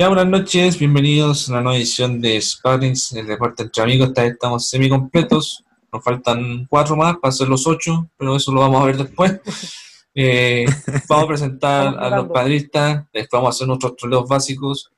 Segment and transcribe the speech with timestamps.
[0.00, 4.08] Ya, buenas noches, bienvenidos a una nueva edición de Sparrings, el deporte entre amigos.
[4.08, 8.60] Esta vez estamos semi-completos, nos faltan cuatro más para ser los ocho, pero eso lo
[8.60, 9.38] vamos a ver después.
[10.12, 10.66] Eh,
[11.08, 14.90] vamos a presentar a los padristas, después vamos a hacer nuestros troleos básicos.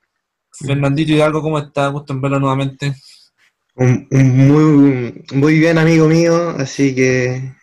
[0.51, 1.87] Fernandito Hidalgo, ¿cómo está?
[1.89, 2.95] Gusto en verlo nuevamente.
[3.75, 7.53] Muy, muy bien, amigo mío, así que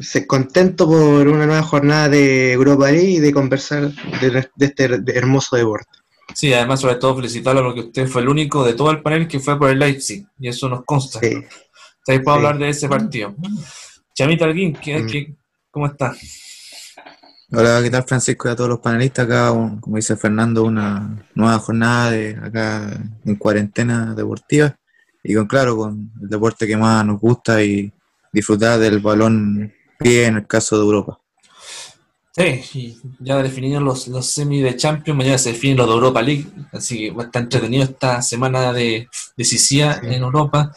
[0.00, 4.84] se- contento por una nueva jornada de Europa League y de conversar de, de este
[5.14, 6.03] hermoso deporte.
[6.32, 9.40] Sí, además, sobre todo, felicitarlo porque usted fue el único de todo el panel que
[9.40, 11.20] fue por el Leipzig, y eso nos consta.
[11.20, 11.26] Sí.
[11.98, 12.46] Estáis para Sí.
[12.46, 13.34] hablar de ese partido.
[14.14, 15.06] Chamita Alguín, ¿qué, Mm.
[15.06, 15.34] qué-
[15.70, 16.14] ¿cómo está?
[17.52, 19.26] Hola, ¿qué tal Francisco y a todos los panelistas?
[19.26, 22.90] Acá, un- como dice Fernando, una nueva jornada de acá
[23.24, 24.74] en cuarentena deportiva
[25.22, 27.92] y con claro, con el deporte que más nos gusta y
[28.32, 31.20] disfrutar del balón pie en el caso de Europa.
[32.36, 36.20] Sí, y ya definidos los, los semi de Champions, mañana se definen los de Europa
[36.20, 40.06] League, así que va a estar entretenido esta semana de decisiva Sí.
[40.08, 40.72] en Europa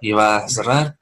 [0.00, 0.96] y va a cerrar.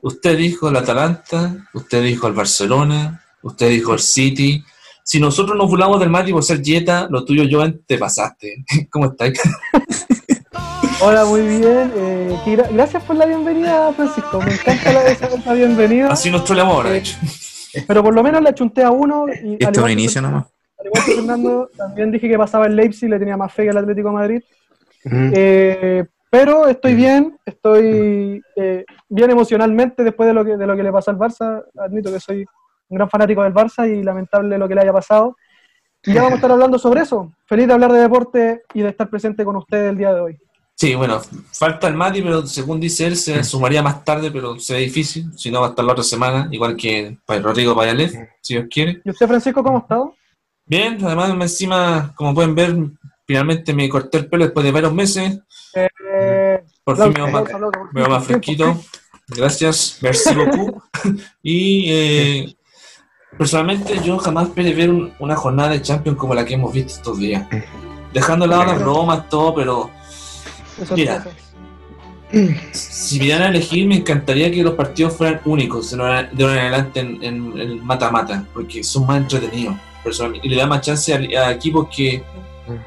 [0.00, 4.64] Usted dijo el Atalanta, usted dijo el Barcelona, usted dijo el City.
[5.04, 8.64] Si nosotros nos burlamos del Mati por ser dieta, lo tuyo, Joan, te pasaste.
[8.90, 9.32] ¿Cómo estás?
[11.02, 11.92] Hola, muy bien.
[11.94, 14.40] eh, gra- gracias por la bienvenida, Francisco.
[14.40, 16.08] Me encanta la, esa bienvenida.
[16.08, 17.16] Así nos troleamos ahora, de hecho.
[17.86, 19.26] Pero por lo menos la chunté a uno.
[19.28, 20.46] Y al Esto un que inicio nomás.
[20.78, 23.70] Al igual que Fernando, también dije que pasaba el Leipzig, le tenía más fe que
[23.70, 24.42] al Atlético de Madrid.
[25.04, 25.32] Mm.
[25.34, 26.96] Eh, pero estoy Mm.
[26.96, 31.18] bien, estoy eh, bien emocionalmente después de lo, que, de lo que le pasó al
[31.18, 31.64] Barça.
[31.78, 32.44] Admito que soy
[32.88, 35.36] un gran fanático del Barça y lamentable lo que le haya pasado.
[36.04, 37.32] Y ya vamos a estar hablando sobre eso.
[37.46, 40.38] Feliz de hablar de deporte y de estar presente con ustedes el día de hoy.
[40.78, 41.22] Sí, bueno,
[41.52, 45.30] falta el Mati, pero según dice él, se sumaría más tarde, pero se ve difícil.
[45.34, 48.10] Si no, va a estar la otra semana, igual que para Rodrigo Payalev,
[48.42, 49.00] si Dios quiere.
[49.02, 50.14] ¿Y usted, Francisco, cómo ha estado?
[50.66, 52.76] Bien, además, encima, como pueden ver,
[53.26, 55.38] finalmente me corté el pelo después de varios meses.
[55.74, 58.78] Eh, Por fin me veo más, más fresquito.
[59.28, 60.82] Gracias, merci beaucoup.
[61.42, 62.56] Y eh,
[63.38, 66.92] personalmente, yo jamás esperé ver un- una jornada de Champions como la que hemos visto
[66.92, 67.46] estos días.
[68.12, 69.90] Dejando de lado las bromas, todo, pero
[70.94, 71.24] Mira.
[72.72, 77.00] Si me a elegir, me encantaría que los partidos fueran únicos de ahora en adelante
[77.00, 81.18] en en el mata-mata, porque son más entretenidos personalmente, y le da más chance a,
[81.18, 82.22] a equipos que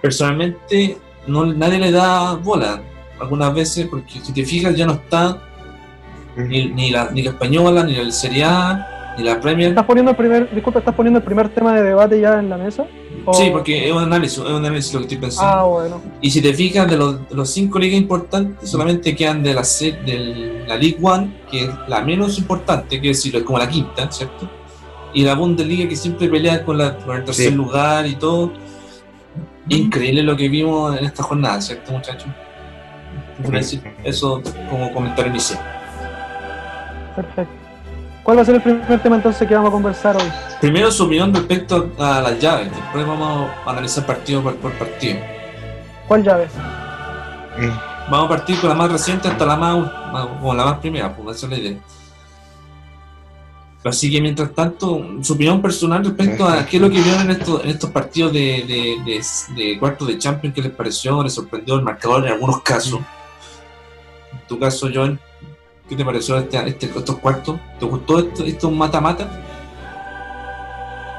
[0.02, 2.82] personalmente no, nadie le da bola
[3.20, 5.42] algunas veces, porque si te fijas ya no está
[6.36, 9.70] ni, ni la, ni la española, ni la Serie A, ni la Premier.
[9.70, 12.58] ¿Estás poniendo el primer, disculpa, ¿estás poniendo el primer tema de debate ya en la
[12.58, 12.86] mesa?
[13.26, 15.52] ¿O- Sí, porque es un análisis, es un análisis lo que estoy pensando.
[15.54, 16.02] Ah, bueno.
[16.22, 19.62] Y si te fijas, de los, de los cinco ligas importantes, solamente quedan de la,
[19.62, 24.50] de la League One, que es la menos importante, que es como la quinta, ¿cierto?
[25.14, 27.56] Y la Bundesliga, que siempre pelea con, la, con el tercer Sí.
[27.56, 28.54] lugar y todo.
[29.68, 32.30] Increíble lo que vimos en esta jornada, ¿cierto, muchachos?
[34.04, 35.60] Eso como comentario inicial.
[37.16, 37.54] Perfecto.
[38.30, 40.32] ¿Cuál va a ser el primer tema entonces que vamos a conversar hoy?
[40.62, 45.18] Primero, su opinión respecto a las llaves, después vamos a analizar partido por, por partido.
[46.08, 46.46] ¿Cuál llave?
[47.58, 48.12] Mm.
[48.12, 49.92] Vamos a partir con la más reciente hasta la más,
[50.44, 51.80] con la más primera, pues esa es la idea.
[53.84, 57.32] Así que mientras tanto, su opinión personal respecto a qué es lo que vieron en
[57.32, 59.26] estos, en estos partidos de, de, de,
[59.56, 63.00] de cuartos de Champions, qué les pareció, les sorprendió el marcador en algunos casos.
[64.34, 65.20] En tu caso, John,
[65.90, 67.60] ¿qué te pareció este, este- estos cuartos?
[67.80, 69.28] ¿Te gustó esto, esto mata-mata?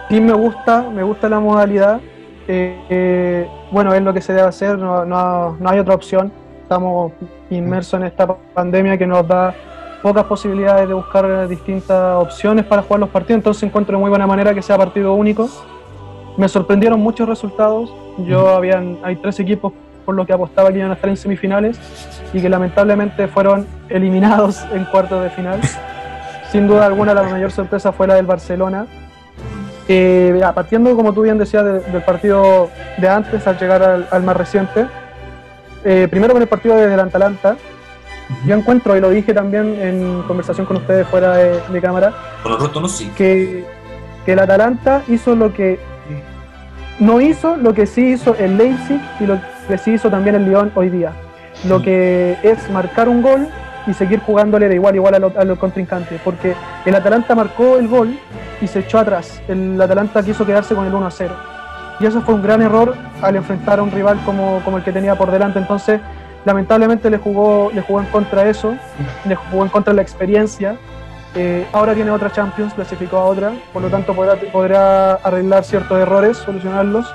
[0.09, 2.01] Sí me gusta, me gusta la modalidad.
[2.49, 6.33] Eh, eh, bueno, es lo que se debe hacer, no, no- no hay otra opción.
[6.63, 7.13] Estamos
[7.51, 9.55] inmersos en esta pandemia que nos da
[10.03, 14.27] pocas posibilidades de buscar distintas opciones para jugar los partidos, entonces encuentro de muy buena
[14.27, 15.49] manera que sea partido único.
[16.37, 17.93] Me sorprendieron muchos resultados.
[18.19, 19.73] Yo habían, hay tres equipos
[20.11, 21.79] por los que apostaba que iban a estar en semifinales
[22.33, 25.61] y que lamentablemente fueron eliminados en cuartos de final.
[26.51, 28.87] Sin duda alguna la mayor sorpresa fue la del Barcelona.
[29.87, 34.23] Eh, partiendo, como tú bien decías, de- del partido de antes al llegar al, al
[34.25, 34.87] más reciente,
[35.85, 37.57] eh, primero con el partido de del Atalanta,
[38.47, 42.13] yo encuentro, y lo dije también en conversación con ustedes fuera de, de cámara,
[43.17, 43.65] que,
[44.27, 45.79] que el Atalanta hizo lo que
[47.01, 50.45] no hizo, lo que sí hizo el Leipzig y lo que sí hizo también el
[50.45, 51.13] Lyon hoy día.
[51.67, 53.49] Lo que es marcar un gol
[53.87, 56.55] y seguir jugándole de igual a igual a los, a los contrincantes, porque
[56.85, 58.19] el Atalanta marcó el gol
[58.61, 59.41] y se echó atrás.
[59.49, 61.35] El Atalanta quiso quedarse con el 1 a 0.
[62.01, 64.93] Y eso fue un gran error al enfrentar a un rival como, como el que
[64.93, 65.59] tenía por delante.
[65.59, 66.01] Entonces,
[66.45, 68.75] lamentablemente le jugó, le jugó en contra eso,
[69.27, 70.77] le jugó en contra la experiencia.
[71.35, 75.99] Eh, ahora tiene otra Champions, clasificó a otra, por lo tanto podrá, podrá arreglar ciertos
[75.99, 77.07] errores, solucionarlos.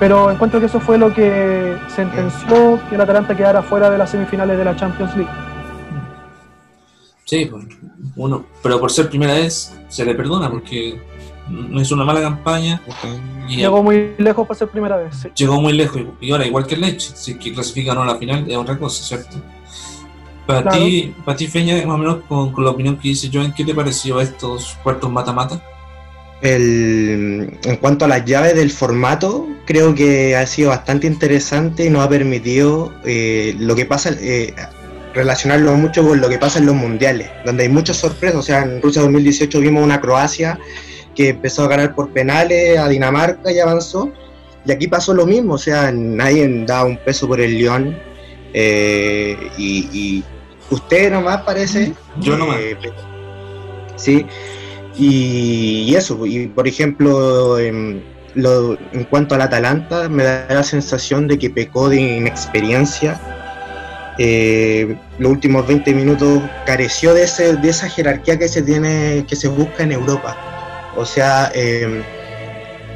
[0.00, 4.10] Pero encuentro que eso fue lo que sentenció que el Atalanta quedara fuera de las
[4.10, 5.30] semifinales de la Champions League.
[7.24, 7.64] Sí, pues,
[8.16, 11.00] uno, pero por ser primera vez se le perdona porque
[11.48, 12.80] no hizo una mala campaña
[13.48, 15.16] y Llegó muy lejos para ser primera vez.
[15.16, 15.28] sí.
[15.34, 18.02] llegó muy lejos y ahora igual que el Leche, si es que clasifica o no
[18.02, 19.36] a la final es otra cosa, ¿cierto?
[20.46, 20.76] Para Claro.
[20.78, 23.64] ti, para ti Feña, más o menos con, con la opinión que dice Joan, ¿qué
[23.64, 25.62] te pareció estos cuartos mata-mata?
[26.42, 31.90] El- en cuanto a las llaves del formato, creo que ha sido bastante interesante y
[31.90, 34.52] nos ha permitido eh, lo que pasa, eh,
[35.14, 38.36] relacionarlo mucho con lo que pasa en los mundiales, donde hay muchas sorpresas.
[38.36, 40.58] O sea, en Rusia 2018 vimos una Croacia
[41.14, 44.12] que empezó a ganar por penales a Dinamarca y avanzó.
[44.66, 47.96] Y aquí pasó lo mismo, o sea, nadie da un peso por el León.
[48.56, 50.24] eh, y, y
[50.70, 51.94] usted nomás parece.
[52.20, 52.58] Yo nomás.
[52.60, 52.76] Eh,
[53.96, 54.26] sí.
[54.96, 58.02] Y, y eso, y por ejemplo, en,
[58.34, 63.20] lo- en cuanto al Atalanta, me da la sensación de que pecó de inexperiencia.
[64.18, 69.34] Eh, los últimos 20 minutos careció de, ese, de esa jerarquía que se tiene, que
[69.34, 70.36] se busca en Europa.
[70.96, 72.04] O sea, eh,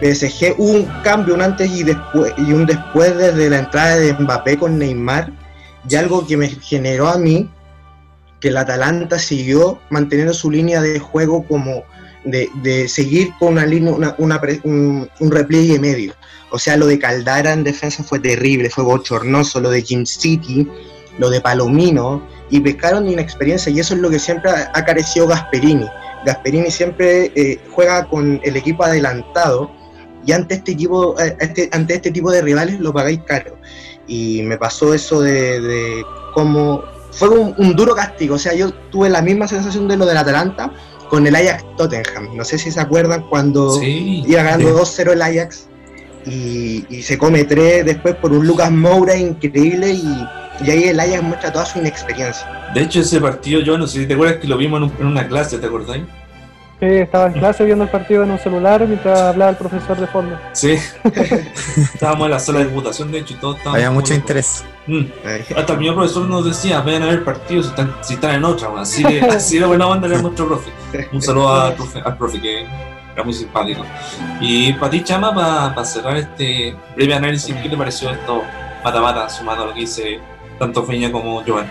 [0.00, 4.12] PSG hubo un cambio, un antes y, después, y un después desde la entrada de
[4.14, 5.32] Mbappé con Neymar,
[5.88, 7.50] y algo que me generó a mí
[8.40, 11.84] que el Atalanta siguió manteniendo su línea de juego como
[12.24, 16.14] de, de seguir con una línea, una, un, repliegue medio.
[16.50, 20.66] O sea, lo de Caldara en defensa fue terrible, fue bochornoso, lo de Jim City,
[21.18, 25.26] lo de Palomino, y pescaron inexperiencia, y eso es lo que siempre ha ha carecido
[25.26, 25.86] Gasperini.
[26.24, 29.70] Gasperini siempre eh, juega con el equipo adelantado,
[30.24, 33.56] y ante este, equipo, eh, este- ante este tipo de rivales lo pagáis caro.
[34.06, 36.02] Y me pasó eso de, de
[36.34, 36.82] cómo
[37.18, 38.36] fue un, un duro castigo.
[38.36, 40.70] O sea, yo tuve la misma sensación de lo del Atalanta
[41.10, 42.36] con el Ajax Tottenham.
[42.36, 45.66] No sé si se acuerdan cuando Sí, iba ganando 2-0 el Ajax
[46.26, 50.26] y, y se come 3 después por un Lucas Moura increíble y,
[50.64, 52.46] y ahí el Ajax muestra toda su inexperiencia.
[52.74, 54.92] de hecho ese partido, yo no sé si te acuerdas que lo vimos en, un-
[55.00, 56.04] en una clase, ¿te acordáis?
[56.80, 60.06] Sí, estaba en clase viendo el partido en un celular mientras hablaba el profesor de
[60.06, 60.38] fondo.
[60.52, 60.76] Sí,
[61.94, 63.76] estábamos en la sala de votación, de hecho, y todos estábamos.
[63.78, 64.64] Había mucho interés.
[64.86, 65.02] Mm.
[65.56, 68.44] Hasta el mismo profesor nos decía, vayan a ver partidos si están, si están en
[68.44, 68.82] otra, weón.
[68.82, 70.70] así de, así de buena onda era nuestro profe.
[71.12, 72.62] Un saludo al profe, al profe que
[73.12, 73.84] era muy simpático.
[74.40, 78.42] Y para ti, Chama, para cerrar este breve análisis, ¿qué te pareció esto
[78.84, 80.20] mata-mata sumado a lo que dice
[80.60, 81.66] tanto Feña como Joan?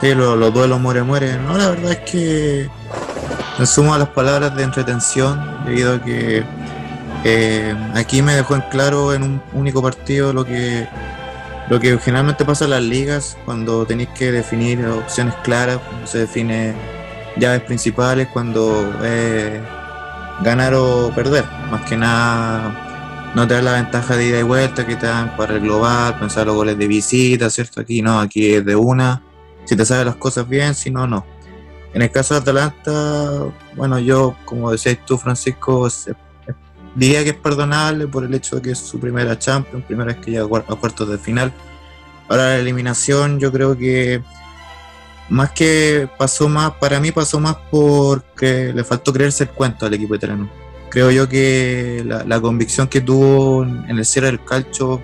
[0.00, 1.38] Sí, lo- los duelos muere muere.
[1.38, 2.68] No, la verdad es que
[3.58, 6.44] me sumo a las palabras de entretención debido a que
[7.24, 10.86] eh, aquí me dejó en claro en un único partido lo que
[11.68, 16.18] lo que generalmente pasa en las ligas cuando tenéis que definir opciones claras, cuando se
[16.18, 16.74] define
[17.36, 19.60] llaves principales, cuando es
[20.42, 21.44] ganar o perder.
[21.70, 25.36] Más que nada no te da la ventaja de ida y vuelta que te dan
[25.36, 27.80] para el global, pensar los goles de visita, ¿cierto?
[27.80, 29.22] Aquí no, aquí es de una
[29.66, 31.26] si te sabes las cosas bien, si no, no.
[31.96, 35.88] En el caso de Atalanta, bueno, yo, como decías tú, Francisco,
[36.94, 40.16] diría que es perdonable por el hecho de que es su primera Champions, primera vez
[40.22, 41.54] que llega a cuar- a cuartos de final.
[42.28, 44.20] Ahora la eliminación, yo creo que
[45.30, 49.94] más que pasó más, para mí pasó más porque le faltó creerse el cuento al
[49.94, 50.50] equipo italiano.
[50.90, 55.00] Creo yo que la, convicción que tuvo en el cierre del calcio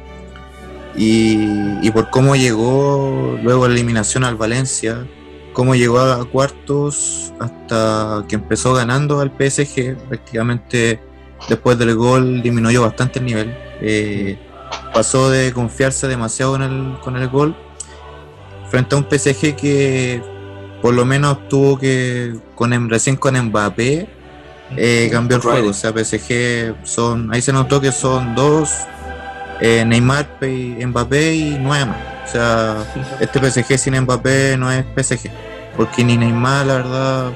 [0.94, 5.06] y, y por cómo llegó luego la eliminación al Valencia,
[5.52, 11.00] cómo llegó a cuartos hasta que empezó ganando al PSG, prácticamente
[11.48, 13.56] después del gol disminuyó bastante el nivel.
[13.80, 14.38] Eh,
[14.94, 17.54] pasó de confiarse demasiado con el, con el gol
[18.70, 20.22] frente a un PSG que
[20.80, 24.08] por lo menos tuvo que, con, em- recién con Mbappé,
[24.76, 25.68] eh, cambió el juego.
[25.70, 28.70] O sea, PSG son, ahí se notó que son dos,
[29.60, 31.96] eh, Neymar Mbappé y nueve más.
[32.32, 32.86] O sea,
[33.20, 35.30] este PSG sin Mbappé no es PSG.
[35.76, 37.32] Porque ni Neymar, la verdad,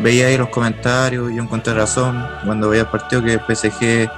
[0.00, 4.10] veía ahí los comentarios y yo encontré razón cuando veía el partido que el PSG,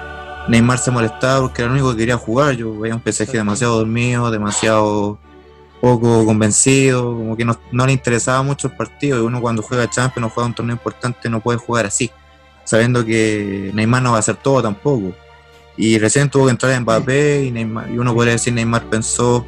[0.48, 2.54] Neymar se molestaba porque era el único que quería jugar.
[2.54, 5.18] Yo veía un PSG demasiado dormido, demasiado
[5.82, 9.18] poco convencido, como que no, no le interesaba mucho el partido.
[9.18, 12.10] Y uno cuando juega Champions juega un torneo importante no puede jugar así,
[12.64, 15.12] sabiendo que Neymar no va a hacer todo tampoco.
[15.76, 19.44] Y recién tuvo que entrar Mbappé y, Neymar, y uno podría decir Neymar pensó,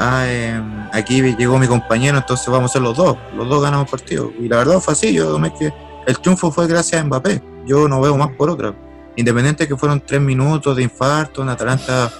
[0.00, 0.60] ah, eh,
[0.92, 4.32] aquí llegó mi compañero, entonces vamos a ser los dos, los dos ganamos partido.
[4.40, 5.72] Y la verdad fue así, yo tomé que
[6.06, 8.74] el triunfo fue gracias a Mbappé, yo no veo más por otra.
[9.16, 12.10] Independiente de que fueron tres minutos de infarto, en Atalanta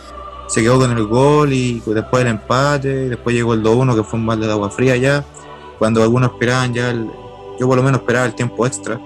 [0.49, 4.19] se quedó con el gol y después el empate, después llegó el 2-1 que fue
[4.19, 5.25] un balde de agua fría ya,
[5.79, 7.09] cuando algunos esperaban ya, el-
[7.59, 9.01] yo por lo menos esperaba el tiempo extra,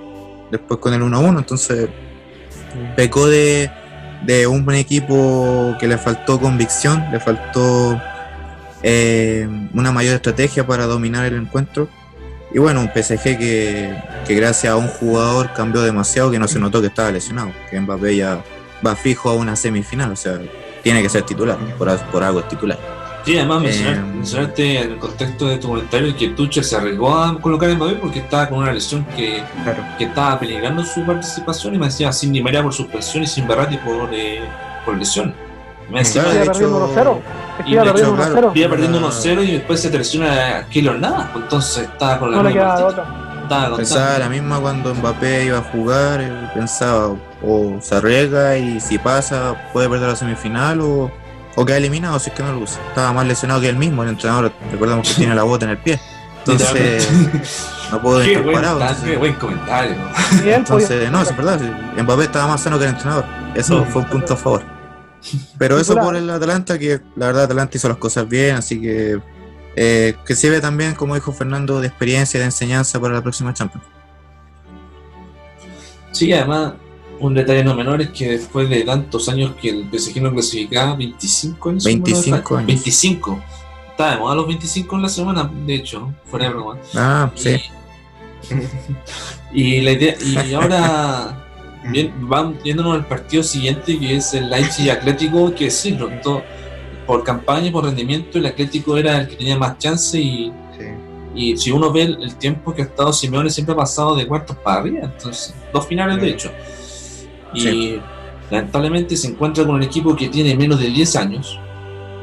[0.50, 1.88] después con el 1-1, entonces
[2.96, 3.70] pecó de,
[4.24, 8.00] de un buen equipo que le faltó convicción, le faltó
[8.86, 11.88] eh, una mayor estrategia para dominar el encuentro.
[12.52, 16.60] Y bueno, un PSG que, que, gracias a un jugador cambió demasiado que no se
[16.60, 18.44] notó que estaba lesionado, que Mbappé ya
[18.86, 20.38] va fijo a una semifinal, o sea,
[20.82, 22.78] tiene que ser titular, por, por algo es titular.
[23.24, 27.16] Sí, además mencionaste, eh, mencionaste en el contexto de tu comentario que Tuchel se arriesgó
[27.16, 29.42] a colocar a Mbappé porque estaba con una lesión que,
[29.96, 33.48] que estaba peligrando su participación y me decía sin Di María por suspensión y sin
[33.48, 34.42] Berratti por, eh,
[34.84, 35.34] por lesión.
[35.90, 37.20] Me decía, claro, perdiendo 1-0.
[37.66, 38.50] Iba perdiendo 1-0.
[38.54, 41.30] Iba perdiendo 1-0 y después se te lesiona Keylor nada.
[41.32, 42.76] Pues entonces estaba con la no misma.
[43.42, 48.80] Estaba pensaba la misma cuando Mbappé iba a jugar, eh, pensaba o se arriesga y
[48.80, 51.10] si pasa puede perder la semifinal o
[51.56, 52.80] o queda eliminado si es que no lo usa.
[52.88, 55.78] Estaba más lesionado que él mismo, el entrenador, recordamos que tiene la bota en el
[55.78, 56.00] pie.
[56.38, 57.08] Entonces,
[57.90, 58.80] no puedo estar parado.
[59.04, 59.96] Qué buen comentario.
[60.44, 61.60] Entonces, no, es verdad.
[61.96, 63.24] Mbappé estaba más sano que el entrenador.
[63.54, 64.73] Eso fue un punto a favor.
[65.58, 69.20] Pero eso por el Atalanta, que la verdad Atalanta hizo las cosas bien, así que
[69.76, 73.86] eh, que sirve también, como dijo Fernando, de experiencia, de enseñanza para la próxima Champions.
[76.12, 76.74] Sí, además,
[77.18, 80.94] un detalle no menor es que después de tantos años que el PSG no clasificaba,
[80.94, 81.84] 25 años.
[81.84, 82.66] 25 años.
[82.66, 83.42] 25.
[83.90, 86.78] Estábamos a los 25 en la semana, de hecho, fuera de broma.
[86.94, 87.60] Ah, sí.
[89.52, 91.43] Y, la idea, y ahora
[91.90, 95.96] bien, van yéndonos al partido siguiente que es el Leipzig Atlético, que sí,
[97.06, 100.52] por campaña y por rendimiento el Atlético era el que tenía más chance y,
[101.34, 104.56] y si uno ve el, tiempo que ha estado Simeone siempre ha pasado de cuartos
[104.56, 106.50] para arriba, entonces dos finales de hecho.
[107.52, 108.00] Y
[108.50, 111.58] lamentablemente se encuentra con un equipo que tiene menos de 10 años,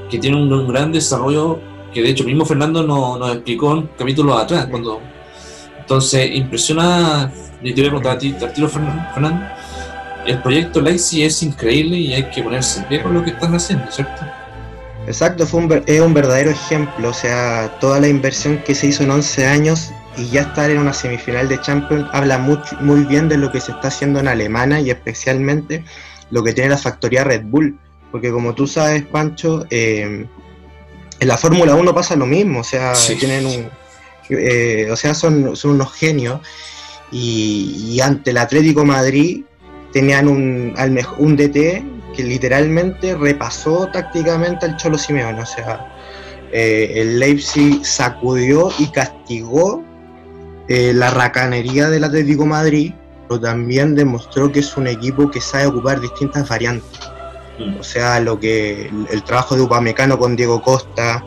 [0.09, 1.59] que tiene un, gran desarrollo,
[1.93, 4.67] que de hecho mismo Fernando nos, explicó en capítulos atrás.
[4.67, 5.01] cuando
[5.81, 9.45] Entonces, impresiona, y te voy a preguntar a ti, tiro Fernando,
[10.25, 13.53] el proyecto Lazy es increíble y hay que ponerse en pie con lo que están
[13.55, 14.21] haciendo, ¿cierto?
[15.07, 19.03] Exacto, fue un, es un verdadero ejemplo, o sea, toda la inversión que se hizo
[19.03, 23.27] en 11 años y ya estar en una semifinal de Champions habla muy, muy bien
[23.27, 25.83] de lo que se está haciendo en Alemania y especialmente
[26.29, 27.79] lo que tiene la factoría Red Bull.
[28.11, 30.27] Porque como tú sabes, Pancho, eh,
[31.19, 33.69] en la Fórmula 1 pasa lo mismo, o sea, tienen un,
[34.31, 36.41] eh, o sea, son, son unos genios.
[37.11, 39.43] Y, ante el Atlético Madrid
[39.91, 40.73] tenían un,
[41.17, 41.83] un DT
[42.15, 45.91] que literalmente repasó tácticamente al Cholo Simeone, o sea,
[46.51, 49.83] eh, el Leipzig sacudió y castigó
[50.67, 52.93] eh, la racanería del Atlético Madrid,
[53.27, 56.99] pero también demostró que es un equipo que sabe ocupar distintas variantes.
[57.79, 61.23] O sea, lo que el, trabajo de Upamecano con Diego Costa,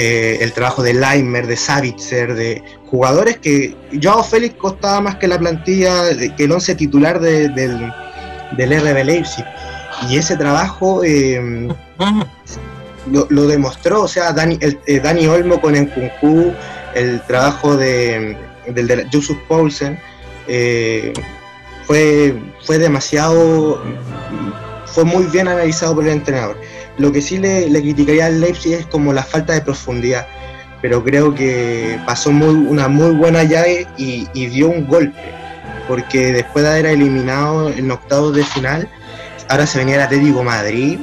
[0.00, 5.26] eh, el trabajo de Leimer, de Savitzer, de jugadores que Joao Félix costaba más que
[5.26, 9.44] la plantilla, que el once titular del, del RB Leipzig.
[10.08, 11.68] Y ese trabajo eh,
[13.10, 14.60] lo, demostró, o sea, Dani,
[15.02, 16.52] Dani Olmo con Nkunku,
[16.94, 18.36] el trabajo de,
[18.68, 19.98] del de Joseph Paulsen,
[20.46, 21.12] eh,
[21.88, 23.82] fue, fue demasiado,
[24.86, 26.56] fue muy bien analizado por el entrenador.
[26.98, 30.26] Lo que sí le, criticaría al Leipzig es como la falta de profundidad,
[30.82, 35.18] pero creo que pasó muy, una muy buena llave y, dio un golpe,
[35.86, 38.88] porque después de haber eliminado en octavos de final,
[39.48, 40.98] ahora se venía el Atlético Madrid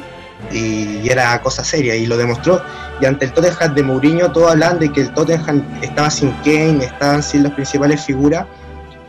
[0.51, 2.61] y, era cosa seria y lo demostró.
[3.01, 6.83] Y ante el Tottenham de Mourinho todos hablan de que el Tottenham estaba sin Kane,
[6.83, 8.45] estaban sin las principales figuras,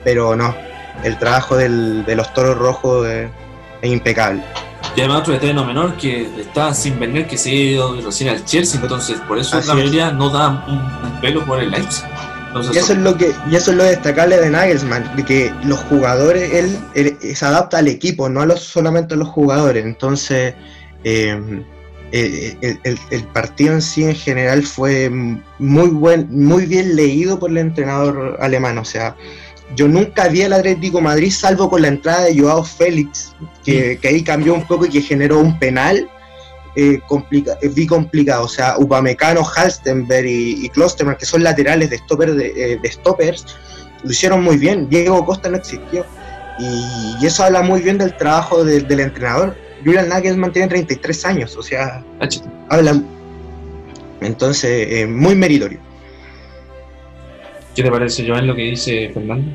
[0.05, 0.55] pero no,
[1.05, 3.31] el trabajo de los toros rojos es,
[3.83, 4.43] impecable.
[4.97, 8.31] Y además otro detalle no menor que está sin vender que se ha ido recién
[8.31, 12.07] al Chelsea, entonces por eso la mayoría no da un, pelo por el Leipzig.
[12.73, 15.81] y eso es lo que y eso es lo destacable de Nagelsmann, de que los
[15.81, 16.50] jugadores
[16.95, 19.85] él, se adapta al equipo, no a los solamente a los jugadores.
[19.85, 20.55] Entonces
[21.05, 21.62] eh,
[22.12, 22.79] eh,
[23.11, 25.11] el, partido en sí en general fue
[25.59, 28.79] muy buen, muy bien leído por el entrenador alemán.
[28.79, 29.15] O sea,
[29.75, 34.23] yo nunca vi al Atlético Madrid salvo con la entrada de Joao Félix, que, ahí
[34.23, 36.09] cambió un poco y que generó un penal.
[36.77, 37.01] Eh,
[37.75, 42.91] vi complicado, o sea, Upamecano, Halstenberg y, y Klosterman, que son laterales de, stopper de,
[42.93, 43.47] stoppers,
[44.05, 44.89] lo hicieron muy bien.
[44.89, 46.05] Diego Costa no existió.
[46.59, 49.57] Y, eso habla muy bien del trabajo del entrenador.
[49.85, 52.05] Julian Nagelsmann tiene 33 años, o sea,
[52.69, 53.07] hablan.
[54.21, 55.79] Entonces, eh, muy meritorio.
[57.76, 59.50] ¿Qué te parece, Joan, lo que dice Fernando?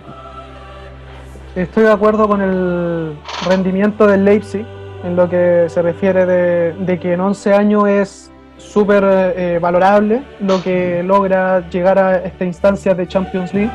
[1.56, 3.16] Estoy de acuerdo con el
[3.48, 4.64] rendimiento del Leipzig
[5.04, 9.04] en lo que se refiere de, que en 11 años es súper
[9.36, 13.72] eh, valorable lo que logra llegar a esta instancia de Champions League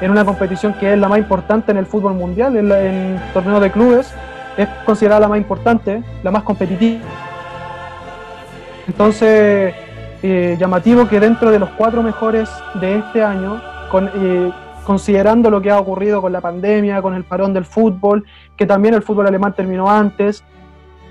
[0.00, 3.58] en una competición que es la más importante en el fútbol mundial, en, el torneo
[3.58, 4.14] de clubes,
[4.56, 7.00] es considerada la más importante, la más competitiva.
[8.86, 9.74] Entonces,
[10.22, 12.48] eh, llamativo que dentro de los cuatro mejores
[12.80, 13.60] de este año,
[14.14, 14.52] eh,
[14.84, 18.24] considerando lo que ha ocurrido con la pandemia, con el parón del fútbol,
[18.56, 20.44] que también el fútbol alemán terminó antes,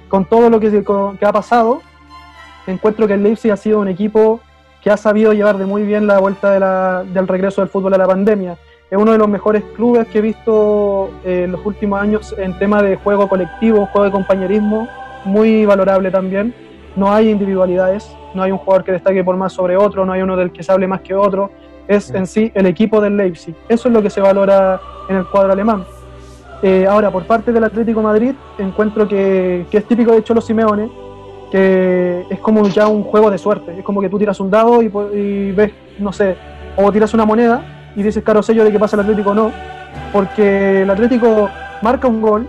[0.10, 0.84] con todo lo que,
[1.22, 1.82] ha pasado,
[2.66, 4.40] encuentro que el Leipzig ha sido un equipo
[4.82, 8.08] que ha sabido llevar de muy bien la vuelta del regreso del fútbol a la
[8.08, 8.58] pandemia.
[8.90, 12.58] Es uno de los mejores clubes que he visto eh, en los últimos años en
[12.58, 14.88] tema de juego colectivo, juego de compañerismo,
[15.26, 16.54] muy valorable también.
[16.96, 20.22] No hay individualidades, no hay un jugador que destaque por más sobre otro, no hay
[20.22, 21.52] uno del que se hable más que otro.
[21.88, 23.56] Es en sí el equipo del Leipzig.
[23.70, 25.86] Eso es lo que se valora en el cuadro alemán.
[26.62, 30.90] Eh, ahora, por parte del Atlético Madrid, encuentro que, que es típico de Cholo Simeone,
[31.52, 33.78] que es como ya un juego de suerte.
[33.78, 36.36] Es como que tú tiras un dado y, ves, no sé,
[36.76, 39.52] o tiras una moneda y dices caro sello de que pasa el Atlético o no,
[40.12, 41.50] porque el Atlético
[41.82, 42.48] marca un gol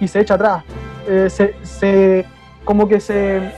[0.00, 0.64] y se echa atrás.
[1.08, 2.26] Eh, se,
[2.64, 3.52] como que se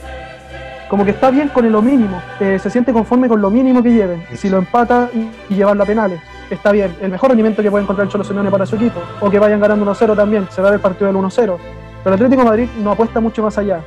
[0.89, 3.93] como que está bien con lo mínimo, eh, se siente conforme con lo mínimo que
[3.93, 4.23] lleven.
[4.35, 6.19] Si lo empata y, llevarlo a penales,
[6.49, 6.95] está bien.
[7.01, 9.61] El mejor rendimiento que puede encontrar el Cholo Simeone para su equipo, o que vayan
[9.61, 11.31] ganando 1-0 también, se va el partido del 1-0.
[11.35, 11.57] Pero
[12.03, 13.81] el Atlético Madrid no apuesta mucho más allá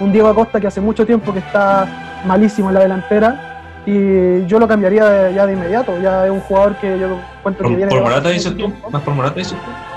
[0.00, 4.58] un Diego Acosta que hace mucho tiempo que está malísimo en la delantera y yo
[4.58, 5.98] lo cambiaría ya de inmediato.
[6.00, 7.90] Ya es un jugador que yo encuentro que viene.
[7.90, 8.72] ¿Por Morata dices tú?
[8.90, 9.95] ¿Más por Morata dices tú?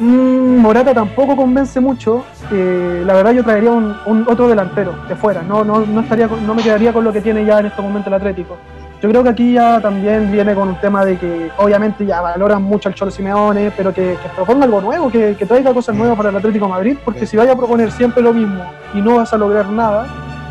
[0.00, 2.24] Mm, Morata tampoco convence mucho.
[2.50, 5.42] Eh, la verdad, yo traería un, otro delantero de fuera.
[5.42, 8.08] No, no, no, estaría, no me quedaría con lo que tiene ya en este momento
[8.08, 8.56] el Atlético.
[9.02, 12.62] Yo creo que aquí ya también viene con un tema de que obviamente ya valoran
[12.62, 16.36] mucho al Cholo Simeone, pero que, proponga algo nuevo, que, traiga cosas nuevas para el
[16.36, 19.68] Atlético Madrid, porque si vaya a proponer siempre lo mismo y no vas a lograr
[19.68, 20.06] nada,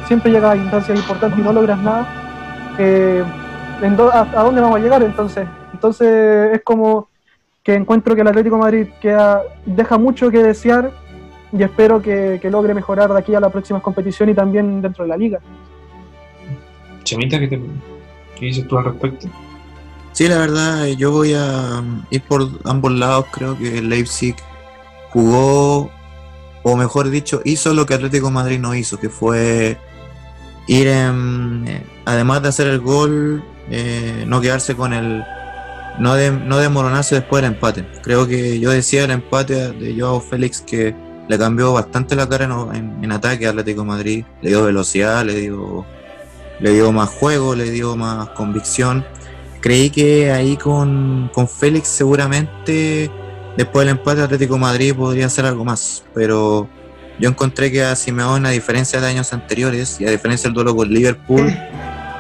[0.07, 2.07] siempre llegas a instancias importantes y no logras nada,
[2.79, 3.23] eh,
[4.13, 5.47] a, dónde vamos a llegar entonces?
[5.71, 7.08] Entonces es como
[7.69, 10.91] que encuentro que el Atlético Madrid queda, deja mucho que desear
[11.53, 15.03] y espero que, que logre mejorar de aquí a la próxima competición y también dentro
[15.03, 15.39] de la liga.
[17.03, 17.61] Chemita, que te,
[18.35, 19.27] ¿Qué dices tú al respecto?
[20.13, 23.27] Sí, la verdad, yo voy a ir por ambos lados.
[23.31, 24.35] Creo que Leipzig
[25.11, 25.91] jugó,
[26.63, 29.77] o mejor dicho, hizo lo que Atlético Madrid no hizo, que fue
[30.65, 35.23] ir en, eh, además de hacer el gol, eh, no quedarse con el,
[35.99, 37.85] no, de, no desmoronarse después del empate.
[38.01, 40.95] Creo que yo decía el empate de Joao Félix que
[41.27, 45.35] le cambió bastante la cara en, en ataque a Atlético Madrid, le dio velocidad, le
[45.35, 45.85] dio
[46.59, 49.05] le dio más juego, le dio más convicción.
[49.61, 53.11] Creí que ahí con, Félix seguramente
[53.57, 56.69] después del empate Atlético Madrid podría hacer algo más, pero
[57.19, 60.75] yo encontré que a Simeone, a diferencia de años anteriores y a diferencia del duelo
[60.75, 61.53] con Liverpool,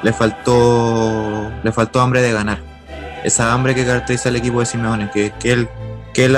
[0.03, 2.61] le faltó, le faltó hambre de ganar.
[3.23, 5.69] Esa hambre que caracteriza al equipo de Simeone, que, que, él,
[6.13, 6.35] que el,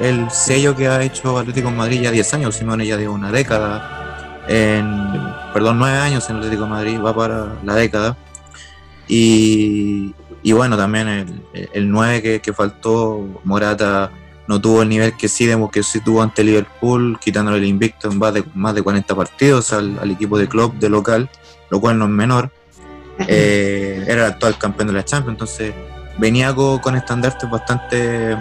[0.00, 4.04] el, sello que ha hecho Atlético Madrid ya 10 años, Simeone ya dio una década
[4.46, 8.16] perdón, nueve años en Atlético de Madrid, va para la década.
[9.06, 14.10] Y, y bueno, también el, el 9 que, faltó, Morata
[14.46, 18.18] no tuvo el nivel que sí, que sí tuvo ante Liverpool, quitándole el invicto en
[18.18, 21.30] más de, más de 40 partidos al, equipo de club de local,
[21.70, 22.50] lo cual no es menor.
[23.28, 25.74] Eh, era el actual campeón de la Champions, entonces
[26.18, 28.36] venía con, con estandartes bastante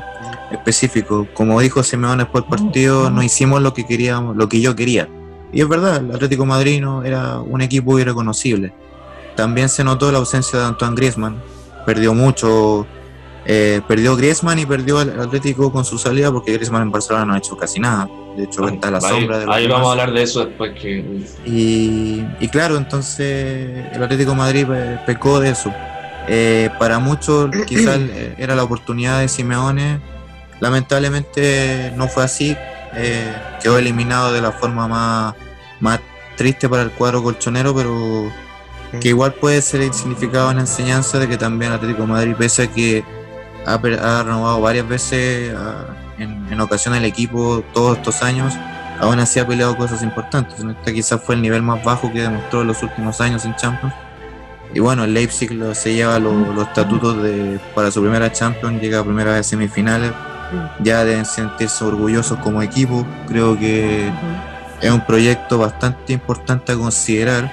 [0.52, 1.28] específicos.
[1.34, 5.08] Como dijo Simeone después del partido, no hicimos lo que queríamos, lo que yo quería.
[5.52, 8.74] Y es verdad, el Atlético Madrino era un equipo irreconocible.
[9.36, 11.42] También se notó la ausencia de Antoine Griezmann.
[11.86, 12.88] Perdió mucho.
[13.46, 17.34] Eh, perdió Griezmann y perdió el Atlético con su salida porque Griezmann en Barcelona no
[17.34, 18.08] ha hecho casi nada.
[18.38, 21.24] De hecho, está a la sombra de Ahí vamos a hablar de eso después que.
[21.46, 24.66] Y, y claro, entonces el Atlético Madrid
[25.06, 25.72] pecó de eso.
[26.28, 28.00] Eh, para muchos quizás
[28.38, 30.00] era la oportunidad de Simeone.
[30.60, 32.56] Lamentablemente no fue así.
[32.96, 35.36] Eh, quedó eliminado de la forma más,
[35.80, 36.00] más
[36.38, 38.32] triste para el cuadro colchonero, pero
[39.02, 42.68] que igual puede ser el significado en enseñanza de que también Atlético Madrid, pese a
[42.68, 43.04] que
[43.66, 43.78] ha,
[44.24, 45.56] renovado varias veces
[46.18, 48.54] en, en ocasiones el equipo todos estos años,
[49.00, 50.60] aún así ha peleado cosas importantes.
[50.60, 53.94] Este quizás fue el nivel más bajo que demostró en los últimos años en Champions.
[54.74, 59.00] Y bueno, el Leipzig se lleva los, los estatutos de, para su primera Champions, llega
[59.00, 60.12] a primera vez semifinales,
[60.80, 63.06] ya deben sentirse orgullosos como equipo.
[63.28, 64.12] Creo que
[64.82, 67.52] es un proyecto bastante importante a considerar,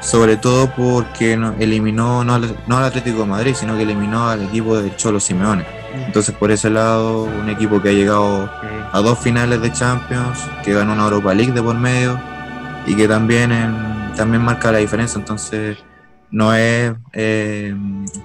[0.00, 4.44] sobre todo porque eliminó no al, no al Atlético de Madrid, sino que eliminó al
[4.44, 5.64] equipo de Cholo Simeone.
[6.06, 8.50] Entonces, por ese lado, un equipo que ha llegado
[8.92, 12.18] a dos finales de Champions, que ganó una Europa League de por medio
[12.86, 13.50] y que también,
[14.16, 15.18] también marca la diferencia.
[15.18, 15.78] Entonces,
[16.30, 17.74] no es eh,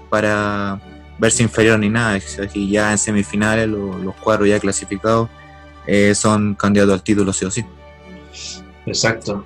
[0.10, 0.80] para
[1.18, 2.20] verse inferior ni nada.
[2.44, 5.30] Aquí ya en semifinales, los, cuadros ya clasificados
[5.88, 7.66] eh, son candidatos al título sí o sí.
[8.86, 9.46] Exacto.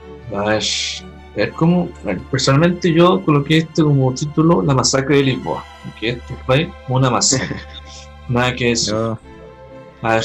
[0.52, 1.04] Es,
[1.44, 5.64] es como, bueno, personalmente yo coloqué este como título La masacre de Lisboa,
[6.00, 7.56] que esto fue una masacre.
[8.30, 8.92] Nada que eso.
[8.92, 10.24] Yo- A ver.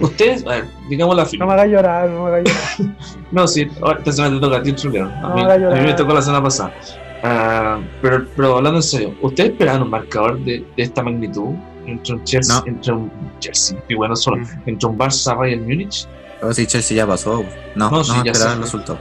[0.00, 2.44] Ustedes, a ver, digamos la No me hagas llorar, no me hagas
[2.78, 2.96] llorar.
[3.30, 5.06] No, sí, ahora esta semana te toca a ti, Truleo.
[5.06, 6.74] A, No, mí, haga a mí me tocó la semana pasada.
[7.22, 11.54] Ah, pero, pero hablando en serio, ¿ustedes esperaban un marcador de, de esta magnitud?
[11.86, 12.66] Entre un Chelsea, No.
[12.66, 16.06] entre un Chelsea, y bueno, solo, entre un Barça Bayern Múnich.
[16.42, 17.42] Oh, sí, Chelsea ya pasó.
[17.74, 18.56] No, No, no, sí, no ya esperaba sé.
[18.58, 18.98] el resultado.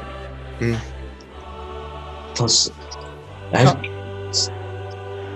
[2.29, 2.73] Entonces,
[3.53, 3.67] a ver,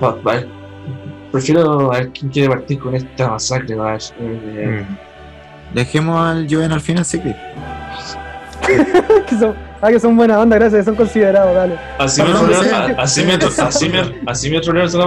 [0.02, 0.48] a ver,
[1.32, 3.74] prefiero a ver quién quiere partir con esta masacre.
[3.80, 4.98] a ver, eh, Mm.
[5.76, 7.34] Dejemos al Juven al final, sí que.
[9.28, 11.78] que son, ah, que son buena onda, gracias, son considerados, dale.
[12.00, 15.06] Así me trolearon- así me así me- así me trolearon la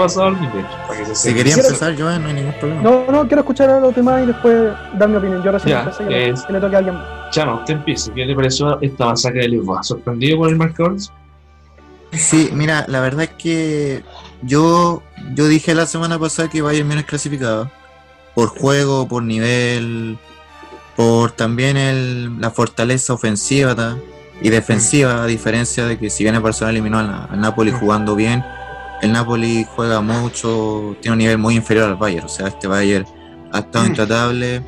[0.60, 2.82] hecho, para que se Si quería empezar Juven, no hay ningún problema.
[2.82, 5.42] No, no, quiero escuchar a los demás y después dar mi opinión.
[5.42, 7.30] Yo recién Ya, empecé, que, le- es- que le toque a alguien más.
[7.30, 8.12] Chama, usted empieza.
[8.14, 9.82] ¿Qué le pareció esta masacre de Lisboa?
[9.82, 10.96] ¿Sorprendido por el marcador?
[12.12, 14.04] Sí, mira, la verdad es que
[14.42, 15.02] yo,
[15.34, 17.70] yo dije la semana pasada que Bayern Múnich clasificado
[18.36, 20.16] por juego, por nivel,
[20.96, 23.96] por también el, la fortaleza ofensiva ta,
[24.44, 28.14] y defensiva, a diferencia de que si bien el Barcelona eliminó al, al Napoli jugando
[28.14, 28.44] bien,
[29.02, 33.06] el Napoli juega mucho, tiene un nivel muy inferior al Bayern, o sea, este Bayern
[33.52, 33.88] ha estado Mm.
[33.88, 34.62] intratable.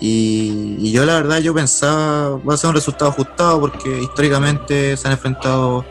[0.00, 4.96] Y, y yo la verdad yo pensaba va a ser un resultado ajustado porque históricamente
[4.96, 5.84] se han enfrentado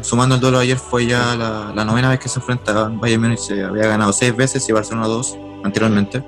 [0.00, 2.98] sumando el duelo de ayer fue ya la, la novena vez que se enfrentaban.
[3.00, 6.22] Bayern Múnich se había ganado seis veces y Barcelona dos anteriormente.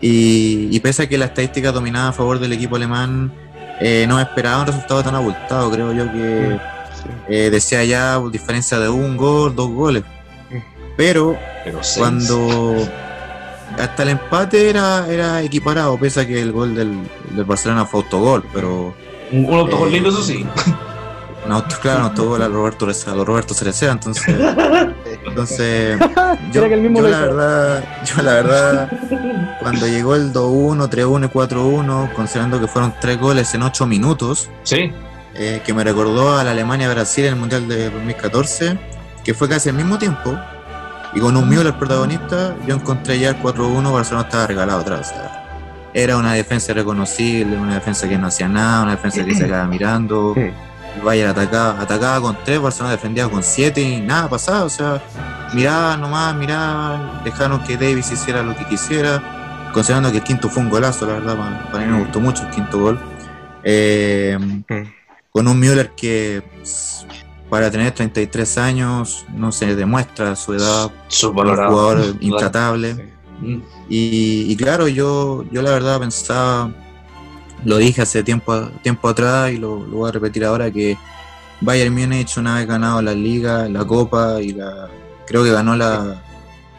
[0.00, 3.32] Y, y pese a que la estadística dominaba a favor del equipo alemán,
[3.80, 5.70] eh, no esperaba un resultado tan abultado.
[5.70, 6.58] Creo yo que
[7.28, 10.02] eh, decía ya diferencia de un gol, dos goles.
[10.96, 12.74] Pero Pero cuando
[13.78, 16.98] hasta el empate era, era equiparado, pese a que el gol del,
[17.30, 18.94] del Barcelona fue autogol, pero
[19.30, 20.44] Un, un autogol Eh, lindo, eso sí.
[21.46, 24.24] un auto, claro, un autogol a Roberto, a Roberto Cereceda, entonces,
[25.26, 25.98] entonces
[26.52, 27.26] yo, que el mismo yo lo la hizo.
[27.36, 28.90] verdad, yo la verdad,
[29.60, 34.48] cuando llegó el 2-1, 3-1 y 4-1, considerando que fueron tres goles en ocho minutos,
[34.62, 34.92] Sí.
[35.34, 38.78] eh, que me recordó a la Alemania-Brasil en el Mundial de 2014,
[39.24, 40.38] que fue casi al mismo tiempo,
[41.14, 45.00] y con un Müller el protagonista, yo encontré ya el 4-1, Barcelona estaba regalado atrás.
[45.00, 45.34] o sea,
[45.94, 49.66] era una defensa reconocible, una defensa que no hacía nada, una defensa que se quedaba
[49.66, 50.34] mirando.
[50.34, 50.50] Sí.
[51.02, 54.64] Bayern atacaba, atacaba con tres, Barcelona defendía con siete y nada pasaba.
[54.64, 55.02] O sea,
[55.54, 60.62] miraba nomás, miraba, dejaron que Davis hiciera lo que quisiera, considerando que el quinto fue
[60.62, 63.00] un golazo, la verdad, para, para mí me gustó mucho el quinto gol.
[63.64, 64.38] Eh,
[65.30, 66.42] con un Müller que
[67.50, 71.70] para tener 33 años no se demuestra su edad, un Subvalorado.
[71.70, 72.94] jugador intratable.
[73.40, 73.58] Mm.
[73.88, 76.70] Y, y claro, yo, yo la verdad pensaba,
[77.64, 80.96] lo dije hace tiempo, tiempo atrás y lo, lo voy a repetir ahora, que
[81.60, 84.88] Bayern Múnich una vez ganado la Liga, la Copa y la
[85.26, 86.22] creo que ganó la,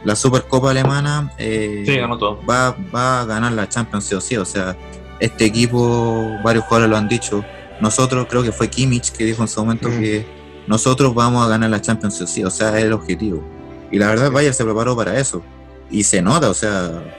[0.05, 2.39] la Supercopa Alemana, eh, Sí, ganó todo.
[2.49, 4.37] va, va a ganar la Champions sí o sí.
[4.37, 4.75] O sea,
[5.19, 7.43] este equipo, varios jugadores lo han dicho.
[7.81, 9.99] Nosotros, creo que fue Kimmich que dijo en su momento Mm.
[9.99, 10.25] que
[10.67, 12.43] nosotros vamos a ganar la Champions sí o sí.
[12.45, 13.43] O sea, es el objetivo.
[13.91, 15.43] Y la verdad, Bayern se preparó para eso.
[15.91, 17.18] Y se nota, o sea,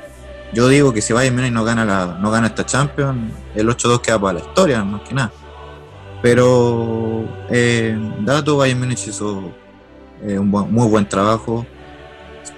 [0.52, 4.00] yo digo que si Bayern Múnich no gana, la, no gana esta Champions, el 8-2
[4.00, 5.32] queda para la historia, más que nada.
[6.22, 9.52] Pero, eh, dato, Bayern Múnich hizo
[10.22, 11.64] eh, un muy buen trabajo.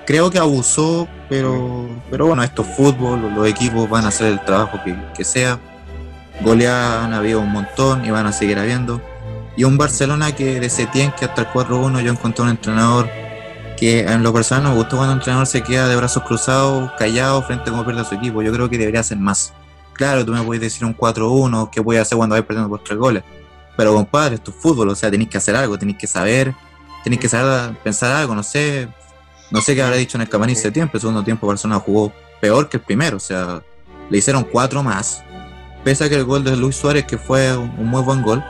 [0.07, 4.45] Creo que abusó, pero, pero bueno, esto es fútbol, los equipos van a hacer el
[4.45, 5.61] trabajo que, que sea.
[6.41, 9.01] Goleadas han habido un montón y van a seguir habiendo.
[9.57, 13.09] Y un Barcelona que de Setién, que hasta el 4-1 yo encontré un entrenador
[13.83, 16.93] que en lo personal no me gustó cuando un entrenador se queda de brazos cruzados,
[16.97, 18.41] callado frente a cómo pierde su equipo.
[18.41, 19.53] Yo creo que debería hacer más.
[19.95, 22.85] Claro, tú me puedes decir un 4-1, ¿qué voy a hacer cuando vais perdiendo por
[22.85, 23.25] tres goles?
[23.77, 26.55] Pero compadre, esto es fútbol, o sea, tenéis que hacer algo, tenéis que saber,
[27.03, 28.87] tenéis que saber pensar algo, no sé,
[29.51, 32.13] no sé qué habrá dicho en el camarín ese tiempo, el segundo tiempo Barcelona jugó
[32.41, 33.63] peor que el primero, o sea,
[34.09, 35.25] le hicieron cuatro más,
[35.83, 38.45] pese a que el gol de Luis Suárez, que fue un muy buen gol,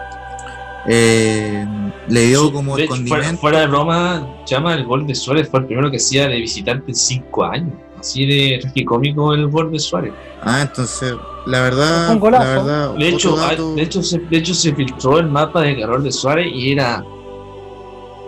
[0.88, 1.64] eh,
[2.08, 3.40] le dio como de el hecho, fuera, condimento.
[3.40, 6.90] fuera de broma, llama el gol de Suárez fue el primero que hacía de visitante
[6.90, 7.72] en cinco años.
[8.00, 10.12] Así de cómico el gol de Suárez.
[10.42, 11.14] Ah, entonces,
[11.46, 12.44] la verdad, Un golazo.
[12.44, 15.60] la verdad, De hecho, ah, dato- de hecho, se, de hecho se filtró el mapa
[15.62, 17.04] de error de Suárez y era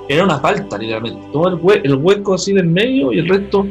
[0.09, 1.27] era una falta, literalmente.
[1.33, 3.67] Todo el, hue- el hueco así del medio y el resto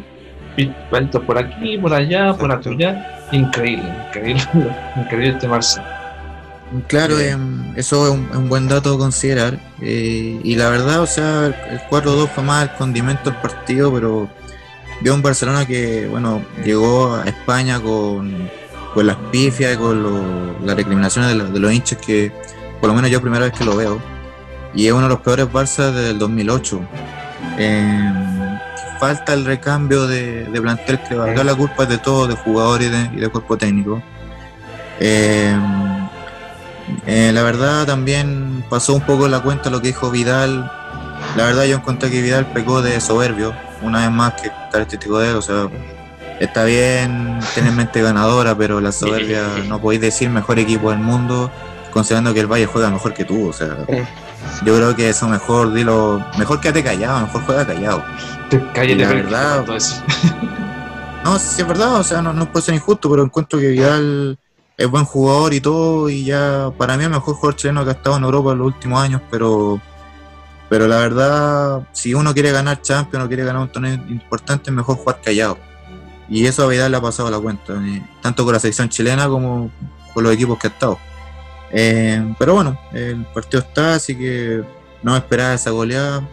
[0.92, 2.72] falta por aquí, por allá, por Exacto.
[2.72, 3.28] allá.
[3.32, 4.44] Increíble, increíble,
[4.98, 5.82] increíble este Barça.
[6.88, 9.60] Claro, Eh, em, eso es un, es un buen dato a considerar.
[9.82, 13.94] eh, y la verdad, o sea, el, el 4-2 fue más el condimento del partido,
[13.94, 14.30] pero
[15.02, 18.50] vio un Barcelona que, bueno, llegó a España con,
[18.94, 22.32] con las pifias y con lo- las recriminaciones de, los- de los hinchas que,
[22.80, 24.00] por lo menos yo primera vez que lo veo,
[24.74, 26.80] y es uno de los peores Barça del 2008.
[27.58, 28.60] Eh,
[29.00, 32.90] falta el recambio de, de plantel que acá la culpa de todo, de jugadores y
[32.92, 34.02] de, y de cuerpo técnico.
[35.00, 35.56] Eh,
[37.06, 40.72] eh, la verdad también pasó un poco la cuenta lo que dijo Vidal.
[41.36, 45.32] La verdad yo encontré que Vidal pecó de soberbio, una vez más que característico de
[45.32, 45.36] él.
[45.36, 45.70] O sea,
[46.40, 51.52] está bien tener mente ganadora, pero la soberbia no podéis decir mejor equipo del mundo
[51.94, 53.50] considerando que el Valle juega mejor que tú.
[53.50, 53.86] O sea,
[54.66, 58.04] yo creo que eso mejor, dilo, mejor quédate callado, mejor juega callado.
[58.74, 59.66] Cállate, La verdad-.
[61.24, 64.38] No, sí es verdad, o sea, no, no puede ser injusto, pero encuentro que Vidal
[64.78, 67.92] es buen jugador y todo, y ya para mí es el mejor jugador chileno que
[67.92, 69.80] ha estado en Europa en los últimos años, pero
[70.70, 74.76] pero la verdad, si uno quiere ganar Champions o quiere ganar un torneo importante, es
[74.76, 75.60] mejor jugar callado.
[76.28, 79.28] Y eso a Vidal le ha pasado la cuenta, eh, tanto con la selección chilena
[79.28, 79.70] como
[80.16, 80.98] con los equipos que ha estado.
[81.72, 84.64] Eh, pero bueno, el partido está, así que
[85.04, 86.28] no esperar esa goleada.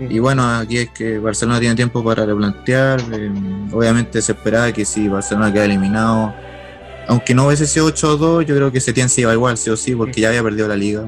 [0.00, 3.00] Y bueno, aquí es que Barcelona tiene tiempo para replantear.
[3.12, 3.30] eh,
[3.72, 6.34] obviamente se esperaba que si Barcelona queda eliminado,
[7.08, 9.96] aunque no hubiese sido 8-2, yo creo que Setién se iba igual, sí o sí,
[9.96, 11.04] porque ya había perdido la liga.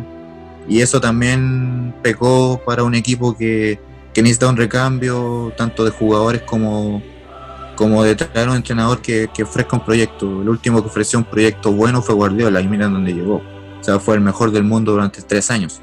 [0.67, 3.79] Y eso también pecó para un equipo que,
[4.15, 7.03] que necesita un recambio, tanto de jugadores como,
[7.77, 10.41] como de traer un entrenador que, que ofrezca un proyecto.
[10.41, 13.43] El último que ofreció un proyecto bueno fue Guardiola, y miren dónde llegó.
[13.81, 15.83] O sea, fue el mejor del mundo durante tres años.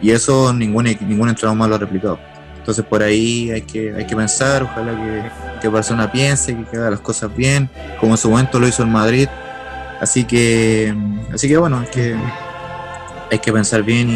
[0.00, 2.18] Y eso ningún, ningún entrenador más lo ha replicado.
[2.58, 6.90] Entonces por ahí hay que, hay que pensar, ojalá que, que Barcelona piense, que haga
[6.90, 7.68] las cosas bien,
[8.00, 9.28] como en su momento lo hizo el Madrid.
[10.02, 10.92] Así que,
[11.32, 12.16] así que bueno, hay que,
[13.30, 14.10] hay que pensar bien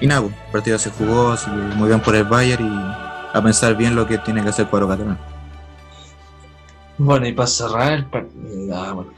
[0.00, 2.64] y, y nada, pues, el partido se jugó, así que muy bien por el Bayern
[2.64, 5.18] y a pensar bien lo que tiene que hacer el cuadro catalán.
[6.98, 8.76] Bueno, y para cerrar el partido.
[8.76, 9.10] Ah, bueno,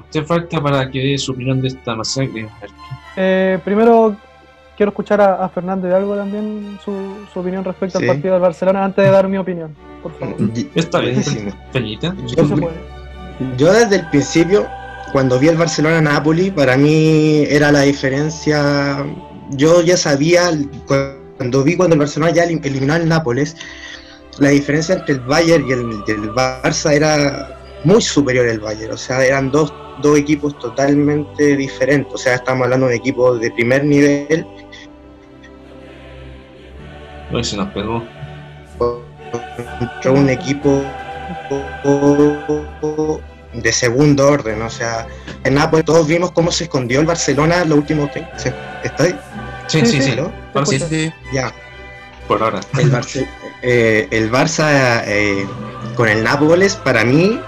[0.00, 2.48] usted falta para que dé su opinión de esta masacre.
[3.16, 4.16] Eh, primero
[4.76, 6.92] quiero escuchar a, a Fernando de algo también su,
[7.32, 8.04] su opinión respecto Sí.
[8.08, 10.34] al partido del Barcelona antes de dar mi opinión, por favor.
[10.74, 11.22] Está bien.
[11.72, 12.12] Peñita.
[12.26, 12.99] Sí se puede.
[13.56, 14.68] Yo desde el principio,
[15.12, 19.04] cuando vi el Barcelona-Napoli, para mí era la diferencia.
[19.50, 20.50] Yo ya sabía,
[20.86, 23.56] cuando vi cuando el Barcelona ya elim- eliminó al Nápoles,
[24.38, 28.92] la diferencia entre el Bayern y el, y el Barça era muy superior al Bayern.
[28.92, 29.72] O sea, eran dos,
[30.02, 32.12] dos equipos totalmente diferentes.
[32.14, 34.46] O sea, estamos hablando de equipos de primer nivel
[37.32, 38.02] Hoy se nos pegó.
[38.76, 40.82] contra un equipo
[43.52, 44.62] de segundo orden.
[44.62, 45.06] O sea,
[45.44, 48.10] en Nápoles todos vimos cómo se escondió el Barcelona los últimos.
[48.36, 49.14] se- ¿Estoy?
[49.66, 50.14] Sí, sí, Sí.
[50.16, 50.32] ¿no?
[50.54, 50.78] Ahora sí.
[50.80, 51.52] Sí, Ya.
[52.26, 52.60] por ahora.
[52.78, 53.26] El, Barce-
[53.62, 55.46] eh, el Barça eh,
[55.96, 57.40] con el Nápoles, para mí,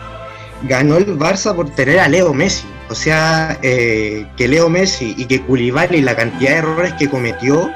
[0.64, 2.64] ganó el Barça por tener a Leo Messi.
[2.90, 7.70] O sea, eh, que Leo Messi y que Koulibaly, la cantidad de errores que cometió,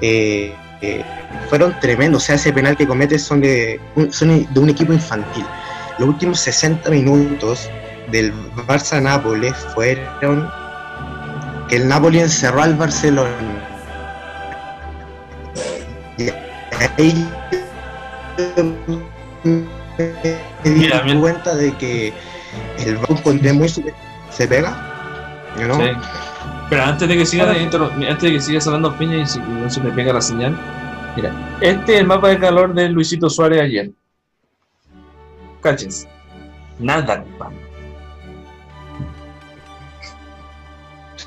[0.00, 1.04] eh, eh,
[1.48, 2.22] fueron tremendos.
[2.22, 5.44] O sea, ese penal que comete son de, un, son de un equipo infantil.
[5.98, 7.68] Los últimos 60 minutos
[8.10, 8.32] del
[8.66, 10.50] Barça-Nápoles fueron
[11.68, 13.30] que el Napoli encerró al Barcelona.
[16.16, 16.30] Y
[17.00, 17.28] ahí
[18.36, 18.52] me
[20.64, 21.20] di Mira, mira.
[21.20, 22.12] cuenta de que
[22.78, 24.88] el Barça encontré muy se pega
[25.66, 25.76] ¿no?
[25.76, 25.90] Sí.
[26.70, 29.80] Pero antes de que sigas antes de que sigas hablando Peña y si no se
[29.80, 30.56] me pega la señal,
[31.16, 33.90] mira, este es el mapa de calor de Luisito Suárez ayer.
[35.60, 36.08] Cáchense.
[36.78, 37.56] Nada, compadre.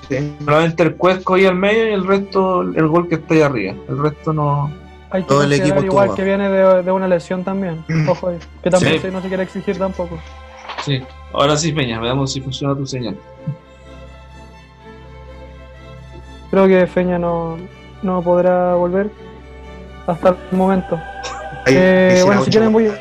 [0.08, 0.36] Sí.
[0.44, 3.74] Solamente el cuesco ahí al medio y el resto, el gol que está ahí arriba.
[3.88, 4.72] El resto no.
[5.10, 7.84] Hay que Todo el equipo igual que viene de, de una lesión también.
[8.08, 8.40] Ojo ahí.
[8.64, 9.08] Que tampoco Sí.
[9.12, 10.18] no se quiere exigir tampoco.
[10.84, 11.02] Sí.
[11.34, 13.18] Ahora sí, Peña, veamos si funciona tu señal.
[16.50, 17.58] Creo que Feña no,
[18.02, 19.10] no podrá volver
[20.08, 21.00] hasta el momento.
[21.66, 22.92] Ahí- Eh, bueno, si quieren voy.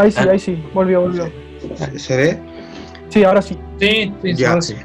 [0.00, 0.28] Ahí sí, Ah.
[0.30, 1.30] ahí sí, volvió, volvió.
[1.96, 2.38] ¿Se ve?
[3.10, 3.56] Sí, ahora sí.
[3.78, 4.50] Sí, sí, Ya.
[4.50, 4.76] ahora sí.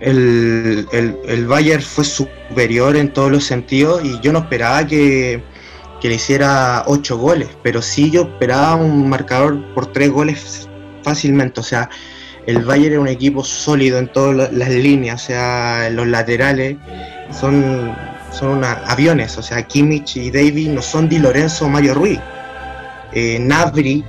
[0.00, 5.42] el, el, el Bayern fue superior en todos los sentidos y yo no esperaba que,
[6.00, 10.68] que le hiciera ocho goles, pero sí yo esperaba un marcador por tres goles
[11.02, 11.60] fácilmente.
[11.60, 11.90] O sea,
[12.46, 16.76] el Bayern es un equipo sólido en todas la- las líneas, o sea, los laterales
[17.38, 17.94] son,
[18.32, 22.18] son una- aviones, o sea, Kimmich y David no son Di Lorenzo o Mario Ruiz.
[23.12, 24.04] Eh, Nabri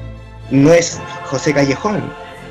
[0.52, 2.02] no es José Callejón.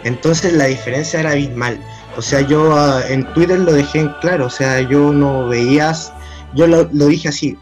[0.05, 1.79] Entonces la diferencia era abismal.
[2.17, 6.13] O sea, yo ah, en Twitter lo dejé en claro, o sea, yo no veías,
[6.55, 7.57] yo lo, dije así,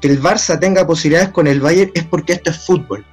[0.00, 3.04] que el Barça tenga posibilidades con el Bayern es porque esto es fútbol.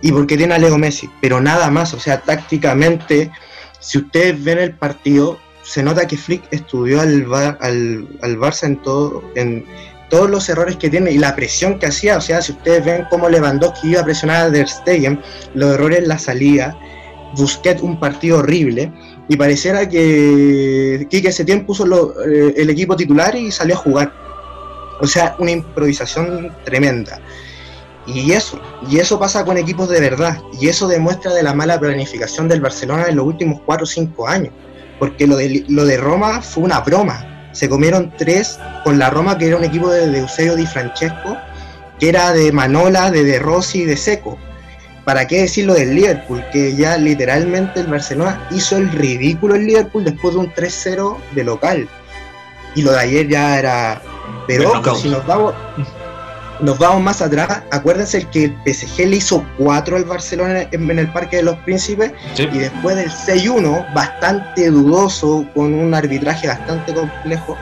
[0.00, 1.94] Y porque tiene a Leo Messi, pero nada más.
[1.94, 3.30] O sea, tácticamente,
[3.78, 8.82] si ustedes ven el partido, se nota que Flick estudió al, al, al Barça en
[8.82, 9.64] todo, en
[10.12, 12.18] todos los errores que tiene y la presión que hacía.
[12.18, 15.18] O sea, si ustedes ven cómo Lewandowski iba a presionar a Der Stegen,
[15.54, 16.78] los errores en la salida,
[17.34, 18.92] Busquets un partido horrible
[19.26, 21.86] y pareciera que Quique Setién puso
[22.26, 24.12] eh, el equipo titular y salió a jugar.
[25.00, 27.18] O sea, una improvisación tremenda.
[28.06, 31.80] Y eso, y eso pasa con equipos de verdad, y eso demuestra de la mala
[31.80, 34.52] planificación del Barcelona en los últimos 4 o 5 años,
[34.98, 39.38] porque lo de, lo de Roma fue una broma, se comieron tres con la Roma,
[39.38, 41.36] que era un equipo de, Eusebio Di Francesco,
[41.98, 44.38] que era de Manola, de De Rossi y de Seco.
[45.04, 46.44] ¿Para qué decirlo del Liverpool?
[46.52, 51.44] Que ya literalmente el Barcelona hizo el ridículo el Liverpool después de un 3-0 de
[51.44, 51.88] local.
[52.74, 54.02] Y lo de ayer ya era.
[54.46, 55.54] Pero si nos vamos,
[56.62, 61.12] nos vamos más atrás, acuérdense que el PSG le hizo 4 al Barcelona en, el
[61.12, 67.56] Parque de los Príncipes y después del 6-1, bastante dudoso, con un arbitraje bastante complejo,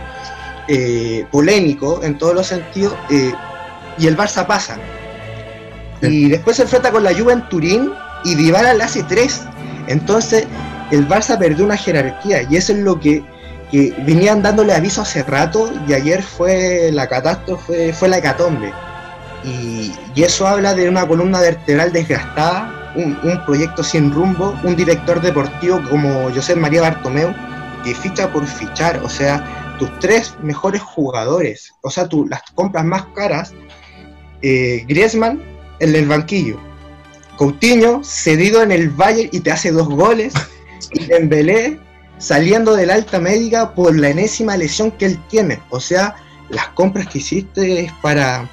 [0.68, 3.32] eh, polémico en todos los sentidos, eh,
[3.98, 4.76] y el Barça pasa.
[6.02, 7.92] Y después se enfrenta con la Juve en Turín
[8.24, 9.42] y Dybala le hace 3.
[9.88, 10.46] Entonces
[10.90, 13.22] el Barça perdió una jerarquía y eso es lo que,
[13.70, 18.72] que venían dándole aviso hace rato y ayer fue la catástrofe, fue la hecatombe.
[19.44, 25.80] Y, eso habla de una columna vertebral desgastada, un, proyecto sin rumbo, un director deportivo
[25.88, 27.34] como José María Bartomeu,
[27.82, 32.84] que ficha por fichar, o sea, tus tres mejores jugadores, o sea, tú, las compras
[32.84, 33.54] más caras,
[34.42, 35.42] eh, Griezmann
[35.78, 36.60] en el banquillo,
[37.38, 40.34] Coutinho cedido en el Valle y te hace dos goles,
[40.92, 41.80] y Dembélé
[42.18, 46.16] saliendo del alta médica por la enésima lesión que él tiene, o sea,
[46.50, 48.46] las compras que hiciste es para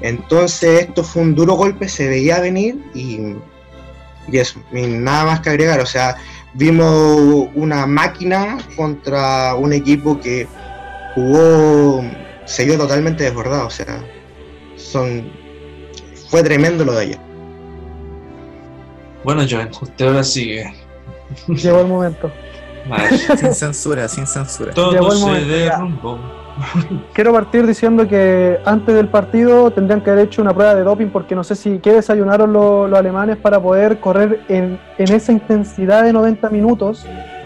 [0.00, 3.34] entonces esto fue un duro golpe, se veía venir y,
[4.30, 5.80] y eso, nada más que agregar.
[5.80, 6.16] O sea,
[6.54, 10.46] vimos una máquina contra un equipo que
[11.14, 12.04] jugó,
[12.44, 13.66] se vio totalmente desbordado.
[13.66, 14.04] O sea,
[14.76, 15.30] son,
[16.28, 17.18] fue tremendo lo de ayer.
[19.24, 20.72] Bueno, Joan, usted ahora sigue.
[21.48, 22.30] Llegó el momento.
[23.36, 24.72] sin censura, sin censura.
[24.72, 26.45] Todo se derrumbó.
[27.12, 31.08] Quiero partir diciendo que antes del partido tendrían que haber hecho una prueba de doping
[31.08, 36.12] porque no sé si qué desayunaron los, alemanes para poder correr en, esa intensidad de
[36.12, 37.04] 90 minutos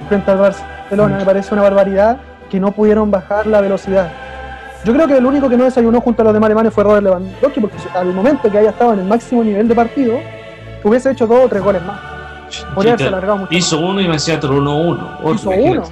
[0.08, 1.18] frente al Barcelona.
[1.18, 4.12] Me parece una barbaridad que no pudieron bajar la velocidad.
[4.84, 7.02] Yo creo que el único que no desayunó junto a los demás alemanes fue Robert
[7.02, 10.18] Lewandowski porque al momento que haya estado en el máximo nivel de partido
[10.82, 12.00] hubiese hecho dos o tres goles más.
[12.74, 13.54] Podría haberse alargado mucho.
[13.54, 15.34] Hizo uno y me hacía otro 1-1.
[15.34, 15.82] Hizo uno.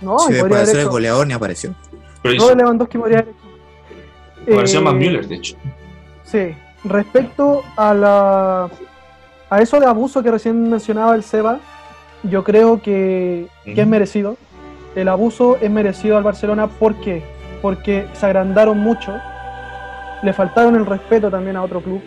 [0.00, 1.74] No, sí, después de ser el goleador ni apareció.
[2.22, 3.34] Pero Lewandowski podría haber
[4.64, 4.82] hecho.
[4.82, 5.56] más eh, Müller, de hecho.
[6.24, 6.54] Sí.
[6.84, 8.70] Respecto a la
[9.52, 11.60] a eso de abuso que recién mencionaba el Seba,
[12.22, 14.38] yo creo que, es merecido.
[14.94, 16.68] El abuso es merecido al Barcelona.
[16.68, 17.22] ¿Por qué?
[17.60, 19.12] Porque se agrandaron mucho,
[20.22, 22.00] le faltaron el respeto también a otro club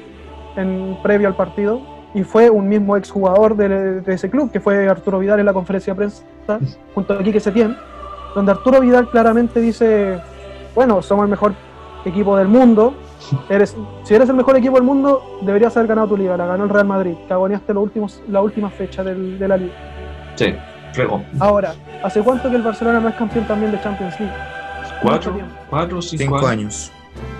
[0.55, 1.81] en previo al partido,
[2.15, 5.53] y fue un mismo exjugador de, de ese club, que fue Arturo Vidal en la
[5.53, 6.23] conferencia de prensa,
[6.95, 7.77] junto a Quique Setién,
[8.35, 10.19] donde Arturo Vidal claramente dice,
[10.75, 11.53] bueno, somos el mejor
[12.03, 12.93] equipo del mundo,
[13.49, 16.65] eres, si eres el mejor equipo del mundo, deberías haber ganado tu liga, la ganó
[16.65, 19.73] el Real Madrid, cagoneaste los últimos, la última fecha del, de la liga.
[20.35, 20.53] Sí,
[20.97, 21.23] luego.
[21.39, 24.35] Ahora, ¿hace cuánto que el Barcelona no es campeón también de Champions League?
[25.01, 25.33] Cuatro,
[25.69, 26.91] cuatro cinco, años.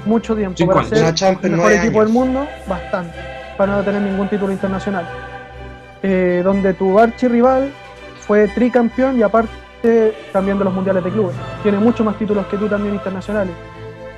[0.05, 0.65] Mucho tiempo.
[0.65, 3.17] para ser el mejor equipo del mundo, bastante,
[3.57, 5.05] para no tener ningún título internacional.
[6.01, 7.71] Eh, donde tu archirrival
[8.19, 9.64] fue tricampeón y aparte
[10.31, 11.35] también de los mundiales de clubes.
[11.63, 13.53] Tiene muchos más títulos que tú también internacionales.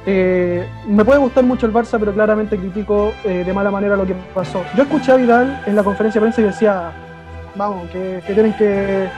[0.09, 4.05] Eh, me puede gustar mucho el Barça, pero claramente critico eh, de mala manera lo
[4.05, 4.63] que pasó.
[4.76, 6.91] Yo escuché a Vidal en la conferencia de prensa y decía,
[7.57, 9.09] vamos, que, tienen que,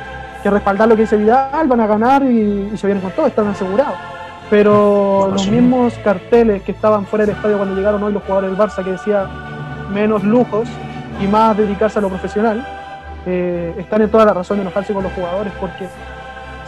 [0.44, 3.98] respaldar lo que dice Vidal, van a ganar y, se vienen con todo, están asegurados.
[4.50, 8.60] Pero los mismos carteles que estaban fuera del estadio cuando llegaron hoy los jugadores del
[8.60, 9.28] Barça, que decía
[9.94, 10.68] menos lujos
[11.22, 12.66] y más dedicarse a lo profesional,
[13.28, 15.88] eh, están en toda la razón de enojarse con los jugadores porque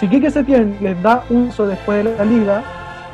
[0.02, 2.64] si Quique Setién les da uso después de la liga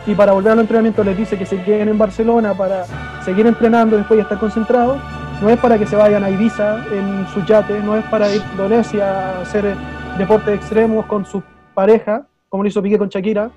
[0.06, 2.86] y para volver al entrenamiento les dice que se queden en Barcelona para
[3.26, 4.98] seguir entrenando después y estar concentrados,
[5.42, 8.42] no es para que se vayan a Ibiza en su yate, no es para ir
[8.42, 9.76] a Indonesia a hacer
[10.18, 13.52] deportes extremos con su pareja, como lo hizo Piqué con Shakira,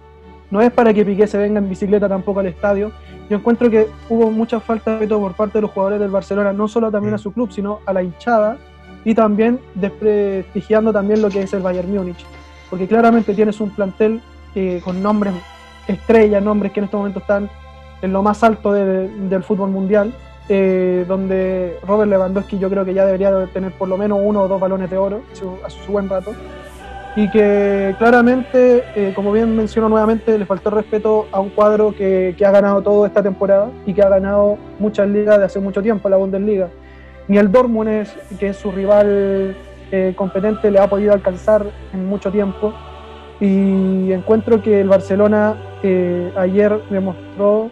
[0.51, 2.91] no es para que Piqué se venga en bicicleta tampoco al estadio.
[3.29, 6.53] Yo encuentro que hubo mucha falta de todo por parte de los jugadores del Barcelona,
[6.53, 8.57] no solo también a su club, sino a la hinchada
[9.05, 12.27] y también desprestigiando también lo que es el Bayern Múnich
[12.71, 14.21] porque claramente tienes un plantel
[14.55, 15.35] eh, con nombres
[15.89, 17.51] estrellas, nombres que en este momento están
[18.01, 20.15] en lo más alto del fútbol mundial,
[20.49, 24.49] eh, donde Robert Lewandowski yo creo que ya debería tener por lo menos uno o
[24.49, 25.23] dos balones de oro
[25.65, 26.33] a su, buen rato.
[27.17, 32.35] Y que claramente, eh, como bien menciono nuevamente, le faltó respeto a un cuadro que,
[32.39, 35.83] que, ha ganado todo esta temporada y que ha ganado muchas ligas de hace mucho
[35.83, 36.69] tiempo, la Bundesliga.
[37.27, 38.07] Ni el Dortmund,
[38.39, 39.57] que es su rival
[39.93, 42.73] eh, competente, le ha podido alcanzar en mucho tiempo.
[43.41, 45.57] Y encuentro que el Barcelona
[46.37, 47.71] ayer demostró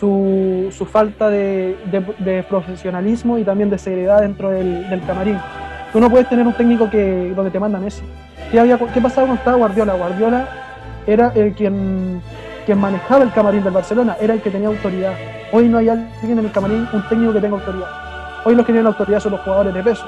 [0.00, 5.38] su, falta de, profesionalismo y también de seriedad dentro del, del, camarín.
[5.92, 8.02] Tú no puedes tener un técnico que, donde te manda Messi.
[8.50, 9.94] ¿Qué, había, qué pasaba cuando estaba Guardiola?
[9.94, 10.48] Guardiola
[11.06, 12.22] era el quien,
[12.64, 15.14] quien manejaba el camarín del Barcelona, era el que tenía autoridad.
[15.52, 17.88] Hoy no hay alguien en el camarín, un técnico que tenga autoridad.
[18.44, 20.06] Hoy los que tienen autoridad son los jugadores de peso.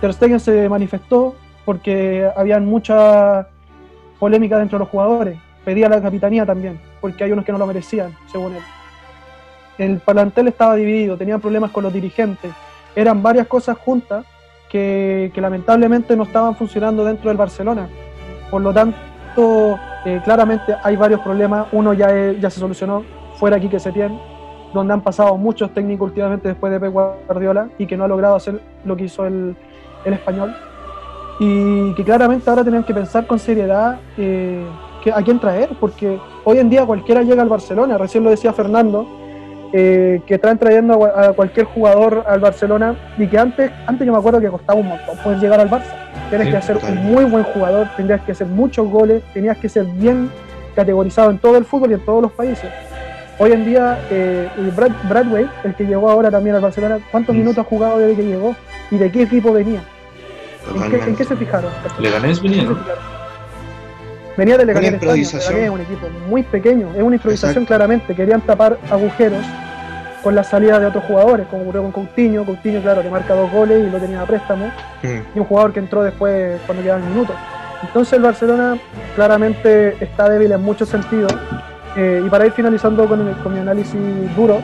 [0.00, 1.34] Ter Stegen se manifestó
[1.64, 3.48] porque había mucha
[4.18, 5.38] polémica dentro de los jugadores.
[5.64, 8.62] Pedía la capitanía también, porque hay unos que no lo merecían, según él
[9.78, 12.52] el plantel estaba dividido, tenían problemas con los dirigentes,
[12.96, 14.24] eran varias cosas juntas
[14.68, 17.88] que, lamentablemente no estaban funcionando dentro del Barcelona.
[18.50, 23.04] Por lo tanto, eh, claramente hay varios problemas, uno ya, ya se solucionó,
[23.36, 24.20] fuera aquí que se tiene,
[24.74, 28.34] donde han pasado muchos técnicos últimamente después de Pep Guardiola y que no ha logrado
[28.34, 29.56] hacer lo que hizo el,
[30.14, 30.54] español.
[31.40, 34.64] Y que claramente ahora tienen que pensar con seriedad eh,
[35.02, 38.52] que, a quién traer, porque hoy en día cualquiera llega al Barcelona, recién lo decía
[38.52, 39.06] Fernando,
[39.72, 44.18] eh, que están trayendo a, cualquier jugador al Barcelona y que antes, antes yo me
[44.18, 45.92] acuerdo que costaba un montón poder llegar al Barça.
[46.30, 49.84] Tienes que ser un muy buen jugador, tendrías que hacer muchos goles, tenías que ser
[49.84, 50.30] bien
[50.74, 52.70] categorizado en todo el fútbol y en todos los países.
[53.38, 57.58] Hoy en día, eh, Brad, Bradway, el que llegó ahora también al Barcelona, ¿cuántos minutos
[57.58, 58.56] ha jugado desde que llegó?
[58.90, 59.80] ¿Y de qué equipo venía?
[60.74, 61.70] ¿En qué, se fijaron?
[61.98, 62.78] Leganés venía, ¿no?
[64.36, 68.78] Venía de Leganés España, es un equipo muy pequeño, es una improvisación claramente, querían tapar
[68.90, 69.44] agujeros
[70.22, 73.50] con la salida de otros jugadores, como ocurrió con Coutinho, Coutinho claro que marca dos
[73.50, 74.66] goles y lo tenía a préstamo,
[75.02, 75.36] mm.
[75.36, 77.34] y un jugador que entró después cuando quedaban minutos.
[77.82, 78.78] Entonces el Barcelona
[79.14, 81.34] claramente está débil en muchos sentidos,
[81.96, 84.00] eh, y para ir finalizando con, con mi análisis
[84.36, 84.62] duro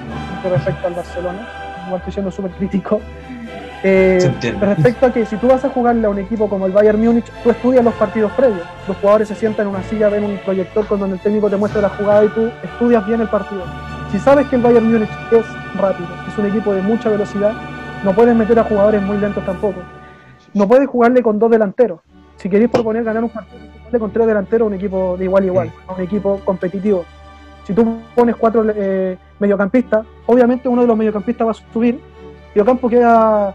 [0.48, 1.48] respecto al Barcelona,
[1.86, 3.00] igual estoy siendo súper crítico,
[3.86, 7.04] eh, respecto a que si tú vas a jugarle a un equipo como el Bayern
[7.04, 8.66] Múnich, tú estudias los partidos previos.
[8.88, 11.56] Los jugadores se sientan en una silla, ven un proyector con donde el técnico te
[11.56, 13.62] muestra la jugada y tú estudias bien el partido.
[14.10, 15.44] Si sabes que el Bayern Múnich es
[15.78, 17.52] rápido, es un equipo de mucha velocidad,
[18.02, 19.80] no puedes meter a jugadores muy lentos tampoco.
[20.54, 22.00] No puedes jugarle con dos delanteros.
[22.36, 25.42] Si queréis proponer ganar un partido, jugarle con tres delanteros a un equipo de igual
[25.42, 27.04] a igual, a un equipo competitivo.
[27.66, 32.00] Si tú pones cuatro eh, mediocampistas, obviamente uno de los mediocampistas va a subir
[32.54, 33.54] y Ocampo queda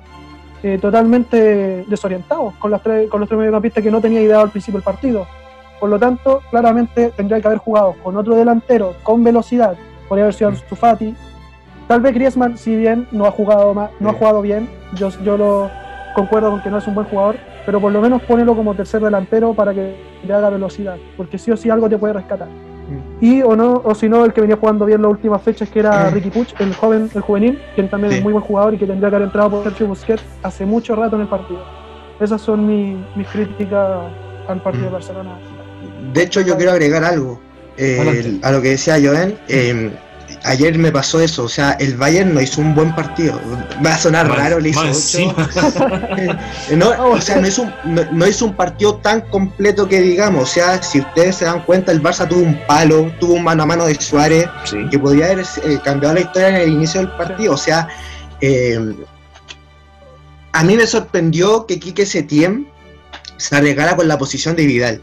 [0.61, 4.49] eh, totalmente desorientados con, las tres, con los tres mediocampistas que no tenía idea al
[4.49, 5.25] principio del partido.
[5.79, 10.33] Por lo tanto, claramente tendría que haber jugado con otro delantero con velocidad, podría haber
[10.33, 11.15] sido Stufati.
[11.87, 15.71] Tal vez Griezmann, si bien no ha jugado, no ha jugado bien, yo, yo lo
[16.13, 19.01] concuerdo con que no es un buen jugador, pero por lo menos ponelo como tercer
[19.01, 19.95] delantero para que
[20.25, 22.49] le haga velocidad, porque sí o sí algo te puede rescatar.
[23.21, 25.79] Y o no, o si no, el que venía jugando bien las últimas fechas, que
[25.79, 28.85] era Ricky Puch, el joven, el juvenil, quien también es muy buen jugador y que
[28.85, 31.61] tendría que haber entrado por Sergio Busquets hace mucho rato en el partido.
[32.19, 34.11] Esas son mis críticas
[34.47, 35.37] al partido de Barcelona.
[36.13, 37.39] De hecho, yo quiero agregar algo
[37.77, 39.37] eh, a lo que decía Joen.
[39.47, 39.91] Eh,
[40.43, 43.39] ayer me pasó eso, o sea, el Bayern no hizo un buen partido.
[43.85, 44.83] Va a sonar raro, le hizo
[46.75, 47.73] no, o sea, no hizo, un,
[48.11, 51.91] no, hizo un partido tan completo que digamos, o sea, si ustedes se dan cuenta,
[51.91, 54.47] el Barça tuvo un palo, tuvo un mano a mano de Suárez,
[54.89, 57.87] que podría haber eh, cambiado la historia en el inicio del partido, o sea,
[58.41, 58.95] eh,
[60.51, 62.67] a mí me sorprendió que Quique Setién
[63.37, 65.01] se arreglara con la posición de Vidal.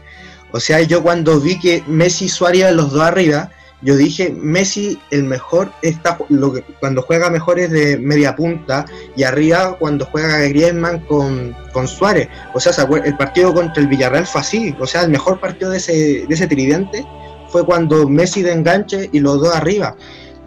[0.51, 3.51] O sea, yo cuando vi que Messi y Suárez los dos arriba,
[3.81, 8.85] yo dije, Messi el mejor está lo que, cuando juega mejor es de media punta
[9.15, 12.27] y arriba cuando juega Griezmann con, con Suárez.
[12.55, 12.73] O sea,
[13.03, 14.75] el partido contra el Villarreal fue así.
[14.79, 15.93] O sea, el mejor partido de ese,
[16.27, 17.05] de ese tridente
[17.49, 19.95] fue cuando Messi de enganche y los dos arriba.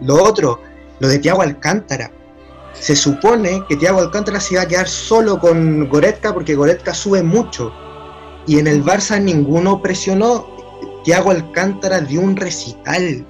[0.01, 0.59] Lo otro,
[0.99, 2.11] lo de Thiago Alcántara.
[2.73, 7.23] Se supone que Thiago Alcántara se iba a quedar solo con Goretzka porque Goretzka sube
[7.23, 7.71] mucho.
[8.45, 10.50] Y en el Barça ninguno presionó
[11.03, 13.25] Tiago Alcántara dio un recital,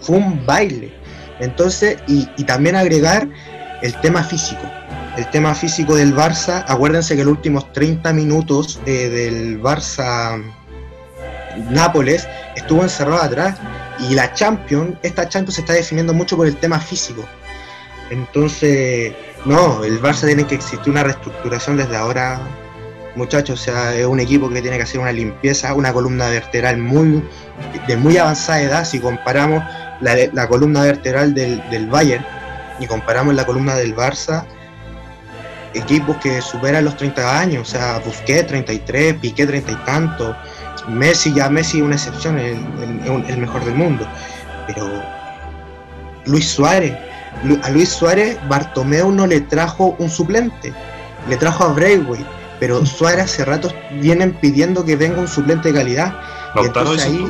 [0.00, 0.92] fue un baile.
[1.40, 3.28] Entonces, y, también agregar
[3.82, 4.62] el tema físico.
[5.16, 10.42] El tema físico del Barça, acuérdense que los últimos 30 minutos del Barça
[11.70, 13.58] Nápoles estuvo encerrado atrás
[13.98, 17.24] y la Champions, esta Champions se está definiendo mucho por el tema físico.
[18.10, 19.12] Entonces,
[19.44, 22.40] no, el Barça tiene que existir una reestructuración desde ahora
[23.16, 26.78] muchachos, o sea, es un equipo que tiene que hacer una limpieza, una columna vertebral
[26.78, 27.22] muy
[27.86, 29.62] de muy avanzada edad, si comparamos
[30.00, 32.24] la, columna vertebral del, del Bayern
[32.80, 34.44] y comparamos la columna del Barça,
[35.74, 40.36] equipos que superan los 30 años, o sea, Busquets 33, Piqué 30 y tanto,
[40.88, 42.58] Messi ya Messi es una excepción, el,
[43.28, 44.06] el- mejor del mundo,
[44.66, 44.90] pero
[46.26, 46.94] Luis Suárez,
[47.62, 50.72] a Luis Suárez Bartomeu no le trajo un suplente,
[51.28, 52.24] le trajo a Braithwaite,
[52.62, 56.14] pero Suárez hace rato vienen pidiendo que venga un suplente de calidad.
[56.54, 57.28] Lautaro entonces ahí,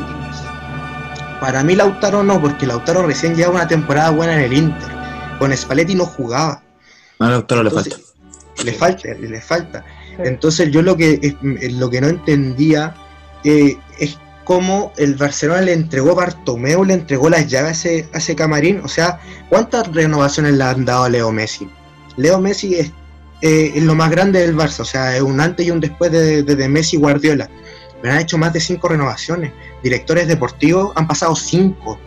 [1.40, 4.90] para mí Lautaro no, porque Lautaro recién lleva una temporada buena en el Inter.
[5.38, 6.62] Con Spalletti no jugaba.
[7.18, 7.96] A Lautaro le falta.
[8.62, 9.82] Le falta, le falta.
[10.18, 12.94] Entonces yo lo que lo que no entendía
[13.42, 18.18] eh, es cómo el Barcelona le entregó Bartomeu, le entregó las llaves a ese, a
[18.18, 18.82] ese camarín.
[18.84, 19.18] O sea,
[19.48, 21.70] ¿cuántas renovaciones le han dado a Leo Messi?
[22.18, 22.92] Leo Messi es,
[23.42, 26.42] eh, lo más grande del Barça, o sea, es un antes y un después de,
[26.42, 27.50] de- Messi y Guardiola.
[28.00, 29.52] Pero han hecho más de cinco renovaciones.
[29.82, 31.98] Directores deportivos han pasado cinco.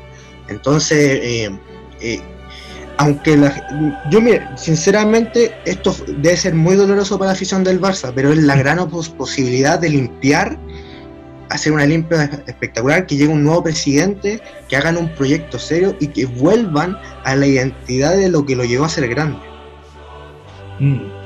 [0.47, 1.59] Entonces, eh,
[2.01, 2.21] eh,
[2.97, 8.11] aunque la, yo mire, sinceramente esto debe ser muy doloroso para la afición del Barça,
[8.15, 10.57] pero es la gran pos- posibilidad de limpiar,
[11.49, 16.07] hacer una limpia espectacular, que llegue un nuevo presidente, que hagan un proyecto serio y
[16.07, 19.39] que vuelvan a la identidad de lo que lo llevó a ser grande.
[20.79, 21.24] Mm.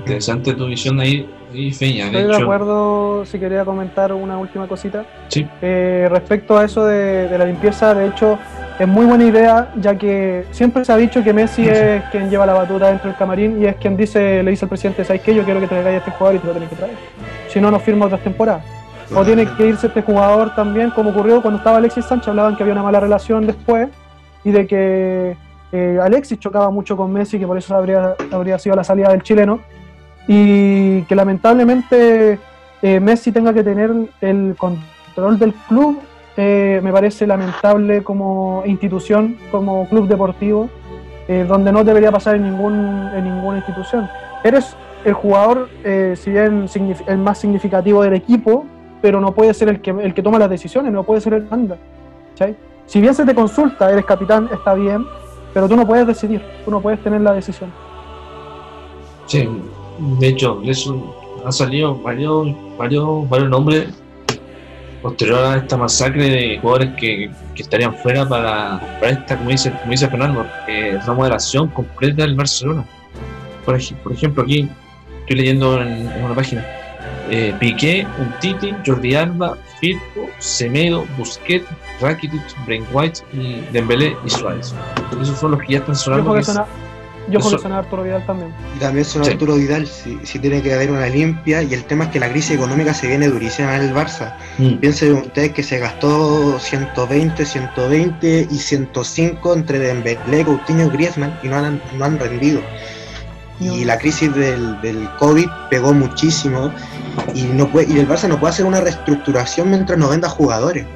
[0.00, 2.06] Interesante tu visión ahí, ahí Feña.
[2.06, 5.04] Estoy de hecho, acuerdo, si quería comentar una última cosita.
[5.28, 5.46] Sí.
[5.62, 8.38] Eh, respecto a eso de, de la limpieza, de hecho,
[8.78, 12.46] es muy buena idea, ya que siempre se ha dicho que Messi es quien lleva
[12.46, 15.34] la batuta dentro del camarín y es quien dice, le dice al presidente, ¿sabes qué?
[15.34, 16.94] Yo quiero que traigáis a este jugador y te lo tenés que traer.
[17.48, 18.64] Si no, no firma otras temporadas.
[19.14, 22.62] O tiene que irse este jugador también, como ocurrió cuando estaba Alexis Sánchez, hablaban que
[22.62, 23.88] había una mala relación después
[24.44, 25.36] y de que
[25.72, 29.22] eh, Alexis chocaba mucho con Messi, que por eso habría, habría sido la salida del
[29.22, 29.60] chileno,
[30.32, 32.38] y que lamentablemente
[32.82, 35.98] eh, Messi tenga que tener el control del club,
[36.36, 40.70] eh, me parece lamentable como institución, como club deportivo,
[41.26, 44.08] eh, donde no debería pasar en, ningún, en ninguna institución.
[44.44, 45.68] Eres el jugador,
[46.14, 46.66] si bien
[47.08, 48.64] el más significativo del equipo,
[49.02, 51.48] pero no puede ser el que, el que toma las decisiones, no puede ser el
[51.50, 51.76] manda.
[52.86, 55.04] Si bien se te consulta, eres capitán, está bien,
[55.52, 57.72] pero tú no puedes decidir, tú no puedes tener la decisión.
[59.26, 59.48] Sí,
[60.00, 62.48] de hecho, eso han salido varios,
[62.78, 63.88] varios, varios nombres
[65.02, 69.70] posterior a esta masacre de jugadores que, que estarían fuera para, para esta, como dice,
[69.80, 72.84] como dice Fernando, eh, remodelación completa del Barcelona.
[73.64, 74.68] Por, ej- por ejemplo, aquí
[75.20, 76.64] estoy leyendo en, en una página.
[77.30, 81.64] Eh, Piqué, Umtiti, Jordi Alba, Firpo, Semedo, Busquets,
[82.00, 84.74] Rakitic, Braithwaite y Dembélé y Suárez.
[85.22, 86.24] Esos son los que ya están sonando.
[87.28, 88.52] Yo eso- suena Arturo Vidal también.
[88.76, 89.30] Y también son Sí.
[89.32, 92.28] Arturo Vidal, si, si tiene que haber una limpia, y el tema es que la
[92.30, 94.34] crisis económica se viene durísima en el Barça.
[94.58, 94.74] Mm.
[94.76, 101.48] Piensen ustedes que se gastó 120, 120 y 105 entre Dembélé, Coutinho y Griezmann y
[101.48, 102.60] no han, no han rendido.
[103.60, 106.72] Y la crisis del, del COVID pegó muchísimo
[107.34, 110.86] y no puede, y el Barça no puede hacer una reestructuración mientras no venda jugadores.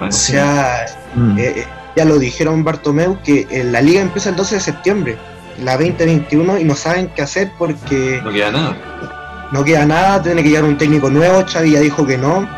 [0.00, 0.84] O sea,
[1.14, 1.38] Mm.
[1.38, 1.64] eh, eh,
[1.96, 5.16] ya lo dijeron Bartomeu que eh, la liga empieza el 12 de septiembre,
[5.62, 9.48] la 2021, y no saben qué hacer porque no queda nada.
[9.52, 12.48] no queda nada, tiene que llegar un técnico nuevo, Xavi ya dijo que no.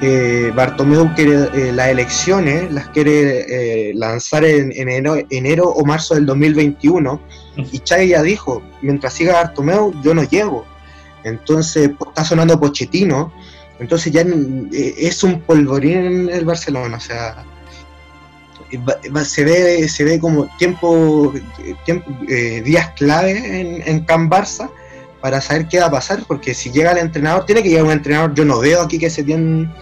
[0.00, 5.84] Eh, Bartomeu quiere eh, las elecciones, las quiere eh, lanzar en, en enero, enero o
[5.84, 7.20] marzo del 2021.
[7.72, 10.64] Y Xavi ya dijo, mientras siga Bartomeu, yo no llego.
[11.24, 13.32] Entonces está sonando Pochettino.
[13.80, 16.96] Entonces ya eh, es un polvorín en el Barcelona.
[16.96, 17.44] O sea,
[18.76, 21.32] va- va- se ve se ve como tiempo,
[21.84, 24.70] tiempo eh, días clave en, en Can Barça
[25.20, 27.92] para saber qué va a pasar, porque si llega el entrenador, tiene que llegar un
[27.92, 29.72] entrenador, yo no veo aquí que se tienen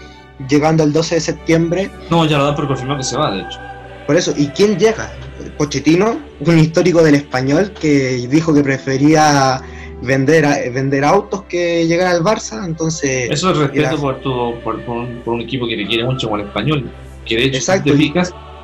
[0.49, 3.41] llegando el 12 de septiembre, No, ya lo dan por confirmado que se va, de
[3.41, 3.59] hecho.
[4.07, 5.11] por eso, ¿y quién llega?
[5.57, 9.61] Pochettino, un histórico del español que dijo que prefería
[10.01, 13.29] vender, a- vender autos que llegar al Barça, entonces...
[13.31, 16.27] Eso es respeto por, tu, por, por un, por un equipo que te quiere mucho
[16.27, 16.89] como el español.
[17.25, 17.97] Que de hecho, Exacto, te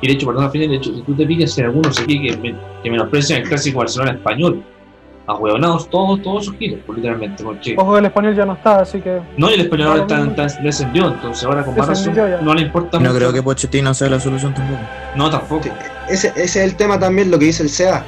[0.04, 2.54] y de hecho, perdón, de hecho, si tú te picas en algunos aquí que, me-
[2.82, 4.62] que menosprecian el clásico Barcelona español,
[5.26, 7.42] ahueonados todos, todos sus kilos, pues, literalmente.
[7.42, 10.46] Porque, Ojo, el español ya no está, así que no, y el español ahora está,
[10.46, 13.16] está- descendió, entonces ahora con más razón no le importa no mucho.
[13.16, 14.80] creo que Pochettino sea la solución tampoco.
[15.16, 15.62] No, tampoco.
[15.64, 15.70] Sí,
[16.10, 18.04] Ese, ese es el tema también, lo que dice el SEA.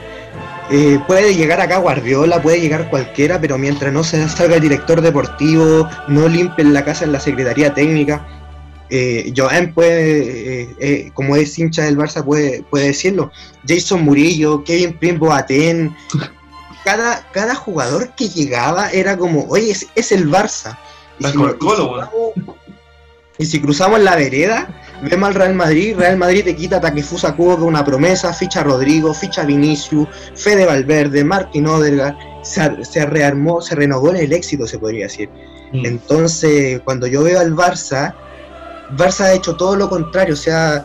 [0.70, 5.01] Eh, puede llegar acá Guardiola, puede llegar cualquiera, pero mientras no se salga el director
[5.01, 8.26] deportivo, no limpien la casa en la secretaría técnica,
[8.91, 13.30] eh, Joan puede, eh, eh, como es hincha del Barça, puede, puede decirlo.
[13.66, 15.95] Jason Murillo, Kevin Prince Boateng,
[16.84, 20.78] cada, cada jugador que llegaba era como, oye, es, es el Barça.
[21.18, 22.32] Y si, Colo, cruzamos-
[23.39, 24.68] y si cruzamos la vereda,
[25.03, 29.12] vemos al Real Madrid, Real Madrid te quita Takefusa Kubo, que una promesa, ficha Rodrigo,
[29.12, 34.78] ficha Vinicius, Fede Valverde, Martin Odegaard, se, se rearmó, se renovó en el éxito, se
[34.78, 35.28] podría decir.
[35.72, 35.84] Mm.
[35.84, 38.14] Entonces, cuando yo veo al Barça,
[38.91, 40.84] Barça ha hecho todo lo contrario, o sea,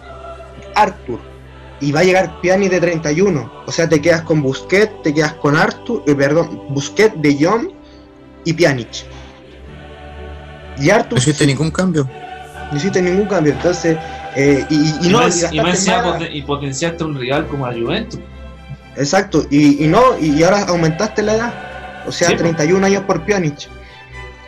[0.75, 1.19] Arthur,
[1.79, 5.33] y va a llegar Piani de 31, o sea, te quedas con Busquets, te quedas
[5.33, 7.69] con Arthur, eh, perdón, Busquets, De Jong
[8.45, 8.89] y Pjanic.
[10.77, 12.07] Y Arthur No hiciste ningún cambio.
[12.71, 13.97] no hiciste ningún cambio, entonces,
[14.35, 15.87] eh, y, y- y Y, no, más, y más
[16.31, 18.19] y potenciaste un rival como la Juventus.
[18.95, 21.53] Exacto, y, y no, y, y ahora aumentaste la edad,
[22.07, 22.43] o sea, Sí, pues.
[22.43, 23.67] 31 años por Pjanic.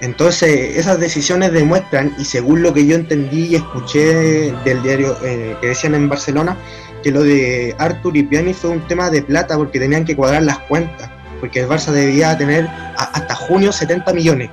[0.04, 5.56] Entonces, esas decisiones demuestran, y según lo que yo entendí y escuché del diario eh,
[5.62, 6.58] que decían en Barcelona,
[7.02, 10.44] que lo de Arthur y Pjanic fue un tema de plata porque tenían que cuadrar
[10.44, 14.50] las cuentas, porque el Barça debía tener a- hasta junio 70 millones.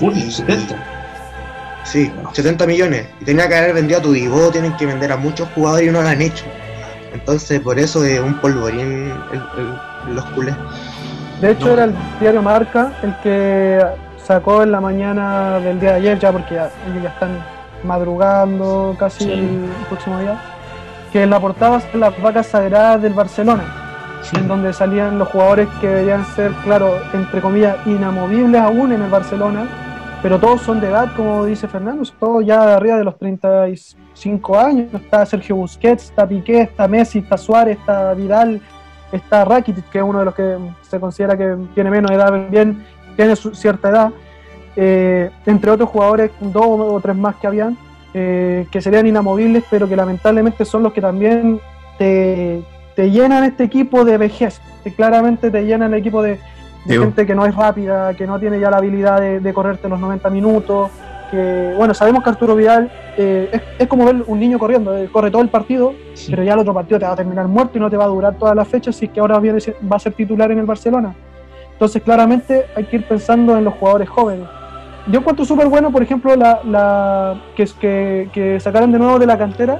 [0.00, 0.82] Junio, Y- 70.
[1.84, 3.06] Sí, 70 millones.
[3.20, 5.92] Y tenía que haber vendido a tu Divo, tienen que vender a muchos jugadores y
[5.92, 6.44] no lo han hecho.
[7.12, 9.42] Entonces, por eso es un polvorín el-
[10.08, 10.56] el- los culés.
[11.40, 11.72] De hecho, No.
[11.74, 13.80] era el diario Marca el que
[14.24, 17.30] sacó en la mañana del día de ayer, ya porque ya, ellos ya están
[17.84, 19.32] madrugando casi Sí.
[19.32, 20.36] el próximo día,
[21.12, 23.62] que en la portada son las vacas sagradas del Barcelona,
[24.34, 29.10] en donde salían los jugadores que deberían ser, claro, entre comillas, inamovibles aún en el
[29.10, 29.66] Barcelona,
[30.22, 34.58] pero todos son de edad, como dice Fernando, todos ya de arriba de los 35
[34.58, 34.94] años.
[34.94, 38.60] Está Sergio Busquets, está Piqué, está Messi, está Suárez, está Vidal,
[39.12, 42.84] está Rakitic, que es uno de los que se considera que tiene menos edad, bien,
[43.16, 44.10] tiene su- cierta edad,
[44.76, 47.76] eh, entre otros jugadores, dos o tres más que habían,
[48.12, 51.60] eh, que serían inamovibles, pero que lamentablemente son los que también
[51.98, 52.62] te,
[52.96, 56.38] te llenan este equipo de vejez, que claramente te llenan el equipo de,
[56.86, 59.98] gente que no es rápida, que no tiene ya la habilidad de, de correrte los
[59.98, 60.90] 90 minutos,
[61.30, 65.08] que, bueno, sabemos que Arturo Vidal eh, es, es como ver un niño corriendo, eh,
[65.10, 65.94] corre todo el partido,
[66.28, 68.08] pero ya el otro partido te va a terminar muerto y no te va a
[68.08, 69.58] durar toda la fecha, así que ahora viene,
[69.90, 71.14] va a ser titular en el Barcelona.
[71.74, 74.46] Entonces, claramente hay que ir pensando en los jugadores jóvenes.
[75.06, 79.26] Yo encuentro súper bueno, por ejemplo, la, la que, que, que sacaron de nuevo de
[79.26, 79.78] la cantera,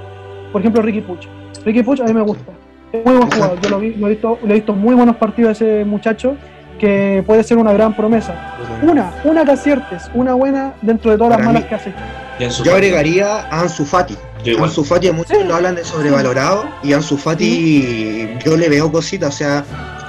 [0.53, 1.27] por ejemplo, Ricky Puch.
[1.65, 2.53] Ricky Puch a mí me gusta.
[2.93, 3.61] Es muy buen jugador.
[3.61, 6.37] Yo lo, vi, lo he, visto, lo he visto muy buenos partidos de ese muchacho
[6.79, 8.35] que puede ser una gran promesa.
[8.83, 11.87] Una, una que aciertes, una buena dentro de todas Para las malas mí- que has
[11.87, 11.97] hecho.
[12.39, 14.17] Y en su Yo agregaría a Ansu Fati.
[14.61, 15.45] Ansu Fati, muchos Sí.
[15.45, 19.65] lo hablan de sobrevalorado y Ansu Fati yo le veo cositas, o sea,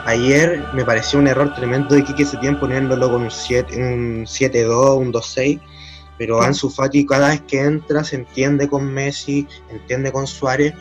[0.05, 4.97] ayer me pareció un error tremendo de Quique Setién poniéndolo con un 7, un 7-2,
[4.97, 5.59] un 2-6,
[6.17, 6.41] pero.
[6.41, 10.73] Ansu Fati cada vez que entra se entiende con Messi, entiende con Suárez.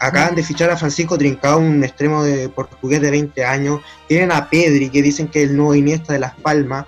[0.00, 3.80] Acaban de fichar a Francisco Trincao, un extremo de portugués de 20 años.
[4.08, 6.86] Tienen a Pedri, que dicen que es el nuevo Iniesta de Las Palmas.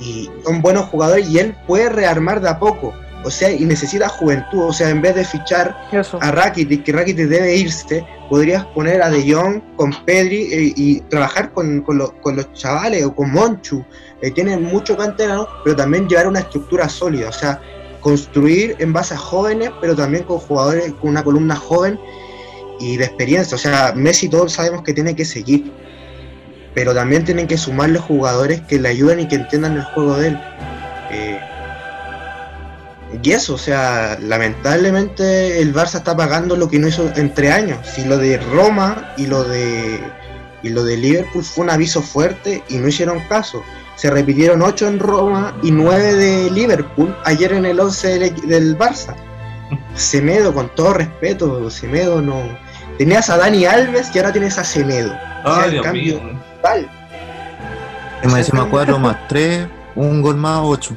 [0.00, 2.94] Y son buenos jugadores y él puede rearmar de a poco.
[3.24, 4.62] O sea, y necesita juventud.
[4.64, 6.18] O sea, en vez de fichar Eso.
[6.22, 11.00] a Rakitic, que Rakitic debe irse, podrías poner a De Jong con Pedri eh, y
[11.02, 13.84] trabajar con, con lo- con los chavales o con Monchu.
[14.22, 17.28] Eh, tienen mucho canterano, pero también llevar una estructura sólida.
[17.28, 17.60] O sea,
[18.00, 21.98] construir en base a jóvenes, pero también con jugadores con una columna joven
[22.78, 23.56] y de experiencia.
[23.56, 25.72] O sea, Messi todos sabemos que tiene que seguir,
[26.74, 30.28] pero también tienen que sumarle jugadores que le ayuden y que entiendan el juego de
[30.28, 30.40] él.
[33.22, 37.78] Y eso, o sea, lamentablemente el Barça está pagando lo que no hizo entre años.
[37.86, 40.00] Si lo de Roma y lo de
[40.62, 43.62] y lo de Liverpool fue un aviso fuerte y no hicieron caso.
[43.96, 49.14] Se repitieron 8 en Roma y 9 de Liverpool ayer en el 11 del, Barça.
[49.94, 52.42] Semedo, con todo respeto, Semedo no.
[52.96, 55.12] Tenías a Dani Alves y ahora tienes a Semedo.
[55.44, 56.40] O sea, el Dios cambio mío.
[56.56, 56.90] total.
[58.22, 60.94] Es más encima 4 más 3, un gol más 8.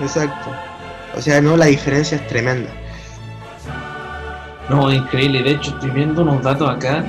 [0.00, 0.69] Exacto.
[1.16, 2.70] O sea, no, la diferencia es tremenda.
[4.68, 5.42] No, increíble.
[5.42, 7.04] De hecho, estoy viendo unos datos acá.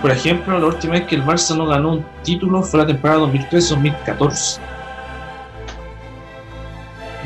[0.00, 3.20] Por ejemplo, la última vez que el Barça no ganó un título fue la temporada
[3.22, 4.58] 2013-2014.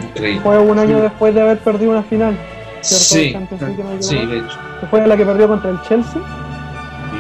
[0.03, 0.41] Increíble.
[0.43, 2.37] Fue un año después de haber perdido una final,
[2.81, 3.05] ¿cierto?
[3.05, 4.59] Sí, no sí, de hecho.
[4.91, 6.23] Fue la que perdió contra el Chelsea.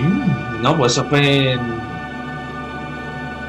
[0.00, 1.58] Mm, No, pues eso fue.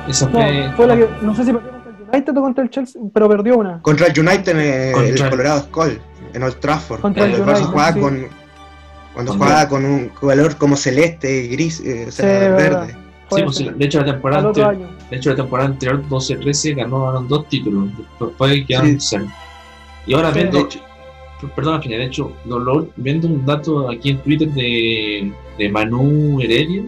[0.08, 0.72] No, fue.
[0.76, 1.79] fue la que, no sé si perdió
[2.14, 3.82] United o contra el Chelsea, pero perdió una.
[3.82, 6.02] Contra el United en el, Contra- el Colorado Skull,
[6.34, 7.02] en Old Trafford.
[7.02, 8.00] Contra el United, jugaba sí.
[8.00, 8.28] con.
[9.14, 12.58] Cuando jugaba con un color como celeste, gris, eh, o sea, Sí, verdad.
[12.88, 12.96] verde.
[13.32, 14.78] Sí, pues, de hecho, la temporada al anterior,
[15.10, 17.90] de hecho, la temporada anterior, 12-13, ganaron dos títulos.
[18.20, 19.08] Después quedaron Sí.
[19.12, 19.26] cero.
[20.08, 20.80] Y ahora Sí, viendo, De hecho,
[21.56, 26.84] perdón, de hecho, lo- lo- viendo un dato aquí en Twitter de, de Manu Heredia,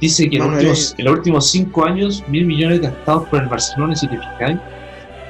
[0.00, 0.94] dice que en los, últimos, Heredia.
[0.98, 4.58] en los últimos cinco años, mil millones gastados por el Barcelona, si te fijáis.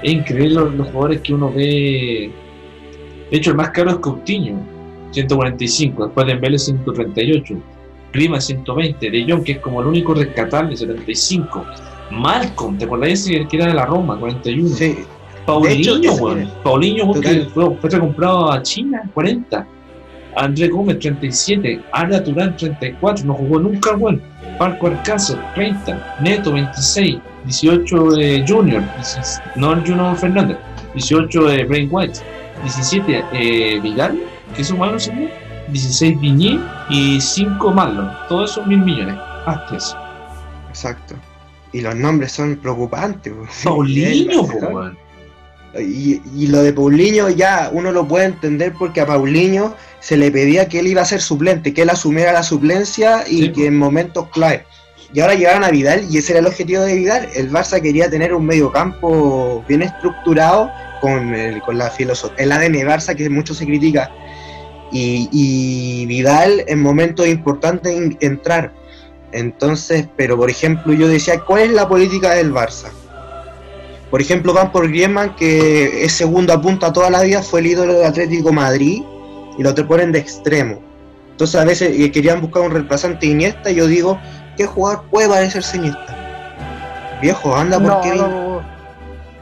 [0.03, 2.31] Es increíble los, los jugadores que uno ve
[3.31, 4.59] De hecho, el más caro es Coutinho,
[5.13, 6.07] 145.
[6.07, 7.55] Después Dembélé, 138.
[8.13, 9.11] Clima, 120.
[9.11, 11.65] De Jong, que es como el único rescatable, 75.
[12.11, 14.69] Malcolm, ¿te acordás ese que era de la Roma, 41?
[14.69, 14.99] Sí,
[15.45, 19.67] Paulinho, De hecho, ese- Paulinho, que fue, fue recomprado a China, 40.
[20.37, 21.81] André Gómez, 37.
[21.93, 23.25] Arda Turán, 34.
[23.25, 24.21] No jugó nunca, weón.
[24.59, 26.17] Marco Alcácer, 30.
[26.21, 27.19] Neto, 26.
[27.45, 28.83] 18 de Junior.
[28.97, 30.57] 16 No Juno Fernández.
[30.95, 32.21] 18 de Brain White.
[32.63, 34.19] 17 eh, Vidal,
[34.55, 35.31] que es un malo señor.
[35.69, 38.11] 16 Viñé y 5 Marlon.
[38.29, 39.17] Todos esos mil millones.
[39.47, 39.97] Hasta eso.
[40.69, 41.15] exacto.
[41.73, 43.33] Y los nombres son preocupantes.
[43.33, 43.47] po.
[43.65, 44.47] Paulinho,
[45.81, 50.31] Y, y lo de Paulinho ya uno lo puede entender porque a Paulinho se le
[50.31, 53.67] pedía que él iba a ser suplente, que él asumiera la suplencia y Sí, que
[53.67, 54.65] en momentos clave.
[55.13, 57.29] Y ahora llegaron a Vidal y ese era el objetivo de Vidal.
[57.35, 60.71] El Barça quería tener un mediocampo bien estructurado
[61.01, 64.11] con, el- con la filosofía, el ADN Barça que mucho se critica.
[64.93, 68.73] Y, y Vidal en momentos importantes en- entrar.
[69.33, 72.89] Entonces, pero por ejemplo yo decía, ¿cuál es la política del Barça?
[74.11, 77.67] Por ejemplo, van por Griezmann, que es segundo a punta toda la vida, fue el
[77.67, 79.03] ídolo del Atlético Madrid,
[79.59, 80.81] y lo te ponen de extremo.
[81.33, 84.19] Entonces a veces eh, querían buscar un reemplazante de Iniesta, y yo digo,
[84.57, 86.17] ¿qué jugador puede parecerse Iniesta?
[87.21, 88.21] Viejo, anda por No, Kevin.
[88.21, 88.63] no,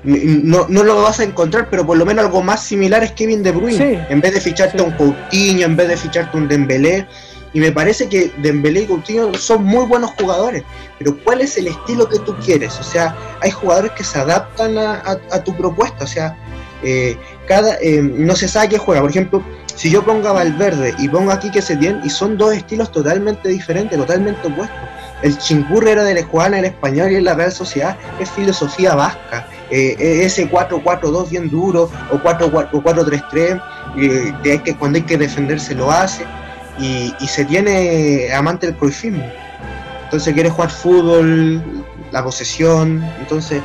[0.05, 3.43] No, no lo vas a encontrar, pero por lo menos algo más similar es Kevin
[3.43, 3.79] De Bruyne.
[3.97, 3.99] Sí.
[4.11, 4.85] En vez de ficharte Sí.
[4.85, 7.07] un Coutinho, en vez de ficharte un Dembélé.
[7.55, 10.65] Y me parece que Dembélé y Coutinho son muy buenos jugadores.
[10.99, 12.79] Pero ¿cuál es el estilo que tú quieres?
[12.79, 16.05] O sea, hay jugadores que se adaptan a, tu propuesta.
[16.05, 16.37] O sea,
[16.83, 19.01] eh, cada eh, no se sabe qué juega.
[19.01, 19.43] Por ejemplo,
[19.77, 22.93] si yo pongo a Valverde y pongo aquí que se tiene, y son dos estilos
[22.93, 24.79] totalmente diferentes, totalmente opuestos.
[25.23, 29.49] El Chingur era del jugar en español y en la Real Sociedad es filosofía vasca.
[29.71, 33.63] Eh, ese 4-4-2 bien duro o 4-4 o 4-3-3,
[33.97, 36.27] eh, que, cuando hay que defenderse lo hace.
[36.79, 39.25] Y, y se tiene amante del cruyffismo.
[40.05, 41.63] Entonces quiere jugar fútbol,
[42.11, 43.05] la posesión.
[43.21, 43.63] Entonces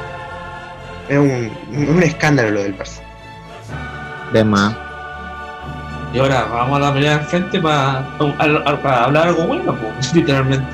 [1.08, 3.02] es un, un escándalo lo del Barça.
[4.34, 4.76] De más.
[6.14, 8.18] Y ahora vamos a la pelea al frente para,
[8.82, 10.66] para hablar algo bueno, pues, literalmente.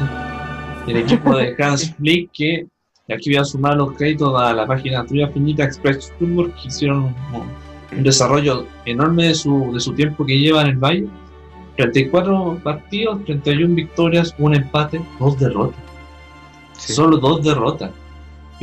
[0.88, 2.68] El equipo de Hans Flick, que
[3.08, 6.70] y aquí voy a sumar los créditos a la página tuya Finita Express Football, que
[6.70, 11.08] hicieron un, un desarrollo enorme de su, de su tiempo que lleva en el Valle.
[11.78, 15.80] 34 partidos, 31 victorias, un empate, dos derrotas.
[16.78, 16.94] Sí.
[16.94, 17.92] Solo dos derrotas.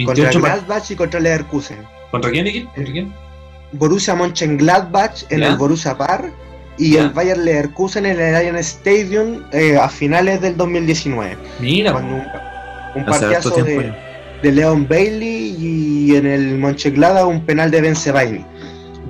[0.05, 1.79] Contra 28 par- Gladbach y contra Leverkusen.
[2.11, 2.63] ¿Contra quién, Nicky?
[2.65, 3.13] ¿Contra quién?
[3.73, 5.49] Borussia Mönchengladbach en Ya.
[5.49, 6.33] el Borussia Park
[6.79, 7.03] y Ya.
[7.03, 11.37] el Bayern Leverkusen en el Allianz Stadium eh, a finales del 2019.
[11.61, 12.23] Mira, Cuando un,
[12.97, 13.93] un partidazo de,
[14.43, 18.45] de Leon Bailey y en el Mönchengladbach un penal de Ben Sebaini.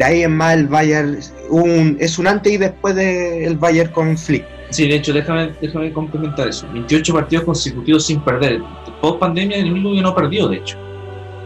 [0.02, 1.16] De ahí en más el Bayern
[1.48, 4.44] un, es un antes y después del Bayern con Flick.
[4.70, 6.66] Sí, de hecho, déjame, déjame complementar eso.
[6.72, 8.60] 28 partidos consecutivos sin perder.
[9.00, 10.76] Post pandemia, el único que no perdió, de hecho.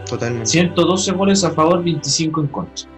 [0.09, 0.47] Totalmente.
[0.47, 2.89] 112 goles a favor, 25 en contra.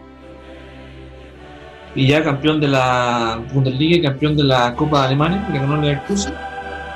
[1.93, 5.75] Y ya campeón de la Bundesliga y campeón de la Copa de Alemania, que ganó
[5.75, 6.33] el Leverkusen.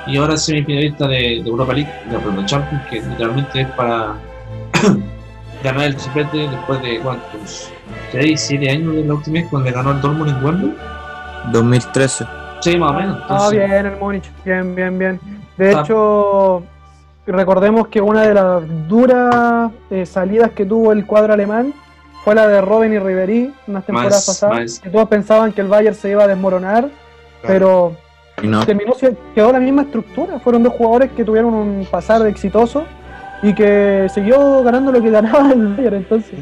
[0.06, 4.14] Y ahora semifinalista de, de Europa League, de la Champions, que literalmente es para
[5.62, 7.70] ganar el triplete después de cuántos,
[8.20, 10.74] 6, 7 años de la última vez cuando le ganó el Dortmund en Wembley.
[11.52, 12.24] 2013.
[12.60, 13.18] Sí, más o menos.
[13.28, 15.20] Ah, bien, el Múnich, bien, bien, bien.
[15.58, 15.80] De Ah.
[15.80, 16.62] hecho,
[17.26, 21.74] recordemos que una de las duras eh, salidas que tuvo el cuadro alemán
[22.24, 24.80] fue la de Robin y Ribery unas temporadas Más- pasadas, más.
[24.80, 26.88] que todos pensaban que el Bayern se iba a desmoronar,
[27.42, 27.94] pero
[28.42, 28.94] no, terminó
[29.34, 30.38] quedó la misma estructura.
[30.38, 32.84] Fueron dos jugadores que tuvieron un pasar exitoso
[33.42, 35.96] y que siguió ganando lo que ganaba el Bayern.
[35.96, 36.38] Entonces,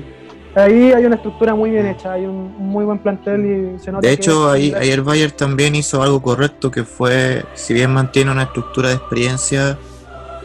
[0.55, 4.07] ahí hay una estructura muy bien hecha, hay un muy buen plantel y se nota
[4.07, 7.93] De que- hecho, ahí, ahí el Bayern también hizo algo correcto, que fue, si bien
[7.93, 9.79] mantiene una estructura de experiencia,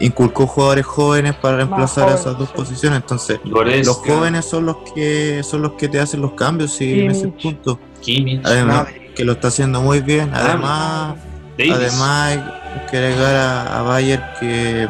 [0.00, 2.54] inculcó jugadores jóvenes para reemplazar jóvenes, esas dos sí.
[2.56, 3.00] posiciones.
[3.00, 7.00] Entonces, Goretzka, los jóvenes son los que son los que te hacen los cambios y
[7.00, 7.42] en ese Kimmich.
[7.42, 7.80] punto.
[8.00, 8.86] Kimmich, Además,
[9.16, 10.30] que lo está haciendo muy bien.
[10.32, 11.16] Además,
[11.58, 11.72] Davis.
[11.74, 14.88] además hay que agregar a, a Bayern que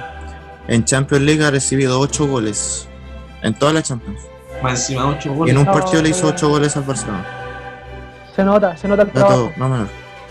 [0.68, 2.86] en Champions League ha recibido 8 goles.
[3.42, 4.20] En toda la Champions.
[4.62, 5.52] Más encima 8 Y goles.
[5.54, 7.24] en un No, partido le hizo pero- 8 goles al Barcelona.
[8.34, 9.86] se nota, se nota el Dato trabajo, no menor.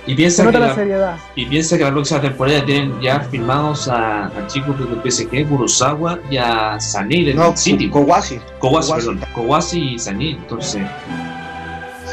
[0.06, 1.16] Y se piensa, que nota la la, seriedad.
[1.36, 6.20] y piensa que la próxima temporada tienen ya firmados a, a chicos del PSG, Kurosawa
[6.30, 7.90] y a Sané del No, City.
[7.90, 8.40] Kowasi.
[8.60, 8.92] Kowasi, Kowasi.
[9.08, 9.26] perdón.
[9.34, 10.32] Kowasi y Sané.
[10.32, 10.82] Entonces,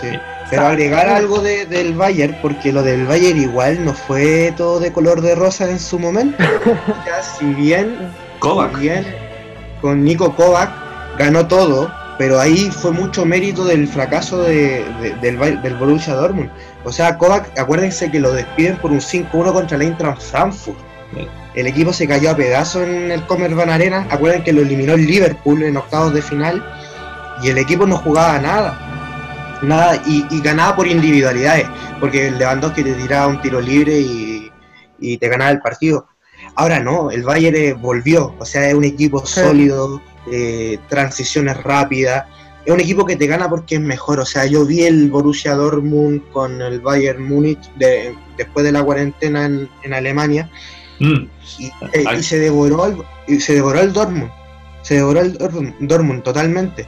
[0.01, 0.09] Sí.
[0.51, 4.93] Pero agregar algo de- del Bayern, porque lo del Bayern igual no fue todo de
[4.93, 6.37] color de rosa en su momento.
[7.07, 7.97] Ya, si bien,
[8.41, 8.75] Kovac.
[8.75, 9.07] si bien
[9.81, 10.71] con Nico Kovac
[11.17, 16.51] ganó todo, pero ahí fue mucho mérito del fracaso de, de- del, del Borussia Dortmund.
[16.85, 20.79] O sea, Kovac, acuérdense que lo despiden por un 5-1 contra el Eintracht Frankfurt.
[21.15, 21.27] Sí.
[21.55, 24.07] El equipo se cayó a pedazos en el Commerzbank Arena.
[24.11, 26.65] Acuerden que lo eliminó el Liverpool en octavos de final
[27.43, 29.59] y el equipo no jugaba nada.
[29.63, 31.67] Nada, y, y ganaba por individualidades,
[32.01, 34.51] porque el Lewandowski te tiraba un tiro libre y,
[34.99, 36.07] y te ganaba el partido.
[36.57, 39.41] Ahora no, el Bayern eh, volvió, o sea, es un equipo Sí.
[39.41, 42.25] sólido, eh, transiciones rápidas,
[42.65, 45.55] es un equipo que te gana porque es mejor, o sea, yo vi el Borussia
[45.55, 50.49] Dortmund con el Bayern Múnich de- después de la cuarentena en, en Alemania
[51.01, 51.27] Mm.
[51.59, 52.97] y, eh, y se devoró el,
[53.27, 54.31] y se devoró el Dortmund,
[54.83, 56.87] se devoró el Dortmund, Dortmund totalmente.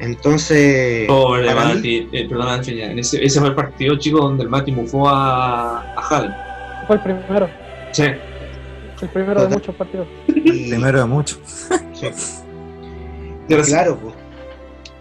[0.00, 4.42] Entonces, Pobre para mí- Mati, eh, perdona, en ese, ese fue el partido, chicos, donde
[4.44, 6.34] el Mati mufó a, a Haaland.
[6.86, 7.48] Fue el primero,
[7.92, 8.02] Sí.
[8.02, 10.06] el primero de muchos partidos.
[10.28, 11.38] y- Primero de mucho.
[11.94, 12.08] sí.
[13.48, 14.14] Claro, pues.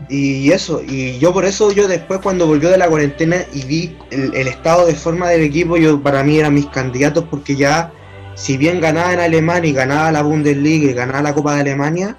[0.10, 3.98] Y eso, y yo por eso, yo después cuando volvió de la cuarentena y vi
[4.12, 7.92] el, el estado de forma del equipo, yo para mí eran mis candidatos porque ya,
[8.36, 12.18] si bien ganaba en Alemania y ganaba la Bundesliga y ganaba la Copa de Alemania,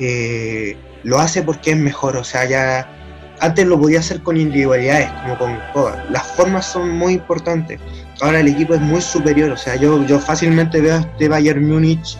[0.00, 2.90] eh, lo hace porque es mejor, o sea, ya
[3.40, 6.10] antes lo podía hacer con individualidades, como con todas.
[6.10, 7.80] Las formas son muy importantes.
[8.20, 11.66] Ahora el equipo es muy superior, o sea, yo, yo fácilmente veo a este Bayern
[11.66, 12.18] Múnich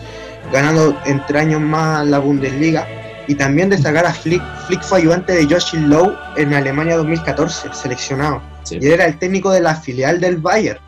[0.51, 2.87] ganando entre años más la Bundesliga
[3.31, 4.43] y también destacar a Flick.
[4.67, 8.41] Flick fue ayudante de Joshi Low en Alemania 2014, seleccionado.
[8.63, 8.77] sí.
[8.81, 10.81] Y él era el técnico de la filial del Bayern.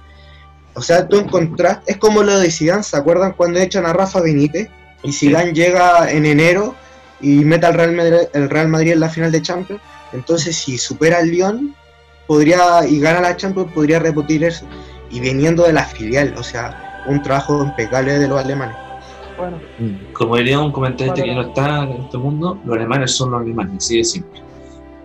[0.74, 4.20] O sea, tú encontrás, es como lo de Zidane, ¿se acuerdan cuando echan a Rafa
[4.20, 4.68] Benítez?
[5.04, 6.76] Y Zidane llega en enero
[7.22, 9.82] y mete al Real Madrid, el Real Madrid en la final de Champions.
[10.12, 11.74] Entonces, si supera al Lyon
[12.28, 14.66] podría y gana la Champions, podría repetir eso.
[15.10, 18.76] Y viniendo de la filial, o sea, un trabajo impecable de los alemanes.
[19.38, 19.58] Bueno,
[20.14, 21.26] Como diría un comentarista Vale.
[21.34, 24.42] que no está en este mundo, los alemanes son los alemanes, así de simple.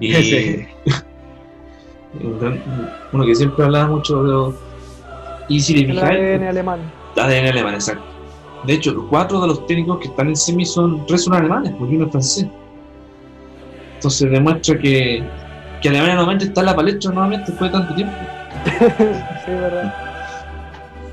[0.01, 0.67] Y Sí.
[2.23, 2.63] un gran-
[3.13, 4.55] uno que siempre hablaba mucho de los
[5.49, 6.81] y si fijáis, ADN alemán.
[7.17, 8.05] ADN alemán, exacto.
[8.65, 11.73] De hecho, los cuatro de los técnicos que están en semi son tres son alemanes,
[11.79, 12.47] porque uno es francés.
[13.95, 15.23] Entonces demuestra que,
[15.81, 18.15] que Alemania nuevamente está en la palestra nuevamente después de tanto tiempo.
[19.45, 19.95] sí, verdad.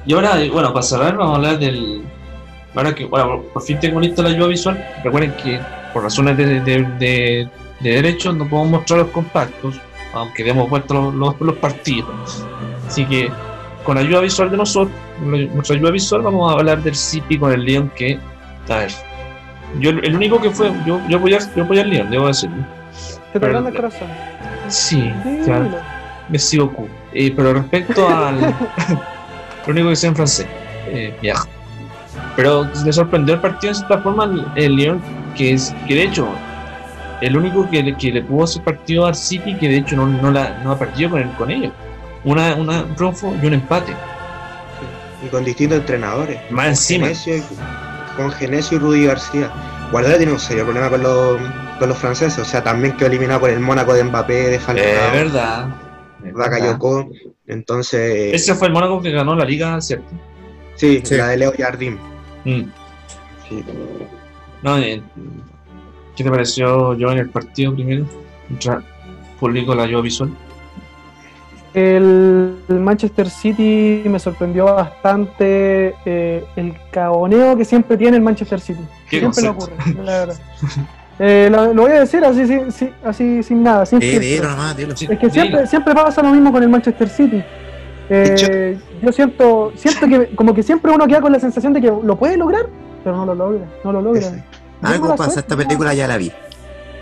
[0.06, 2.04] Y ahora, bueno, para cerrar, vamos a hablar del.
[2.76, 4.86] Ahora que, bueno, por fin tengo lista la ayuda visual.
[5.04, 5.60] Recuerden que
[5.94, 7.50] por razones de, de, de,
[7.80, 9.80] de derechos no podemos mostrar los compactos,
[10.14, 12.46] aunque demos vuelta los, los, los partidos.
[12.88, 13.30] Así que,
[13.84, 17.52] con la ayuda visual de nosotros, nuestra ayuda visual, vamos a hablar del City con
[17.54, 18.20] el León que.
[18.70, 18.92] A ver.
[19.80, 20.72] Yo, el único que fue.
[20.86, 22.58] Yo, yo apoyé, yo apoyé al León, debo decirlo.
[23.32, 24.08] Te Pero- el corazón.
[24.68, 25.12] Sí,
[25.44, 25.70] claro.
[26.30, 26.88] Me sigo Q.
[27.14, 28.40] Eh, pero respecto al.
[29.68, 30.48] lo único que sé en francés.
[30.88, 31.46] Eh, viaja.
[32.36, 35.02] Pero me sorprendió el partido de cierta forma el, Lyon,
[35.38, 36.28] que es que de hecho,
[37.22, 40.06] el único que, le- que le pudo hacer partido al City, que de hecho no,
[40.08, 41.72] no, la, no ha partido con, el- con ellos.
[42.26, 43.94] Una, una un triunfo y un empate.
[45.26, 46.40] Y con distintos entrenadores.
[46.52, 47.06] Más encima.
[47.08, 47.44] Genesio y-
[48.18, 49.50] con Genesio y Rudy García.
[49.92, 51.38] Guardiola tiene un serio problema con los,
[51.80, 54.86] con los franceses, o sea, también quedó eliminado por el Mónaco de Mbappé, de Falcao,
[54.86, 55.68] es verdad.
[56.34, 57.10] Bakayoko.
[57.48, 60.08] Entonces, Ese fue el Mónaco que ganó la liga, ¿cierto?
[60.76, 61.16] sí, Sí.
[61.16, 61.98] la de Leo Jardim.
[62.46, 62.62] Mm.
[63.50, 63.64] Sí.
[64.62, 65.02] No, eh,
[66.16, 68.06] ¿Qué te pareció yo en el partido primero?
[68.48, 68.82] Contra
[69.40, 70.30] público la ayuda visual.
[71.74, 78.62] El, el Manchester City me sorprendió bastante eh, el caboneo que siempre tiene el Manchester
[78.62, 78.80] City.
[79.10, 79.82] ¿Qué siempre le concepto?
[79.84, 80.36] ocurre, la verdad.
[81.20, 84.22] Eh, lo, lo voy a decir así, sin- sin- así sin nada, sin Eh, filtro.
[84.22, 84.96] dilo nomás, dilo.
[84.96, 85.70] Sí, Es que siempre, dilo.
[85.70, 87.44] siempre pasa lo mismo con el Manchester City.
[88.10, 91.88] Eh, yo siento, siento que como que siempre uno queda con la sensación de que
[91.88, 92.68] lo puede lograr,
[93.04, 94.20] pero no lo logra, no lo logra.
[94.22, 94.44] Ese.
[94.82, 96.32] Algo pasa, suerte, esta película ya la vi.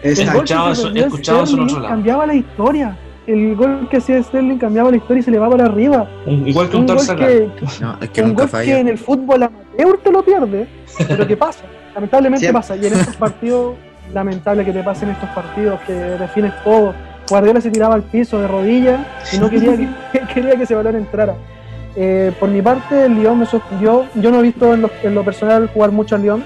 [0.01, 1.87] Que eso en Sterling otro lado.
[1.89, 2.97] cambiaba la historia.
[3.25, 6.07] El gol que hacía Sterling cambiaba la historia y se le va para arriba.
[6.25, 7.49] Igual que un Un gol que,
[7.81, 8.79] No, es que un nunca gol que falla.
[8.79, 10.67] en el fútbol amateur te lo pierde,
[11.07, 11.63] pero que pasa,
[11.95, 12.59] lamentablemente Siempre.
[12.61, 12.75] pasa.
[12.75, 13.75] Y en estos partidos,
[14.13, 16.93] lamentable que te pasen estos partidos que defines todo.
[17.33, 19.87] Guardiola se tiraba al piso de rodillas y no quería que,
[20.35, 21.33] quería que ese balón entrara.
[21.95, 24.05] Eh, por mi parte, el Lyon me sorprendió.
[24.13, 26.45] Yo no he visto en lo, en lo personal jugar mucho al Lyon.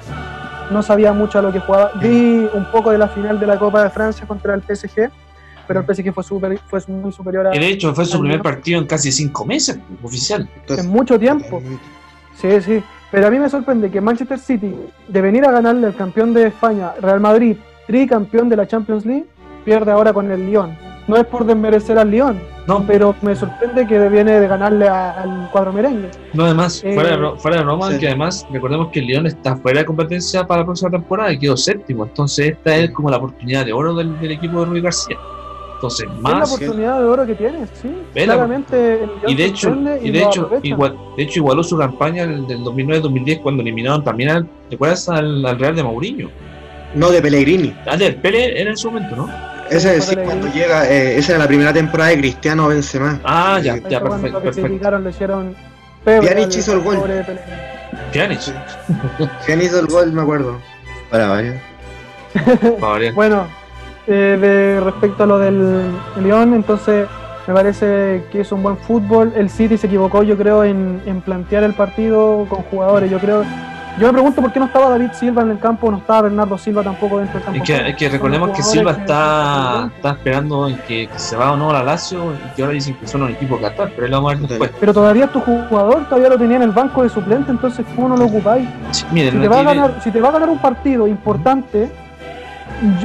[0.71, 1.91] No sabía mucho a lo que jugaba.
[2.01, 5.11] Vi un poco de la final de la Copa de Francia contra el PSG,
[5.67, 8.43] pero el PSG fue, super, fue muy superior a, de hecho fue su primer Lyon
[8.43, 10.47] partido en casi cinco meses, oficial.
[10.69, 11.61] en mucho tiempo.
[12.39, 12.81] Sí, sí.
[13.11, 14.73] Pero a mí me sorprende que Manchester City,
[15.05, 17.57] de venir a ganarle al campeón de España, Real Madrid,
[17.87, 19.25] tricampeón de la Champions League,
[19.67, 20.71] pierde ahora con el Lyon.
[21.07, 22.37] no es por desmerecer al León,
[22.67, 26.09] No, pero me sorprende que viene de ganarle a- al cuadro merengue.
[26.33, 27.97] No, además, Eh, fuera, de, Ro- fuera de Roma, sí.
[27.99, 31.39] que además recordemos que el León está fuera de competencia para la próxima temporada y
[31.39, 32.03] quedó séptimo.
[32.05, 35.17] Entonces, esta es como la oportunidad de oro del, del equipo de Rui García.
[35.75, 36.53] Entonces, es la más.
[36.53, 37.89] oportunidad de oro que tiene, sí.
[38.13, 39.69] Ve la- Claramente el León Y de hecho,
[40.01, 44.03] y y de hecho, igual, de hecho, igualó su campaña del, del 2009-2010 cuando eliminaron
[44.03, 45.07] también al, ¿te acuerdas?
[45.07, 46.29] Al, al Real de Mourinho.
[46.95, 47.73] No de Pellegrini.
[47.85, 49.29] Ah, de Pérez era en su momento, ¿no?
[49.69, 53.19] Ese sí, cuando llega, eh, esa era la primera temporada de Cristiano Benzema.
[53.23, 54.99] Ah, ya, ya, perfecto, perfecto.
[54.99, 55.55] le hicieron
[56.07, 56.99] Pjanic hizo el gol.
[58.11, 58.39] Pjanic,
[59.45, 60.13] ¿Quién hizo el gol?
[60.13, 60.57] Me acuerdo.
[61.09, 61.55] Para variar.
[62.79, 63.13] para variar.
[63.13, 63.47] Bueno,
[64.07, 65.91] eh, de respecto a lo del
[66.21, 67.07] León, entonces
[67.45, 69.33] me parece que es un buen fútbol.
[69.35, 73.11] El City se equivocó, yo creo, en, en plantear el partido con jugadores.
[73.11, 73.43] Yo creo,
[73.99, 76.57] yo me pregunto por qué no estaba David Silva en el campo, no estaba Bernardo
[76.57, 77.63] Silva tampoco dentro del campo.
[77.63, 81.51] Es que, es que recordemos que Silva está, está esperando en que, que se va
[81.51, 84.05] o no a la Lazio y que ahora dicen que son un equipo Qatar, pero
[84.05, 84.71] él lo vamos a ver después.
[84.79, 88.09] Pero todavía es tu jugador, todavía lo tenía en el banco de suplente, entonces ¿cómo
[88.09, 88.67] no lo ocupáis?
[88.91, 91.89] Sí, miren, Si te, va a ganar, si te va a ganar un partido importante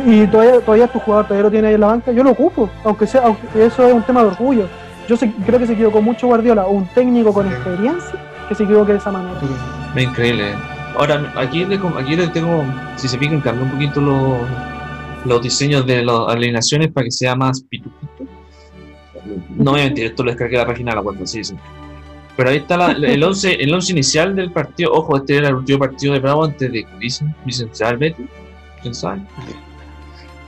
[0.06, 2.30] y todavía, todavía es tu jugador, todavía lo tiene ahí en la banca, yo lo
[2.30, 4.66] ocupo, aunque sea, aunque eso es un tema de orgullo.
[5.08, 8.12] Yo sé- creo que se equivocó mucho Guardiola, un técnico con experiencia
[8.48, 9.40] que se equivoque de esa manera.
[9.96, 10.52] Increíble.
[10.96, 12.64] Ahora, aquí le, aquí le tengo,
[12.96, 14.38] si se fijan, cambié un poquito los,
[15.24, 18.24] los diseños de las alineaciones para que sea más pitupito.
[19.50, 21.54] No voy a mentir, esto lo descargué de la página de la web, sí, sí.
[22.36, 24.92] Pero ahí está la- el 11 el once inicial del partido.
[24.92, 27.90] Ojo, este era el último partido de Bravo antes de que dicen, dicen, ¿se va
[27.90, 28.26] el Betis?
[28.82, 29.22] ¿Quién sabe?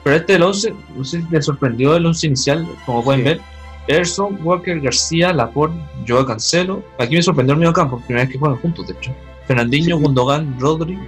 [0.02, 3.28] Pero este el 11, no sé si les sorprendió el 11 inicial, como pueden Sí.
[3.28, 3.40] ver.
[3.86, 5.76] Erson, Walker, García, Laporte,
[6.08, 6.82] Joao Cancelo.
[6.98, 9.14] Aquí me sorprendió el medio campo, primera vez que juegan juntos, de hecho.
[9.46, 10.02] Fernandinho, Sí.
[10.02, 10.98] Gundogan, Rodri,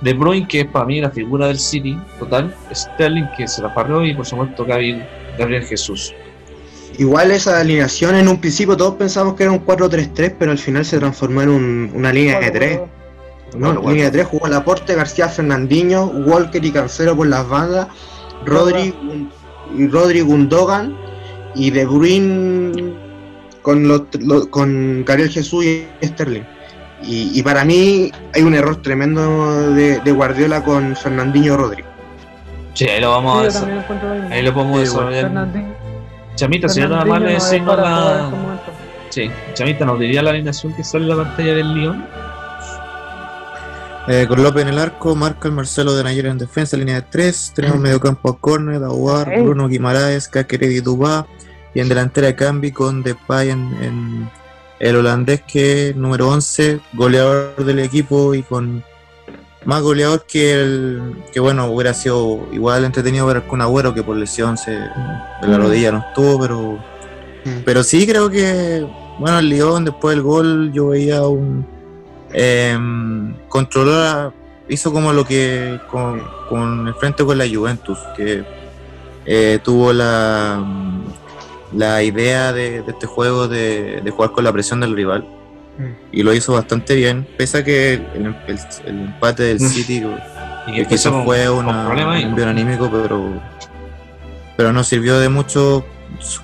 [0.00, 2.54] De Bruyne, que es para mí la figura del City, total.
[2.74, 5.04] Sterling, que se la paró, y por supuesto Gabriel,
[5.38, 6.12] Gabriel Jesús.
[6.98, 10.84] Igual esa alineación en un principio todos pensamos que era un 4-3-3, pero al final
[10.84, 12.80] se transformó en un- una línea de 3.
[13.56, 17.88] No, Bueno, línea de 3 jugó Laporte, García, Fernandinho, Walker y Cancelo por las bandas,
[18.44, 18.94] Rodri,
[19.90, 20.96] Rodri Gundogan
[21.54, 22.94] y De Bruyne
[23.62, 26.42] con, los, lo- con Gabriel Jesús y Sterling.
[27.02, 31.84] Y, y para mí hay un error tremendo de, de Guardiola con Fernandinho Rodri.
[32.72, 34.32] Sí, ahí lo vamos Sí, a.
[34.32, 35.22] Ahí lo podemos Sí, desarrollar.
[35.22, 35.74] Fernandinho,
[36.34, 38.30] Chamita, si no nada más le decimos la.
[39.10, 42.04] Sí, Chamita, ¿nos diría la alineación que sale en la pantalla del Lyon?
[44.06, 47.02] Eh, con López en el arco, marca el Marcelo de Nayer en defensa, línea de
[47.02, 47.52] 3.
[47.54, 49.42] Tenemos medio campo a Corner, Aguar, Ey.
[49.42, 51.26] Bruno Guimaraes, Caqueret y Dubá.
[51.74, 54.30] Y en delantera de Cambi con Depay en, en
[54.84, 58.84] el holandés que es número 11, goleador del equipo y con
[59.64, 64.14] más goleador que el que bueno, hubiera sido igual entretenido ver con Agüero que por
[64.14, 65.62] lesión se, de la Mm.
[65.62, 66.78] rodilla no estuvo, pero
[67.64, 68.86] pero sí creo que,
[69.18, 71.66] bueno, el Lyon después del gol yo veía un...
[72.32, 72.76] Eh,
[73.48, 74.32] controlar,
[74.68, 78.44] hizo como lo que con, con el frente con la Juventus, que
[79.26, 80.62] eh, tuvo la,
[81.74, 85.26] la idea de, de este juego de, de jugar con la presión del rival.
[86.12, 89.68] Y lo hizo bastante bien, pese a que el, el- el empate del Mm.
[89.68, 90.04] City
[90.72, 93.28] que quizás fue una, un ahí, envío anímico, pero,
[94.56, 95.84] pero no sirvió de mucho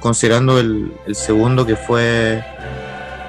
[0.01, 2.45] considerando el, el segundo que fue,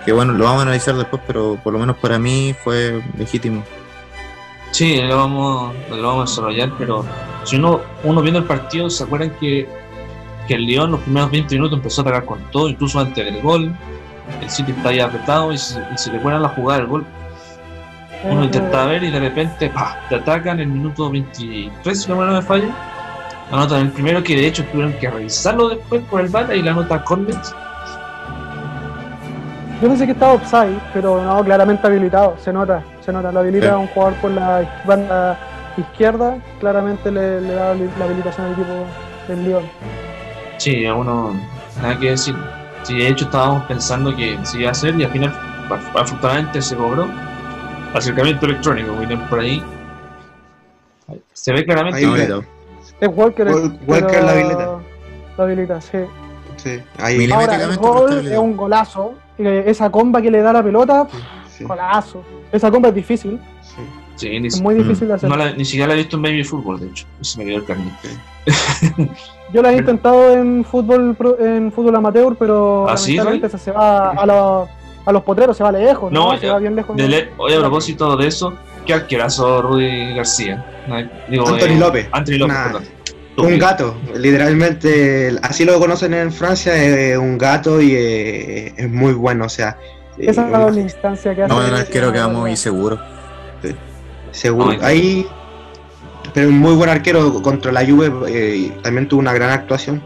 [0.04, 3.64] que bueno, lo vamos a analizar después, pero por lo menos para mí fue legítimo.
[4.72, 7.06] Sí, lo vamos, lo vamos a desarrollar, pero
[7.44, 9.70] si uno, uno viendo el partido, ¿se acuerdan que,
[10.48, 13.42] que el León los primeros 20 minutos empezó a atacar con todo, incluso antes del
[13.42, 13.74] gol?
[14.42, 17.06] El City está ahí apretado y si, y si recuerdan la jugada del gol,
[18.24, 19.98] uno intentaba ver y de repente ¡pah!
[20.08, 22.70] te atacan en el minuto 23, si no me falla.
[23.52, 26.74] Anotan el primero que de hecho tuvieron que revisarlo después por el VAR y la
[26.74, 27.54] nota Cornets.
[29.82, 33.32] Yo pensé que estaba offside, pero no, claramente habilitado, se nota, se nota.
[33.32, 33.72] Lo habilita Sí.
[33.74, 35.38] a un jugador por la banda
[35.76, 38.86] izquierda, claramente le, le da la habilitación al equipo
[39.28, 39.64] del León.
[40.62, 41.34] Sí, a uno
[41.82, 42.36] nada que decir.
[42.84, 45.34] Sí, de hecho estábamos pensando que se iba a hacer y al final
[45.70, 47.08] af- afortunadamente se cobró.
[47.96, 49.64] Acercamiento electrónico, miren por ahí.
[51.34, 52.44] Se ve claramente Ahí No,
[53.00, 54.80] Es Walker, Wal- pero Walker la habilita.
[55.36, 55.98] Lo habilita, sí.
[56.58, 57.32] Sí, ahí.
[57.32, 59.16] Ahora, el gol es un golazo.
[59.40, 61.08] eh, Esa comba que le da la pelota,
[61.50, 62.24] Sí, golazo.
[62.52, 63.82] Esa comba es difícil, sí.
[64.16, 65.28] Sí, ni, es muy difícil de hacer.
[65.28, 67.08] no la- ni siquiera la he visto en Baby Fútbol, de hecho.
[67.22, 67.94] Se me quedó el carnet.
[69.54, 73.58] Yo la he intentado en fútbol pro- en fútbol amateur, pero ¿Ah, sí, lamentablemente esa
[73.58, 74.70] se va a, los-
[75.06, 76.38] a los potreros, se va lejos, No, ¿no?
[76.40, 76.54] Se ya.
[76.54, 76.96] va bien lejos.
[76.96, 78.54] De le- Oye, a propósito de eso,
[78.86, 80.66] qué arquerazo Rudy García.
[80.88, 80.96] No,
[81.30, 82.08] Digo, Anthony eh, López.
[82.12, 82.64] Anthony López, Nah.
[82.66, 82.84] perdón.
[83.38, 89.14] Un gato, literalmente, así lo conocen en Francia, es un gato y eh, es muy
[89.14, 89.78] bueno, o sea.
[90.18, 91.54] Esa eh, es la doble instancia que hace.
[91.54, 93.00] No, un arquero queda muy seguro.
[94.32, 94.72] Seguro.
[94.72, 95.28] Ay, Ahí,
[96.34, 100.02] pero un muy buen arquero contra la Juve, eh, también tuvo una gran actuación.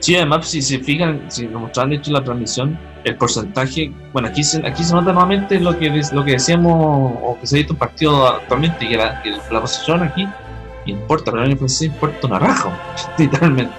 [0.00, 3.92] Sí, además, si se fijan, si nos mostraron de hecho en la transmisión, el porcentaje,
[4.12, 7.56] bueno, aquí se, aquí se nota nuevamente lo que, lo que decíamos, o que se
[7.56, 10.26] ha visto en partido actualmente, que la, que la posición aquí
[10.86, 12.70] importa, pero en el francés importa una raja,
[13.18, 13.72] literalmente.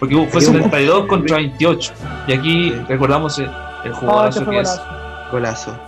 [0.00, 1.92] Porque fue Aquí un- 72 contra 28,
[2.26, 3.48] y aquí recordamos el,
[3.84, 4.82] el fue que es golazo.
[5.30, 5.78] Golazo.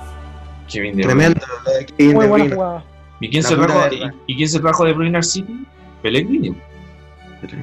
[0.69, 1.35] Kevin De Bruyne.
[1.35, 1.47] Tremendo.
[1.79, 2.85] de Kevin Muy De buena jugada.
[3.21, 3.81] ¿Y quién, La se trajo,
[4.27, 5.67] y, y quién se trajo de Bruyne al City?
[6.03, 6.57] Pellegrini.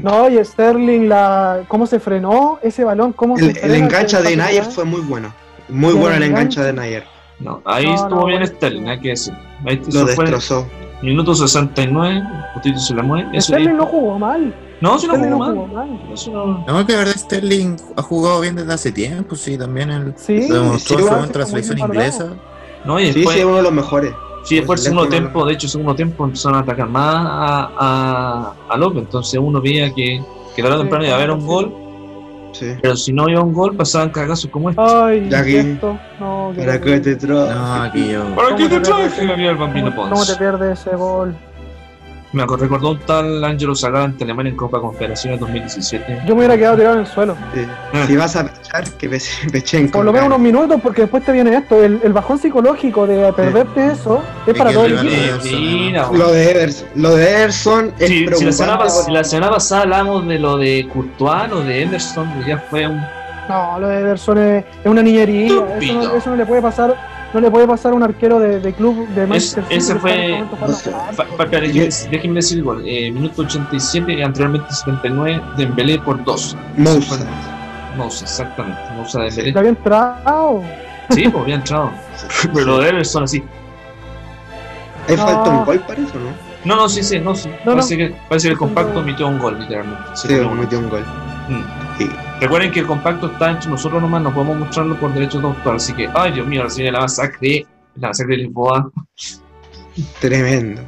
[0.02, 4.36] No, y Sterling, la, cómo se frenó ese balón, cómo El, se el engancha de
[4.36, 5.32] Nayer fue muy bueno.
[5.70, 6.74] Muy el bueno el engancha de.
[6.74, 7.04] Nayer.
[7.40, 8.56] No, ahí No, estuvo no, bien bueno.
[8.56, 9.34] Sterling, hay que decir.
[9.66, 10.68] Ahí Lo destrozó.
[11.04, 12.24] minuto 69,
[12.56, 13.40] Justito se la mueve.
[13.40, 14.56] Sterling ahí- no jugó mal.
[14.82, 15.56] No, si no Sterling jugó no mal.
[15.56, 16.66] jugó mal.
[16.66, 20.14] No- No, que la verdad Sterling ha jugado bien desde hace tiempo, sí, también él
[20.18, 22.30] Sí, demostró en sí, su la selección bien inglesa.
[22.86, 24.14] No, y Sí, después, sí, es uno de los mejores.
[24.48, 27.16] Sí, después el Pues segundo tiempo, de hecho, el segundo tiempo empezaron a atacar más
[27.28, 29.04] a, a, a López.
[29.04, 30.22] Entonces uno veía que,
[30.56, 31.74] que tarde o Sí, temprano iba a haber un gol,
[32.54, 32.74] Sí.
[32.82, 34.82] pero si no iba un gol, pasaban cagazos como este.
[34.82, 36.00] Ay, Ya ¿y que- esto?
[36.20, 38.24] No, que Para que te tra- No, aquí yo.
[38.36, 39.28] ¿Para ¿Cómo qué te traje,
[39.58, 41.36] ¿Cómo, cómo te pierdes ese gol?
[42.34, 46.24] Me acuerdo- recordó un tal Angelo Sagrada ante Alemania en Copa Confederaciones 2017.
[46.26, 47.36] Yo me hubiera quedado tirado en el suelo.
[47.54, 47.62] Sí.
[47.94, 48.04] Ah.
[48.06, 51.24] Si vas a pechar, que peche- pechen Por con lo menos unos minutos, porque después
[51.24, 51.82] te viene esto.
[51.82, 56.14] El, el bajón psicológico de perderte eso es Y para todo el equipo.
[56.16, 58.84] Lo de Ederson, lo de Ederson es Si, si la, semana preocupante.
[58.86, 62.58] pas- si la semana pasada hablamos de lo de Courtois, lo de Anderson, pues ya
[62.58, 63.02] fue un.
[63.48, 65.48] No, lo de Ederson es, es una niñería.
[65.80, 66.94] Eso no, eso no le puede pasar.
[67.34, 70.40] No le puede pasar a un arquero de, de club de Manchester City ese fue-
[70.40, 72.84] este o déjeme, déjeme decir el gol.
[72.86, 76.58] Eh, minuto 87 y anteriormente 79, Dembélé por 2.
[76.78, 77.18] Moussa.
[77.98, 78.80] Moussa, exactamente.
[78.96, 79.52] Moussa Dembélé.
[79.52, 80.64] Le había entrado.
[81.10, 81.92] Sí, pues había entrado.
[82.54, 83.44] Pero de Everson así.
[85.10, 85.26] Ahí No.
[85.26, 86.48] falta un gol para eso, ¿no?
[86.66, 87.50] No, no, sí, sí, no, sí.
[87.66, 89.04] No, parece, Que, parece que el compacto gol.
[89.04, 90.04] emitió un gol, literalmente.
[90.16, 91.06] Se Sí, metió un gol.
[91.50, 91.62] Mm.
[91.98, 92.10] Sí.
[92.40, 95.76] Recuerden que el compacto está entre nosotros nomás, no podemos mostrarlo por derechos de autor.
[95.78, 97.66] Así que, ay Dios mío, ahora se viene la masacre.
[97.96, 98.92] La masacre de Lisboa.
[100.20, 100.82] Tremendo.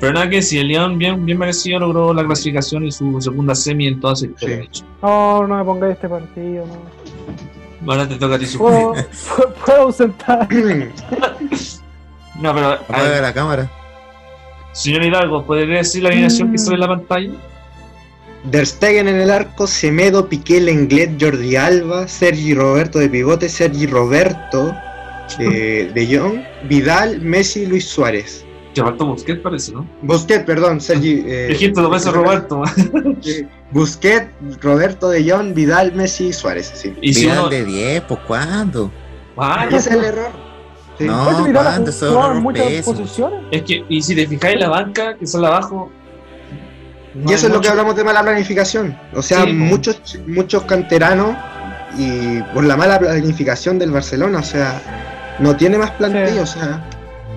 [0.00, 3.54] Pero nada que si el León bien, bien merecido logró la clasificación y su segunda
[3.54, 4.66] semi en toda su historia.
[4.70, 4.84] Sí.
[5.02, 6.64] No, no me pongáis este partido.
[6.66, 7.92] No.
[7.92, 8.70] Ahora te toca a ti sufrir.
[8.70, 10.48] Puedo, puedo ausentar.
[12.38, 13.70] No, pero, Apaga la cámara.
[14.72, 17.30] señor Hidalgo, ¿podría decir la alineación que sale en la pantalla?
[18.50, 23.86] Der Stegen en el arco, Semedo, Piqué, Lenglet, Jordi Alba, Sergi Roberto de pivote, Sergi
[23.86, 24.72] Roberto
[25.40, 28.44] eh, de Jong, Vidal, Messi, Luis Suárez.
[28.72, 29.88] Que faltó Busquets, parece, ¿no?
[30.02, 31.24] Busquets, perdón, Sergi.
[31.26, 32.62] eh, Dijiste dos veces Roberto.
[33.26, 34.30] eh, Busquets,
[34.60, 36.70] Roberto de Jong, Vidal, Messi, Suárez.
[36.74, 36.94] Sí.
[37.00, 37.48] y si Vidal uno.
[37.48, 38.92] de 10, pues ¿cuándo?
[39.36, 40.30] Ah, Ese es el error.
[40.98, 41.04] Sí.
[41.04, 42.32] No, ha ¿cuándo?
[42.32, 43.40] En muchas posiciones.
[43.50, 45.90] es que, y si te fijáis la banca que sale abajo.
[47.22, 48.96] No Y eso es lo que hablamos de mala planificación.
[49.14, 49.52] O sea, Sí, po.
[49.52, 51.36] muchos, muchos canteranos
[51.98, 54.80] y por la mala planificación del Barcelona, o sea,
[55.38, 56.38] no tiene más plantilla, Sí.
[56.38, 56.80] o sea,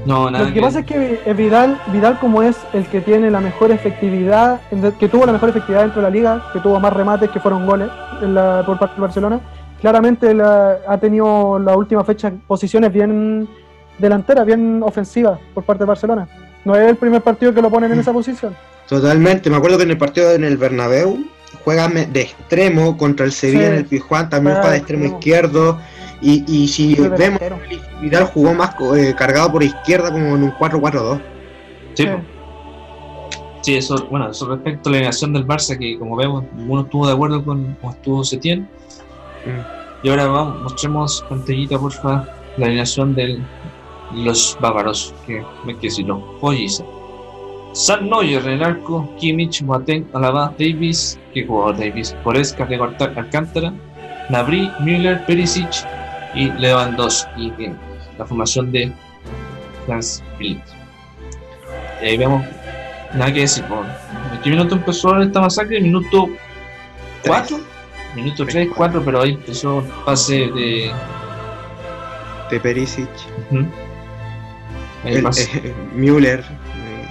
[0.06, 0.46] No, nada.
[0.46, 3.70] Lo que pasa es que eh, Vidal, Vidal como es el que tiene la mejor
[3.72, 4.62] efectividad,
[4.98, 7.66] que tuvo la mejor efectividad dentro de la liga, que tuvo más remates que fueron
[7.66, 7.90] goles
[8.22, 9.40] en la- por parte del Barcelona,
[9.82, 13.48] claramente la- ha tenido la última fecha posiciones bien
[13.98, 16.28] delanteras, bien ofensivas por parte del Barcelona.
[16.64, 18.56] No es el primer partido que lo ponen en esa posición.
[18.90, 19.50] Totalmente.
[19.50, 21.26] Me acuerdo que en el partido en el Bernabéu
[21.64, 23.68] juega de extremo contra el Sevilla Sí.
[23.68, 25.80] en el Pizjuán, también Juega juega de extremo izquierdo.
[26.22, 27.40] Y, y si Fue vemos.
[28.02, 31.22] Vidal jugó más eh, cargado por izquierda como en un 4-4-2.
[31.94, 32.10] Sí, Sí.
[33.62, 37.06] Sí, eso, bueno, eso respecto a la alineación del Barça, que como vemos, ninguno estuvo
[37.06, 38.62] de acuerdo con cómo estuvo Setién.
[39.46, 40.06] Mm.
[40.06, 42.26] Y ahora vamos, mostremos pantallita, porfa,
[42.58, 43.40] la alineación de
[44.14, 46.86] los bávaros, que me que si lo polliza.
[47.74, 53.74] San Neuer en el arco, Kimmich, Boateng, Alaba, Davis, que jugador Davis, Goretzka, de Alcántara,
[54.30, 55.70] Nabri, Müller, Perisic
[56.34, 57.74] y Lewandowski, que
[58.18, 58.92] la formación de
[59.86, 60.62] Franz Philipp.
[62.02, 62.44] Y ahí vemos,
[63.14, 65.80] nada que decir, por ¿en qué minuto empezó esta masacre?
[65.82, 66.28] Minuto
[67.26, 67.60] 4,
[68.16, 70.92] minuto 3, 4, pero ahí empezó el pase de.
[72.50, 73.10] De Perisic.
[75.06, 75.42] El- pasa.
[75.58, 76.59] eh, Müller, eh,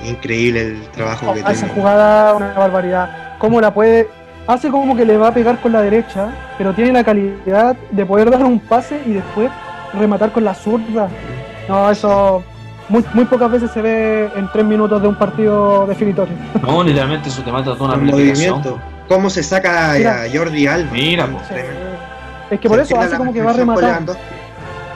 [0.04, 1.74] increíble el trabajo que Oh, esa tiene.
[1.74, 3.10] jugada, una barbaridad.
[3.38, 4.08] ¿Cómo la puede.?
[4.46, 8.06] Hace como que le va a pegar con la derecha, pero tiene la calidad de
[8.06, 9.50] poder dar un pase y después
[9.92, 11.08] rematar con la zurda.
[11.68, 12.42] No, eso.
[12.88, 16.34] muy, muy pocas veces se ve en tres minutos de un partido definitorio.
[16.62, 18.78] No, literalmente eso te mata toda una El movimiento.
[19.06, 20.22] ¿Cómo se saca Mira.
[20.22, 20.90] a Jordi Alba?
[20.92, 21.38] Mira, po.
[22.50, 24.02] Es que por Se eso hace como que va a rematar.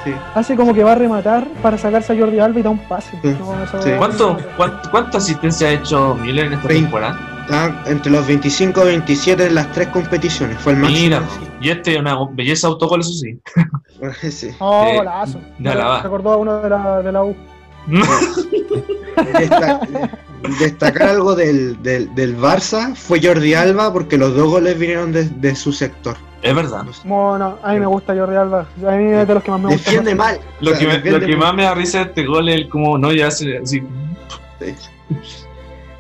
[0.05, 0.13] Sí.
[0.35, 3.11] Hace como que va a rematar para sacarse a Jordi Alba y da un pase.
[3.23, 3.37] Sí.
[3.39, 3.91] No, eso- Sí.
[3.99, 7.19] ¿Cuánto, cuánto, ¿Cuánta asistencia ha hecho Müller en esta temporada?
[7.43, 10.59] Está entre los 25 y 27 en las tres competiciones.
[10.59, 11.01] Fue el máximo.
[11.03, 11.23] Mira,
[11.61, 13.39] y este es una belleza autogol, eso sí.
[14.31, 14.51] Sí.
[14.59, 15.41] Oh, Eh, golazo.
[16.03, 17.37] Recordó a uno de la, de la U.
[19.39, 19.81] Desta-
[20.59, 25.25] destacar algo del, del, del Barça fue Jordi Alba porque los dos goles vinieron de,
[25.29, 26.17] de su sector.
[26.43, 26.85] Es verdad.
[27.05, 28.67] Bueno, a mí me gusta Jordi Alba.
[28.87, 29.91] A mí es de los que más me gusta.
[29.91, 30.39] Defiende mal.
[30.61, 31.47] Lo O sea, que, me- defiende lo que mal.
[31.49, 33.83] más me da risa de este gol es el como no ya hace así.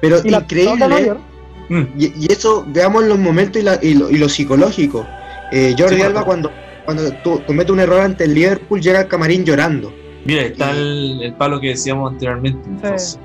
[0.00, 0.88] Pero Y increíble.
[0.88, 1.16] Neuer,
[1.68, 1.84] Mm.
[1.96, 5.06] Y, y eso, veamos los momentos y, la- y lo, y lo psicológico.
[5.52, 6.50] Eh, Jordi Sí, Alba, cuando-
[6.84, 7.02] cuando,
[7.46, 9.94] comete un error ante el Liverpool, llega al camarín llorando.
[10.24, 12.68] Mira, está el, el palo que decíamos anteriormente.
[12.68, 13.18] entonces.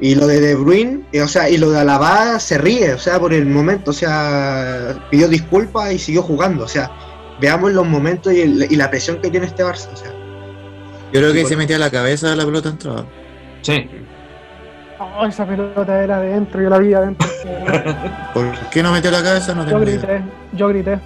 [0.00, 2.98] Y lo de De Bruyne, eh, o sea, y lo de Alaba se ríe, o
[2.98, 6.64] sea, por el momento, o sea, pidió disculpas y siguió jugando.
[6.64, 6.90] O sea,
[7.40, 9.88] veamos los momentos y, el- y la presión que tiene este Barça.
[9.92, 10.10] O sea,
[11.12, 13.04] Yo creo que se metía la cabeza la pelota entraba.
[13.62, 13.88] Sí.
[14.98, 17.26] Oh, esa pelota era adentro, yo la vi adentro.
[18.34, 19.54] ¿Por qué no metió la cabeza?
[19.54, 19.96] No yo idea.
[19.98, 20.22] grité,
[20.52, 20.98] yo grité.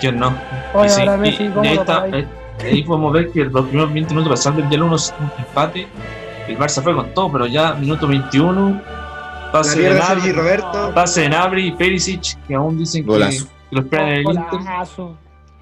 [0.00, 0.34] ¿Quién no?
[0.74, 2.14] Oye, sí, ahora Messi, y ¿cómo ahí, lo está, paráis?
[2.14, 5.86] ahí, ahí podemos ver que los primeros 20 minutos pasando el unos un empate.
[6.48, 8.70] El Barça fue con todo, pero ya minuto 21.
[8.70, 13.08] la Pase de Sergi Nabri, Roberto, pase de Nabri y Perisic, que aún dicen que,
[13.08, 13.46] Golazo.
[13.70, 14.60] que lo esperan en el Inter.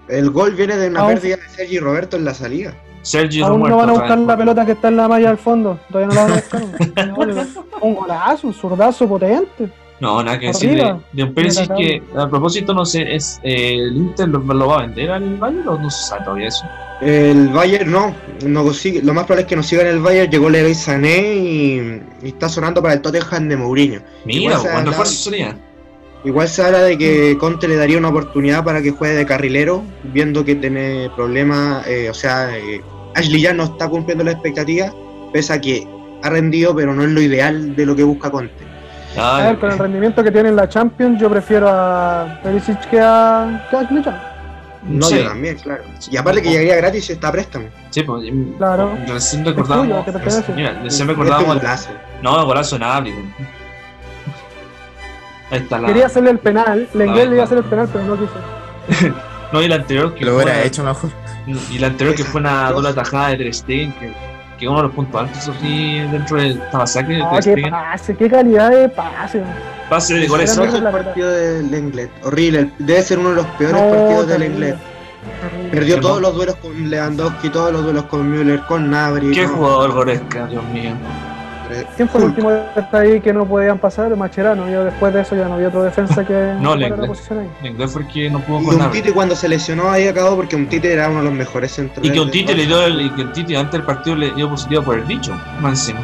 [0.09, 2.75] El gol viene de una Aún- pérdida de Sergi Roberto en la salida.
[3.03, 5.79] Sergio Aún no van a buscar la pelota que está en la malla al fondo.
[5.91, 7.55] Todavía no la van a buscar.
[7.83, 9.71] un golazo, un zurdazo potente.
[10.03, 13.39] No, nada que decir de, de un Perisic Mira, que, a propósito, no sé, es
[13.45, 16.49] eh, ¿el Inter lo, lo va a vender al Bayern o no se sabe todavía
[16.49, 16.65] eso?
[17.01, 18.13] El Bayern no,
[18.45, 21.35] no consigue, lo más probable es que no siga en el Bayern, llegó Leroy Sané
[21.37, 24.01] y, y está sonando para el Tottenham de Mourinho.
[24.25, 25.57] Mira, Igual se buen habla- refuerzo sería.
[26.25, 29.85] Igual se habla de que Conte le daría una oportunidad para que juegue de carrilero,
[30.13, 32.81] viendo que tiene problemas, eh, o sea, eh,
[33.15, 34.93] Ashley ya no está cumpliendo la expectativa,
[35.33, 35.87] pese a que
[36.25, 38.72] ha rendido, pero no es lo ideal de lo que busca Conte.
[39.17, 42.81] A Ay, ver, con el rendimiento que tiene en la Champions, yo prefiero a Perisic
[42.89, 44.29] que a, que a.
[44.85, 45.83] No, sí, yo también, claro.
[46.11, 47.67] Y aparte que llegaría gratis está a préstamo.
[47.91, 48.25] sí, pues,
[48.59, 48.97] Claro.
[49.07, 50.07] Recién tuyo, recordábamos.
[50.07, 51.89] recién Este recordábamos.
[52.23, 53.13] No, golazo Nabri.
[53.13, 53.49] pues.
[55.51, 55.89] Ahí está la.
[55.89, 59.15] Quería hacerle el penal, Lenglet Ah, le iba a hacer el penal, pero no quiso.
[59.53, 61.11] No, y la anterior que Lo hubiera hecho mejor.
[61.71, 64.11] Y la anterior que fue una doble atajada de Ter Stegen, que,
[64.63, 67.71] que uno de los puntos altos así dentro de esta masacre de Ah, qué Stegen.
[67.73, 69.43] pase, qué calidad de pase.
[69.91, 70.57] Pase de goles.
[70.57, 72.11] Es el partido del Lenglet.
[72.25, 72.71] Horrible.
[72.79, 74.41] Debe ser uno de los peores No, partidos del.
[74.41, 74.77] Lenglet.
[75.73, 79.33] Perdió todos los duelos con Lewandowski, todos los duelos con Müller, con Nabri.
[79.33, 80.93] Qué no, jugador Goretzka, Dios mío.
[81.97, 84.15] ¿Quién fue el último que está ahí que no podían pasar?
[84.17, 84.69] Macherano.
[84.71, 87.01] Yo después de eso ya no vi otro defensa que No, Lenglet.
[87.01, 87.49] la posición ahí.
[87.63, 89.01] Lenglet fue el que no pudo Y con un Nabri.
[89.03, 92.11] Tite cuando se lesionó ahí acabó porque un Tite era uno de los mejores centrales.
[92.11, 94.17] Y que un del Tite le dio el, y que un Tite antes del partido
[94.17, 96.01] le dio positivo por el bicho, más encima.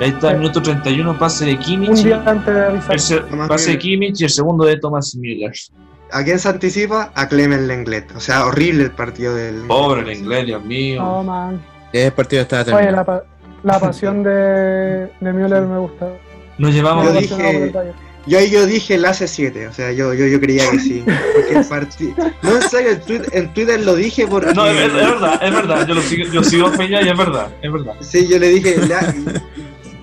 [0.00, 0.38] Ahí está el Sí.
[0.40, 1.98] minuto 31, pase de Un Kimmich.
[2.00, 3.20] y- día antes de avisar.
[3.40, 3.78] el pase de.
[3.78, 5.52] Kimmich y el segundo de Thomas Müller.
[6.10, 7.10] ¿A quién se anticipa?
[7.14, 8.10] A Clement Lenglet.
[8.16, 9.62] O sea, horrible el partido del.
[9.68, 11.02] Pobre Lenglet, Dios mío.
[11.02, 11.62] No, man.
[11.92, 12.96] El partido estaba Oye, terminado.
[12.96, 13.22] la, pa-
[13.62, 16.08] la pasión de, de Müller me gusta.
[16.58, 17.04] Nos llevamos.
[17.06, 17.72] Yo dije-.
[18.24, 21.02] Yo ahí yo dije el AC7, o sea, yo, yo, yo creía que sí.
[21.04, 22.14] Porque el partido.
[22.42, 24.54] No, en serio, en Twitter, en Twitter lo dije porque.
[24.54, 25.86] No, es, es verdad, es verdad.
[25.88, 27.94] Yo lo sigo, yo sigo a Peña y es verdad, es verdad.
[28.00, 28.76] Sí, yo le dije.
[28.86, 29.12] la-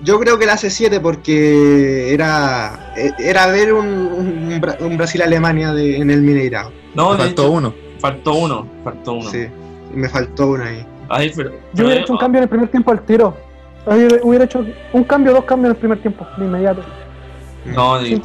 [0.02, 6.10] yo creo que el AC7 porque era era ver un, un, Bra- un Brasil-Alemania en
[6.10, 6.72] el Mineirao.
[6.94, 7.74] No, Faltó hecho, uno.
[8.00, 9.30] Faltó uno, faltó uno.
[9.30, 9.46] Sí,
[9.94, 10.86] me faltó uno ahí.
[11.36, 13.36] Pero, Yo hubiera hecho un cambio en el primer tiempo al tiro.
[13.86, 16.82] Oye, Hubiera hecho un cambio, dos cambios en el primer tiempo, de inmediato,
[17.64, 18.22] No, y, sin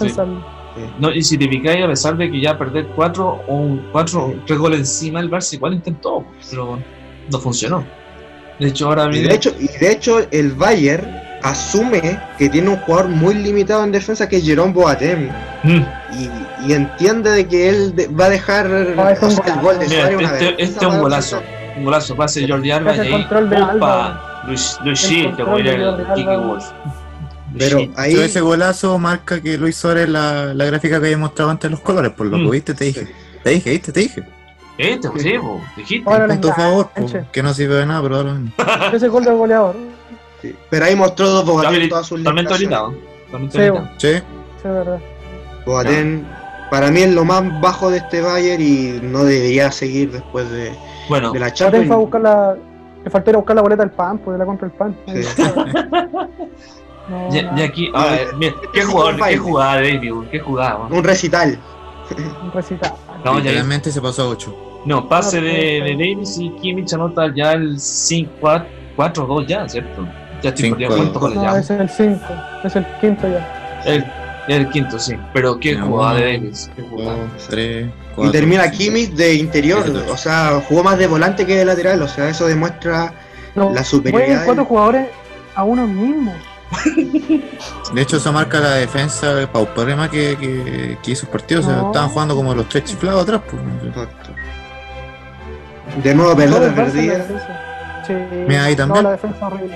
[1.00, 4.34] no, y si te picáis, a pesar de que ya perder cuatro o un, cuatro,
[4.46, 6.78] tres goles encima, el Barça igual intentó, pero
[7.32, 7.86] no funcionó.
[8.60, 9.28] De hecho, ahora Y viene.
[9.30, 13.92] de hecho, y de hecho el Bayern asume que tiene un jugador muy limitado en
[13.92, 15.30] defensa que es Jerome Boateng.
[15.64, 15.82] Mm,
[16.18, 16.30] Y,
[16.70, 18.66] y entiende de que él de- va a dejar
[18.98, 21.42] Ah, o sea, el gol de Mira, Suárez una este, este es un golazo.
[21.78, 23.28] Un golazo, pase Jordi Alba y ahí.
[24.48, 24.62] De ¡Opa!
[24.76, 24.78] Alba.
[24.78, 26.36] Luis, Luis El de Kiki.
[26.36, 26.66] Wolf.
[27.58, 31.52] Pero ahí Yo ese golazo marca que Luis Suárez la, la gráfica que había mostrado
[31.52, 32.44] antes de los colores, por lo Mm.
[32.46, 33.08] que viste, te dije.
[33.44, 34.24] Te dije, viste, te dije.
[34.78, 36.10] Este, pues sí, po, dijiste.
[36.10, 37.30] Ahora punto a favor, po, enganche.
[37.32, 38.52] que no sirve de nada, pero lo mismo.
[38.94, 39.76] Ese gol del goleador.
[40.42, 40.54] sí.
[40.70, 42.52] Pero ahí mostró dos habili- todas sus limitaciones.
[42.52, 42.94] habilitado.
[43.32, 43.58] Totalmente
[43.98, 44.08] Sí.
[44.12, 45.00] Sí, Sí, es verdad.
[45.66, 46.26] Boateng
[46.70, 50.74] para mí es lo más bajo de este Bayern y no debería seguir después de,
[51.08, 51.88] Bueno, de la Champions.
[51.88, 52.56] fue a buscar la,
[53.06, 54.96] Me faltó ir a buscar la boleta del pan, pues la compra del pan.
[55.08, 55.22] Sí.
[57.08, 60.12] No, Y, nada, y aquí, Ah, a ver, mira, qué jugador, con qué jugada, David,
[60.12, 60.78] weón, qué jugada.
[60.90, 61.60] Un recital.
[62.44, 62.94] un recital.
[63.24, 64.56] No, ya, Literalmente se pasó a 8.
[64.88, 65.92] no, pase de, de.
[65.92, 70.08] Davis y Kimmich anota ya el 4-2 ya, ¿cierto?
[70.42, 71.60] Ya estoy perdiendo cuántos goles No, ya.
[71.60, 72.26] ese es el 5,
[72.64, 73.82] es el quinto ya.
[73.86, 74.04] El,
[74.48, 75.16] el quinto, sí.
[75.34, 75.88] Pero qué No.
[75.88, 76.70] jugada de Davis.
[76.76, 77.18] Qué jugada.
[77.18, 78.32] 2, 3, Y 4.
[78.32, 79.84] termina Kimmich de interior.
[80.12, 82.02] O sea, jugó más de volante que de lateral.
[82.02, 83.14] O sea, eso demuestra
[83.56, 84.46] No, la superioridad.
[84.46, 85.08] cuatro del- jugadores
[85.56, 86.34] a uno mismo.
[87.94, 91.62] De hecho, eso marca la defensa paupérrima que, que, que hizo el partido.
[91.62, 91.88] O sea, No.
[91.88, 93.42] estaban jugando como los tres chiflados atrás.
[93.50, 93.62] Pues.
[93.88, 94.30] Exacto.
[96.04, 97.26] De nuevo, pelota perdida.
[98.06, 98.14] Sí,
[98.48, 99.04] Mira, ahí también.
[99.04, 99.76] No, la defensa horrible.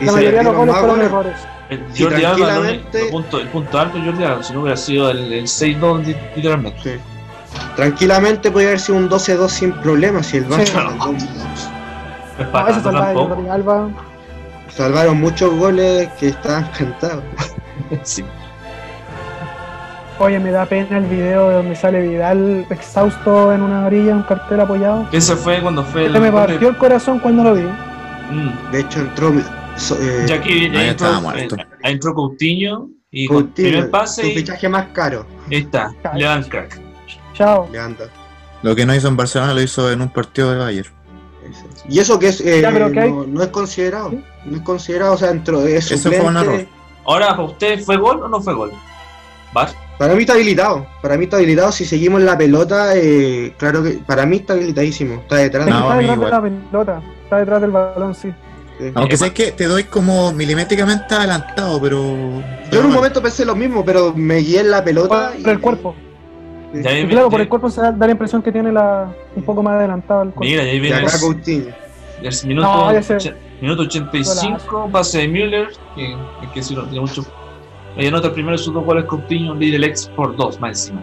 [0.00, 1.34] Y La mayoría de los goles fueron errores.
[1.68, 2.80] El Sí, Jordi Alba, el
[3.10, 6.16] punto, el punto alto de Jordi Alba, si no hubiera sido el, el 6-2 li-
[6.36, 6.80] literalmente.
[6.82, 6.90] Sí.
[7.74, 10.72] Tranquilamente podría haber sido un 12-2 sin problemas si el Barça Sí.
[12.44, 13.88] No No, Alba.
[14.68, 17.22] salvaron muchos goles que estaban cantados.
[18.02, 18.24] Sí.
[20.18, 24.22] Oye, me da pena el video de donde sale Vidal exhausto en una orilla, un
[24.22, 25.06] cartel apoyado.
[25.12, 26.12] Ese fue cuando fue el.
[26.14, 27.64] Se me partió el corazón cuando lo vi.
[28.30, 28.70] Mm.
[28.72, 29.30] De hecho, entró.
[29.76, 31.48] So- eh, Ya aquí ya Ahí entró, eh,
[31.82, 35.26] ahí entró Coutinho y con Coutinho, primer pase su fichaje más caro.
[35.50, 36.80] ahí está, le dan crack.
[37.34, 37.68] Chao.
[37.70, 38.06] Le anda.
[38.62, 40.88] Lo que no hizo en Barcelona lo hizo en un partido de Bayern.
[41.88, 44.12] Y eso que es, eh, Ya, no, no es considerado.
[44.44, 46.54] No es considerado, o sea, entró, es Eso fue un suplente.
[46.54, 46.66] error.
[47.04, 48.72] Ahora, ¿para usted fue gol o no fue gol?
[49.98, 50.86] Para mí está habilitado.
[51.00, 51.72] Para mí está habilitado.
[51.72, 55.14] Si seguimos la pelota, eh, claro que para mí está habilitadísimo.
[55.20, 55.64] Está detrás.
[55.64, 57.02] Que No, está a mí detrás de la pelota.
[57.24, 58.34] Está detrás del balón, sí.
[58.78, 58.92] Sí.
[58.94, 61.98] Aunque Eh, sé que te doy como milimétricamente adelantado, pero.
[62.70, 65.32] Yo en un momento pensé lo mismo, pero me guié en la pelota.
[65.42, 65.94] Por el cuerpo.
[66.74, 66.82] Sí.
[66.82, 69.42] Ya Y claro, por el cuerpo se da, da la impresión que tiene la, un
[69.44, 70.44] poco más adelantado el cuerpo.
[70.44, 71.74] Mira, y ahí Y viene el, Coutinho.
[72.22, 76.14] el minuto, No, ya minuto 85, pase de Müller, que,
[76.52, 77.24] que sí, no tiene mucho.
[77.96, 81.02] Ahí anota primero sus dos goles Coutinho, líder el ex por dos, más encima.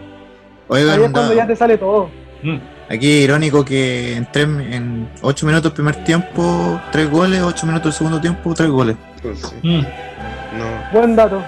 [0.68, 2.08] Oigan, Ahí es cuando ya te sale todo.
[2.42, 2.58] Mm.
[2.88, 7.84] Aquí irónico que en, tres, en 8 minutos del primer tiempo, 3 goles, 8 minutos
[7.84, 8.96] del segundo tiempo, 3 goles.
[9.16, 10.92] Entonces, Mm, no.
[10.92, 11.42] Buen dato.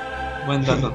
[0.46, 0.94] Buen dato.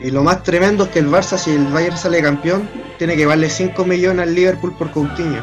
[0.00, 3.24] Y lo más tremendo es que el Barça, si el Bayern sale campeón, tiene que
[3.26, 5.42] darle 5 millones al Liverpool por Coutinho.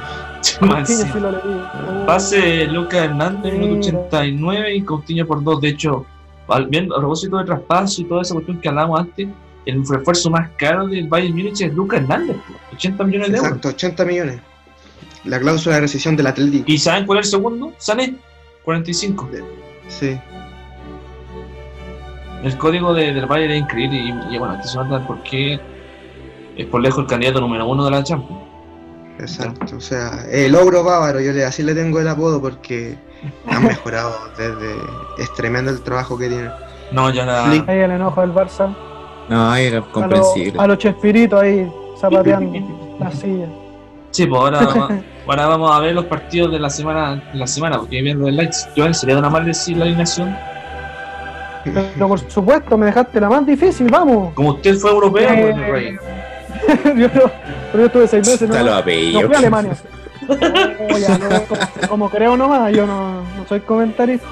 [0.62, 1.64] Más Coutinho sí lo leí.
[2.06, 5.62] Pase Lucas Hernández, minuto 89 y Coutinho por dos.
[5.62, 6.06] De hecho,
[6.48, 9.28] al, bien, a propósito de traspaso y toda esa cuestión que hablábamos antes,
[9.66, 13.48] el refuerzo más caro del Bayern Múnich es Lucas Hernández, po, 80 millones de euros.
[13.50, 14.40] Exacto, 80 millones.
[15.26, 16.64] La cláusula de rescisión del Atlético.
[16.68, 17.74] ¿Y saben cuál es el segundo?
[17.78, 18.16] Sané,
[18.64, 19.30] 45.
[19.90, 20.18] Sí.
[22.44, 25.60] El código de- del Bayern es increíble y, y bueno, aquí se nota por qué
[26.56, 28.42] es por lejos el candidato número uno de la Champions.
[29.20, 32.98] Exacto, o sea, el ogro bávaro, yo le, así le tengo el apodo porque
[33.48, 34.74] han mejorado desde...
[35.18, 36.50] Es tremendo el trabajo que tienen.
[36.94, 37.44] No, ya.
[37.50, 37.68] Flick.
[37.68, 38.74] Ahí el enojo del Barça.
[39.30, 40.60] No, ahí era comprensible.
[40.60, 43.46] a los chespiritos ahí zapateando la silla.
[44.12, 44.92] Sí, pues ahora, vamos-
[45.28, 48.32] ahora vamos a ver los partidos de la semana, de la semana porque vienen los
[48.34, 48.58] likes.
[48.76, 50.36] Joel, sería de una mal decir la alineación.
[51.64, 54.34] Pero por supuesto, me dejaste la más difícil, vamos.
[54.34, 55.98] Como usted fue europeo, Eh, pues, rey.
[57.00, 57.32] yo, no-
[57.72, 58.56] pero yo estuve seis meses, ¿no?
[59.28, 59.74] fui a Alemania.
[60.28, 64.28] No, ya, no, como, como creo nomás, yo no, no soy comentarista.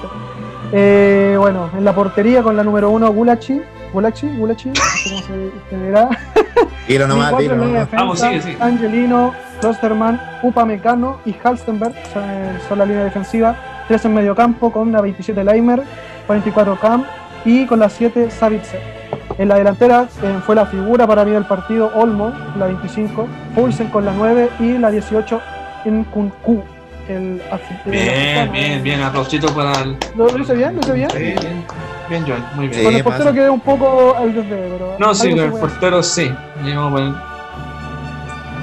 [0.72, 3.60] Eh, bueno, en la portería con la número uno, Gulachi.
[3.92, 6.08] Gulachi, Gulachi, cómo se, se dirá.
[6.88, 7.72] Dilo nomás, dilo en nomás.
[7.80, 8.56] defensa, Vamos, sigue, sigue.
[8.60, 12.22] Angelino, Klosterman, Upamecano y Halstenberg son,
[12.68, 13.54] son la línea defensiva.
[13.88, 15.82] Tres en medio campo con la 27 Leimer,
[16.26, 17.04] 44 Cam
[17.44, 18.80] y con la 7 Savitzer.
[19.38, 23.88] En la delantera eh, fue la figura para mí del partido Olmo, la 25, Poulsen
[23.88, 25.40] con la 9 y la 18
[25.86, 26.62] Nkunku.
[27.08, 27.40] El,
[27.86, 29.00] Bien, bien, bien.
[29.00, 29.96] Aplausito para el.
[30.14, 30.74] ¿Lo, hice bien?
[30.74, 31.08] ¿Lo hice bien?
[31.14, 31.64] Bien, bien,
[32.10, 32.80] bien, Joel, muy bien.
[32.80, 34.96] Sí, Con el portero quedé un poco al desde, pero.
[34.98, 36.30] No, sí, se el portero sí.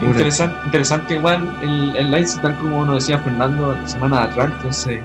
[0.04, 4.52] Interesante, interesante igual el, el Leipzig, tal como nos decía Fernando la semana de atrás.
[4.58, 5.00] Entonces,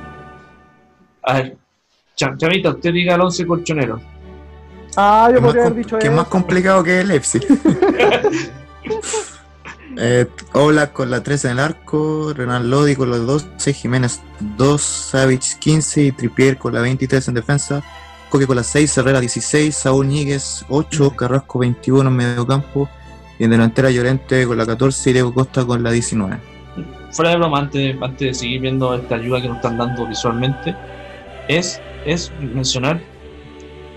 [1.23, 1.57] a ver,
[2.17, 4.01] Cham- Chamita, usted diga el 11 colchonero.
[4.97, 6.17] Ah, yo podría haber dicho que es eso.
[6.21, 7.43] más complicado que el Leipzig.
[9.97, 14.21] eh, Oblak con la 13 en el arco, Renan Lodi con los 12, Jiménez
[14.57, 17.83] 2, Savic 15 y Tripier con la 23 en defensa,
[18.29, 22.89] Coque con la 6, Herrera 16, Saúl Ñíguez 8, Carrasco 21 en medio campo
[23.39, 26.39] y en delantera Llorente con la 14 y Diego Costa con la 19.
[27.11, 30.77] Fuera de broma, antes, antes de seguir viendo esta ayuda que nos están dando visualmente,
[31.49, 33.01] es, es mencionar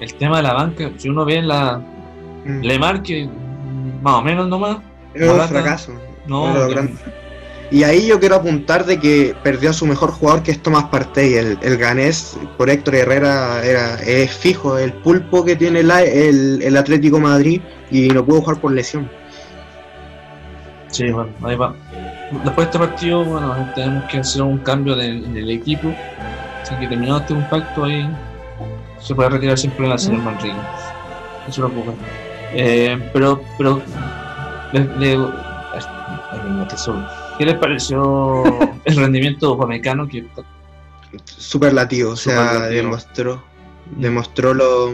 [0.02, 0.92] el tema de la banca.
[0.98, 1.80] Si uno ve la
[2.46, 2.62] Mm.
[2.62, 3.30] Lemar, que
[4.02, 4.78] más o menos nomás,
[5.14, 5.94] Es un fracaso.
[6.28, 7.00] no, Uno de los que- grandes.
[7.72, 10.84] Y ahí yo quiero apuntar de que perdió a su mejor jugador que es Tomás
[10.86, 16.04] Partey, el, el ganés por Héctor Herrera era, es fijo, el pulpo que tiene la-
[16.04, 19.10] el, el Atlético Madrid y no pudo jugar por lesión.
[20.90, 21.74] Sí, bueno, ahí va.
[22.44, 25.92] Después de este partido, bueno, tenemos que hacer un cambio de- en el equipo.
[26.62, 28.08] Así que terminado este impacto ahí,
[29.00, 30.56] se puede retirar siempre la señor Manrique.
[31.48, 31.72] Eso lo.
[32.54, 33.82] Eh, pero, pero,
[34.74, 35.28] le, le-.
[37.38, 38.44] ¿Qué les pareció
[38.86, 40.08] el rendimiento Upamecano?
[40.08, 40.24] Que
[41.26, 42.82] Superlativo, o sea, Superlativo.
[42.84, 43.44] demostró,
[43.98, 44.94] demostró lo,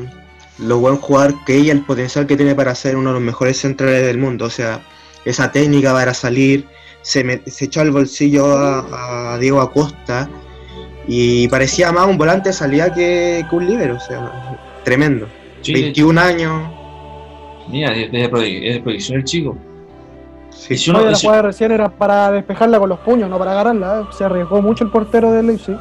[0.60, 3.58] lo buen jugador que ella, el potencial que tiene para ser uno de los mejores
[3.58, 4.82] centrales del mundo, o sea,
[5.26, 6.66] esa técnica para salir,
[7.02, 10.30] se, me- se echó al bolsillo a, a Diego Acosta
[11.08, 15.28] y parecía más un volante de salida que, que un líbero, o sea, tremendo.
[15.62, 16.70] Chile, 21 años.
[17.70, 19.58] mira, es de, proye- es de proyección el chico.
[20.60, 20.78] Sí.
[20.78, 23.38] Si uno- y la si- jugada de recién era para despejarla con los puños, no
[23.38, 24.02] para agarrarla.
[24.02, 24.04] ¿eh?
[24.12, 25.78] Se arriesgó mucho el portero del Leipzig.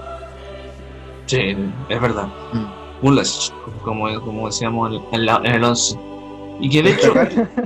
[1.26, 1.56] Sí,
[1.88, 2.26] es verdad.
[2.52, 2.64] Mm.
[3.02, 3.52] Bulas,
[3.84, 5.98] como, como decíamos en, en la- en el 11.
[6.60, 7.12] Y que de hecho,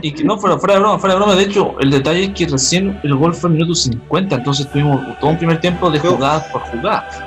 [0.02, 2.30] y que no, fuera, fuera de broma, fuera de broma, de hecho, el detalle es
[2.30, 5.98] que recién el gol fue en minuto 50, entonces tuvimos todo un primer tiempo de
[5.98, 7.22] jugadas por jugadas.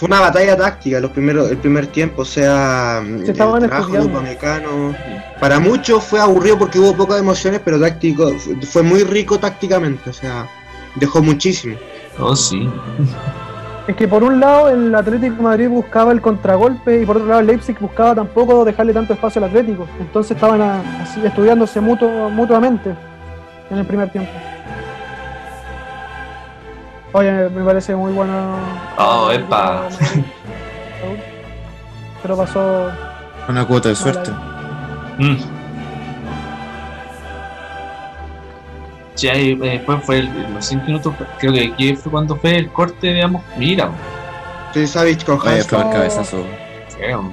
[0.00, 3.92] Fue una batalla táctica los primeros, el primer tiempo, o sea, Se estaban el trabajo.
[4.02, 4.94] Upamecano.
[5.38, 10.08] Para muchos fue aburrido porque hubo pocas emociones, pero táctico fue, fue muy rico tácticamente,
[10.08, 10.46] o sea,
[10.94, 11.76] dejó muchísimo.
[12.18, 12.66] Oh, sí.
[13.88, 17.28] Es que por un lado el Atlético de Madrid buscaba el contragolpe y por otro
[17.28, 19.86] lado el Leipzig buscaba tampoco dejarle tanto espacio al Atlético.
[20.00, 22.94] Entonces estaban a- así, estudiándose mutuo- mutuamente
[23.70, 24.30] en el primer tiempo.
[27.12, 28.32] Oye, me parece muy bueno.
[28.98, 29.88] Oh, epa.
[32.22, 32.90] Pero pasó.
[33.48, 34.30] Una cuota de suerte.
[35.18, 35.36] Mm.
[39.14, 42.56] Sí, ahí, eh, después fue el- los 5 minutos, creo que aquí fue cuando fue
[42.56, 43.90] el corte, digamos, mira,
[44.72, 46.44] Sí, Savic con Vaya, Hans, fue el cabezazo.
[46.96, 47.24] feo.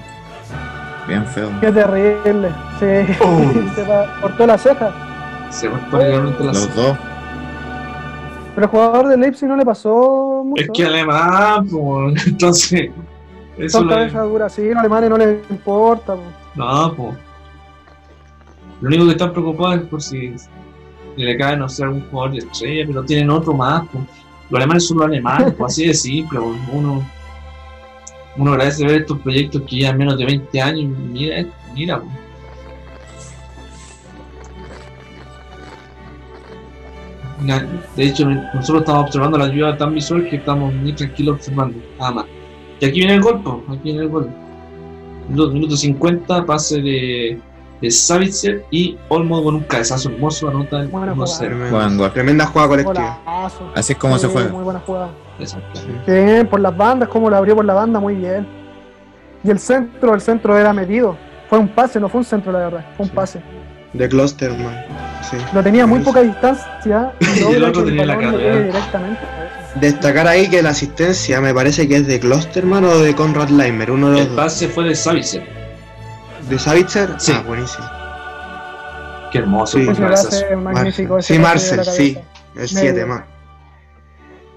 [1.07, 1.49] Bien feo.
[1.61, 2.49] Qué terrible.
[2.79, 3.15] Sí.
[3.21, 3.41] Oh.
[3.75, 3.85] Se
[4.21, 4.91] cortó la ceja.
[5.51, 6.97] Se cortó legalmente la Los dos.
[8.57, 10.63] Pero el jugador de Leipzig no le pasó mucho.
[10.63, 12.89] Es que alemán, pues, entonces,
[13.55, 16.15] eso Son lo- cabezas duras, sí, a los alemanes no les importa.
[16.15, 16.23] po.
[16.55, 17.17] No, pues.
[18.81, 20.33] Lo único que están preocupados es por si
[21.17, 23.83] le cae, no sé, algún jugador de estrella, pero tienen otro más.
[23.91, 24.03] Pues.
[24.49, 26.39] Los alemanes son los alemanes, pues así de simple.
[26.39, 26.57] pues.
[26.73, 27.07] Uno,
[28.37, 31.99] uno agradece ver estos proyectos que llevan menos de 20 años y mira, mira.
[31.99, 32.11] pues.
[37.95, 42.11] De hecho, nosotros estamos observando la ayuda tan visual que estamos muy tranquilos observando, nada
[42.11, 42.25] más.
[42.79, 44.29] Y aquí viene el gol, pues, aquí viene el gol.
[45.29, 47.39] Minuto, minuto 50, pase de,
[47.81, 51.37] de Savitzer y Olmo con un cabezazo hermoso anota el Buena 1-0.
[51.39, 51.69] tremendo.
[51.69, 52.13] Juegan gol.
[52.13, 53.19] tremenda jugada colectiva.
[53.25, 53.71] Golazo.
[53.75, 54.49] Así es como se juega.
[54.49, 55.09] Muy buena jugada.
[55.39, 55.79] Exacto.
[56.07, 58.47] Bien, por las bandas, como la abrió por la banda, muy bien.
[59.43, 61.15] Y el centro, el centro era medido.
[61.49, 62.85] Fue un pase, no fue un centro, la verdad.
[62.95, 63.15] Fue un Sí.
[63.15, 63.41] pase.
[63.97, 64.85] De Klosterman.
[65.29, 65.37] Sí.
[65.53, 68.71] Lo tenía muy poca distancia Y el otro tenía la carrera.
[69.75, 73.91] Destacar ahí que la asistencia me parece que es de Klosterman o de Conrad Leimer,
[73.91, 74.45] uno de El los dos.
[74.45, 75.43] pase fue de Savitzer.
[76.49, 77.09] ¿De Savitzer?
[77.17, 77.33] Sí.
[77.35, 77.85] Ah, buenísimo.
[79.31, 79.77] Qué hermoso.
[79.77, 80.43] Sí.
[80.49, 81.15] el magnífico.
[81.15, 81.19] Marcel.
[81.19, 82.17] ese Sí, Marcel, sí.
[82.55, 82.67] El Medio.
[82.67, 83.23] 7 más.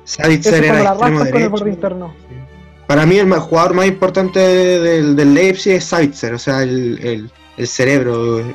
[0.05, 2.15] Savitzer era la extremo el derecho.
[2.87, 7.31] Para mí el jugador más importante del, del Leipzig es Savitzer, o sea, el, el,
[7.57, 8.55] el cerebro, eh,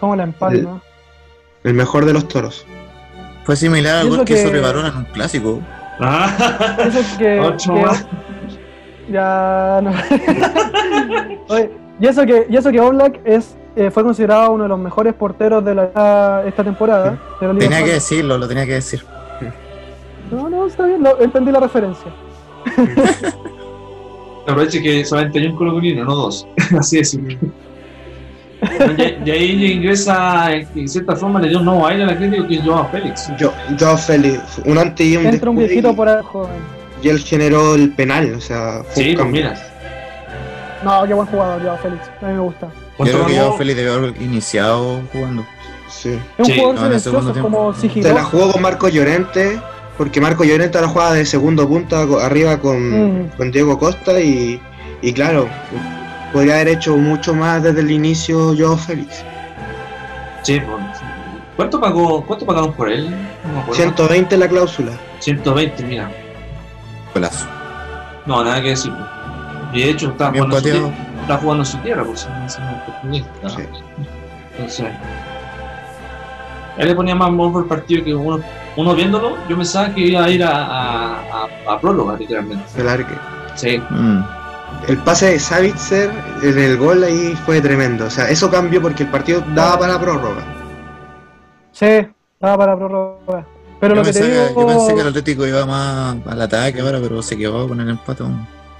[0.00, 0.80] Como la empalma.
[1.64, 2.64] el mejor de los toros.
[3.44, 5.60] Fue similar al gol eso que hizo que- Rivarona en un clásico.
[6.00, 8.06] Ah, Eso que, Otro que- más.
[9.10, 9.90] Ya no.
[11.54, 11.70] Oye,
[12.00, 15.12] y eso que, y eso que Oblak es, eh, fue considerado uno de los mejores
[15.14, 17.18] porteros de la, esta temporada.
[17.40, 19.04] de la Liga Tenía que decirlo, lo tenía que decir.
[20.30, 22.10] No, no, está bien, lo- entendí la referencia.
[24.46, 26.46] Aproveche que solamente hay un colocolino, no dos.
[26.78, 27.38] Así de simple.
[29.24, 32.56] Y, ahí ingresa, en cierta forma, le dio un nuevo aire a la crítica que
[32.56, 33.30] es Joao Félix.
[33.38, 36.50] Yo, yo Félix, un antes y un Entra un después, viejito y- por ahí, joven.
[37.02, 39.54] y él generó el penal, o sea, fue Sí, pues mira.
[40.84, 42.02] No, qué buen jugador, Joao Félix.
[42.22, 42.66] A mí me gusta.
[42.66, 43.34] Yo ¿Cuánto creo que?
[43.38, 45.44] Joao Félix debió haber iniciado jugando.
[45.88, 46.10] Sí.
[46.10, 48.02] Es un Sí, jugador no, en el silencioso, como tiempo.
[48.08, 49.58] Se la jugó con Marco Llorente,
[49.98, 53.28] porque Marco Llorente ahora juega de segundo punta arriba con, Mm.
[53.36, 54.60] con Diego Costa y,
[55.02, 55.48] y claro,
[56.32, 59.24] podría haber hecho mucho más desde el inicio Joao Félix.
[60.42, 60.80] Sí, pues.
[61.56, 63.10] ¿Cuánto pagó, cuánto pagaron por él?
[63.44, 63.74] No me acuerdo.
[63.82, 64.92] 120 la cláusula.
[65.18, 66.10] 120, mira.
[67.12, 67.46] Golazo.
[68.26, 68.92] No, nada que decir.
[68.92, 69.74] pues.
[69.74, 72.58] Y de hecho está Bien jugando, su, está jugando su tierra, pues no es.
[73.42, 73.48] ¿no?
[73.50, 73.62] Sí.
[74.56, 74.86] Entonces,
[76.76, 78.40] él le ponía más amor por el partido que uno
[78.76, 81.20] uno viéndolo, yo pensaba que iba a ir a, a,
[81.66, 82.64] a, a próloga, literalmente.
[82.74, 83.14] Claro que
[83.56, 84.22] Sí, Mm.
[84.88, 86.10] El pase de Savitzer
[86.42, 88.06] en el gol ahí fue tremendo.
[88.06, 90.42] O sea, eso cambió porque el partido daba para la prórroga.
[91.72, 91.86] Sí,
[92.34, 93.46] estaba para prórroga.
[93.80, 96.16] Pero Yo lo que te pensé, digo, que, yo pensé que el Atlético iba más
[96.26, 98.24] al ataque ahora, pero se quedó con el empate.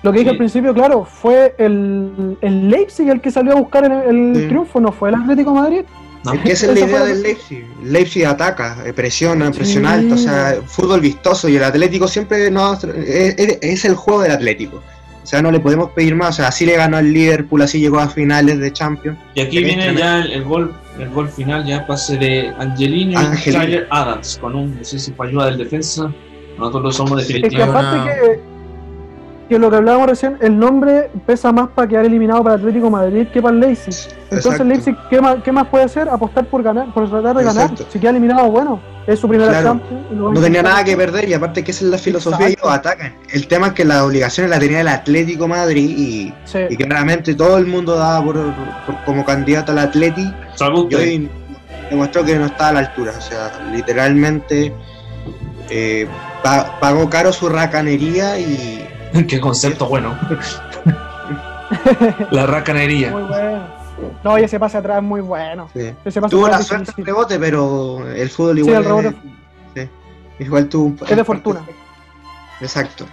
[0.02, 0.34] lo que dije Sí.
[0.34, 4.48] al principio, claro, fue el, el Leipzig el que salió a buscar el, el Sí.
[4.48, 5.82] triunfo, no fue el Atlético de Madrid.
[6.24, 6.34] ¿no?
[6.34, 7.66] Es que esa es la idea del Leipzig.
[7.82, 9.58] Leipzig ataca, eh, presiona, Sí.
[9.58, 13.94] presiona alto, o sea, fútbol vistoso y el Atlético siempre no, es, es- es el
[13.94, 14.82] juego del Atlético.
[15.22, 16.30] O sea, no le podemos pedir más.
[16.30, 19.18] O sea, así le ganó al Liverpool, así llegó a finales de Champions.
[19.34, 20.00] Y aquí Es viene tremendo.
[20.00, 23.62] ya el, el gol el gol final, ya pase de Angelino y Angelino.
[23.64, 26.12] Tyler Adams, con un, no sé si fue ayuda del defensa,
[26.58, 27.78] nosotros lo somos Es definitivamente.
[27.80, 28.02] Definitiva.
[28.02, 28.49] aparte que,
[29.50, 32.90] que lo que hablábamos recién, el nombre pesa más para quedar eliminado para Atlético de
[32.92, 33.92] Madrid que para el Leipzig.
[34.22, 34.64] Entonces Exacto.
[34.64, 36.08] Leipzig, ¿qué más, ¿qué más puede hacer?
[36.08, 37.62] Apostar por ganar, por tratar de ganar.
[37.64, 37.86] Exacto.
[37.92, 39.66] Si queda eliminado, bueno, es su primera Claro.
[39.80, 40.02] Champions.
[40.12, 42.68] No tenía nada que perder y aparte que esa es la filosofía y Exacto.
[42.68, 43.14] ellos atacan.
[43.32, 46.58] El tema es que las obligaciones las tenía el Atlético Madrid y, Sí.
[46.70, 51.30] y claramente todo el mundo daba por, por- como candidato al Atleti Salvo y hoy
[51.90, 53.14] demostró que no estaba a la altura.
[53.18, 54.72] O sea, literalmente
[55.70, 56.06] eh,
[56.44, 58.86] pa- pagó caro su racanería y
[59.28, 60.16] Qué concepto bueno.
[62.30, 63.12] La racanería.
[63.12, 63.80] Muy bueno.
[64.24, 65.68] No, y ese pase atrás es muy bueno.
[65.74, 65.92] sí.
[66.04, 67.04] Ese pase tuvo la es suerte difícil.
[67.04, 69.08] del rebote, pero el fútbol Sí, igual el rebote.
[69.08, 69.14] es-
[69.84, 69.90] sí.
[70.44, 71.60] igual tuvo un Es de fortuna.
[72.60, 73.04] Exacto.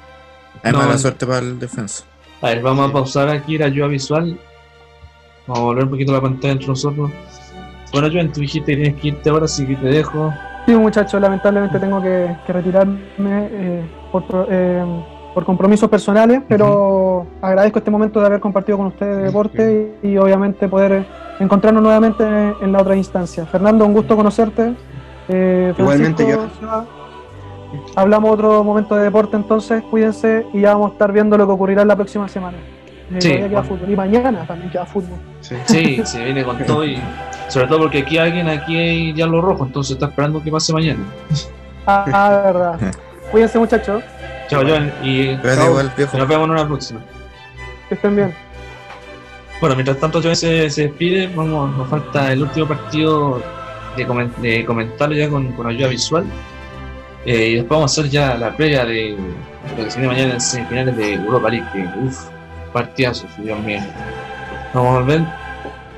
[0.64, 0.98] Hay No, mala no.
[0.98, 2.04] suerte para el defensa.
[2.42, 4.40] A ver, vamos a pausar aquí la ayuda visual.
[5.48, 7.12] Vamos a volver un poquito la pantalla entre nosotros.
[7.92, 10.34] Bueno, Joan, tú dijiste que tienes que irte ahora, así que te dejo.
[10.66, 13.00] Sí, muchachos, lamentablemente tengo que, que retirarme
[13.52, 14.84] eh, por, eh,
[15.38, 20.08] por compromisos personales, pero agradezco este momento de haber compartido con ustedes de deporte y,
[20.08, 21.06] y obviamente poder
[21.40, 23.46] encontrarnos nuevamente en la otra instancia.
[23.46, 24.74] Fernando, un gusto conocerte.
[25.30, 26.86] Eh, Igualmente, Francisco, Seba,
[27.96, 31.54] Hablamos otro momento de deporte entonces, cuídense y ya vamos a estar viendo lo que
[31.54, 32.58] ocurrirá en la próxima semana.
[33.12, 33.92] Eh, Sí, queda fútbol.
[33.92, 35.20] Y mañana también queda fútbol.
[35.42, 35.56] Sí.
[35.66, 37.00] Sí, se viene con todo y
[37.48, 40.74] sobre todo porque aquí alguien aquí hay ya lo rojo, entonces está esperando que pase
[40.74, 41.04] mañana.
[41.86, 42.80] Ah, verdad.
[43.32, 44.04] Cuídense muchachos,
[44.50, 45.70] Chao, Joan, y Chao.
[45.70, 46.18] igual, viejo.
[46.18, 47.00] nos vemos en una próxima.
[47.90, 48.34] que estén bien.
[49.60, 53.42] Bueno, mientras tanto Joan se, se despide, vamos, nos falta el último partido
[53.96, 56.26] de, comen- de comentarlo ya con, con ayuda visual.
[57.26, 59.18] Eh, y después vamos a hacer ya la previa de
[59.78, 61.68] lo que se viene mañana en semifinales de Europa League.
[61.74, 62.26] Que, uff,
[62.72, 63.80] partidazos, Dios mío.
[64.74, 65.22] Vamos a volver.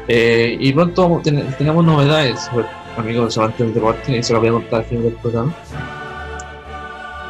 [0.07, 2.49] Eh, y pronto ten- tenemos novedades,
[2.97, 5.53] amigos amantes del deporte, y se lo voy a contar al final del programa.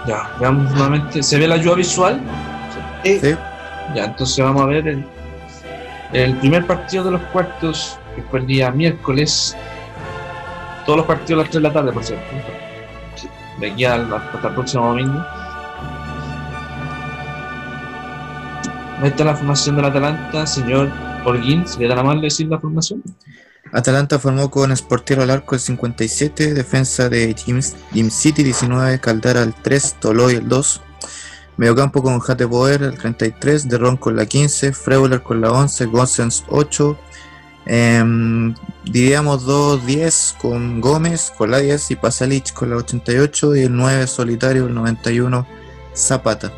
[0.08, 1.22] Ya, veamos nuevamente.
[1.24, 2.20] ¿Se ve la ayuda visual?
[3.22, 3.36] Sí.
[3.96, 5.06] Ya, entonces vamos a ver el,
[6.14, 9.56] el primer partido de los cuartos, que fue el día miércoles.
[10.86, 12.26] Todos los partidos a las 3 de la tarde, por cierto.
[13.60, 15.24] De aquí al- hasta el próximo domingo.
[19.02, 20.90] Ahí está la formación del Atalanta, señor
[21.24, 21.66] Holguín.
[21.68, 23.02] ¿Se le da la mano decir la formación?
[23.72, 27.62] Atalanta formó con Sportiero al arco el 57, defensa de Jim,
[27.94, 30.82] Jim City 19, Caldara el 3, Toloy el 2,
[31.58, 35.86] mediocampo con Jate Boer el 33, De Ron con la 15, Freuler con la 11,
[35.86, 36.98] Gonsens 8,
[37.68, 38.56] em,
[38.86, 44.08] diríamos 2-10 con Gómez con la 10 y Pasalic con la 88 y el 9
[44.08, 45.46] solitario el 91
[45.94, 46.52] Zapata.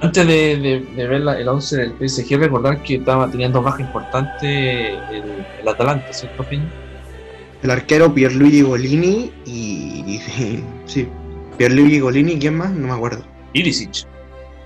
[0.00, 3.80] Antes de, de- de ver la- el 11 del PSG, recordar que estaba teniendo baja
[3.82, 6.70] importante el, el Atalanta, ¿cierto, Peña?
[7.62, 10.20] El arquero Pierluigi Golini y.
[10.84, 11.08] sí,
[11.56, 12.70] Pierluigi Golini, ¿quién más?
[12.70, 13.24] No me acuerdo.
[13.54, 14.06] Ilicic.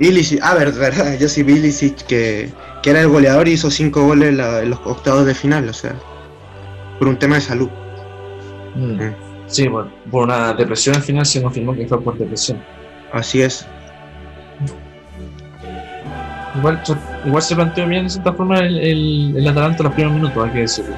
[0.01, 2.51] Ilicic, ah, verdad, yo sí vi Ilicic que,
[2.83, 5.69] que era el goleador y hizo cinco goles en, la- en los octavos de final,
[5.69, 5.95] o sea,
[6.99, 7.69] por un tema de salud.
[8.75, 8.99] Mm.
[9.47, 12.63] Sí, por, por una depresión al final se confirmó que fue por depresión.
[13.13, 13.67] Así es.
[16.57, 16.83] Igual,
[17.25, 20.51] igual se planteó bien de cierta forma el, el, el Atalanta los primeros minutos, hay
[20.53, 20.95] que decirlo.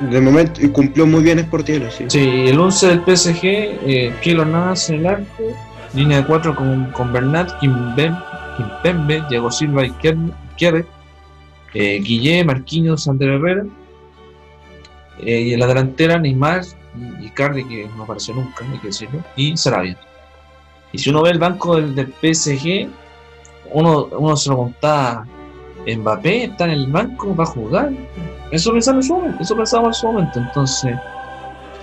[0.00, 2.04] De momento, y cumplió muy bien Sportiero, sí.
[2.08, 5.44] Sí, el 11 del PSG, eh, Keylor Navas en el arco,
[5.94, 8.20] línea de 4 con, con Bernat, Kimpem-
[8.56, 9.92] Kimpembe, Diego Silva y
[10.56, 10.84] Kierre,
[11.74, 13.64] eh, Guille, Marquinhos, Ander Herrera,
[15.20, 16.62] eh, y en la delantera Neymar
[17.20, 19.96] y Cardi, que no apareció nunca, hay que decirlo, y Sarabia.
[20.92, 22.88] Y si uno ve el banco del, del PSG,
[23.74, 25.26] uno, uno se lo contaba,
[25.86, 27.90] Mbappé está en el banco, va a jugar.
[28.50, 30.96] Eso pensaba en su momento, eso pensaba en su momento, entonces...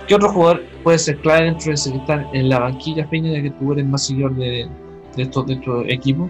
[0.06, 3.30] ¿Qué otro jugador puede ser clave dentro de ese que están en la banquilla, Peña,
[3.30, 4.66] de que tú eres más seguidor de,
[5.14, 6.28] de estos, de estos equipos?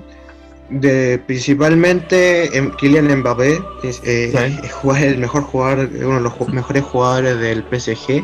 [0.69, 4.59] De, principalmente em, Kylian Mbappé, es, eh, Sí.
[4.65, 8.23] es jugar el mejor jugador, uno de los ju- mejores jugadores del PSG.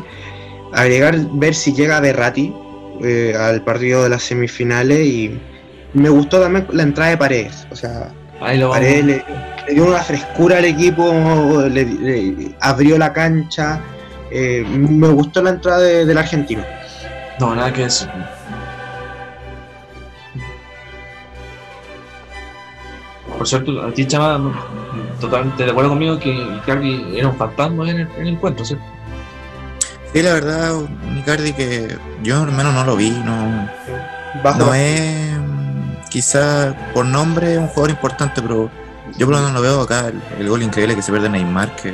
[0.73, 2.53] Agregar, ver si llega Berratti,
[3.03, 5.39] eh, al partido de las semifinales y
[5.93, 7.67] me gustó también la entrada de Paredes.
[7.71, 8.09] O sea.
[8.39, 9.25] Paredes le,
[9.67, 11.11] le dio una frescura al equipo,
[11.69, 13.79] le, le abrió la cancha.
[14.31, 16.63] eh, me gustó la entrada de- del argentino.
[17.39, 18.09] No, nada que decir.
[23.37, 24.51] Por cierto, a ti, Chama,
[25.19, 28.83] totalmente de acuerdo conmigo que Icardi era un fantasma en el, en el encuentro, ¿cierto?
[30.13, 30.73] Sí, la verdad,
[31.19, 33.69] Icardi que yo al menos no lo vi, no,
[34.43, 35.36] Bajo no es
[36.17, 38.71] quizá por nombre un jugador importante, pero
[39.17, 41.75] yo por lo menos lo veo acá, el, el gol increíble que se pierde Neymar,
[41.75, 41.93] que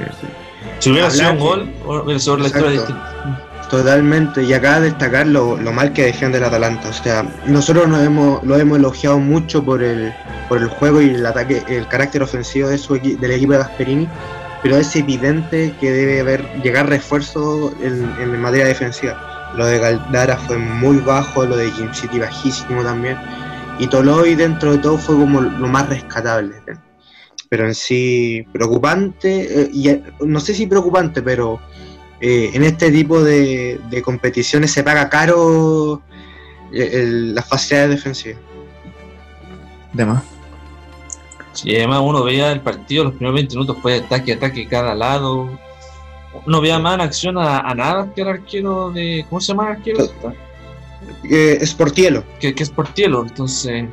[0.80, 3.46] Si hubiera sido un gol, hubiera sido la historia distinta.
[3.70, 6.88] Totalmente, y acá destacar lo, lo mal que defiende el Atalanta.
[6.88, 10.14] O sea, nosotros nos hemos, lo hemos elogiado mucho por el,
[10.48, 13.58] por el juego y el ataque, el carácter ofensivo de su equi- del equipo de
[13.60, 14.08] Gasperini,
[14.62, 19.52] pero es evidente que debe haber llegar refuerzo en, en materia defensiva.
[19.58, 23.18] Lo de Galdara fue muy bajo, lo de Jim City bajísimo también,
[23.80, 26.56] y Toloy dentro de todo fue como lo más rescatable.
[26.68, 26.74] ¿eh?
[27.50, 31.60] Pero en sí, preocupante, eh, y eh, no sé si preocupante, pero
[32.20, 36.02] eh, en este tipo de, de competiciones se paga caro
[36.72, 38.40] el- las facilidades defensivas.
[39.92, 40.24] demás.
[41.54, 45.60] Sí, además uno veía el partido, los primeros 20 minutos fue ataque, ataque cada lado.
[46.48, 49.24] No veía más en acción a, a nada que el arquero de.
[49.30, 49.98] ¿Cómo se llama el arquero?
[51.30, 52.24] Eh, Sportielo.
[52.40, 53.86] Que, que es Portielo, entonces.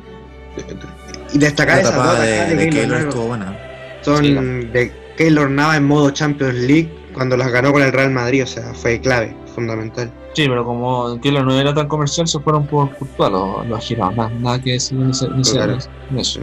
[1.33, 3.57] Y destacar La tapada atajadas de, de Keylor estuvo buena.
[4.01, 4.33] son Sí.
[4.33, 8.47] de Keylor Nava en modo Champions League cuando las ganó con el Real Madrid, o
[8.47, 10.11] sea, fue clave, fundamental.
[10.33, 14.15] Sí, pero como Keylor no era tan comercial, se fueron por culpa los, los girados.
[14.15, 15.77] Nada, nada que decir en, ese- en ese- Claro.
[16.09, 16.39] en eso.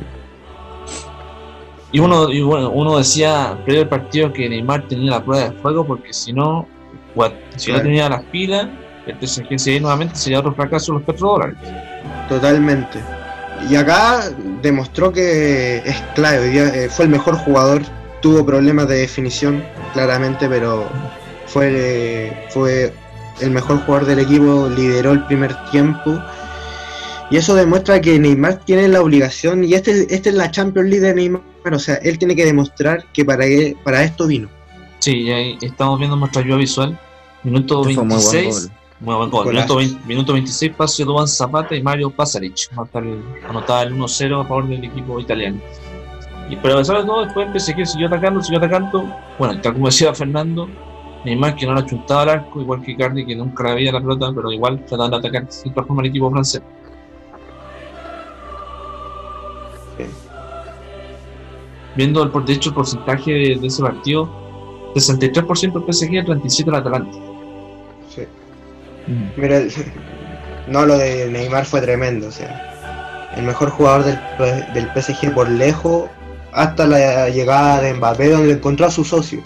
[1.91, 5.53] Y uno, y bueno, uno decía previo al partido que Neymar tenía la prueba de
[5.61, 6.67] fuego porque si no,
[7.57, 8.69] si no tenía las pilas,
[9.09, 11.57] el PSG sería nuevamente sería otro fracaso los petrodólares.
[12.29, 12.99] Totalmente.
[13.69, 14.31] Y acá
[14.63, 17.83] demostró que es clave, hoy día, eh, fue el mejor jugador,
[18.21, 19.65] tuvo problemas de definición,
[19.95, 20.89] claramente, pero
[21.47, 22.93] fue, fue
[23.41, 26.23] el mejor jugador del equipo, lideró el primer tiempo.
[27.31, 31.05] Y eso demuestra que Neymar tiene la obligación, y este, este es la Champions League
[31.07, 34.49] de Neymar, o sea, él tiene que demostrar que para, e- para esto vino.
[35.01, 36.99] Sí, y ahí estamos viendo nuestra ayuda visual.
[37.43, 38.71] Minuto Este fue muy buen 26.
[39.01, 39.47] Muy buen gol.
[39.47, 42.69] Minuto, 20 minuto 26, pase de Duan Zapata y Mario Pasaric.
[42.73, 45.61] Anotaba el, anotaba el 1-0 a favor del equipo italiano.
[46.51, 49.05] Y pero a pesar de todo, después el PSG siguió atacando, siguió atacando.
[49.39, 50.69] Bueno, tal como decía Fernando,
[51.25, 54.01] Neymar que no la chuntaba al arco, igual que Icardi que nunca le veía la
[54.01, 56.63] pelota, pero igual tratando de atacar de cierta forma al equipo francés.
[61.95, 64.29] Viendo el, de hecho el porcentaje de, de ese partido,
[64.95, 67.28] 63% el PSG y 37% el Atalanta.
[69.09, 69.33] Sí.
[69.37, 69.61] Mira,
[70.69, 75.33] no, lo de Neymar fue tremendo, o sea, el mejor jugador del, P- del PSG
[75.35, 76.11] por lejos
[76.53, 79.43] hasta la llegada de Mbappé donde encontró a su socio.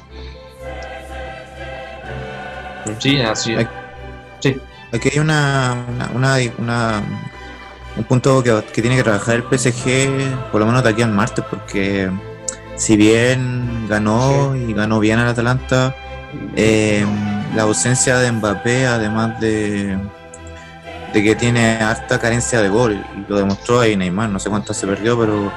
[2.98, 3.58] Sí, así es.
[4.44, 4.60] Ay.
[4.92, 7.02] Aquí hay una, una, una- una-
[7.96, 11.12] un punto que, que tiene que trabajar el PSG, por lo menos de aquí al
[11.12, 12.10] martes, porque
[12.76, 15.94] si bien ganó y ganó bien al Atalanta,
[16.56, 17.06] eh,
[17.54, 19.98] la ausencia de Mbappé, además de,
[21.12, 24.72] de que tiene harta carencia de gol, y lo demostró ahí Neymar, no sé cuánto
[24.74, 25.52] se perdió, pero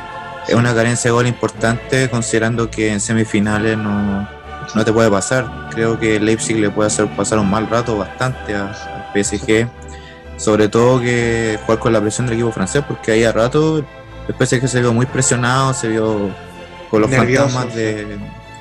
[0.47, 4.27] es una carencia de gol importante considerando que en semifinales no,
[4.73, 5.69] no te puede pasar.
[5.71, 8.75] Creo que Leipzig le puede hacer pasar un mal rato bastante al
[9.13, 9.67] PSG,
[10.37, 14.35] sobre todo que jugar con la presión del equipo francés, porque ahí a rato el
[14.47, 16.29] PSG se vio muy presionado, se vio
[16.89, 18.17] con los Nervioso, fantasmas de,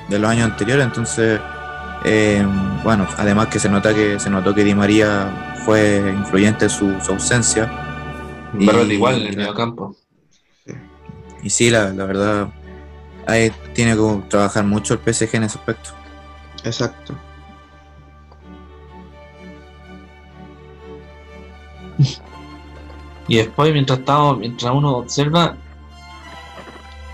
[0.09, 1.39] de los años anteriores, entonces
[2.07, 2.45] eh,
[2.83, 7.11] bueno, además que se nota que se notó que Di María fue influyente su, su
[7.11, 7.71] ausencia.
[8.57, 9.95] Igual en el medio campo.
[11.41, 12.47] Y sí, la, la verdad,
[13.27, 15.89] ahí tiene que trabajar mucho el PSG en ese aspecto.
[16.63, 17.15] Exacto.
[23.27, 25.57] Y después, mientras estamos, mientras uno observa,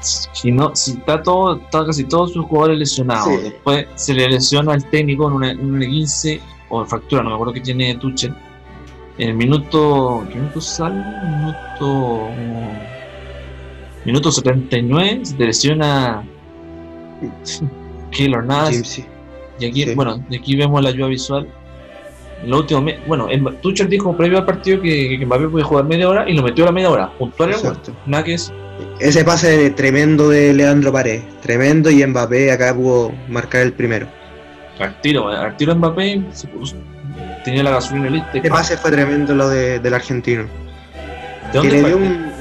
[0.01, 3.37] si no, si está todo, está casi todos sus jugadores lesionados, Sí.
[3.43, 7.35] después se le lesiona al técnico en una, en una 15 o fractura, no me
[7.35, 8.33] acuerdo que tiene Tuchel.
[9.17, 10.95] En el minuto, ¿qué minuto sale?
[11.37, 12.27] Minuto,
[14.05, 16.23] minuto 79 se te lesiona
[18.11, 18.99] Keylor Navas.
[19.59, 19.93] Y aquí, Sí.
[19.95, 21.47] bueno, y aquí vemos la ayuda visual.
[22.43, 25.85] En lo último, bueno, el- Tuchel dijo previo al partido que, que Mbappé podía jugar
[25.85, 28.09] media hora y lo metió a la media hora, puntual y.
[28.09, 28.51] Nada que es.
[28.99, 34.07] Ese pase tremendo de Leandro Paredes, tremendo y Mbappé acá pudo marcar el primero.
[34.79, 36.75] Al tiro, al tiro Mbappé se puso-
[37.43, 38.31] tenía la gasolina lista.
[38.33, 38.51] ¡pam!
[38.51, 40.43] pase fue tremendo lo de, del argentino.
[41.51, 41.97] ¿De dónde, es Paredes?
[42.09, 42.31] un.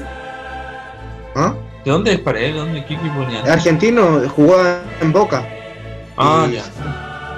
[1.35, 1.53] ¿Ah?
[1.85, 2.53] ¿De dónde es Paredes?
[2.53, 3.41] ¿De dónde qué equipo venía?
[3.43, 5.43] El argentino jugaba en Boca,
[6.17, 6.61] Ah, ya.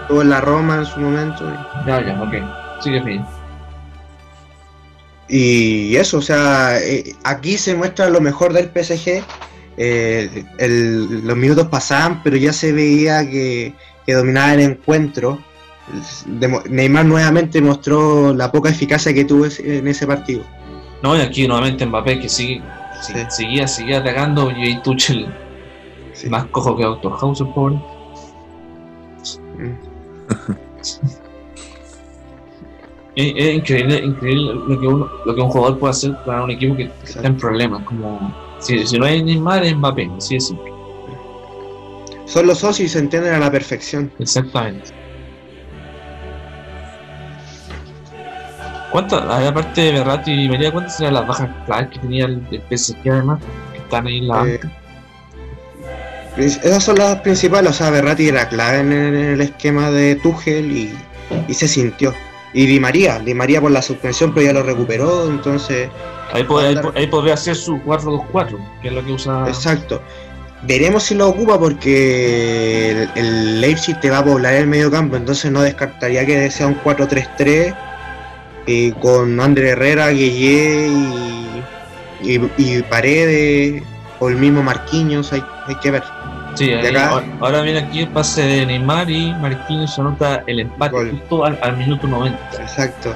[0.02, 1.44] estuvo en la Roma en su momento.
[1.50, 2.82] y- Ya, ya, ok.
[2.84, 3.26] Sigue bien.
[5.30, 9.24] Y eso, o sea, eh, aquí se muestra lo mejor del PSG.
[9.76, 13.74] eh, el- los minutos pasaban, pero ya se veía que,
[14.06, 15.40] que dominaba el encuentro.
[16.70, 20.44] Neymar nuevamente mostró la poca eficacia que tuvo en ese partido.
[21.02, 22.62] No, y aquí nuevamente Mbappé que sigue,
[23.02, 23.14] Sí.
[23.14, 25.26] sigue- seguía, seguía atacando y ahí Tuchel
[26.14, 26.30] Sí.
[26.30, 27.76] más cojo que Doctor House, pobre.
[29.58, 29.74] Mm.
[33.16, 36.52] Es, es increíble, increíble lo que, uno, lo que un jugador puede hacer para un
[36.52, 37.84] equipo que está en problemas.
[37.84, 40.72] Como si, si no hay Neymar, es Mbappé, así de simple.
[42.26, 44.12] Son los socios y se entienden a la perfección.
[44.18, 44.92] Exactamente.
[48.92, 52.78] ¿Cuántas, aparte de Berratti y María, cuántas eran las bajas claves que tenía el, el
[52.78, 53.40] PSG además?
[53.72, 54.80] Que están ahí en la Eh, banca?
[56.38, 60.16] Esas son las principales, o sea, Berratti era clave en el, en el esquema de
[60.16, 60.94] Tuchel y,
[61.48, 62.14] y se sintió.
[62.54, 65.90] Y Di María, Di María por la suspensión, pero ya lo recuperó, entonces,
[66.32, 69.46] Ahí, pod- ahí, po- ahí podría ser su 4-2-4, que es lo que usa.
[69.48, 70.02] exacto.
[70.66, 75.16] Veremos si lo ocupa porque el, el Leipzig te va a poblar el medio campo,
[75.18, 77.76] entonces no descartaría que sea un 4-3-3
[78.66, 83.84] y con André Herrera, Gueye y, y, y Paredes
[84.20, 86.04] o el mismo Marquinhos, hay, hay que ver.
[86.56, 90.92] Sí, ahí- acá- ahora- viene aquí el pase de Neymar y Marquinhos anota el empate
[90.92, 91.12] Gol.
[91.12, 92.40] justo al, al minuto 90.
[92.62, 93.16] Exacto.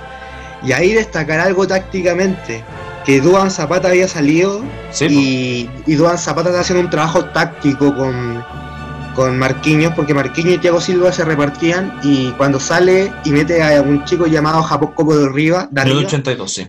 [0.64, 2.64] Y ahí destacar algo tácticamente,
[3.06, 7.96] que Duan Zapata había salido Sí, y, y Duan Zapata está haciendo un trabajo táctico
[7.96, 8.44] con,
[9.16, 13.82] con Marquinhos, porque Marquinhos y Thiago Silva se repartían y cuando sale y mete a
[13.82, 16.68] un chico llamado Jacobo de Riva, arriba, 82, sí.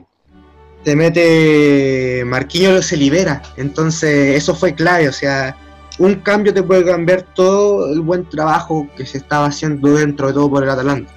[0.85, 3.43] se mete Marquinhos se libera.
[3.57, 5.57] Entonces eso fue clave, o sea,
[5.99, 10.33] un cambio te puede cambiar todo el buen trabajo que se estaba haciendo dentro de
[10.35, 11.12] todo por el Atalanta.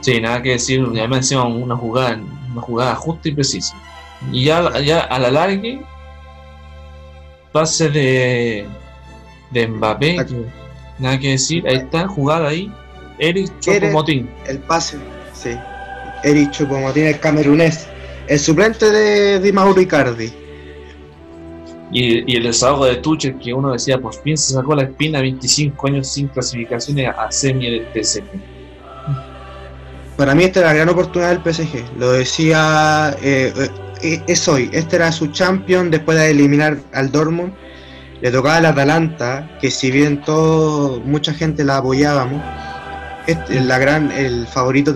[0.00, 2.20] Sí, nada que decir, además encima una jugada,
[2.52, 3.74] una jugada justa y precisa.
[4.30, 5.80] Y ya, ya a la largue,
[7.52, 8.66] pase de,
[9.50, 10.36] de Mbappé, Aquí.
[10.98, 12.70] nada que decir, ahí está, jugada ahí,
[13.18, 14.28] Eric Chopomotín.
[14.46, 14.98] El pase,
[15.32, 15.56] sí.
[16.24, 17.86] Eric Choupo-Moting, el camerunés.
[18.28, 20.32] El suplente de, de Mauro Icardi.
[21.94, 25.86] Y, el desahogo de Tuchel, que uno decía, por fin se sacó la espina 25
[25.86, 28.24] años sin clasificaciones a semi del PSG.
[30.16, 31.84] Para mí esta era la gran oportunidad del PSG.
[31.96, 33.52] Lo decía, eh,
[34.02, 34.70] eh, es hoy.
[34.72, 37.52] Este era su champion después de eliminar al Dortmund.
[38.20, 42.42] Le tocaba al Atalanta, que si bien todo, mucha gente la apoyábamos,
[43.28, 44.92] este, la gran, el favorito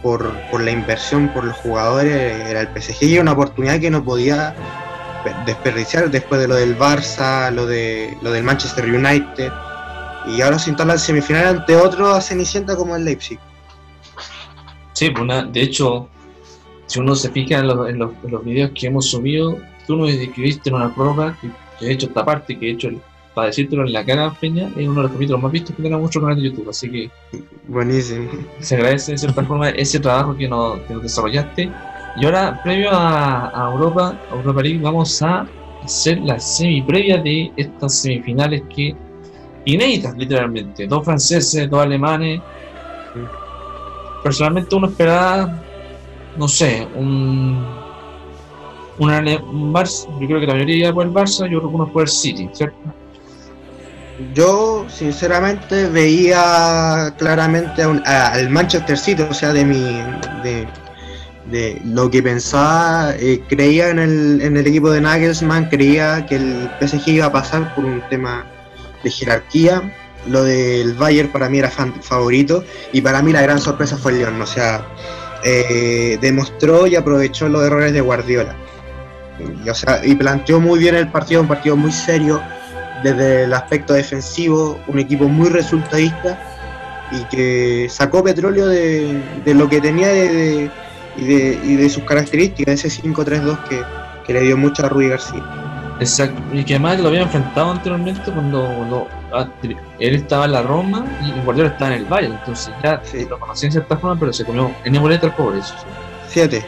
[0.00, 3.02] por, por la inversión, por los jugadores, era el PSG.
[3.02, 4.54] Y una oportunidad que no podía
[5.44, 9.50] desperdiciar después de lo del Barça, lo, de, lo del Manchester United.
[10.26, 13.38] Y ahora se instala en semifinal ante otro a Cenicienta como el Leipzig.
[14.92, 16.08] Sí, pues una- de hecho,
[16.86, 19.96] si uno se fija en los, en los, en los videos que hemos subido, tú
[19.96, 21.48] nos escribiste en una prueba que,
[21.78, 23.00] que he hecho esta parte, que he hecho, el-
[23.34, 25.98] para decírtelo en la cara, Peña, es uno de los capítulos más vistos que tenemos
[25.98, 26.70] en nuestro canal de YouTube.
[26.70, 27.10] Así que
[27.68, 28.30] Buenísimo.
[28.60, 31.70] se agradece de cierta forma ese trabajo que nos, que nos desarrollaste.
[32.18, 35.46] Y ahora, previo a, a Europa, a Europa League, vamos a
[35.84, 38.96] hacer la semi previa de estas semifinales que
[39.66, 40.86] inéditas, literalmente.
[40.86, 42.40] Dos franceses, dos alemanes.
[44.22, 45.62] Personalmente uno esperaba,
[46.36, 47.64] no sé, un,
[48.98, 49.08] un,
[49.72, 50.08] Barça.
[50.20, 52.08] Yo creo que la mayoría iba por el Barça, yo creo que uno por el
[52.08, 52.78] City, ¿cierto?
[54.32, 60.02] Yo, sinceramente, veía claramente a un- a- al Manchester City, o sea, de mi.
[60.42, 60.66] de,
[61.50, 66.36] de lo que pensaba, eh, creía en el, en el equipo de Nagelsmann, creía que
[66.36, 68.44] el PSG iba a pasar por un tema
[69.04, 69.92] de jerarquía.
[70.28, 74.18] Lo del Bayern para mí era favorito y para mí la gran sorpresa fue el
[74.18, 74.84] León, o sea,
[75.44, 78.56] eh, demostró y aprovechó los errores de Guardiola.
[79.64, 82.42] Y, o sea, y planteó muy bien el partido, un partido muy serio,
[83.04, 86.36] desde el aspecto defensivo, un equipo muy resultadista
[87.12, 90.70] y que sacó petróleo de, de lo que tenía de-
[91.18, 93.82] y, de, y de sus características, ese 5-3-2 que,
[94.26, 95.42] que le dio mucho a Rui García.
[95.98, 99.08] Exacto, y que además lo había enfrentado anteriormente cuando, cuando,
[99.98, 103.26] él estaba en la Roma y Guardiola estaba en el Bayern, entonces ya Sí.
[103.28, 105.60] lo conocía en cierta forma, pero se comió en boleta el pobre.
[105.60, 105.86] Eso, sí.
[106.28, 106.66] 7,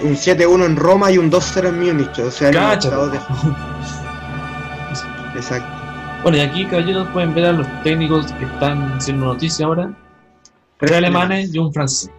[0.04, 2.50] un 7-1 en Roma y un 2-0 en Múnich, o sea,
[2.80, 3.08] po.
[3.08, 3.18] de-
[5.36, 5.68] Exacto.
[6.22, 9.90] Bueno, y aquí, caballeros, pueden ver a los técnicos que están haciendo noticia ahora:
[10.78, 12.10] tres alemanes y un francés.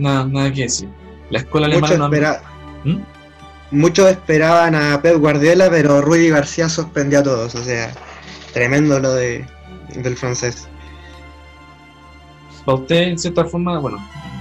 [0.00, 0.88] Nada, nada que decir.
[1.30, 2.04] La escuela alemana no...
[2.06, 2.42] espera-
[2.84, 2.96] ¿Mm?
[3.72, 7.54] muchos esperaban a Pep Guardiola, pero Rudy García sorprendió a todos.
[7.54, 7.92] O sea,
[8.52, 9.44] tremendo lo de,
[9.94, 10.66] del francés.
[12.64, 13.98] Para usted, en cierta forma, bueno,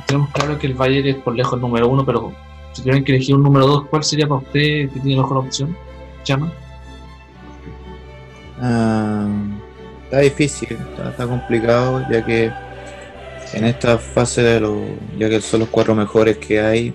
[0.07, 2.33] tenemos claro que el Bayern es por lejos el número uno, pero
[2.73, 5.75] si tuvieran que elegir un número dos, ¿cuál sería para usted que tiene mejor opción?
[6.23, 6.51] Chama.
[8.61, 9.27] Ah,
[10.03, 12.51] está difícil, está, está complicado, ya que
[13.53, 14.77] en esta fase de los,
[15.17, 16.93] ya que son los cuatro mejores que hay,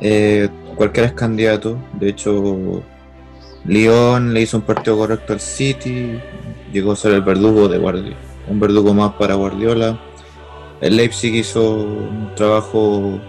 [0.00, 1.78] eh, cualquiera es candidato.
[1.98, 2.82] De hecho,
[3.64, 6.18] Lyon le hizo un partido correcto al City,
[6.72, 8.16] llegó a ser el verdugo de Guardiola,
[8.48, 10.00] un verdugo más para Guardiola.
[10.80, 13.20] El Leipzig hizo un trabajo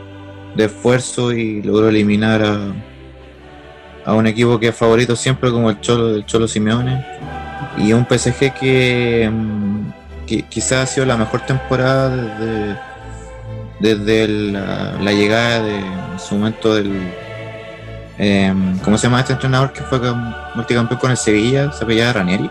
[0.56, 2.74] de esfuerzo y logró eliminar a,
[4.06, 7.06] a un equipo que es favorito siempre como el Cholo, el Cholo Simeone
[7.78, 10.01] y un PSG que, mm,
[10.32, 12.78] que quizás ha sido la mejor temporada desde,
[13.80, 17.12] desde la, la llegada de en su momento del
[18.18, 21.72] em, ¿cómo se llama este entrenador que fue cam- multicampeón con el Sevilla?
[21.74, 22.50] se apellida Ranieri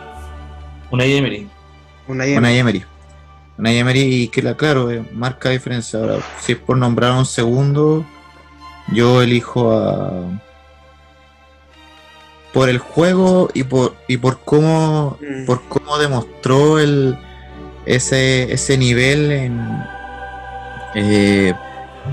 [0.90, 1.48] Una Emery.
[2.08, 2.84] Una Unai Emery
[3.56, 7.24] Unai Emery y que la claro eh, marca diferencia ahora si es por nombrar un
[7.26, 8.04] segundo
[8.92, 10.10] yo elijo a
[12.52, 15.46] por el juego y por y por cómo Mm.
[15.46, 17.16] por cómo demostró el
[17.94, 19.60] ese ese nivel en
[20.94, 21.54] eh,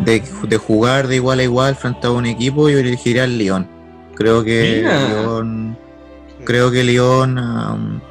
[0.06, 3.68] de, de jugar de igual a igual frente a un equipo yo elegiría al Lyon
[4.16, 4.84] creo que.
[4.84, 5.78] Lyon
[6.44, 8.02] creo que Lyon am,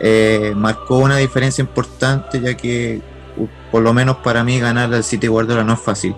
[0.00, 3.00] eh, marcó una diferencia importante ya que
[3.70, 6.14] por lo menos para mí ganar al City Guardiola no es fácil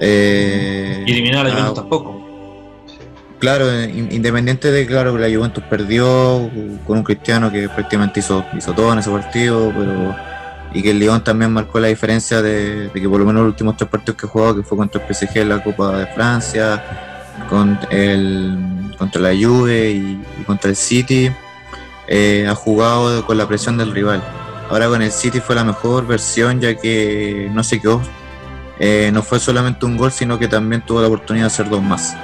[0.00, 2.19] Eh, Y eliminar a la ah, Juventus tampoco.
[3.40, 6.50] Claro, in- independiente de claro que la Juventus perdió
[6.86, 10.14] con un Cristiano que prácticamente hizo, hizo todo en ese partido, pero
[10.72, 13.76] y que el Lyon también marcó la diferencia de, que por lo menos los últimos
[13.76, 16.84] tres partidos que jugó, que fue contra el PSG en la Copa de Francia,
[17.48, 21.32] con el, contra la Juve y, contra el City,
[22.06, 24.22] eh, ha jugado con la presión del rival.
[24.68, 28.00] Ahora con el City fue la mejor versión ya que no se quedó,
[28.78, 31.82] eh, no fue solamente un gol, sino que también tuvo la oportunidad de hacer dos
[31.82, 32.14] más.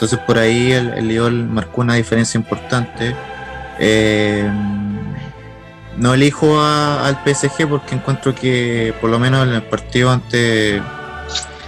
[0.00, 3.14] Entonces por ahí el, el marcó una diferencia importante.
[3.78, 4.50] Eh,
[5.98, 10.80] no elijo al PSG porque encuentro que por lo menos en el partido ante,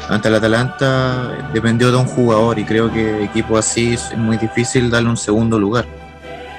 [0.08, 4.90] ante el Atalanta dependió de un jugador y creo que equipo así es muy difícil
[4.90, 5.84] darle un segundo lugar.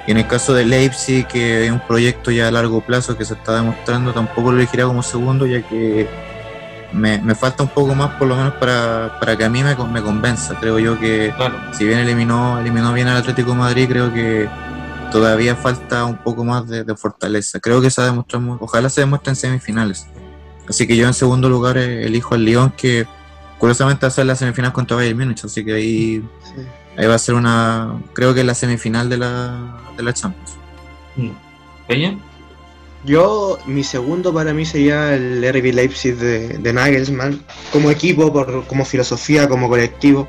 [0.05, 3.25] Y en el caso de Leipzig, que es un proyecto ya a largo plazo que
[3.25, 6.07] se está demostrando, tampoco lo elegiría como segundo ya que
[6.93, 9.75] me, me falta un poco más por lo menos para, para que a mí me,
[9.75, 10.55] con- me convenza.
[10.59, 11.55] Creo yo que Claro.
[11.73, 14.47] si bien eliminó, eliminó bien al Atlético de Madrid, creo que
[15.11, 17.59] todavía falta un poco más de, de fortaleza.
[17.59, 20.07] Creo que se ha demostrado, ojalá se demuestre en semifinales.
[20.67, 23.05] Así que yo en segundo lugar eh, elijo al Lyon, que
[23.59, 26.61] curiosamente va a ser la semifinal contra Bayern Múnich, así que ahí, Sí.
[26.97, 30.51] ahí va a ser una, creo que es la semifinal de la, de la Champions.
[31.15, 31.29] Mm.
[33.05, 38.85] Yo, mi segundo para mí sería el RB Leipzig de, Nagelsmann, como equipo, por, como
[38.85, 40.27] filosofía, como colectivo.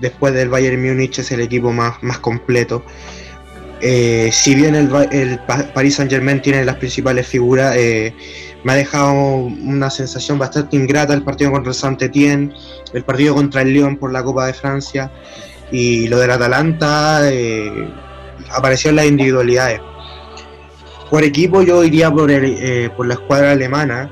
[0.00, 2.84] Después del Bayern Múnich es el equipo más, más completo.
[3.80, 5.40] Eh, si bien el,
[5.74, 8.14] Paris Saint Germain tiene las principales figuras, eh,
[8.62, 12.54] me ha dejado una sensación bastante ingrata el partido contra el saint Etienne,
[12.92, 15.12] el partido contra el Lyon por la Copa de Francia
[15.70, 17.88] y lo del Atalanta eh,
[18.50, 19.80] apareció en las individualidades.
[21.14, 24.10] Por equipo yo iría por, el, eh, por la escuadra alemana.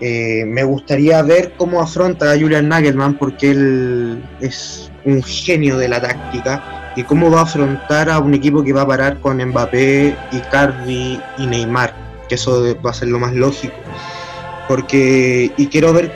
[0.00, 5.90] Eh, me gustaría ver cómo afronta a Julian Nagelmann porque él es un genio de
[5.90, 9.44] la táctica y cómo va a afrontar a un equipo que va a parar con
[9.44, 11.94] Mbappé, Icardi y Neymar,
[12.30, 13.76] que eso va a ser lo más lógico.
[14.68, 16.10] Porque y quiero ver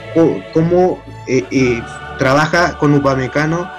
[0.51, 1.79] cómo eh, eh,
[2.17, 3.69] trabaja con Upamecano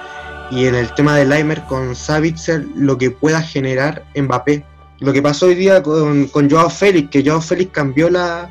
[0.51, 4.63] y en el tema de Leimer con Savitzer lo que pueda generar Mbappé
[4.99, 8.49] lo que pasó hoy día con, con Joao Félix, que Joao Félix cambió la,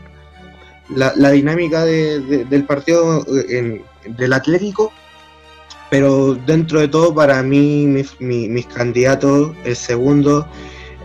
[0.89, 3.83] la, la dinámica de- de- del partido en-
[4.17, 4.93] del Atlético,
[5.91, 10.47] pero dentro de todo para mí mis, mi- mis candidatos, el segundo,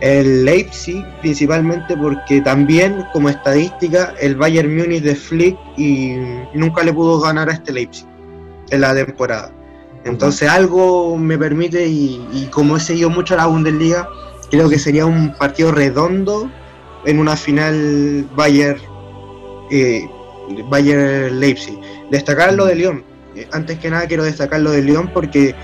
[0.00, 6.14] el Leipzig, principalmente porque también como estadística el Bayern Múnich de Flick y
[6.54, 8.06] nunca le pudo ganar a este Leipzig
[8.70, 9.52] en la temporada.
[10.04, 14.06] Entonces algo me permite y, y como he seguido mucho la Bundesliga,
[14.56, 16.50] creo que sería un partido redondo
[17.04, 18.80] en una final Bayern
[19.70, 20.08] eh,
[20.68, 21.78] Bayern Leipzig.
[22.10, 23.04] Destacar lo de Lyon.
[23.34, 25.54] Eh, Antes que nada quiero destacar lo de Lyon porque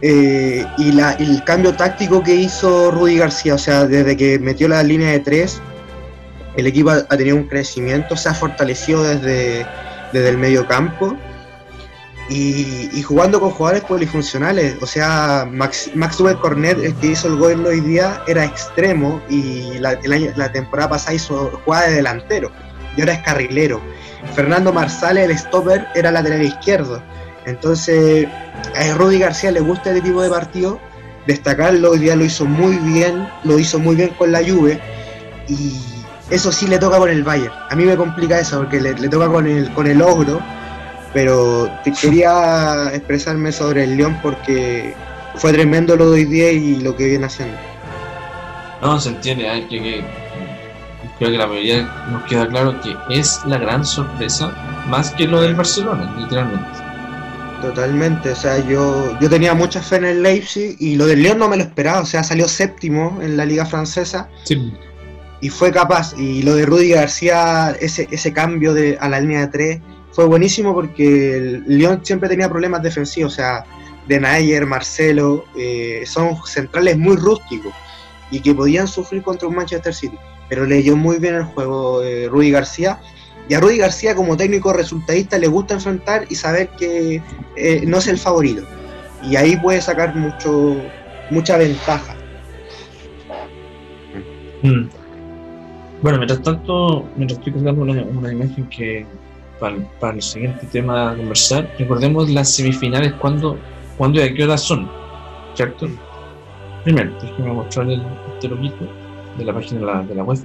[0.00, 4.68] eh, y la, el cambio táctico que hizo Rudy García, o sea, desde que metió
[4.68, 5.60] la línea de tres,
[6.56, 9.66] el equipo ha, ha tenido un crecimiento, se ha fortalecido desde
[10.12, 11.16] desde el medio campo
[12.28, 14.76] y, jugando con jugadores polifuncionales.
[14.82, 19.78] O sea, Max, Maxwell Cornet, el que hizo el gol hoy día, era extremo y
[19.78, 19.98] la,
[20.36, 22.50] la temporada pasada hizo jugada de delantero
[22.98, 23.80] y ahora es carrilero.
[24.34, 27.00] Fernando Marsale, el stopper, era lateral izquierdo.
[27.46, 28.26] Entonces,
[28.74, 30.80] a Rudy García le gusta este tipo de partido.
[31.26, 34.80] Destacarlo, hoy día lo hizo muy bien, lo hizo muy bien con la Juve.
[35.46, 35.80] Y
[36.30, 37.52] eso sí le toca con el Bayern.
[37.70, 40.42] A mí me complica eso porque le, toca con el, con el ogro
[41.12, 41.70] pero
[42.00, 44.94] quería expresarme sobre el León porque
[45.36, 47.56] fue tremendo lo de hoy día y lo que viene haciendo.
[48.82, 50.04] No, se entiende, hay que,
[51.18, 54.52] creo que la mayoría nos queda claro que es la gran sorpresa,
[54.88, 56.68] más que lo del Barcelona, literalmente.
[57.60, 61.38] Totalmente, o sea, yo, yo tenía mucha fe en el Leipzig y lo del León
[61.38, 64.28] no me lo esperaba, o sea, salió séptimo en la liga francesa
[65.40, 69.40] y fue capaz, y lo de Rudy García, ese, ese cambio de, a la línea
[69.40, 69.80] de tres,
[70.18, 73.64] fue buenísimo porque el Lyon siempre tenía problemas defensivos, o sea,
[74.08, 77.72] De Nayer, Marcelo, eh, son centrales muy rústicos
[78.32, 80.18] y que podían sufrir contra un Manchester City,
[80.48, 82.98] pero leyó muy bien el juego eh, Rudy García.
[83.48, 87.22] Y a Rudy García como técnico resultadista le gusta enfrentar y saber que
[87.54, 88.66] eh, no es el favorito.
[89.22, 90.78] Y ahí puede sacar mucho,
[91.30, 92.16] mucha ventaja.
[94.64, 94.88] Mm.
[96.02, 99.06] Bueno, mientras tanto, mientras estoy contando una imagen que,
[99.58, 103.56] para, el siguiente tema a conversar, recordemos las semifinales, cuándo,
[103.96, 104.88] cuándo y a qué hora son,
[105.54, 105.88] ¿cierto?
[106.84, 108.02] Primero, déjeme mostrar el,
[108.34, 110.38] este de la página de la, de la web.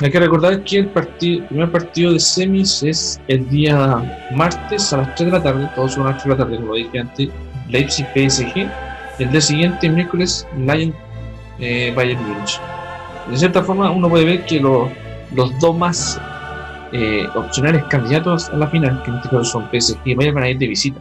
[0.00, 4.98] Hay que recordar que el, partido, primer partido de semis es el día martes a
[4.98, 6.98] las 3 de la tarde, todos son a las 3 de la tarde, como dije
[6.98, 7.28] antes,
[7.68, 8.68] Leipzig PSG.
[9.18, 10.94] El día siguiente, miércoles, Lion
[11.58, 12.60] eh, Bayern Munich.
[13.30, 16.20] De cierta forma, uno puede ver que los dos más
[16.96, 20.44] eh, opcionales candidatos a la final, que en este caso son PSG y Bayern, van
[20.44, 21.00] a ir de visita.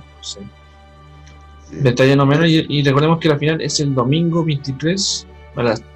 [1.72, 5.28] Detalle no menos, y, recordemos que la final es el domingo 23,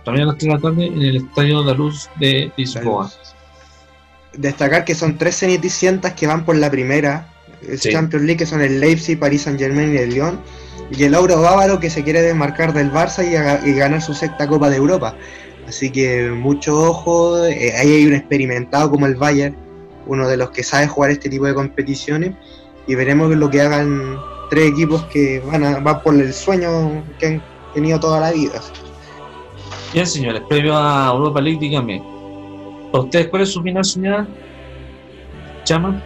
[0.05, 3.11] también a las 3 de la tarde, en el Estadio de Luz de Lisboa.
[4.37, 7.33] Destacar que son tres ceniticientas que van por la primera
[7.77, 10.39] Champions League, que son el Leipzig, Paris Saint Germain y el Lyon,
[10.91, 14.47] y el Euro Bávaro que se quiere desmarcar del Barça y, y ganar su sexta
[14.47, 15.15] Copa de Europa.
[15.67, 19.55] Así que mucho ojo, eh, ahí hay un experimentado como el Bayern,
[20.09, 22.33] uno de los que sabe jugar este tipo de competiciones
[22.87, 24.17] y veremos lo que hagan
[24.49, 28.59] tres equipos que van, a, van por el sueño que han tenido toda la vida.
[29.93, 32.03] Bien, señores, previo a Europa League, díganme,
[32.91, 34.27] ¿para ustedes cuál es su final soñada?
[35.63, 36.01] ¿Chama?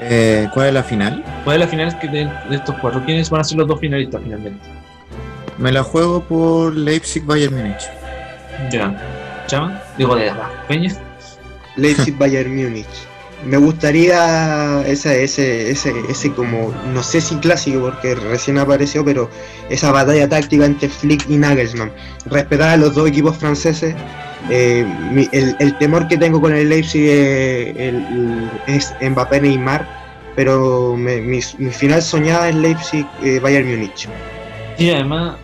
[0.00, 1.24] Eh, ¿Cuál es la final?
[1.44, 3.02] ¿Cuál es la final de, de, estos cuatro?
[3.04, 4.60] ¿Quiénes van a ser los dos finalistas finalmente?
[5.58, 7.88] Me la juego por Leipzig Bayern Múnich.
[8.70, 8.96] Ya.
[9.46, 9.80] ¿Chama?
[9.96, 10.92] Digo, de la Peña.
[11.78, 12.86] Leipzig Bayern Múnich.
[13.44, 19.30] Me gustaría ese, ese, ese, ese como, no sé si clásico porque recién apareció, pero
[19.70, 21.92] esa batalla táctica entre Flick y Nagelsmann.
[22.26, 23.94] Respetar a los dos equipos franceses.
[24.50, 24.84] Eh,
[25.32, 27.04] el, temor que tengo con el Leipzig
[28.66, 29.86] es, Mbappé Neymar,
[30.34, 34.08] pero mi, final soñada es Leipzig eh, Bayern Múnich.
[34.78, 35.36] Y además,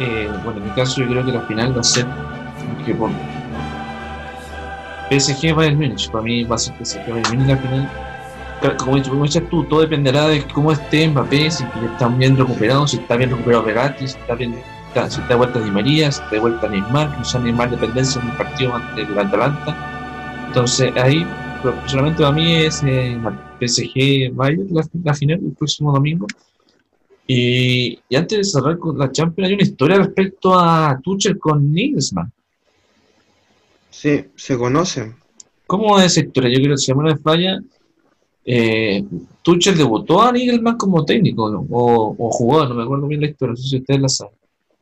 [0.00, 2.06] eh, bueno, en mi caso yo creo que la final va a ser
[2.84, 3.10] que por
[5.10, 7.90] PSG Bayern Munich, para mí va a ser PSG Bayern Munich al final.
[8.78, 13.16] Como, dices tú, todo dependerá de cómo esté Mbappé, si están bien recuperados, si está
[13.16, 14.54] bien recuperado Verratti, si está bien
[15.08, 18.20] si está de vuelta Di María, si está de vuelta Neymar, que usa Neymar dependencia
[18.20, 19.76] en un partido ante el Atalanta.
[20.48, 21.26] Entonces ahí,
[21.62, 23.18] personalmente para mí es eh,
[23.60, 24.68] PSG Bayern
[25.04, 26.26] la, final el próximo domingo.
[27.26, 31.72] Y, y, antes de cerrar con la Champions, hay una historia respecto a Tuchel con
[31.72, 32.32] Nilsman.
[33.98, 35.14] Sí, se conocen.
[35.66, 36.50] ¿Cómo es esa historia?
[36.50, 37.58] Yo creo que si no me falla,
[38.44, 39.02] eh,
[39.40, 43.52] Tuchel debutó a Nigelman como técnico o, o, jugó, no me acuerdo bien la historia,
[43.52, 44.34] no sé si ustedes la saben.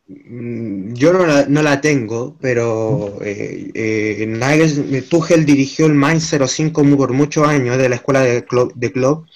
[0.09, 6.83] Mm, yo no la, no la tengo, pero eh, eh, Tuchel dirigió el Mainz 05
[6.97, 8.73] por muchos años de la escuela de club.
[8.75, 9.27] De club.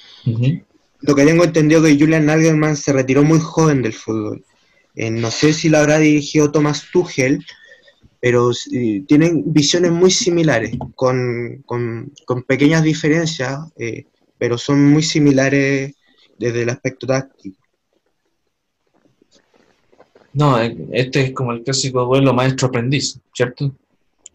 [1.03, 4.45] Lo que tengo entendido es que Julian Nagelman se retiró muy joven del fútbol.
[4.97, 7.45] Eh, no sé si lo habrá dirigido Thomas Tuchel,
[8.20, 8.51] pero
[9.07, 11.65] tienen visiones muy similares, con,
[12.47, 15.95] pequeñas diferencias, eh, pero son muy similares
[16.39, 17.57] desde el aspecto táctico.
[20.32, 23.74] No, eh, este es como el clásico duelo maestro-aprendiz, ¿cierto?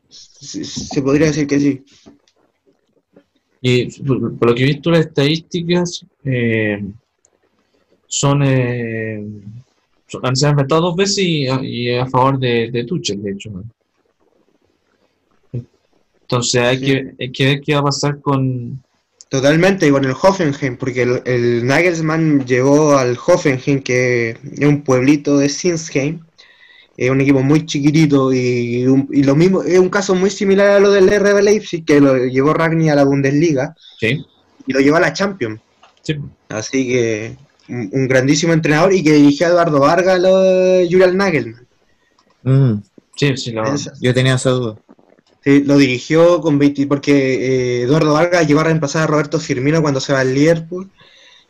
[0.09, 1.83] se podría decir que sí.
[3.61, 6.83] Y por, lo que he visto, las estadísticas eh,
[8.07, 8.43] son,
[10.33, 13.49] se han enfrentado dos veces y, a favor de, de Tuchel, de hecho.
[16.21, 16.85] Entonces hay, Sí.
[16.85, 18.83] que, hay que ver qué va a pasar con...
[19.29, 24.83] Totalmente, y con el Hoffenheim, porque el, el Nagelsmann llegó al Hoffenheim, que es un
[24.83, 26.19] pueblito de Sinsheim,
[26.95, 30.69] es un equipo muy chiquitito y, un- y lo mismo, es un caso muy similar
[30.69, 34.23] a lo del RB Leipzig, que lo llevó Ragni a la Bundesliga Sí,
[34.67, 35.59] y lo llevó a la Champions.
[36.03, 36.15] sí.
[36.49, 37.35] Así que
[37.69, 41.67] un, un grandísimo entrenador y que dirigió a Eduardo Vargas, lo de Julian Nagelsmann.
[42.43, 42.73] Mm,
[43.15, 43.63] Sí, sí, lo-
[44.01, 44.77] yo tenía esa duda.
[45.43, 49.81] Sí, lo dirigió con 20, porque eh, Eduardo Vargas llegó a reemplazar a Roberto Firmino
[49.81, 50.89] cuando se va al Liverpool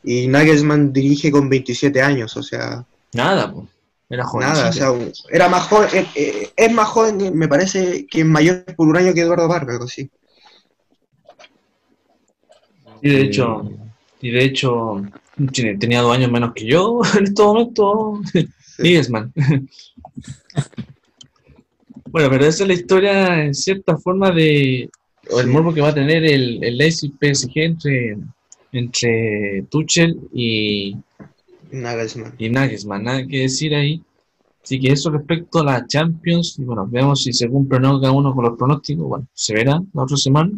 [0.04, 3.68] y Nagelsmann dirige con 27 años, o sea, nada, pues.
[4.10, 4.48] Era joven.
[4.50, 4.90] nada, o sea,
[5.32, 8.98] era más joven, eh, eh, es más joven, me parece que es mayor por un
[8.98, 10.10] año que Eduardo Vargas, algo así.
[13.02, 13.70] y de hecho,
[14.22, 15.02] y de hecho,
[15.52, 18.22] tenía dos años menos que yo en este momento.
[18.80, 19.32] Nigelsmann.
[22.12, 24.90] bueno, pero esa es la historia en cierta forma de
[25.30, 28.18] o el morbo que va a tener el, el Leipzig PSG entre,
[28.72, 30.96] entre Tuchel y,
[31.72, 32.36] Nagelsmann.
[32.38, 34.02] y Nagelsmann, nada que decir ahí.
[34.64, 38.00] Así que eso respecto a la Champions, y bueno, veamos si se cumple o no
[38.00, 40.52] cada uno con los pronósticos, bueno, se verá la otra semana.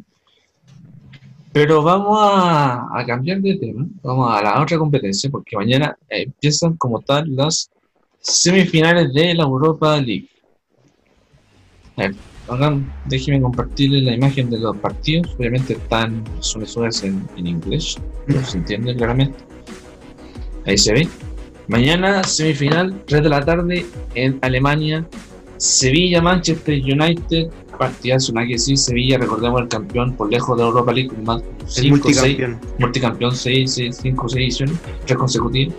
[1.55, 6.75] Pero vamos a, cambiar de tema, vamos a la otra competencia, porque mañana eh, empiezan
[6.75, 7.71] como tal las
[8.19, 10.27] semifinales de la Europa League.
[11.95, 17.95] A déjenme compartirles la imagen de los partidos, obviamente están son esos en, en inglés,
[18.27, 19.39] pero se entiende claramente.
[20.65, 21.07] Ahí se ve.
[21.69, 25.07] Mañana semifinal, 3 de la tarde en Alemania.
[25.55, 27.49] Sevilla, Manchester United.
[27.77, 28.77] Partidazo, que decir.
[28.77, 32.59] Sevilla, recordemos el campeón por lejos de Europa League más El 5 6 multicampeón.
[32.79, 34.75] multicampeón 6, 5 6 ediciones,
[35.05, 35.75] 3 consecutivas.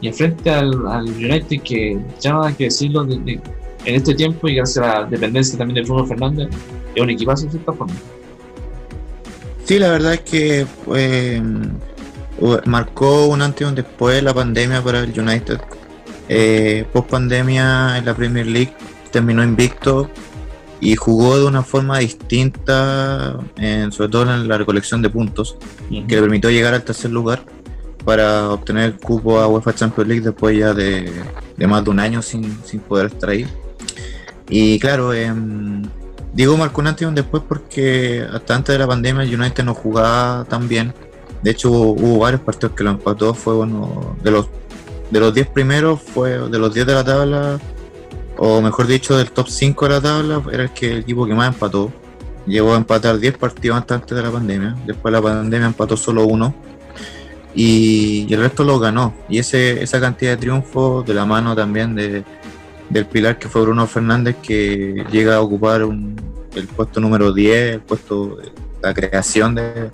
[0.00, 3.40] Y enfrente al, al United que ya nada que decirlo de- de-
[3.84, 6.48] en este tiempo y gracias a la dependencia también de Bruno Fernández,
[6.94, 7.94] es un equipazo de cierta forma.
[9.64, 11.42] Sí, la verdad es que eh,
[12.66, 15.60] marcó un antes y un después de la pandemia para el United.
[16.28, 18.72] Eh, post pandemia en la Premier League
[19.10, 20.08] terminó invicto
[20.82, 25.56] y jugó de una forma distinta, en- sobre todo en la recolección de puntos,
[25.88, 27.42] que le permitió llegar al tercer lugar
[28.04, 31.10] para obtener el cupo a UEFA Champions League después ya de,
[31.56, 33.46] de más de un año sin, sin poder estar ahí.
[34.48, 35.82] Y claro, em,
[36.32, 39.62] digo marcó un antes y un después porque hasta antes de la pandemia el United
[39.64, 40.92] no jugaba tan bien.
[41.42, 44.48] De hecho hubo, hubo varios partidos que lo empató, fue uno de los
[45.12, 47.60] de los 10 primeros, fue de los 10 de la tabla,
[48.44, 51.32] o mejor dicho del top 5 de la tabla, era el, que, el equipo que
[51.34, 51.92] más empató.
[52.44, 56.24] Llegó a empatar 10 partidos antes, de la pandemia, después de la pandemia empató solo
[56.26, 56.52] uno
[57.54, 59.14] y, el resto lo ganó.
[59.28, 62.24] Y ese, esa cantidad de triunfos de la mano también de,
[62.90, 66.16] del pilar que fue Bruno Fernández, que llega a ocupar un-
[66.56, 68.38] el puesto número 10, el puesto
[68.82, 69.88] la creación de-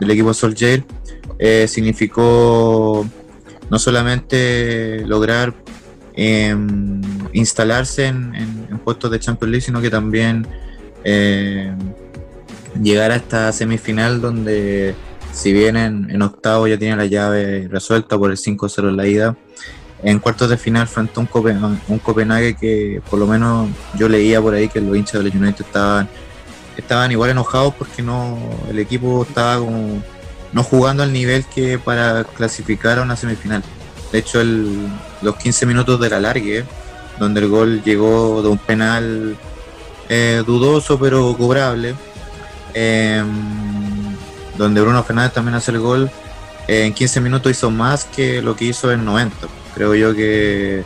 [0.00, 0.82] del equipo Solskjaer,
[1.38, 3.06] eh, significó
[3.70, 5.54] no solamente lograr
[6.14, 7.00] em,
[7.32, 10.46] instalarse en, puestos de Champions League, sino que también
[11.04, 11.76] em,
[12.82, 14.94] llegar a esta semifinal donde
[15.32, 19.36] si bien en, octavo ya tiene la llave resuelta por el 5-0 en la ida,
[20.02, 24.54] en cuartos de final frente a un Copenhague que por lo menos yo leía por
[24.54, 26.08] ahí que los hinchas del United estaban,
[26.76, 30.02] estaban igual enojados porque no el equipo estaba como
[30.52, 33.62] no jugando al nivel que para clasificar a una semifinal.
[34.10, 34.88] De hecho, el-
[35.22, 36.64] los 15 minutos del alargue,
[37.18, 39.36] donde el gol llegó de un penal
[40.08, 41.94] eh, dudoso pero cobrable,
[42.74, 44.16] em,
[44.58, 46.10] donde Bruno Fernández también hace el gol,
[46.68, 49.48] eh, en 15 minutos hizo más que lo que hizo en 90.
[49.74, 50.84] Creo yo que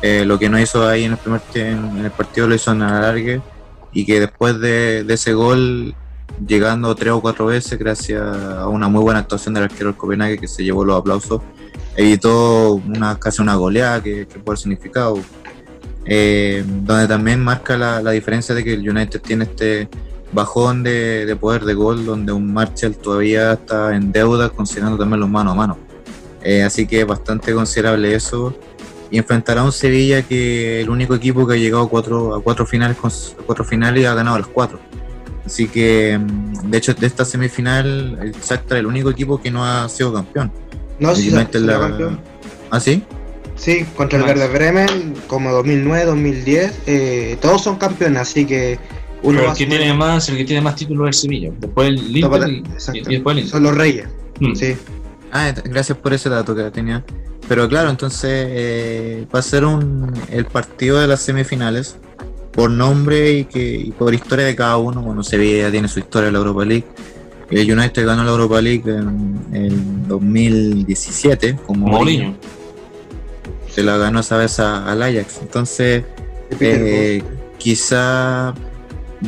[0.00, 2.82] eh, lo que no hizo ahí en el primer en el partido lo hizo en
[2.82, 3.40] el alargue
[3.92, 5.94] y que después de, de ese gol,
[6.46, 10.38] llegando tres o cuatro veces, gracias a una muy buena actuación del arquero del Copenhague
[10.38, 11.42] que se llevó los aplausos,
[11.96, 15.18] evitó una, casi una goleada que, que por significado.
[16.04, 19.88] Eh, donde también marca la, la diferencia de que el United tiene este
[20.32, 25.20] bajón de, de poder de gol, donde un Marshall todavía está en deuda, considerando también
[25.20, 25.78] los mano a mano.
[26.42, 28.54] Eh, así que bastante considerable eso.
[29.10, 32.42] Y enfrentará a un Sevilla que el único equipo que ha llegado a cuatro, a
[32.42, 32.96] cuatro finales
[33.38, 34.80] a cuatro finales y ha ganado las cuatro.
[35.44, 39.50] Así que, mm, de hecho, de esta semifinal, el Shakhtar es el único equipo que
[39.50, 40.50] no ha sido campeón.
[41.02, 42.20] No, sí, la- campeón.
[42.70, 43.02] ¿Ah, sí?
[43.56, 44.24] Sí, contra el.
[44.24, 48.78] Werder Bremen, como 2009, 2010, eh, todos son campeones, así que
[49.22, 51.50] uno Pero el que tiene más, el que tiene más títulos es el Sevilla.
[51.60, 52.52] Después el Inter y-
[52.98, 53.46] y después el Inter.
[53.48, 54.06] son los reyes.
[54.40, 54.54] Mm.
[54.54, 54.74] Sí.
[55.30, 57.04] Ah, gracias por ese dato que tenía.
[57.48, 61.96] Pero claro, entonces eh, va a ser un, el partido de las semifinales
[62.52, 65.02] por nombre y que y por historia de cada uno.
[65.02, 66.84] Bueno, Sevilla tiene su historia en la Europa League.
[67.60, 72.34] El United ganó la Europa League en, en 2017 como Mourinho.
[73.70, 75.38] se la ganó esa vez a- al Ajax.
[75.42, 76.04] Entonces,
[76.60, 77.22] eh,
[77.58, 78.52] quizá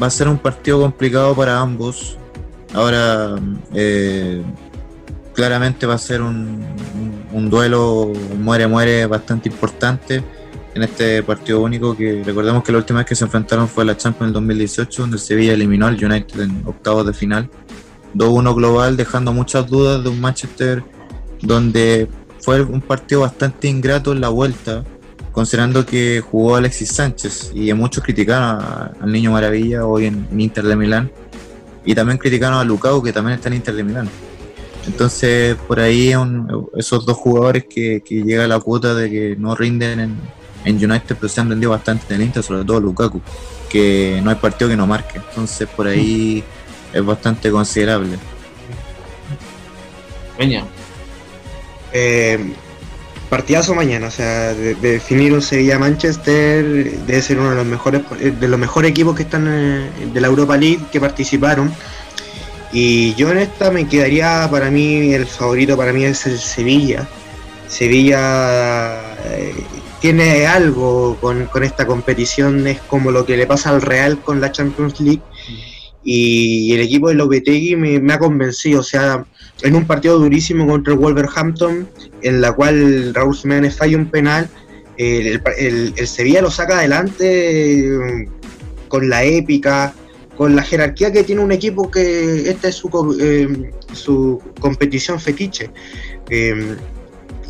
[0.01, 2.19] va a ser un partido complicado para ambos.
[2.75, 3.37] Ahora,
[3.75, 4.43] eh,
[5.35, 6.65] claramente va a ser un,
[7.51, 10.23] duelo muere-muere bastante importante
[10.75, 13.97] en este partido único que recordemos que la última vez que se enfrentaron fue la
[13.97, 17.49] Champions del 2018 donde el Sevilla eliminó al United en octavos de final
[18.15, 20.85] 2-1 global dejando muchas dudas de un Manchester
[21.41, 22.09] donde
[22.41, 24.85] fue un partido bastante ingrato en la vuelta
[25.33, 28.65] considerando que jugó Alexis Sánchez y muchos criticaron
[29.01, 31.11] al Niño Maravilla hoy en, Inter de Milán
[31.85, 34.09] y también criticaron a Lukaku que también está en Inter de Milán.
[34.87, 36.13] Entonces por ahí
[36.77, 40.17] esos dos jugadores que, que llega a la cuota de que no rinden en,
[40.65, 43.21] en United pero se han rendido bastante en Inter sobre todo Lukaku
[43.69, 45.19] que no hay partido que no marque.
[45.19, 46.45] Entonces por ahí
[46.95, 48.17] es bastante considerable
[50.37, 50.65] Peña.
[51.93, 52.55] Eh,
[53.31, 56.65] partidazo mañana, o sea, de, de definir un Sevilla-Manchester
[57.07, 60.21] debe ser uno de los mejores eh, de los mejores equipos que están eh, de
[60.21, 61.73] la Europa League que participaron.
[62.73, 67.07] Y yo en esta me quedaría para mí el favorito para mí es el Sevilla.
[67.69, 69.55] Sevilla eh,
[70.01, 74.41] tiene algo con, con esta competición, es como lo que le pasa al Real con
[74.41, 75.23] la Champions League.
[76.05, 79.25] Y el equipo de Lopetegui me, me ha convencido, o sea,
[79.63, 81.89] en un partido durísimo contra el Wolverhampton,
[82.23, 84.49] en la cual Raúl Jiménez falla un penal,
[84.99, 87.25] el, el- el Sevilla lo saca adelante
[87.81, 88.29] eh,
[88.89, 89.95] con la épica,
[90.37, 95.71] con la jerarquía que tiene un equipo que esta es su, eh, su competición fetiche.
[96.29, 96.77] Eh,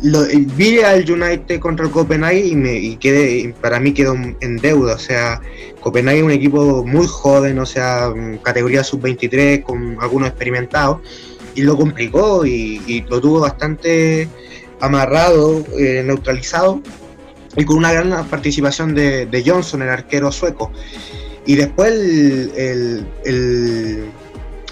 [0.03, 4.15] lo, eh, vi al United contra el Copenhague y, me, y quedé, para mí quedó
[4.41, 4.95] en deuda.
[4.95, 5.41] O sea,
[5.81, 8.11] Copenhague es un equipo muy joven, o sea,
[8.43, 10.99] categoría sub-23 con algunos experimentados,
[11.55, 14.27] y lo complicó y, lo tuvo bastante
[14.81, 16.81] amarrado, eh, neutralizado,
[17.55, 20.71] y con una gran participación de, Johnson, el arquero sueco.
[21.45, 22.51] Y después el,
[23.23, 24.05] el-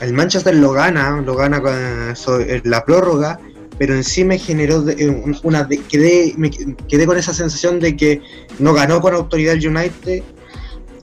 [0.01, 3.39] el- Manchester lo gana, lo gana con- sobre la prórroga,
[3.77, 7.79] pero en sí me generó eh, un- una de- quedé, me quedé con esa sensación
[7.79, 8.21] de que
[8.59, 10.23] no ganó con autoridad el United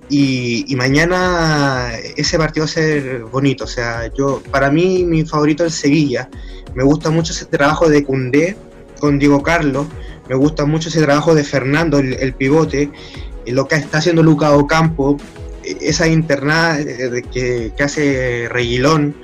[0.08, 3.64] y, y mañana ese partido va a ser bonito.
[3.64, 6.28] O sea, yo para mí mi favorito es Sevilla.
[6.74, 8.56] Me gusta mucho ese trabajo de Cundé
[8.98, 9.86] con Diego Carlos.
[10.28, 12.90] Me gusta mucho ese trabajo de Fernando, el, el pivote.
[13.46, 15.16] y lo que está haciendo Luca Ocampo.
[15.64, 19.14] eh, Esa internada eh, que, que hace Reguilón.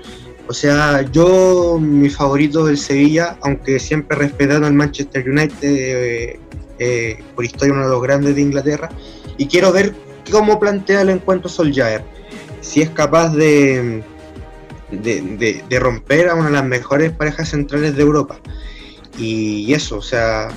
[0.48, 6.40] O sea, yo mi favorito del Sevilla, aunque siempre respetando al Manchester United, eh,
[6.78, 8.88] eh, por historia uno de los grandes de Inglaterra,
[9.38, 9.94] y quiero ver
[10.30, 12.02] cómo plantea el encuentro Solskjaer.
[12.60, 14.02] Si es capaz de,
[14.90, 18.38] de, de- romper a una de las mejores parejas centrales de Europa.
[19.18, 20.48] Y eso, o sea,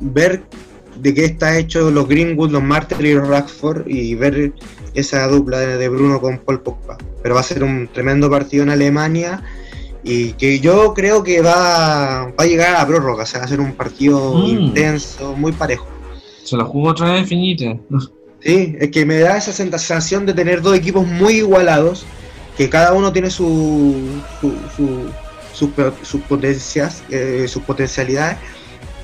[0.00, 0.42] ver
[1.00, 4.52] de qué está hecho los Greenwood, los Martel y los Rashford y ver
[4.94, 6.98] esa dupla de, Bruno con Paul Pogba.
[7.22, 9.42] Pero va a ser un tremendo partido en Alemania
[10.04, 13.48] y que yo creo que va, va a llegar a prórroga, o sea, va a
[13.48, 14.46] ser un partido Mm.
[14.46, 15.86] intenso, muy parejo.
[16.44, 17.76] Se la jugó otra vez finita.
[18.40, 22.04] Sí, es que me da esa sensación de tener dos equipos muy igualados,
[22.56, 23.94] que cada uno tiene su,
[24.40, 25.08] su- su-
[25.54, 25.70] sus
[26.02, 28.36] sus potencias, eh, sus potencialidades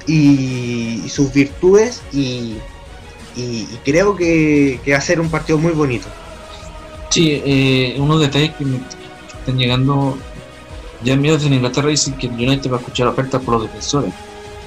[0.07, 2.57] y, y sus virtudes y,
[3.41, 6.09] y- y creo que, que va a ser un partido muy bonito.
[7.11, 10.19] Sí, eh, unos detalles que, me- que están llegando.
[11.05, 14.13] Ya medios en Inglaterra dicen que el United va a escuchar ofertas por los defensores.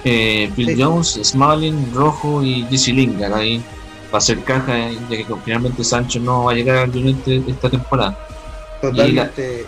[0.03, 0.81] Eh, Bill Sí.
[0.81, 3.61] Jones, Smalling, Rojo y Jesse Lingard ahí
[4.13, 7.43] va a ser caja, eh, ya que finalmente Sancho no va a llegar al United
[7.47, 8.17] esta temporada.
[8.81, 9.65] Totalmente.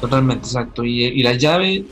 [0.00, 0.84] Totalmente, exacto.
[0.84, 1.84] Y, y la llave,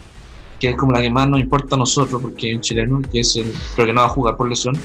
[0.60, 3.20] que es como la que más nos importa a nosotros, porque hay un chileno que
[3.20, 4.76] es el, pero que no va a jugar por lesión,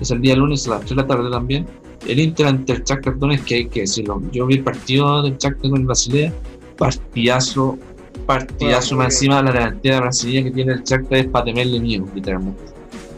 [0.00, 1.66] es el día lunes a las 3 de la tarde también.
[2.06, 4.22] El Inter ante el Shakhtar Donetsk, que hay que decirlo.
[4.32, 6.32] Yo vi el partido del Shakhtar con el Basilea,
[6.78, 7.78] partidazo,
[8.26, 12.06] partidazo Bueno, más encima la delantera brasileña que tiene el Shakhtar es para temerle miedo,
[12.14, 12.62] literalmente.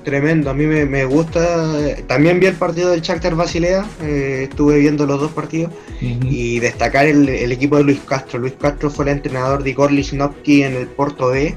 [0.05, 1.79] Tremendo, a mí me, me gusta.
[1.81, 5.73] eh, También vi el partido del Shakhtar Basilea, eh, estuve viendo los dos partidos.
[6.03, 6.27] Ujú.
[6.29, 8.41] y destacar el, el equipo de Luis Castro.
[8.41, 11.55] Luis Castro fue el entrenador de Igor Lichnowsky en el Porto B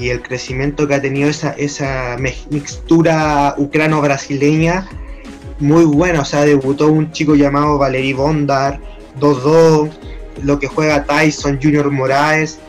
[0.00, 2.16] y el crecimiento que ha tenido esa, esa
[2.48, 4.88] mixtura ucrano-brasileña
[5.58, 6.22] muy buena.
[6.22, 8.80] O sea, debutó un chico llamado Valery Bondar,
[9.20, 9.90] 2-2,
[10.42, 12.60] lo que juega Tyson, Junior Moraes.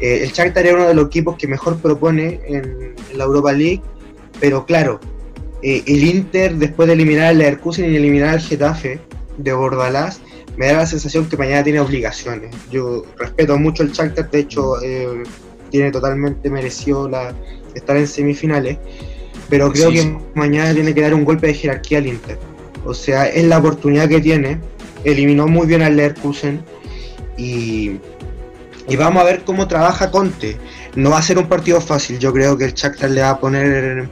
[0.00, 3.82] Eh, el Shakhtar es uno de los equipos que mejor propone en, la Europa League,
[4.40, 4.98] pero claro,
[5.62, 8.98] eh, el Inter, después de eliminar al Leverkusen y eliminar al Getafe
[9.36, 10.20] de Bordalás,
[10.56, 12.56] me da la sensación que mañana tiene obligaciones.
[12.72, 15.22] Yo respeto mucho el Shakhtar, de hecho, eh,
[15.72, 17.34] tiene totalmente merecido la,
[17.74, 18.78] estar en semifinales,
[19.48, 22.38] pero creo que mañana tiene que dar un golpe de jerarquía al Inter.
[22.84, 24.60] O sea, es la oportunidad que tiene.
[25.04, 26.60] Eliminó muy bien al Leverkusen
[27.36, 27.96] y,
[28.86, 30.56] y vamos a ver cómo trabaja Conte.
[30.94, 32.18] No va a ser un partido fácil.
[32.18, 34.08] Yo creo que el Shakhtar le va a poner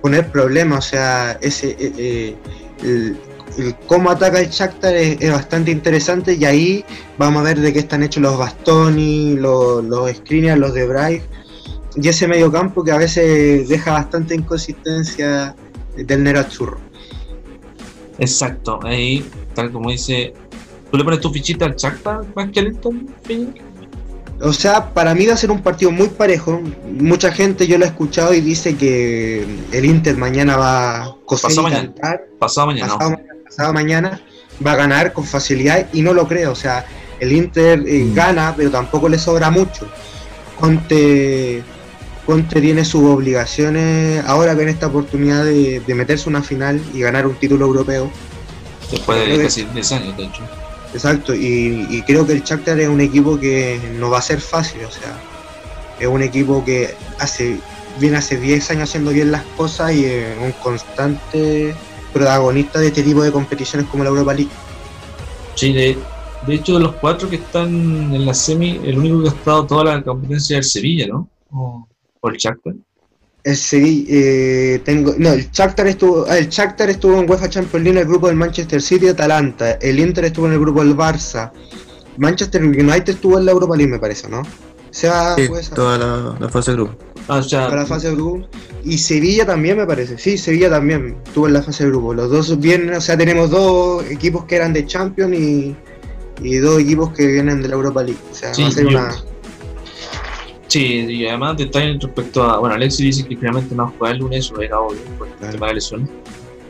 [0.00, 0.86] poner problemas.
[0.86, 2.36] O sea, ese eh,
[2.82, 3.14] eh,
[3.58, 6.84] el, cómo ataca el Shakhtar es, bastante interesante y ahí
[7.18, 11.22] vamos a ver de qué están hechos los Bastoni, los, los Skriniar, los de Bright
[11.96, 15.54] y ese medio campo que a veces deja bastante inconsistencia
[15.96, 16.44] del Nero.
[18.18, 20.32] Exacto, ahí, tal como dice,
[20.90, 22.78] ¿tú le pones tu fichita al Shakhtar más que al
[24.40, 26.60] O sea, para mí va a ser un partido muy parejo.
[27.00, 31.62] Mucha gente yo lo he escuchado y dice que el Inter mañana va a pasado
[31.62, 31.92] mañana.
[32.38, 32.92] pasado mañana.
[32.92, 36.52] Pasado, mañana va a ganar con facilidad y no lo creo.
[36.52, 36.84] O sea,
[37.20, 38.14] el Inter eh, mm.
[38.14, 39.88] gana, pero tampoco le sobra mucho.
[40.58, 41.62] Conte
[42.28, 47.34] Conte tiene sus obligaciones ahora con esta oportunidad de, meterse una final y ganar un
[47.36, 48.10] título europeo.
[48.90, 50.42] Después de casi 10 años, de hecho.
[50.92, 54.84] Exacto, y, creo que el Shakhtar es un equipo que no va a ser fácil,
[54.84, 55.18] o sea,
[55.98, 57.60] es un equipo que hace
[57.98, 61.74] viene hace 10 años haciendo bien las cosas y es un constante
[62.12, 64.50] protagonista de este tipo de competiciones como la Europa League.
[65.54, 65.98] Sí, de,
[66.48, 69.84] hecho de los cuatro que están en la semi, el único que ha estado toda
[69.84, 71.28] la competencia es el Sevilla, ¿no?
[71.50, 72.74] ¿O el Shakhtar?
[73.44, 77.84] El Sevilla, eh, tengo, no, el Shakhtar estuvo, ah, el Shakhtar estuvo en UEFA Champions
[77.84, 80.84] League en el grupo del Manchester City y Atalanta, el Inter estuvo en el grupo
[80.84, 81.50] del Barça,
[82.18, 84.40] Manchester United estuvo en la Europa League me parece, ¿no?
[84.40, 84.44] O
[84.90, 85.36] sea,
[85.74, 85.98] toda
[86.38, 86.96] la, fase de grupo.
[87.28, 88.48] Ah, toda la fase de grupo.
[88.84, 92.14] Y Sevilla también me parece, sí, Sevilla también estuvo en la fase de grupo.
[92.14, 95.76] Los dos vienen, o sea, tenemos dos equipos que eran de Champions y,
[96.42, 98.20] y dos equipos que vienen de la Europa League.
[98.30, 99.10] O sea, va a ser una
[100.68, 102.58] Sí, y además detalles respecto a.
[102.58, 105.26] Bueno, Alexis dice que finalmente no va a jugar el lunes, eso era obvio, por
[105.26, 106.10] el tema de lesiones.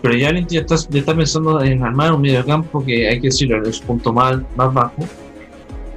[0.00, 3.26] Pero ya ya está, ya está, pensando en armar un medio campo que hay que
[3.26, 5.04] decirlo, es un punto más, más bajo.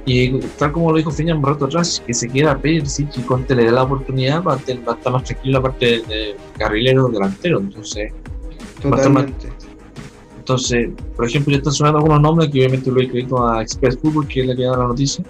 [0.04, 3.54] Y tal como lo dijo Fiña un rato atrás, que se quiera pedir si Conte
[3.54, 7.60] le da la oportunidad, va a, estar más tranquilo la parte de, carrilero delantero.
[7.60, 8.12] Entonces,
[8.80, 9.48] Totalmente.
[10.38, 13.96] entonces, por ejemplo, ya están sonando algunos nombres que obviamente lo he escrito a Express
[13.98, 15.24] Football, que es la que da la noticia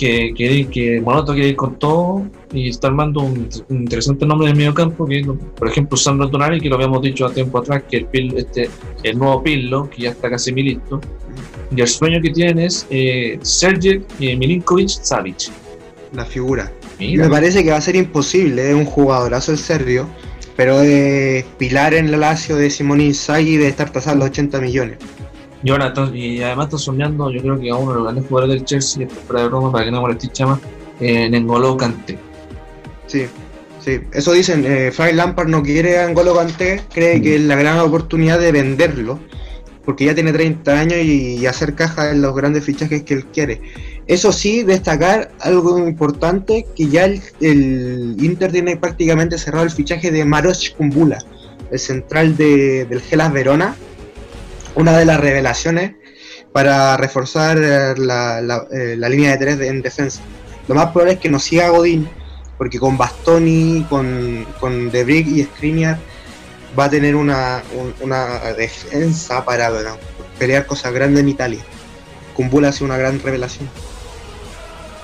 [0.00, 2.22] que, que, que Monoto quiere ir con todo
[2.54, 5.22] y está armando un, interesante nombre de medio campo, que
[5.58, 8.70] por ejemplo Sandro Tonali, que lo habíamos dicho a tiempo atrás, que el, este,
[9.02, 11.02] el nuevo Pillo, que ya está casi listo,
[11.74, 15.50] y el sueño que tiene es eh, Sergej eh, Milinkovic Savic.
[16.12, 16.72] La figura.
[16.98, 20.06] Me parece que va a ser imposible, es un jugadorazo el serbio,
[20.56, 24.98] pero es pilar en la Lazio de Simón Inzaghi de estar tasado los 80 millones.
[25.62, 28.56] Y ahora, y además está soñando, yo creo que a uno de los grandes jugadores
[28.56, 30.60] del Chelsea, esto fuera de broma, para que no moleste chama,
[31.00, 32.18] en N'Golo Kanté.
[33.06, 33.26] Sí,
[33.78, 37.56] sí, eso dicen, eh, Frank Lampard no quiere a N'Golo Kanté, cree que es la
[37.56, 39.20] gran oportunidad de venderlo,
[39.84, 43.60] porque ya tiene 30 años y, hacer caja en los grandes fichajes que él quiere.
[44.06, 50.24] Eso sí, destacar algo importante, que ya el, Inter tiene prácticamente cerrado el fichaje de
[50.24, 51.18] Maros Kumbula,
[51.70, 53.76] el central de, del Gelas Verona,
[54.74, 55.92] una de las revelaciones
[56.52, 60.20] para reforzar eh, eh, la, línea de tres en defensa.
[60.68, 62.08] Lo más probable es que no siga Godín,
[62.58, 65.98] porque con Bastoni, con, con De y Skriniar
[66.78, 67.62] va a tener una,
[68.56, 69.70] defensa para
[70.38, 71.60] pelear cosas grandes en Italia.
[72.34, 73.68] Kumbula ha sido una gran revelación.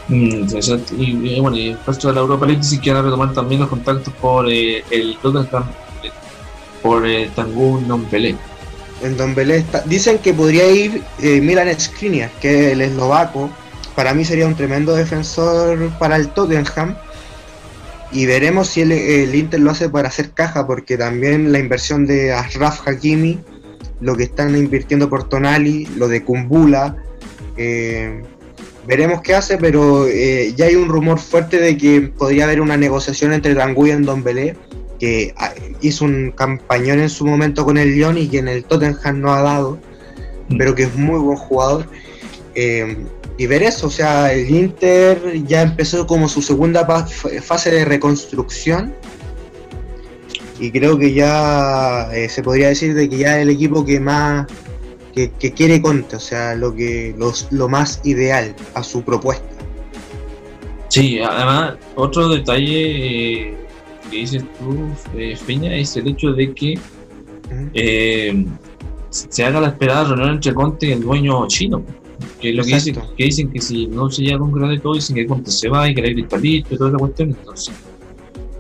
[0.09, 0.47] Mm,
[0.99, 4.15] y, bueno, y el resto de la Europa League si quieren retomar también los contactos
[4.15, 5.65] por eh, el Tottenham,
[6.81, 8.37] por eh, Tangun Pelé
[9.03, 13.51] en Don Belé Dicen que podría ir eh, Milan Skriniar, que es el eslovaco.
[13.95, 16.97] Para mí sería un tremendo defensor para el Tottenham.
[18.13, 22.33] Y veremos si el, Inter lo hace para hacer caja, porque también la inversión de
[22.33, 23.41] Ashraf Hakimi,
[24.01, 26.97] lo que están invirtiendo por Tonali, lo de Kumbula.
[27.57, 28.23] Eh,
[28.87, 32.77] veremos qué hace, pero eh, ya hay un rumor fuerte de que podría haber una
[32.77, 34.57] negociación entre Tanguy y Don Belé
[34.99, 38.65] que ah, hizo un campañón en su momento con el Lyon y que en el
[38.65, 39.79] Tottenham no ha dado,
[40.49, 40.57] mm.
[40.59, 41.87] pero que es muy buen jugador.
[42.55, 42.97] Eh,
[43.39, 48.95] y ver eso, o sea, el Inter ya empezó como su segunda fase de reconstrucción
[50.59, 54.01] y creo que ya eh, se podría decir de que ya es el equipo que
[54.01, 54.47] más
[55.39, 57.15] que, quiere Conte, o sea, lo que
[57.51, 59.57] lo más ideal a su propuesta.
[60.89, 63.55] Sí, además otro detalle eh,
[64.11, 66.79] que dices tú, eh, Feña, es el hecho de que
[67.75, 68.47] eh,
[69.11, 71.83] se haga la esperada reunión entre Conte y el dueño chino.
[72.41, 74.95] Que lo que dicen, que dicen que si no se llega a concretar de todo,
[74.95, 77.31] dicen que Conte se va y que la está listo y toda esa cuestión.
[77.31, 77.75] Entonces,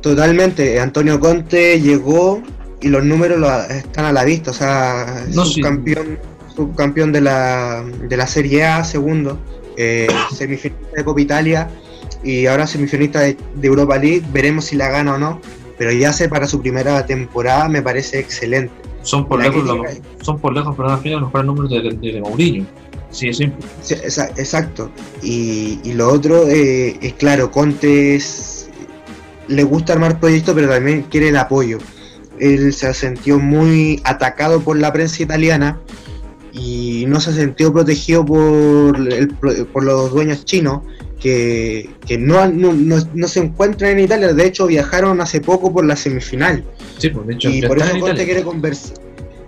[0.01, 2.43] Totalmente, Antonio Conte llegó
[2.81, 5.55] y los números lo- están a la vista, o sea, No, sí.
[5.55, 6.19] subcampeón,
[6.55, 9.39] subcampeón de la, de la Serie A, segundo,
[9.77, 11.69] eh, semifinalista de Copa Italia
[12.23, 15.41] y ahora semifinalista de, de Europa League, veremos si la gana o no,
[15.77, 18.73] pero ya sé para su primera temporada me parece excelente.
[19.03, 19.69] son por La lejos,
[20.23, 22.67] son por lejos, pero al final los mejores números de, de, de Mourinho.
[23.11, 23.33] Sí.
[23.33, 24.91] Sí, exa- exacto.
[25.23, 28.69] Y, y lo otro eh, es claro, Conte es-
[29.49, 31.78] le gusta armar proyectos, pero también quiere el apoyo.
[32.39, 35.78] Él se sintió muy atacado por la prensa italiana
[36.53, 39.28] y no se sintió protegido por, el
[39.73, 40.83] por los dueños chinos
[41.20, 44.33] que, que no, no, no- no se encuentran en Italia.
[44.35, 46.62] De hecho, viajaron hace poco por la semifinal.
[46.99, 48.97] Sí, pues de hecho, Y por eso Conte quiere conversar,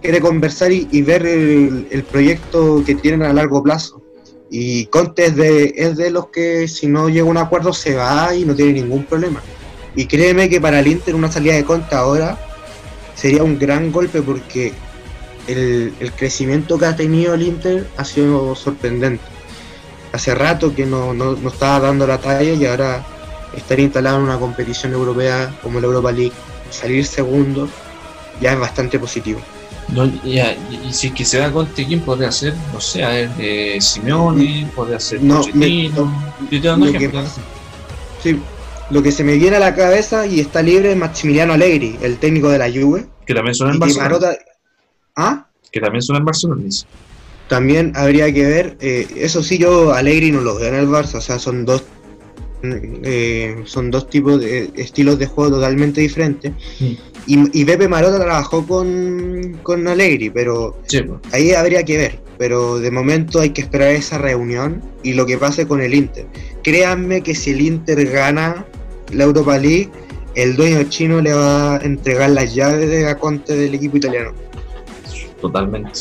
[0.00, 4.02] quiere conversar y, ver el, proyecto que tienen a largo plazo.
[4.50, 7.94] Y Conte es de, es de los que si no llega a un acuerdo se
[7.94, 9.42] va y no tiene ningún problema.
[9.94, 12.38] Y créeme que para el Inter una salida de Conte ahora
[13.14, 14.72] sería un gran golpe porque
[15.46, 19.24] el, el crecimiento que ha tenido el Inter ha sido sorprendente.
[20.12, 23.04] Hace rato que no, no, no estaba dando la talla y ahora
[23.54, 26.32] estar instalado en una competición europea como la Europa League,
[26.70, 27.68] salir segundo,
[28.40, 29.40] ya es bastante positivo.
[29.94, 32.54] No, ya, y, si es que se da Conte, ¿quién podría ser?
[32.72, 37.10] No sé, a ver, eh, Simeone, podría ser No, me- Yo te lo que
[38.22, 38.38] Sí,
[38.90, 42.18] lo que se me viene a la cabeza y está libre es Maximiliano Allegri, el
[42.18, 43.06] técnico de la Juve.
[43.26, 44.08] Que también suena en Barcelona.
[44.08, 44.38] Marota-
[45.16, 45.46] ¿Ah?
[45.72, 46.62] Que también suena en Barcelona.
[46.64, 46.84] dice.
[47.48, 51.14] También habría que ver, eh, eso sí, yo Allegri no lo veo en el Barça,
[51.16, 51.82] o sea, son dos
[52.62, 56.52] eh, son dos tipos de estilos de juego totalmente diferentes.
[56.80, 56.92] Mm.
[57.26, 61.02] Y, y Pepe Marota trabajó con, con Allegri, pero Sí,
[61.32, 62.18] ahí habría que ver.
[62.38, 66.26] Pero de momento hay que esperar esa reunión y lo que pase con el Inter.
[66.62, 68.64] Créanme que si el Inter gana
[69.12, 69.90] la Europa League,
[70.34, 74.32] el dueño chino le va a entregar las llaves de a Conte del equipo italiano.
[75.40, 76.00] Totalmente.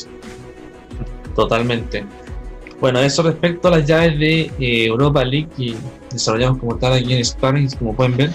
[1.36, 2.06] Totalmente.
[2.80, 5.76] Bueno, eso respecto a las llaves de eh, Europa League que
[6.12, 8.32] desarrollamos como tal aquí en Sparring, como pueden ver.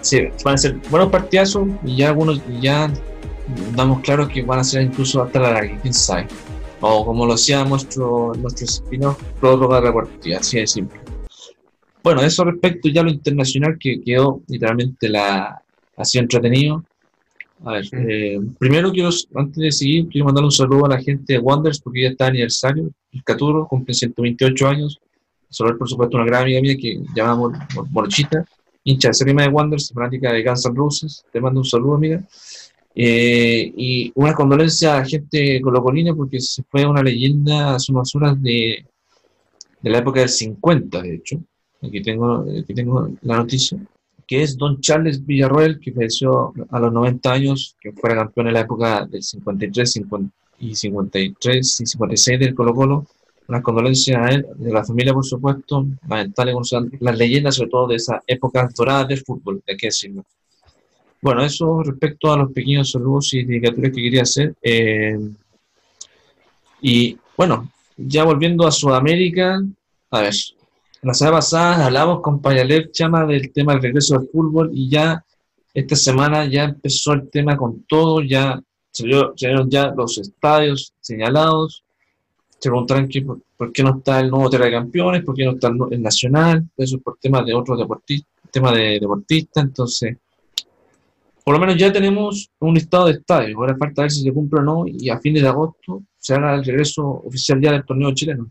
[0.00, 2.90] Sí, van a ser buenos partidazos y ya algunos ya
[3.74, 6.26] damos claro que van a ser incluso hasta la larga, quién sabe.
[6.80, 11.00] O como lo hacía nuestro, nuestro spin-off, prórroga de la partida, así de simple.
[12.02, 15.62] Bueno, eso respecto ya a lo internacional que quedó literalmente la,
[15.96, 16.84] ha sido entretenido.
[17.64, 21.32] A ver, eh, primero quiero, antes de seguir, quiero mandar un saludo a la gente
[21.34, 22.90] de Wonders porque ya está aniversario.
[23.12, 25.00] El Caturo cumple 128 años.
[25.48, 28.44] Saludar, por supuesto, una gran amiga mía que llamamos Mor- Morochita,
[28.82, 31.24] hincha de Serima de Wonders, fanática de Guns N' Roses.
[31.32, 32.22] Te mando un saludo, amiga.
[32.94, 38.14] Eh, y una condolencia a la gente colocolina porque se fue una leyenda hace unas
[38.14, 38.84] horas de,
[39.80, 41.40] de la época del 50, de hecho.
[41.82, 43.78] Aquí tengo, aquí tengo la noticia
[44.26, 48.54] que es Don Charles Villarroel, que falleció a los 90 años, que fuera campeón en
[48.54, 53.06] la época del 53, 50 y 53 y 56 del Colo Colo.
[53.46, 56.54] Unas condolencias a él, de la familia, por supuesto, lamentable
[57.00, 60.24] las leyendas, sobre todo de esas épocas doradas del fútbol, hay que decirlo.
[61.20, 64.54] Bueno, eso respecto a los pequeños saludos y dedicaturas que quería hacer.
[64.62, 65.18] eh,
[66.80, 69.62] y bueno, ya volviendo a Sudamérica,
[70.10, 70.34] a ver,
[71.04, 75.22] la semana pasada hablamos con Payalep Chama del tema del regreso al fútbol y ya
[75.74, 78.58] esta semana ya empezó el tema con todo, ya
[78.90, 81.84] salieron ya los estadios señalados,
[82.58, 85.44] se preguntarán que por, por qué no está el nuevo Tierra de Campeones, por qué
[85.44, 89.64] no está el, el Nacional, eso es por temas de otros deportistas, tema de deportistas,
[89.64, 90.16] entonces
[91.44, 94.60] por lo menos ya tenemos un listado de estadios, ahora falta ver si se cumple
[94.60, 98.14] o no y a fines de agosto se haga el regreso oficial ya del torneo
[98.14, 98.50] chileno.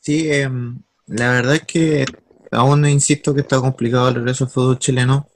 [0.00, 0.78] Sí, em,
[1.16, 2.04] la verdad es que
[2.50, 5.26] aún insisto que está complicado el regreso al fútbol chileno.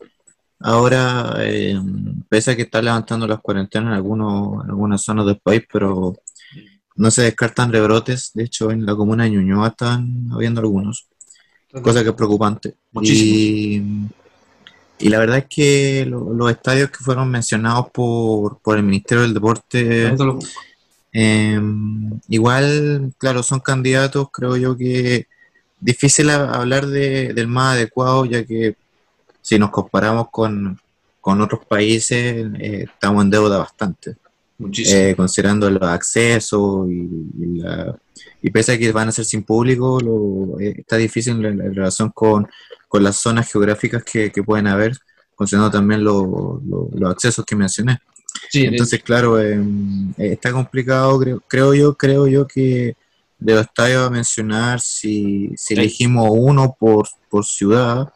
[0.60, 5.38] Ahora, em, pese a que está levantando las cuarentenas en, algunos, en algunas zonas del
[5.38, 6.16] país, pero
[6.96, 8.30] no se descartan rebrotes.
[8.34, 11.08] De hecho, en la comuna de Ñuñoa están habiendo algunos,
[11.82, 12.74] cosa que es preocupante.
[13.14, 13.82] Y,
[14.98, 19.22] y la verdad es que lo- los estadios que fueron mencionados por, por el Ministerio
[19.22, 20.08] del Deporte
[21.12, 21.60] eh,
[22.28, 25.26] igual, claro, son candidatos, creo yo que
[25.80, 28.76] difícil hablar de, del más adecuado, ya que
[29.42, 30.78] si nos comparamos con,
[31.20, 34.16] con otros países, eh, estamos en deuda bastante,
[34.58, 34.98] Muchísimo.
[35.00, 36.92] eh, considerando los accesos y,
[37.38, 37.96] y la-
[38.42, 41.74] y pese a que van a ser sin público, lo- eh, está difícil en, en
[41.74, 42.46] relación con,
[42.88, 44.96] con las zonas geográficas que, que pueden haber.
[45.34, 47.98] considerando también lo- lo- los accesos que mencioné.
[48.50, 49.58] Sí, Entonces, claro, eh,
[50.16, 52.96] está complicado, creo, creo yo, creo yo que
[53.38, 53.64] de
[54.06, 58.12] a mencionar, si, si elegimos uno por, por ciudad,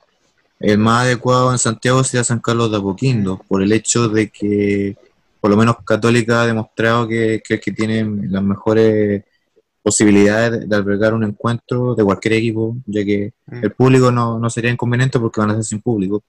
[0.59, 4.97] el más adecuado en Santiago sería San Carlos de Apoquindo, por el hecho de que
[5.40, 9.24] por lo menos Católica ha demostrado que, que que tiene las mejores
[9.82, 13.64] posibilidades de, de albergar un encuentro de cualquier equipo, ya que Mm.
[13.64, 16.22] el público no, no sería inconveniente porque van a ser sin público.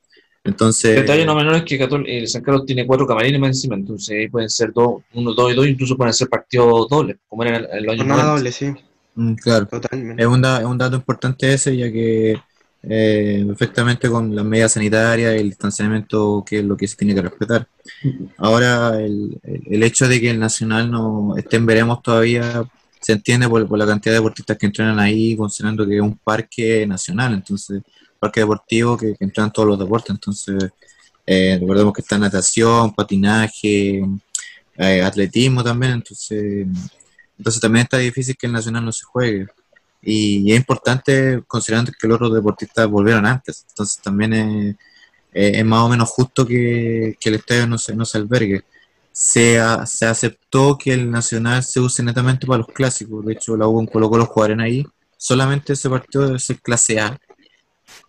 [0.43, 3.75] Entonces, Detalle no menor es que Catol- eh, San Carlos tiene cuatro camarines más encima,
[3.75, 7.43] entonces ahí pueden ser dos, uno, dos y dos, incluso pueden ser partidos dobles, como
[7.43, 8.35] era en, en los años Jornada 90.
[8.35, 8.65] doble, sí,
[9.15, 9.69] mm, claro.
[9.69, 10.21] totalmente.
[10.23, 12.43] Es un, da- es un dato importante ese, ya que
[12.83, 17.15] eh, perfectamente con las medidas sanitarias y el distanciamiento, que es lo que se tiene
[17.15, 17.67] que respetar.
[18.37, 22.63] Ahora, el, el- el hecho de que el Nacional no esté en veremos todavía
[22.99, 26.17] se entiende por, por la cantidad de deportistas que entrenan ahí, considerando que es un
[26.19, 27.81] parque nacional, entonces,
[28.21, 30.11] parque deportivo que, que entrenan todos los deportes.
[30.11, 30.71] Entonces,
[31.25, 34.03] eh, recordemos que está natación, patinaje,
[34.77, 36.67] eh, atletismo también, entonces,
[37.37, 39.47] entonces también está difícil que el Nacional no se juegue.
[40.01, 43.65] Y, es importante considerando que los otros deportistas volvieron antes.
[43.69, 44.77] Entonces también
[45.33, 48.63] es, más o menos justo que, el estadio no se, no se albergue.
[49.11, 53.25] Se, se aceptó que el Nacional se use netamente para los clásicos.
[53.25, 54.85] De hecho, la U en Colo Colo jugarán ahí.
[55.17, 57.19] Solamente ese partido debe ser clase A.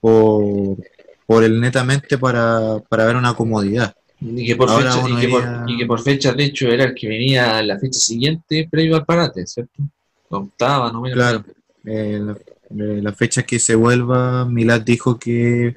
[0.03, 0.79] Por,
[1.27, 3.95] por el netamente para, para ver una comodidad.
[4.21, 6.67] Y que, por Ahora fecha, y, que por, iría- y que por fecha, de hecho,
[6.69, 9.81] era el que venía la fecha siguiente previo al parate, ¿cierto?
[10.29, 11.45] La octava, no Claro,
[11.85, 15.77] eh, la, eh, la fecha que se vuelva, Milad dijo que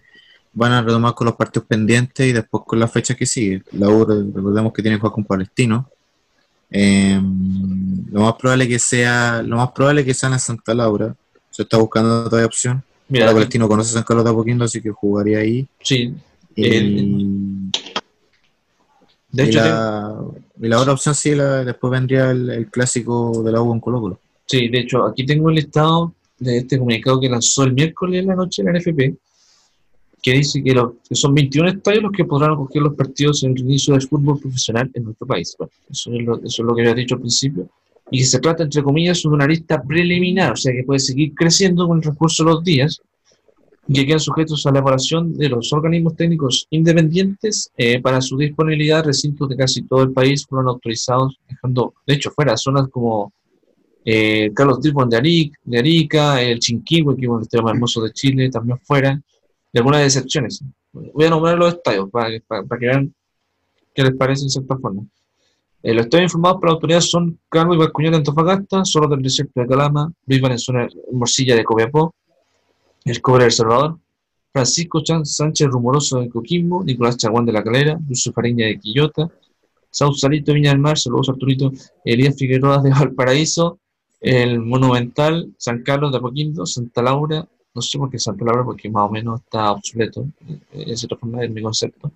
[0.54, 3.62] van a retomar con los partidos pendientes y después con la fecha que sigue.
[3.74, 5.88] La U, re- recordemos que tiene que jugar con Palestino.
[6.72, 7.22] Eh,
[8.12, 11.16] lo más probable que sea, lo más probable que sea en Santa Laura.
[11.52, 12.84] Se está buscando todavía opción.
[13.08, 15.68] Mira, Ahora Palestino conoce San Carlos de Apoquindo, así que jugaría ahí.
[15.82, 16.14] sí,
[16.56, 17.72] Y, El-
[19.32, 20.16] de y hecho, la,
[20.62, 23.80] y la otra opción sí, la- después vendría el, el clásico de la U en
[23.80, 24.20] Colo Colo.
[24.46, 28.28] Sí, de hecho, aquí tengo el listado de este comunicado que lanzó el miércoles en
[28.28, 29.16] la noche la NFP,
[30.22, 33.52] que dice que, los- que son 21 estadios los que podrán acoger los partidos en
[33.52, 35.54] el inicio del fútbol profesional en nuestro país.
[35.60, 37.68] Bueno, eso, es lo, eso es lo que había dicho al principio.
[38.12, 41.34] Y que se trata, entre comillas, de una lista preliminar, o sea que puede seguir
[41.34, 43.02] creciendo con el transcurso de los días
[43.88, 48.38] y que quedan sujetos a la evaluación de los organismos técnicos independientes eh, para su
[48.38, 49.04] disponibilidad.
[49.04, 53.32] Recintos de casi todo el país fueron autorizados, dejando, de hecho, fuera zonas como
[54.04, 57.74] eh, Carlos Tripon de, Arica, de Arica, el Chinquihue, que es uno de los más
[57.74, 59.20] hermosos de Chile, también fuera,
[59.74, 60.64] y algunas excepciones.
[60.94, 63.14] Voy a nombrar los estadios para, para- para que vean
[63.94, 65.04] qué les parece en cierta forma.
[65.88, 69.22] Eh, los estadios informados por la autoridad son Carlos y Bascuñán de Antofagasta, Soros del
[69.22, 72.14] Desierto de Calama, Luis Valenzuela Morcilla de Copiapó,
[73.04, 74.00] El Cobre de El Salvador,
[74.52, 79.30] Francisco Chan- Sánchez Rumoroso de Coquimbo, Nicolás Chaguán de La Calera, Lucio Fariña de Quillota,
[79.92, 81.72] Sausalito Viña del Mar, saludos Arturito,
[82.04, 83.78] Elías Figueroa de Valparaíso,
[84.22, 88.90] el Monumental, San Carlos de Apoquindo, Santa Laura, no sé por qué Santa Laura, porque
[88.90, 92.12] más o menos está obsoleto, eh, es otra forma de mi concepto,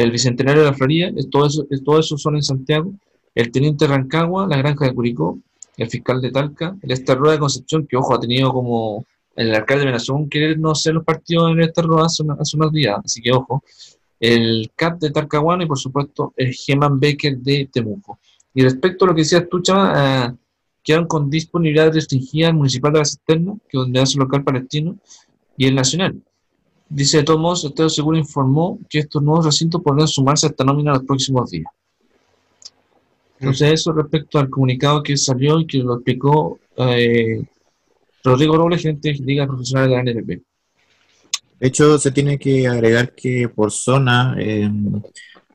[0.00, 2.92] el Bicentenario de la Florida, todo eso, es- todo son en Santiago,
[3.34, 5.38] el Teniente Rancagua, la Granja de Curicó,
[5.76, 9.04] el Fiscal de Talca, el Estarroa de Concepción, que ojo, ha tenido como
[9.36, 12.58] el alcalde de Benazón querer no hacer los partidos en el Estarroa hace, una- hace
[12.72, 13.62] días, así que ojo,
[14.18, 18.18] el CAP de Talcahuano y por supuesto el Geman Becker de Temuco.
[18.52, 20.34] Y respecto a lo que decías tú, Chava, eh,
[20.82, 24.96] quedaron con disponibilidad restringida el municipal de la Cisterna, que es donde hace local palestino,
[25.56, 26.20] y el nacional.
[26.90, 30.50] Dice de todos modos, el Estado Seguro informó que estos nuevos recintos podrán sumarse a
[30.50, 31.70] esta nómina los próximos días.
[33.40, 37.42] Entonces, eso respecto al comunicado que salió y que lo explicó eh,
[38.24, 40.42] Rodrigo Robles, gerente de Liga Profesional de la NLP.
[41.60, 44.70] De hecho, se tiene que agregar que por zona, eh,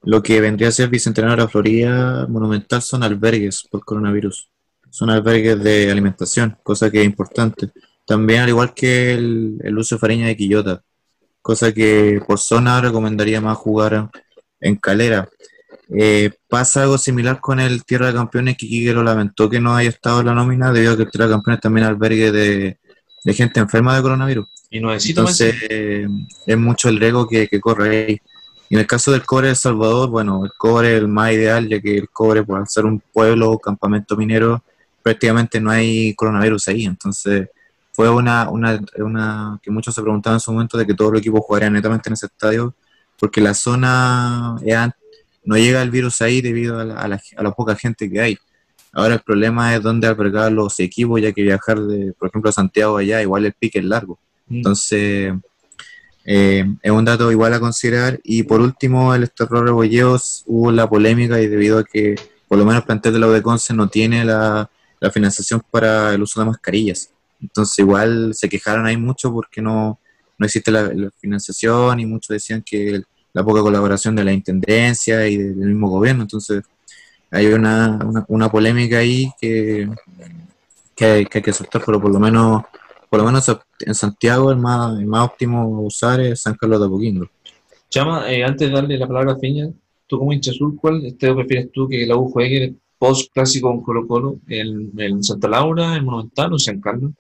[0.04, 4.50] lo que vendría a ser Bicentenario de la Florida Monumental son albergues por coronavirus.
[4.90, 7.70] Son albergues de alimentación, cosa que es importante.
[8.06, 10.84] También, al igual que el, el uso de Fariña de Quillota,
[11.44, 14.10] cosa que por zona recomendaría más jugar
[14.60, 15.30] en Calera.
[15.96, 19.76] Eh, pasa algo similar con el Tierra de Campeones, que Quique lo lamentó que no
[19.76, 22.80] haya estado en la nómina, debido a que el Tierra de Campeones también albergue de,
[23.24, 24.48] de gente enferma de coronavirus.
[24.72, 26.08] Y no Entonces, eh,
[26.48, 28.22] es mucho el riesgo que, que corre ahí.
[28.70, 31.34] Y en el caso del cobre de El Salvador, bueno, el cobre es el más
[31.34, 34.64] ideal, ya que el cobre, por ser un pueblo, campamento minero,
[35.04, 36.86] prácticamente no hay coronavirus ahí.
[36.86, 37.50] Entonces,
[37.94, 41.22] fue una, una, una que muchos se preguntaban en su momento de que todos los
[41.22, 42.74] equipos jugarían netamente en ese estadio,
[43.18, 44.56] porque la zona
[45.46, 48.20] no llega el virus ahí debido a la, a la- a la poca gente que
[48.20, 48.38] hay.
[48.92, 52.54] Ahora el problema es dónde albergar los equipos, ya que viajar de, por ejemplo, a
[52.54, 54.18] Santiago allá, igual el pique es largo.
[54.48, 54.56] Mm.
[54.58, 55.34] Entonces,
[56.26, 58.18] Eh, es un dato igual a considerar.
[58.24, 62.16] Y por último, el Esterro Rebolleos hubo la polémica y debido a que
[62.48, 64.70] por lo menos el plantel de la UDECONCE no tiene la,
[65.02, 67.10] la financiación para el uso de mascarillas.
[67.44, 70.00] Entonces igual se quejaron ahí mucho porque no,
[70.38, 73.04] no existe la, financiación y muchos decían que
[73.34, 76.24] la poca colaboración de la Intendencia y del mismo gobierno.
[76.24, 76.64] Entonces
[77.30, 79.90] hay una, una, polémica ahí que,
[80.96, 82.64] que, hay, que soltar, pero por lo menos
[83.10, 83.48] por lo menos
[83.82, 87.30] en Santiago el más, el más óptimo usar es San Carlos de Apoquindo.
[87.88, 89.70] Chama, eh, antes de darle la palabra a Peña,
[90.08, 93.84] tú como hincha azul, ¿cuál este, prefieres tú que la U juegue post clásico con
[93.84, 97.12] Colo Colo en, Santa Laura, en Monumental o San Carlos?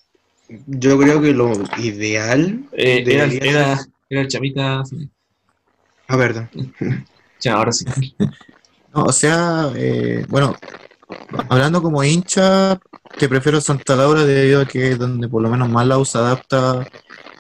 [0.68, 4.84] Yo creo que lo ideal eh, era, era, era, el chamita.
[6.08, 6.50] Ah, verdad.
[7.40, 7.86] Ya, ahora sí.
[8.94, 10.56] No, o sea, eh, bueno,
[11.50, 12.80] hablando como hincha,
[13.18, 16.18] que prefiero Santa Laura debido a que es donde por lo menos más la se
[16.18, 16.88] adapta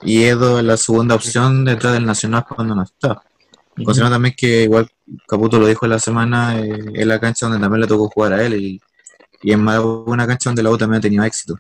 [0.02, 3.22] y es la segunda opción detrás del Nacional cuando no está.
[3.76, 4.90] Considerando también que igual
[5.28, 8.34] Caputo lo dijo en la semana, eh, es la cancha donde también le tocó jugar
[8.34, 8.82] a él y,
[9.42, 11.56] y es más una cancha donde la U también ha tenido éxito,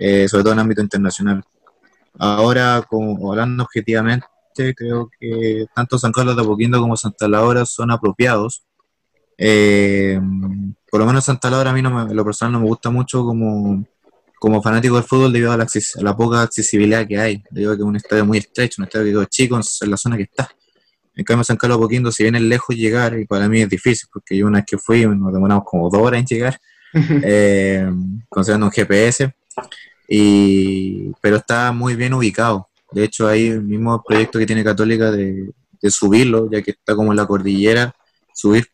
[0.00, 1.44] eh, sobre todo en ámbito internacional.
[2.18, 4.26] Ahora, como hablando objetivamente,
[4.76, 8.64] creo que tanto San Carlos de Apoquindo como Santa Laura son apropiados
[9.42, 10.20] eh,
[10.90, 13.24] por lo menos Santa Laura a mí no me, lo personal no me gusta mucho
[13.24, 13.86] como,
[14.38, 17.86] como fanático del fútbol debido a la, poca accesibilidad que hay, debido a que es
[17.86, 20.50] un estadio muy estrecho, un estadio que es chico en la zona que está.
[21.14, 24.10] En cambio, San Carlos Poquindo, si bien es lejos llegar, y para mí es difícil,
[24.12, 26.60] porque yo una vez que fui nos demoramos como dos horas en llegar,
[27.24, 27.90] eh,
[28.28, 29.34] considerando un GPS,
[30.12, 32.68] y, pero está muy bien ubicado.
[32.90, 35.52] De hecho, hay el mismo proyecto que tiene Católica de,
[35.88, 37.94] subirlo, ya que está como en la cordillera,
[38.34, 38.66] subir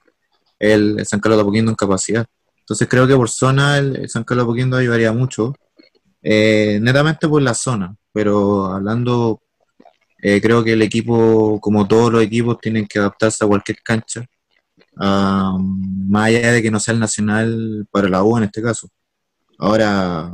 [0.59, 2.27] el, San Carlos de Apoquindo en capacidad.
[2.61, 5.55] Entonces creo que por zona el, San Carlos de Apoquindo ayudaría mucho,
[6.23, 9.43] eh, netamente por la zona, pero hablando,
[10.23, 14.25] eh, creo que el equipo, como todos los equipos, tienen que adaptarse a cualquier cancha,
[14.97, 18.89] más allá de que no sea el nacional para la U en este caso.
[19.59, 20.33] Ahora,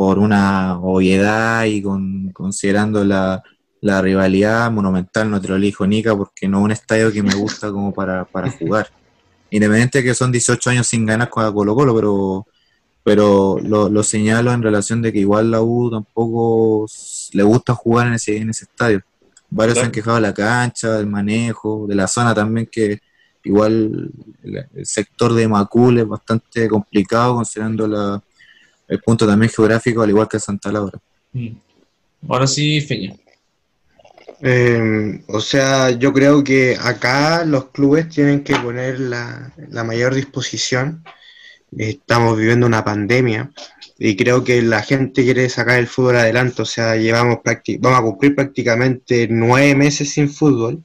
[0.00, 3.42] por una obviedad y con, considerando la,
[3.82, 7.34] la rivalidad monumental, no te lo elijo Nica porque no es un estadio que me
[7.34, 8.88] gusta como para, para jugar.
[9.50, 12.46] Independiente de que son 18 años sin ganar con Colo Colo, pero,
[13.04, 16.86] pero lo, señalo en relación de que igual la U tampoco
[17.34, 19.02] le gusta jugar en ese, en ese estadio.
[19.50, 23.00] Varios se han quejado de la cancha, del manejo, de la zona también, que
[23.44, 24.10] igual
[24.44, 28.22] el, sector de Macul es bastante complicado considerando la,
[28.90, 30.98] el punto también geográfico, al igual que Santa Laura.
[31.32, 31.48] Mm.
[32.28, 33.14] Ahora sí, Feña.
[34.42, 39.52] Eh, o sea, yo creo que acá los clubes tienen que poner la,
[39.84, 41.04] mayor disposición.
[41.76, 43.52] Estamos viviendo una pandemia
[43.96, 46.62] y creo que la gente quiere sacar el fútbol adelante.
[46.62, 47.38] O sea, llevamos
[47.78, 50.82] vamos a cumplir prácticamente nueve meses sin fútbol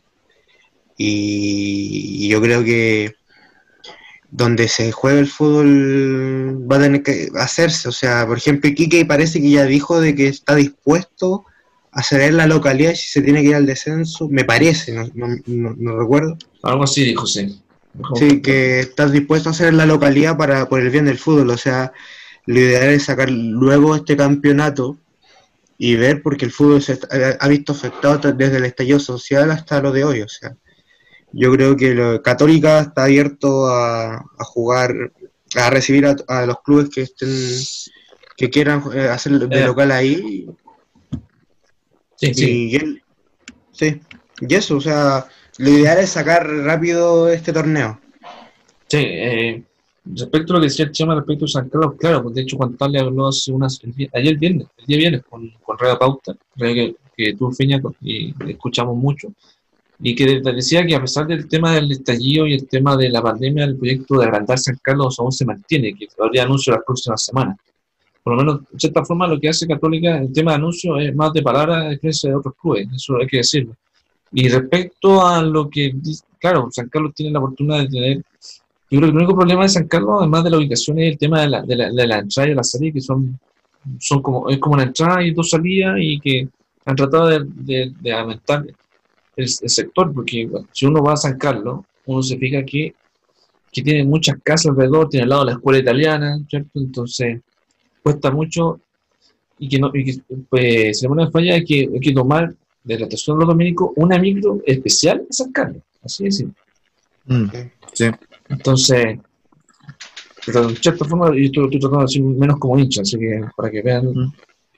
[0.98, 3.16] y, yo creo que
[4.38, 7.88] donde se juega el fútbol va a tener que hacerse.
[7.88, 11.46] O sea, por ejemplo, Kike parece que ya dijo de que está dispuesto
[11.92, 16.38] hacer la localidad y si se tiene que ir al descenso, me parece, no, recuerdo.
[16.64, 17.62] Algo así dijo, sí.
[18.16, 21.58] Sí, que estás dispuesto a hacer la localidad para por el bien del fútbol, o
[21.58, 21.94] sea,
[22.46, 24.98] lo ideal es sacar luego este campeonato
[25.78, 27.00] y ver porque el fútbol se
[27.40, 30.58] ha visto afectado desde el estallido social hasta lo de hoy, o sea,
[31.38, 35.12] yo creo que lo, Católica está abierto a, jugar,
[35.56, 37.30] a recibir a, los clubes que estén
[38.38, 39.66] que quieran eh, hacer de eh.
[39.66, 40.48] local ahí
[42.16, 42.76] Sí, sí.
[42.76, 43.02] Y,
[43.72, 44.02] sí.
[44.40, 48.00] Y eso, o sea, lo ideal es sacar rápido este torneo.
[48.88, 49.64] Sí, eh,
[50.06, 52.58] respecto a lo que decía el Chema respecto a San Carlos, claro, pues de hecho
[52.58, 53.80] Juan le habló hace unas,
[54.14, 58.96] ayer viernes, el día viernes con, con Reda Pauta, que, que tú Feña y escuchamos
[58.96, 59.30] mucho,
[60.00, 63.22] y que decía que a pesar del tema del estallido y el tema de la
[63.22, 67.24] pandemia, el proyecto de agrandar San Carlos aún se mantiene, que habría anuncio las próximas
[67.24, 67.58] semanas
[68.26, 71.16] por lo menos, de cierta forma, lo que hace Católica, el tema de anuncio es
[71.16, 73.76] más de palabras diferencia de otros clubes, eso hay que decirlo.
[74.32, 75.94] Y respecto a lo que,
[76.40, 78.18] claro, San Carlos tiene la oportunidad de tener,
[78.90, 81.20] yo creo que el único problema de San Carlos, además de la ubicación, es el
[81.20, 83.40] tema de la, de la, de la entrada y la salida, que son,
[84.00, 86.48] son como, es como una entrada y dos salidas y que
[86.84, 88.66] han tratado de, de, aumentar
[89.36, 92.94] el, sector, porque si uno va a San Carlos, uno se fija que,
[93.72, 96.80] que tiene muchas casas alrededor, tiene al lado la escuela italiana, ¿cierto?
[96.80, 97.42] Entonces,
[98.02, 98.80] cuesta mucho
[99.58, 103.00] y que, no, y que pues, se pone falla hay que, hay que tomar de
[103.00, 106.62] la estación de los dominicos una micro especial a San Carlos, así es simple.
[107.26, 107.48] Mm,
[107.94, 108.06] sí.
[108.50, 109.18] Entonces,
[110.46, 113.72] pero de cierta forma, yo estoy, tratando de decir menos como hincha, así que para
[113.72, 114.06] que vean.
[114.06, 114.34] Mm.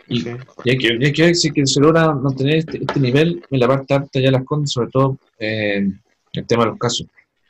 [0.10, 0.30] Y, Sí.
[0.64, 3.60] y hay, que, hay que ver si que se logra mantener este, este nivel en
[3.60, 5.88] la parte alta ya las condes, sobre todo eh,
[6.34, 7.08] el tema de los casos.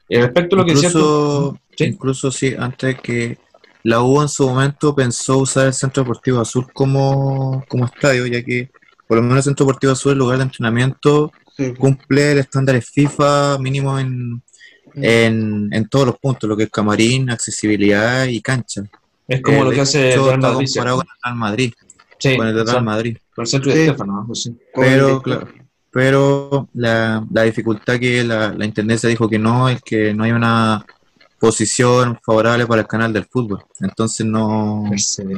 [0.10, 1.84] Y respecto a lo que decías tú- Incluso, Sí.
[1.86, 3.38] incluso sí, antes que
[3.84, 8.42] la U en su momento pensó usar el Centro Deportivo Azul como, como estadio, ya
[8.44, 8.70] que
[9.08, 11.74] por lo menos el Centro Deportivo Azul, el lugar de entrenamiento, Sí.
[11.74, 14.42] cumple el estándar FIFA mínimo en,
[14.96, 18.84] en, en todos los puntos, lo que es camarín, accesibilidad y cancha.
[19.28, 21.74] es como Eh, lo que hace el Real Madrid, comparado con el Real Madrid,
[22.20, 23.18] Sí, con el de o sea, Real Madrid.
[23.36, 23.84] con el centro de Sí.
[23.84, 24.58] Estefano, algo así.
[24.76, 25.48] Pero, claro,
[25.92, 30.32] pero la, la dificultad que la, la intendencia dijo que no es que no hay
[30.32, 30.86] una
[31.40, 33.64] posición favorable para el canal del fútbol.
[33.80, 34.86] Entonces no,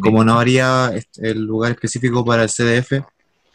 [0.02, 3.04] como no habría el lugar específico para el CDF,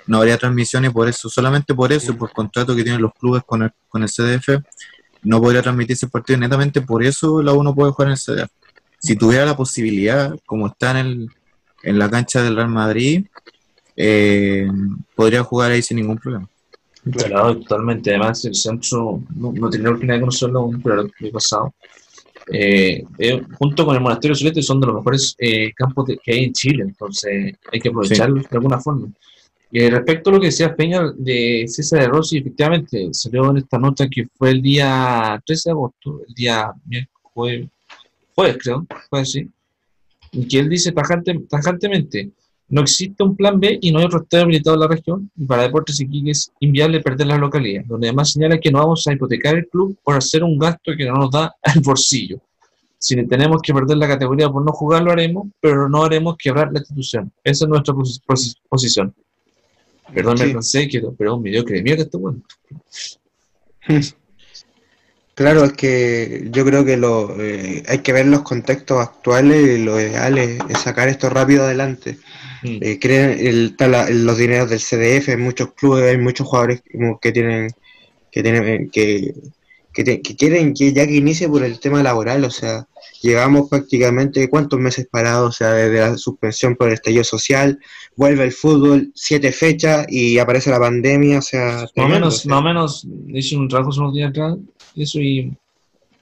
[0.06, 3.42] no habría transmisión y por eso, solamente por eso, por contrato que tienen los clubes
[3.44, 4.62] con el, con el CDF,
[5.22, 6.38] no podría transmitirse el partido.
[6.38, 8.50] Netamente por eso la U no puede jugar en el CDF.
[8.98, 11.30] Si tuviera la posibilidad, como está en, el,
[11.84, 13.26] en la cancha del Real Madrid,
[13.96, 14.68] eh,
[15.14, 16.48] podría jugar ahí sin ningún problema.
[17.06, 18.10] Instalado totalmente.
[18.10, 21.74] Además, el centro no, no tenía oportunidad de conocerlo aún, pero el pasado.
[22.52, 25.34] Eh, eh, junto con el Monasterio Celeste son de los mejores
[25.74, 29.08] campos de- que hay en Chile, entonces hay que aprovecharlo de alguna forma.
[29.70, 33.78] Y respecto a lo que decía Peña de César de Rossi, efectivamente salió en esta
[33.78, 37.68] nota que fue el día 13 de agosto, el día miércoles,
[38.34, 39.48] jueves creo, fue así,
[40.34, 42.30] y que él dice tajante, tajantemente,
[42.68, 45.30] no existe un plan B y no hay otro estadio habilitado en la región.
[45.36, 49.06] Y para Deportes Iquique es inviable perder la localidad, donde además señala que no vamos
[49.06, 52.40] a hipotecar el club por hacer un gasto que no nos da al bolsillo.
[52.98, 56.72] Si tenemos que perder la categoría por no jugar, lo haremos, pero no haremos quebrar
[56.72, 57.30] la institución.
[57.44, 59.14] Esa es nuestra posi- posi- posición.
[60.14, 60.52] Perdón, me Sí.
[60.54, 62.40] cansé, que- pero es un mediocre de mierda este bueno.
[65.34, 69.82] Claro, es que yo creo que lo, eh, hay que ver los contextos actuales y
[69.84, 72.18] lo ideal es, es sacar esto rápido adelante.
[72.62, 72.78] Mm.
[72.80, 76.82] Eh, creen el, la- los dineros del CDF, en muchos clubes hay muchos jugadores
[77.20, 77.70] que tienen
[78.30, 79.32] que tienen que,
[79.92, 82.86] que, te- que quieren que ya que inicie por el tema laboral, o sea,
[83.24, 87.78] llevamos prácticamente cuántos meses parados, o sea, desde la suspensión por el estallido social,
[88.16, 92.58] vuelve el fútbol, siete fechas y aparece la pandemia, o sea, Más o menos, más
[92.60, 94.56] o menos, hice un trabajo hace unos días atrás,
[94.94, 95.52] eso y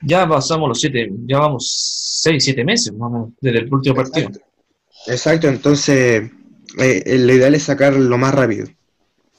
[0.01, 3.97] ya pasamos los siete, ya vamos seis, siete meses, más o menos, desde el último
[3.97, 4.29] partido.
[4.29, 4.53] Exacto.
[5.09, 6.31] Exacto, entonces
[6.79, 8.69] eh, eh, lo ideal es sacar lo más rápido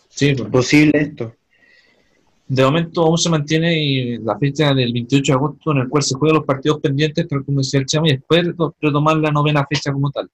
[0.09, 0.49] Sí, pues.
[0.49, 1.33] posible esto.
[2.47, 6.03] De momento aún se mantiene y la fecha del 28 de agosto en el cual
[6.03, 9.31] se juegan los partidos pendientes, tal como decía el Chama, y después reto- retomar la
[9.31, 10.29] novena fecha como tal.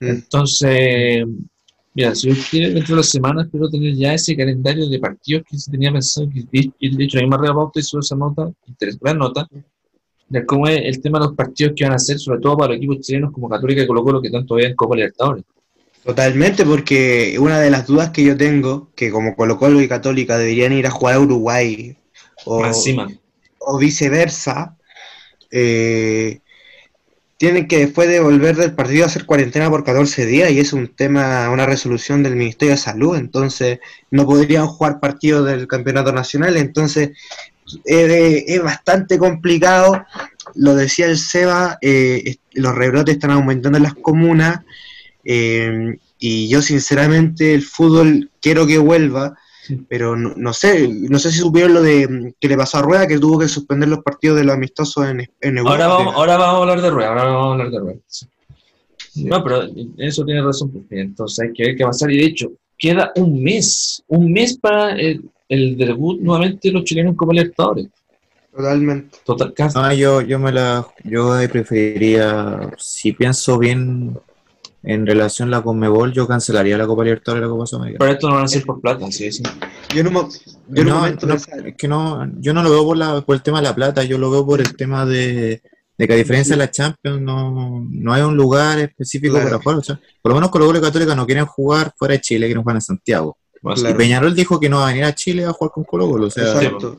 [0.00, 0.06] Mm.
[0.08, 1.24] Entonces,
[1.94, 5.44] mira, si Dios quiere, dentro de la semana espero tener ya ese calendario de partidos
[5.48, 8.50] que se tenía pensado, que y- y de hecho misma Red Pauta hizo esa nota,
[8.66, 9.48] interesante, gran nota,
[10.28, 12.70] de cómo es el tema de los partidos que van a hacer, sobre todo para
[12.70, 15.44] los equipos chilenos como Católica y Colo Colo, que tanto ven en Copa Libertadores.
[16.06, 20.38] Totalmente, porque una de las dudas que yo tengo, que como Colo Colo y Católica
[20.38, 21.96] deberían ir a jugar a Uruguay
[22.44, 23.08] o, Más encima.
[23.58, 24.76] o viceversa,
[25.50, 26.38] eh,
[27.38, 30.94] tienen que después de volver del partido hacer cuarentena por 14 días y es un
[30.94, 33.80] tema, una resolución del Ministerio de Salud, entonces
[34.12, 37.18] no podrían jugar partidos del Campeonato Nacional, entonces
[37.84, 40.06] eh, es bastante complicado,
[40.54, 44.60] lo decía el Seba, eh, los rebrotes están aumentando en las comunas
[45.26, 49.36] eh, y yo sinceramente el fútbol quiero que vuelva,
[49.88, 52.82] pero no, no sé, no sé si supieron lo de mm, que le pasó a
[52.82, 55.72] Rueda, que tuvo que suspender los partidos de los amistosos en, en Europa.
[55.74, 57.98] Ahora vamos, ahora vamos a hablar de rueda, ahora vamos a hablar de rueda.
[58.06, 58.26] sí.
[59.16, 59.62] No, pero
[59.96, 62.10] eso tiene razón, pues, bien, entonces hay que ver qué va a pasar.
[62.10, 66.84] Y de hecho, queda un mes, un mes para el, el debut nuevamente de los
[66.84, 67.86] chilenos en Copa Libertadores.
[68.54, 69.18] Totalmente.
[69.24, 69.78] Total, casi.
[69.78, 74.18] Ah, yo, yo me la, yo preferiría, si pienso bien
[74.86, 77.98] en relación a la Conmebol, yo cancelaría la Copa Libertadores y la Copa Sudamericana.
[77.98, 79.42] Pero esto no van a ser por plata, así es.
[79.42, 79.50] Yo
[79.94, 80.28] yo No,
[81.02, 81.08] pensaba-
[81.66, 84.02] es que no, yo no lo veo por, la, por el tema de la plata,
[84.04, 85.60] yo lo veo por el tema de,
[85.98, 89.48] de que a diferencia de la Champions no, no hay un lugar específico Claro.
[89.50, 89.78] para jugar.
[89.78, 92.46] O sea, por lo menos Colo Colo y Católica no quieren jugar fuera de Chile,
[92.46, 93.36] quieren jugar en Santiago.
[93.60, 93.90] Claro.
[93.90, 96.26] Y Peñarol dijo que no va a venir a Chile a jugar con Colo Colo.
[96.28, 96.96] O sea, Exacto.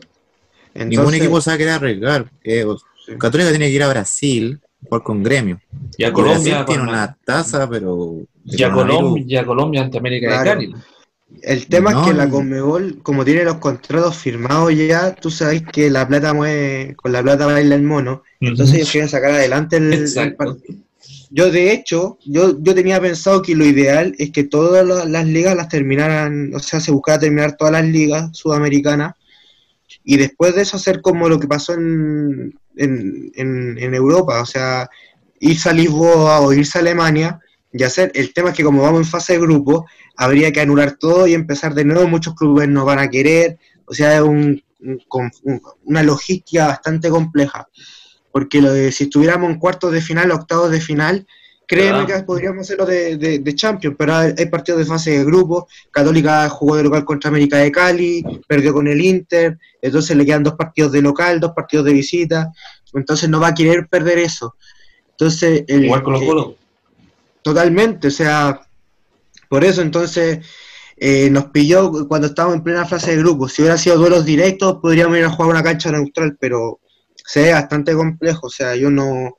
[0.75, 2.29] ningún equipo se va a querer arriesgar.
[2.43, 3.13] Eh, o- Sí.
[3.17, 5.59] Católica tiene que ir a Brasil jugar con Gremio.
[5.97, 8.17] Y a Colombia, Brasil tiene con- una tasa, pero...
[8.45, 8.71] y a.
[8.71, 10.59] Colombia, y a Colombia ante América Claro.
[10.61, 10.81] de Cali.
[11.41, 15.61] El tema No, es que la Conmebol, como tiene los contratos firmados ya, tú sabes
[15.73, 19.75] que la plata mueve, con la plata baila el mono, entonces ellos quieren sacar adelante
[19.75, 20.79] el, partido.
[21.29, 25.27] Yo de hecho, yo, yo tenía pensado que lo ideal es que todas la- las
[25.27, 29.13] ligas las terminaran, o sea, se buscara terminar todas las ligas sudamericanas
[30.05, 34.89] y después de eso hacer como lo que pasó en, en, en, Europa, o sea,
[35.39, 37.39] irse a Lisboa o irse a Alemania
[37.71, 38.11] y hacer.
[38.15, 41.33] El tema es que como vamos en fase de grupo, habría que anular todo y
[41.33, 42.07] empezar de nuevo.
[42.07, 43.57] Muchos clubes no van a querer.
[43.85, 44.61] O sea, es un,
[45.83, 47.67] una logística bastante compleja.
[48.31, 51.27] Porque lo de, si estuviéramos en cuartos de final, octavos de final,
[51.67, 55.67] créeme que podríamos hacerlo de, de, Champions, pero hay, partidos de fase de grupo.
[55.91, 60.43] Católica jugó de local contra América de Cali, perdió con el Inter, entonces le quedan
[60.43, 62.51] dos partidos de local, dos partidos de visita.
[62.93, 64.55] Entonces no va a querer perder eso.
[65.11, 66.55] Entonces, el, Igual con los golos.
[67.41, 68.61] Totalmente, o sea,
[69.49, 70.39] por eso entonces
[70.95, 73.49] eh, nos pilló cuando estábamos en plena fase de grupo.
[73.49, 76.79] Si hubiera sido duelos directos, podríamos ir a jugar una cancha neutral, pero
[77.15, 78.47] se ve bastante complejo.
[78.47, 79.37] O sea, yo no,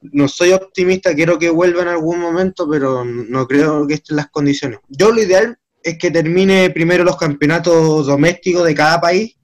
[0.00, 4.28] no soy optimista, quiero que vuelva en algún momento, pero no creo que estén las
[4.28, 4.80] condiciones.
[4.88, 9.36] Yo lo ideal es que termine primero los campeonatos domésticos de cada país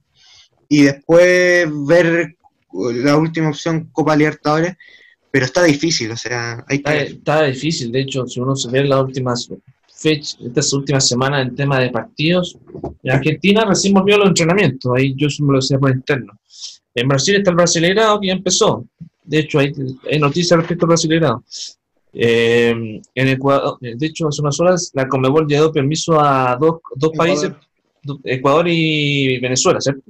[0.67, 2.35] y después ver
[2.71, 4.75] la última opción Copa Libertadores
[5.33, 8.83] pero está difícil, o sea, hay está, está, difícil, de hecho, si uno se ve
[8.83, 9.49] las últimas
[9.91, 12.55] fechas, estas últimas semanas en tema de partidos,
[13.01, 16.33] en Argentina recién volvió los entrenamientos, ahí yo me lo decía por interno.
[16.93, 18.85] En Brasil está el Brasileirado que ya empezó,
[19.23, 19.73] de hecho hay,
[20.09, 21.43] hay noticias respecto al Brasileirado.
[22.15, 26.75] Eh, en Ecuador, de hecho, hace unas horas la Conmebol ya dio permiso a dos,
[26.95, 27.51] dos países,
[28.23, 30.03] Ecuador y Venezuela, ¿cierto?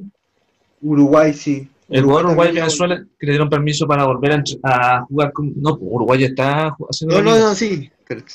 [0.81, 1.67] Uruguay, sí.
[1.89, 5.53] El jugador Uruguay y Venezuela que le dieron permiso para volver a, jugar con.
[5.61, 7.21] No, pues, Uruguay está haciendo.
[7.21, 7.89] No, no, no, sí.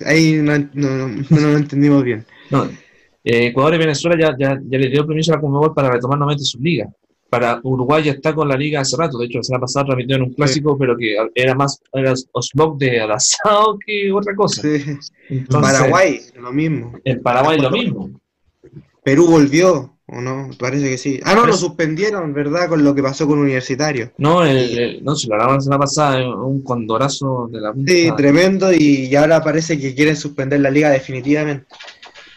[0.06, 2.24] ahí no, no, no, lo entendimos bien.
[2.50, 2.64] No,
[3.24, 6.18] eh, Ecuador y Venezuela ya, ya, ya le dio permiso a la Conmebol para retomar
[6.18, 6.88] nuevamente sus ligas.
[7.30, 9.18] Para Uruguay ya está con la liga hace rato.
[9.18, 12.78] De hecho, la semana pasada transmitió en un clásico, pero que era más era Osmog
[12.78, 14.62] de asado que otra cosa.
[14.62, 15.44] Sí.
[15.50, 16.92] Paraguay, lo mismo.
[17.04, 18.10] En Paraguay lo mismo.
[19.04, 19.98] Perú volvió.
[20.10, 20.48] ¿O no?
[20.58, 21.20] Parece que sí.
[21.22, 22.70] Ah, no, lo suspendieron, ¿verdad?
[22.70, 24.10] Con lo que pasó con Universitario.
[24.16, 27.92] No, el, no, se lo la semana pasada, un condorazo de la punta.
[27.92, 31.66] Sí, tremendo, y, ahora parece que quieren suspender la liga definitivamente.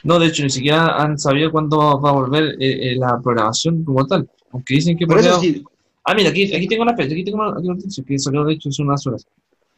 [0.03, 3.85] No, de hecho, ni siquiera han sabido cuándo va a volver eh, eh, la programación
[3.85, 4.29] como tal.
[4.51, 5.05] Aunque dicen que...
[5.05, 5.63] Por eso sí.
[6.03, 8.69] Ah, mira, aquí, aquí tengo una fecha, aquí tengo una, noticia que salió de hecho
[8.69, 9.25] hace unas horas.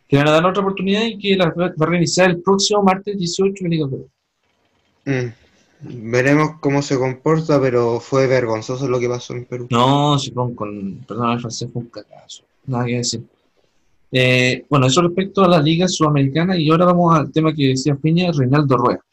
[0.08, 3.18] Que van a dar otra oportunidad y que la va a reiniciar el próximo martes
[3.18, 3.88] 18 en Liga
[5.06, 5.34] mm.
[6.12, 9.68] Veremos cómo se comporta, pero fue vergonzoso lo que pasó en Perú.
[9.70, 12.44] No, si con, perdón, el francés fue un cacazo.
[12.68, 13.24] Nada que decir.
[14.10, 17.96] Eh, bueno, eso respecto a la Liga Sudamericana y ahora vamos al tema que decía
[17.96, 19.04] Piña, Reinaldo Rueda.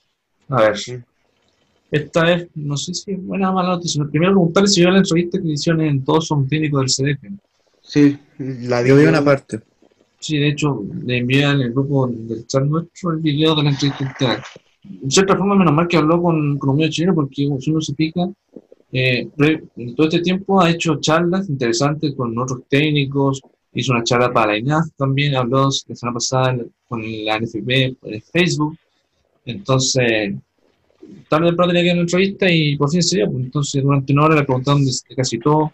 [0.51, 1.05] A ver,
[1.91, 4.05] esta vez, no sé si es buena o mala noticia.
[4.05, 7.41] Primero preguntarle si vio la entrevista que hicieron en Todos son técnicos del CDF.
[7.83, 9.61] Sí, la vi una parte.
[10.19, 13.71] Sí, de hecho, le envié en el grupo del chat nuestro el video de la
[13.71, 14.43] entrevista
[14.85, 17.81] en cierta forma, menos mal que habló con, con un medio chileno, porque si uno
[17.81, 18.23] se pica,
[18.93, 19.29] eh,
[19.77, 23.41] en todo este tiempo ha hecho charlas interesantes con otros técnicos,
[23.73, 26.57] hizo una charla para la INAF también, habló la semana pasada
[26.89, 27.71] con la NFB
[28.03, 28.77] en Facebook,
[29.45, 30.35] entonces,
[31.29, 33.45] tarde de pronto tenía que ir a una entrevista y por fin se dio, pues,
[33.45, 35.71] entonces durante una hora le preguntaron de, casi todo,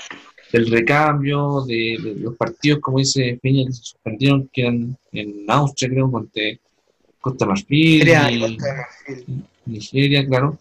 [0.53, 5.91] del recambio, de, los partidos, como dice Peña, que se suspendieron, que eran en Austria,
[5.91, 6.61] creo, ante
[7.21, 8.09] Costa Marfil,
[9.67, 10.59] Nigeria, claro.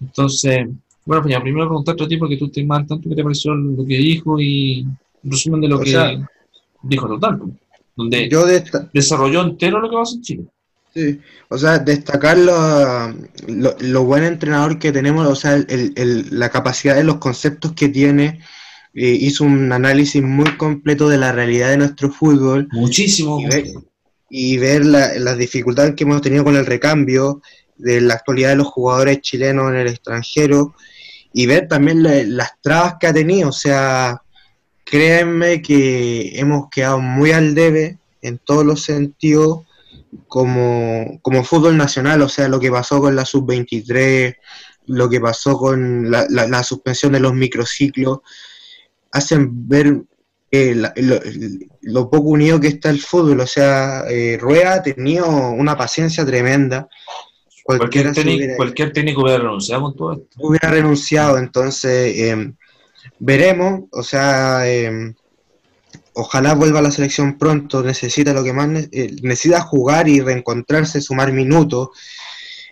[0.00, 0.68] Entonces,
[1.04, 3.86] bueno, ya primero preguntarte a ti porque tú te mal tanto que te pareció lo
[3.86, 4.82] que dijo y
[5.22, 6.20] un resumen de lo que
[6.82, 7.50] dijo total, pues,
[7.94, 8.44] donde yo
[8.92, 10.44] desarrolló entero lo que pasa en Chile.
[10.96, 13.12] Sí, o sea, destacar lo,
[13.80, 17.90] lo, buen entrenador que tenemos, o sea, el, el, la capacidad de los conceptos que
[17.90, 18.40] tiene,
[18.94, 22.66] eh, hizo un análisis muy completo de la realidad de nuestro fútbol.
[22.72, 23.38] Muchísimo
[24.30, 27.42] y ver las la dificultades que hemos tenido con el recambio,
[27.76, 30.74] de la actualidad de los jugadores chilenos en el extranjero
[31.34, 32.02] y ver también
[32.34, 33.50] las trabas que ha tenido.
[33.50, 34.22] O sea,
[34.82, 39.66] créanme que hemos quedado muy al debe en todos los sentidos
[40.28, 44.36] como, como fútbol nacional, o sea, lo que pasó con la sub-23,
[44.86, 48.20] lo que pasó con la, la suspensión de los microciclos,
[49.12, 50.02] hacen ver
[51.82, 53.40] lo, poco unido que está el fútbol.
[53.40, 56.88] O sea, eh, Rueda ha tenido una paciencia tremenda.
[57.64, 60.26] Cualquier técnico, cualquier técnico hubiera renunciado con todo esto.
[60.38, 62.54] Hubiera renunciado, entonces em,
[63.18, 63.84] veremos.
[63.90, 65.14] O sea, em,
[66.16, 67.82] ojalá vuelva a la selección pronto.
[67.82, 71.90] Necesita lo que más eh, necesita jugar y reencontrarse, sumar minutos.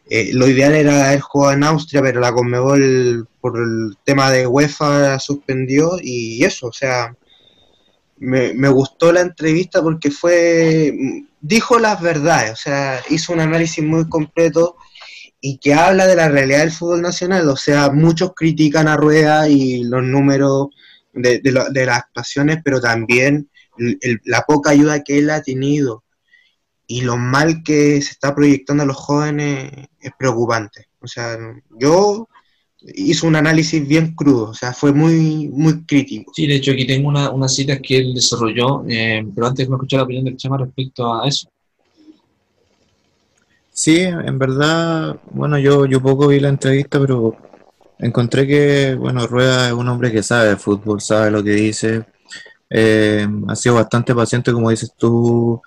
[0.08, 4.46] Eh, lo ideal era haber jugado en Austria, pero la Conmebol por el tema de
[4.46, 7.14] UEFA suspendió y eso, o sea,
[8.18, 10.94] me, gustó la entrevista porque fue,
[11.40, 14.76] dijo las verdades, o sea, hizo un análisis muy completo
[15.40, 19.48] y que habla de la realidad del fútbol nacional, o sea, muchos critican a Rueda
[19.48, 20.68] y los números
[21.14, 23.48] de, las actuaciones, pero también
[24.24, 26.04] la poca ayuda que él ha tenido.
[26.86, 30.88] y lo mal que se está proyectando a los jóvenes es preocupante.
[31.00, 31.38] O sea,
[31.78, 32.28] yo
[32.94, 36.32] hice un análisis bien crudo, o sea, fue muy, muy crítico.
[36.34, 39.76] Sí, de hecho aquí tengo una, una cita que él desarrolló, eh, pero antes me
[39.76, 41.48] escuchar la opinión del Chema respecto a eso.
[43.72, 47.36] Sí, en verdad, bueno, yo, yo poco vi la entrevista, pero
[48.04, 52.04] encontré que, bueno, Rueda es un hombre que sabe de fútbol, sabe lo que dice,
[52.68, 55.60] eh, ha sido bastante paciente, como dices tú,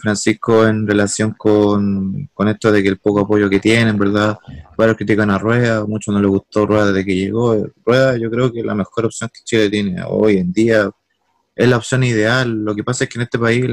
[0.00, 4.38] Francisco, en relación con, esto de que el poco apoyo que tiene, en verdad,
[4.76, 7.66] varios critican a Rueda, muchos no le gustó Rueda desde que llegó.
[7.84, 10.90] Rueda, yo creo que la mejor opción que Chile tiene hoy en día
[11.56, 12.64] es la opción ideal.
[12.64, 13.64] Lo que pasa es que en este país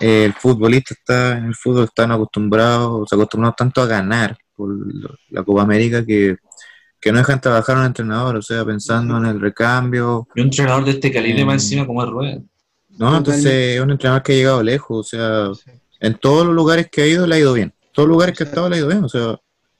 [0.00, 4.70] el, futbolista está, en el fútbol están acostumbrados, se acostumbrados tanto a ganar por
[5.30, 6.38] la Copa América que
[7.06, 10.26] que no dejan trabajar a un entrenador, o sea, pensando en el recambio.
[10.34, 12.42] Y un entrenador de este calibre más encima como es Rueda.
[12.98, 16.88] No, entonces es un entrenador que ha llegado lejos, o sea, en todos los lugares
[16.90, 17.72] que ha ido le ha ido bien.
[17.92, 19.38] Todos los lugares que ha estado le ha ido bien, o sea,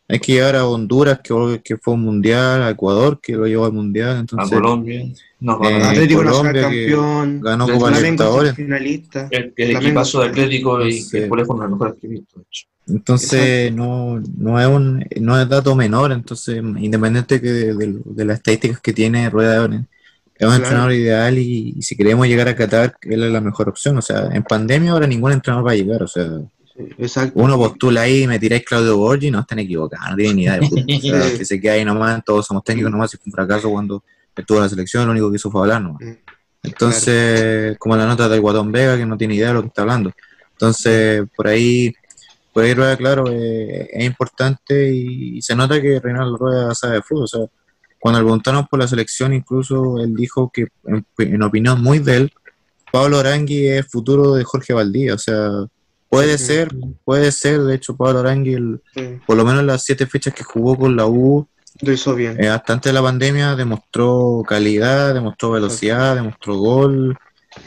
[0.09, 3.67] hay que llegar a Honduras, que, que fue un mundial, a Ecuador, que lo llevó
[3.67, 4.53] al mundial, entonces...
[4.53, 5.05] A Colombia.
[5.41, 8.55] No, eh, Atlético Colombia, campeón, ganó Copa Libertadores.
[8.55, 9.29] Finalista.
[9.31, 12.39] El, el equipazo de Atlético y que por uno de los mejores que he visto,
[12.39, 12.67] de hecho.
[12.89, 18.37] Entonces no, no, es un no es dato menor, entonces independiente que de, de, las
[18.37, 19.69] estadísticas que tiene Rueda
[20.39, 23.97] es un entrenador ideal y, si queremos llegar a Qatar, él es la mejor opción.
[23.97, 26.03] O sea, en pandemia ahora ningún entrenador va a llegar.
[26.03, 26.27] O sea,
[27.35, 30.59] uno postula ahí y me tiráis Claudio Borgi, no están equivocados, no tienen ni idea
[30.59, 30.85] de fútbol.
[30.97, 33.71] O sea, que se queda ahí nomás, todos somos técnicos nomás, y fue un fracaso
[33.71, 34.03] cuando
[34.35, 36.03] estuvo en la selección, lo único que hizo fue hablar nomás.
[36.03, 36.15] Mm,
[36.65, 39.83] entonces, como la nota de Guatón Vega, que no tiene idea de lo que está
[39.83, 40.13] hablando.
[40.53, 41.95] Entonces, por ahí,
[42.53, 47.03] por ahí Rueda, claro, eh, es importante y, se nota que Reinaldo Rueda sabe de
[47.03, 47.25] fútbol.
[47.25, 47.41] O sea,
[47.99, 50.67] cuando le preguntaron por la selección, incluso él dijo que,
[51.19, 52.33] en, opinión muy de él,
[52.91, 55.15] Pablo Arangui es futuro de Jorge Valdía.
[55.15, 55.51] O sea,
[56.09, 57.63] puede ser, puede ser.
[57.63, 58.81] De hecho, Pablo Arangui,
[59.27, 61.47] por lo menos las siete fechas que jugó con la U,
[61.81, 62.43] lo hizo bien.
[62.43, 67.19] Eh, hasta antes de la pandemia demostró calidad, demostró velocidad, demostró gol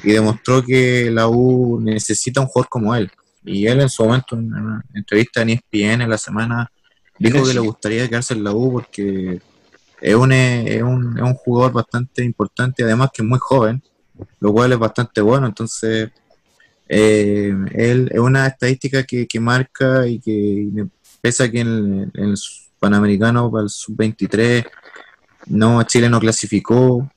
[0.04, 3.12] y demostró que la U necesita un jugador como él.
[3.44, 6.72] Y él en su momento, en una entrevista en ESPN en la semana,
[7.18, 9.42] dijo que le gustaría quedarse en la U porque
[10.02, 13.82] es un, es un, es un jugador bastante importante, además que es muy joven,
[14.40, 15.48] lo cual es bastante bueno.
[15.48, 16.10] Entonces,
[16.90, 20.88] eh, él es una estadística que, que marca y que
[21.22, 22.36] pese a que en, el
[22.80, 24.66] Panamericano para el Sub-23
[25.48, 27.10] no, Chile no clasificó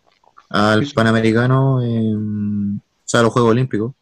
[0.50, 3.92] al Panamericano, o sea, a los Juegos Olímpicos.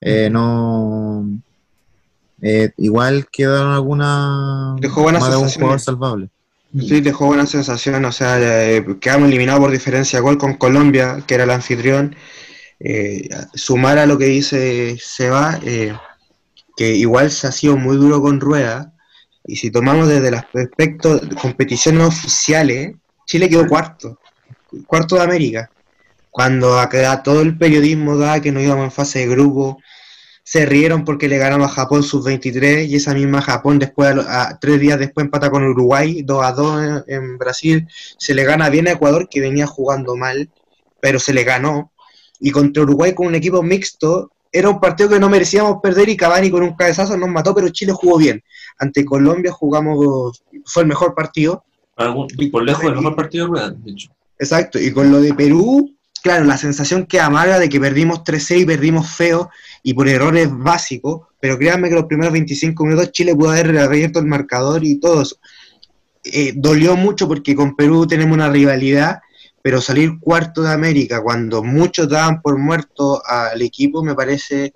[0.00, 1.26] Eh, no
[2.42, 6.28] eh, igual quedaron alguna dejó buena más de un jugador salvable
[6.78, 11.22] Sí, dejó buena sensación, o sea, eh, quedamos eliminados por diferencia de gol con Colombia,
[11.26, 12.14] que era el anfitrión.
[12.78, 15.94] Eh, sumar a lo que dice Seba, eh,
[16.76, 18.92] que igual se ha sido muy duro con Rueda,
[19.44, 22.94] y si tomamos desde el aspecto de competiciones oficiales,
[23.26, 24.18] Chile quedó cuarto,
[24.86, 25.70] cuarto de América.
[26.30, 29.78] Cuando acá todo el periodismo da que no íbamos en fase de grupo,
[30.46, 34.78] se rieron porque le ganamos a Japón sub-23 y esa misma Japón después a, tres
[34.78, 38.92] días después empata con Uruguay 2 a 2 en, Brasil, se le gana bien a
[38.92, 40.48] Ecuador que venía jugando mal,
[41.00, 41.90] pero se le ganó
[42.40, 46.16] y contra Uruguay con un equipo mixto era un partido que no merecíamos perder y
[46.16, 48.42] Cavani con un cabezazo nos mató, pero Chile jugó bien.
[48.78, 51.64] Ante Colombia jugamos, fue el mejor partido.
[52.38, 54.10] Y por lejos el mejor partido de hecho.
[54.38, 58.60] Exacto, y con lo de Perú, claro, la sensación que amarga de que perdimos 3-6
[58.60, 59.50] y perdimos feo
[59.82, 64.18] y por errores básicos, pero créanme que los primeros 25 minutos Chile pudo haber abierto
[64.18, 65.36] el marcador y todo eso.
[66.24, 69.20] Eh, dolió mucho porque con Perú tenemos una rivalidad,
[69.66, 74.74] pero salir cuarto de América cuando muchos daban por muerto al equipo me parece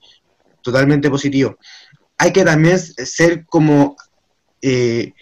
[0.63, 1.59] totalmente positivo.
[2.19, 3.95] Hay que también ser como
[4.61, 5.13] eh,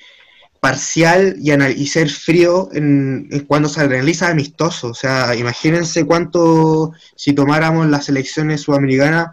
[0.59, 4.89] parcial y, y ser frío en, cuando se realiza amistoso.
[4.89, 9.33] O sea, imagínense cuánto, si tomáramos las selecciones sudamericanas,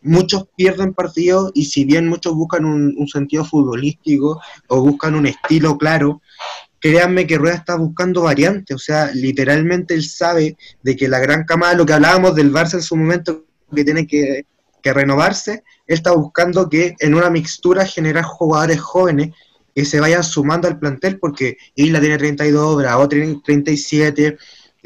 [0.00, 5.76] muchos pierden partidos y si bien muchos buscan un, sentido futbolístico o buscan un estilo
[5.76, 6.22] claro,
[6.80, 8.74] créanme que Rueda está buscando variantes.
[8.74, 12.74] O sea, literalmente él sabe de que la gran camada, lo que hablábamos del Barça
[12.74, 14.46] en su momento, que tiene que,
[14.82, 19.34] que renovarse, él está buscando que en una mixtura generar jugadores jóvenes
[19.74, 24.36] que se vayan sumando al plantel, porque Isla tiene 32, Bravo tiene 37,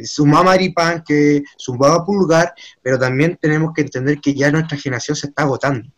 [0.05, 5.29] sumaba Maripán, que sumaba Pulgar, pero también tenemos que entender que ya nuestra generación se
[5.29, 5.89] está agotando.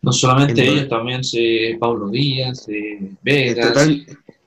[0.00, 2.66] No solamente ellos, también se, Pablo Díaz,
[3.22, 3.72] Vega.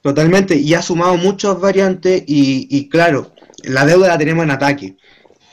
[0.06, 4.96] Totalmente, y ha sumado muchas variantes y, claro, la deuda la tenemos en ataque,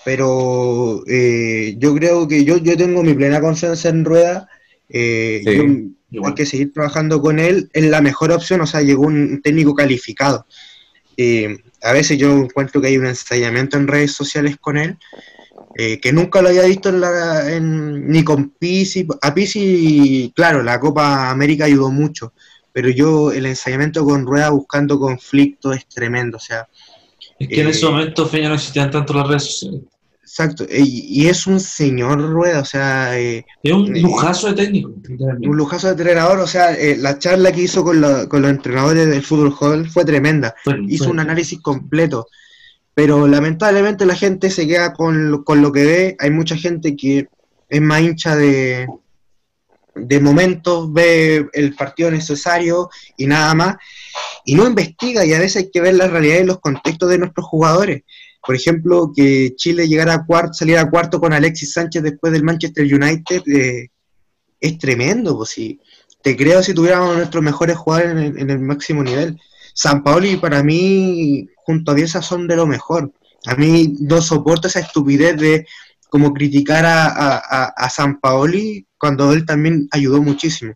[0.05, 4.49] pero eh, yo creo que yo, yo tengo mi plena confianza en Rueda
[4.95, 5.65] Eh, Sí, yo-
[6.11, 6.33] igual.
[6.33, 9.75] hay que seguir trabajando con él, es la mejor opción, o sea, llegó un técnico
[9.75, 10.45] calificado.
[11.17, 14.99] Eh, a veces yo encuentro que hay un ensayamiento en redes sociales con él,
[15.79, 19.07] eh, que nunca lo había visto en la, en- ni con Pizzi.
[19.23, 22.35] A Pizzi, claro, la Copa América ayudó mucho,
[22.73, 26.67] pero yo el ensayamiento con Rueda buscando conflicto es tremendo, o sea,
[27.39, 29.81] Es que en Eh, ese momento, Feña, no existían tanto las redes sociales.
[30.23, 33.19] exacto, y, y es un señor Rueda, o sea...
[33.19, 34.93] eh, Es un Eh, lujazo de técnico,
[35.43, 38.51] un lujazo de entrenador, o sea, eh, la charla que hizo con, la- con los
[38.51, 40.55] entrenadores del fútbol hall fue tremenda.
[40.65, 42.29] Fue- Hizo fue- un análisis completo,
[42.95, 46.17] pero lamentablemente la gente se queda con lo, con lo que ve.
[46.19, 47.27] Hay mucha gente que
[47.69, 48.87] es más hincha de,
[49.95, 53.77] de momentos, ve el partido necesario y nada más,
[54.45, 57.19] y no investiga, y a veces hay que ver la realidad y los contextos de
[57.19, 58.03] nuestros jugadores.
[58.45, 62.85] Por ejemplo, que Chile llegara a saliera a cuarto con Alexis Sánchez después del Manchester
[62.85, 63.89] United, eh,
[64.61, 65.81] es tremendo, pues sí.
[66.23, 69.39] Te creo si tuviéramos nuestros mejores jugadores en el, máximo nivel.
[69.75, 73.13] San Paoli para mí, junto a Bielsa, son de lo mejor.
[73.47, 75.67] A mí no soporto esa estupidez de
[76.09, 80.75] como criticar a, a- a San Paoli cuando él también ayudó muchísimo.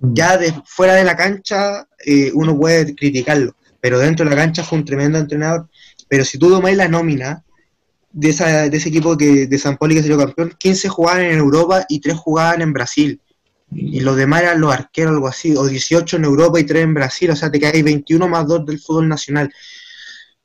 [0.00, 0.14] Mm.
[0.14, 4.64] Ya de fuera de la cancha eh, uno puede criticarlo, pero dentro de la cancha
[4.64, 5.68] fue un tremendo entrenador.
[6.08, 7.44] Pero si tú tomáis la nómina
[8.10, 11.38] de, esa, de ese equipo que, de San Paoli que salió campeón, 15 jugaban en
[11.38, 13.20] Europa y 3 jugaban en Brasil.
[13.70, 16.94] Y los demás eran los arqueros, algo así, o 18 en Europa y 3 en
[16.94, 19.52] Brasil, o sea, te quedáis 21 más 2 del fútbol nacional.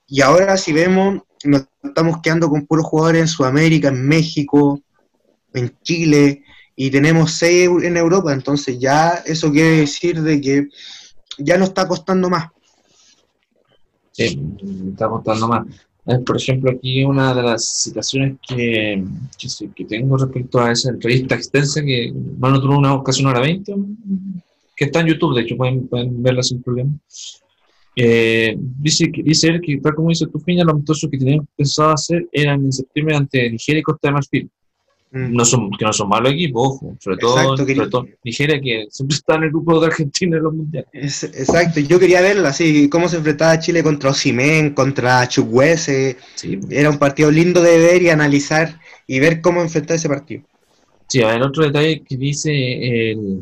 [0.06, 4.80] Y ahora si vemos, nos estamos quedando con puros jugadores en Sudamérica, en México,
[5.54, 6.44] en Chile,
[6.76, 10.68] y tenemos 6 en Europa, entonces ya eso quiere decir de que
[11.38, 12.50] ya no está costando más.
[14.12, 14.40] Sí,
[14.90, 15.68] está contando más.
[16.06, 19.04] Eh, Por ejemplo, aquí una de las citaciones que,
[19.76, 23.74] que, tengo respecto a esa entrevista extensa que bueno, tuvo una ocasión hora 20,
[24.76, 26.92] que está en YouTube, de hecho pueden, pueden verla sin problema.
[27.96, 31.92] Eh, dice, dice él que, tal como dice tu Fiña, los amistosos que tenían pensado
[31.92, 34.50] hacer eran en septiembre ante Nigeria y Costa de Marfil.
[35.16, 35.36] Mm.
[35.36, 38.60] No son, que no son malos equipos, ojo, sobre todo, Exacto, que- sobre todo Nigeria,
[38.60, 40.90] que siempre está en el grupo de Argentina en los mundiales.
[40.92, 46.60] Es- exacto, yo quería verla así, cómo se enfrentaba Chile contra Osimhen, contra Chukwueze, Sí,
[46.72, 50.42] era un partido lindo de ver y analizar y ver cómo enfrentar ese partido.
[51.08, 53.42] Sí, el otro detalle que dice el,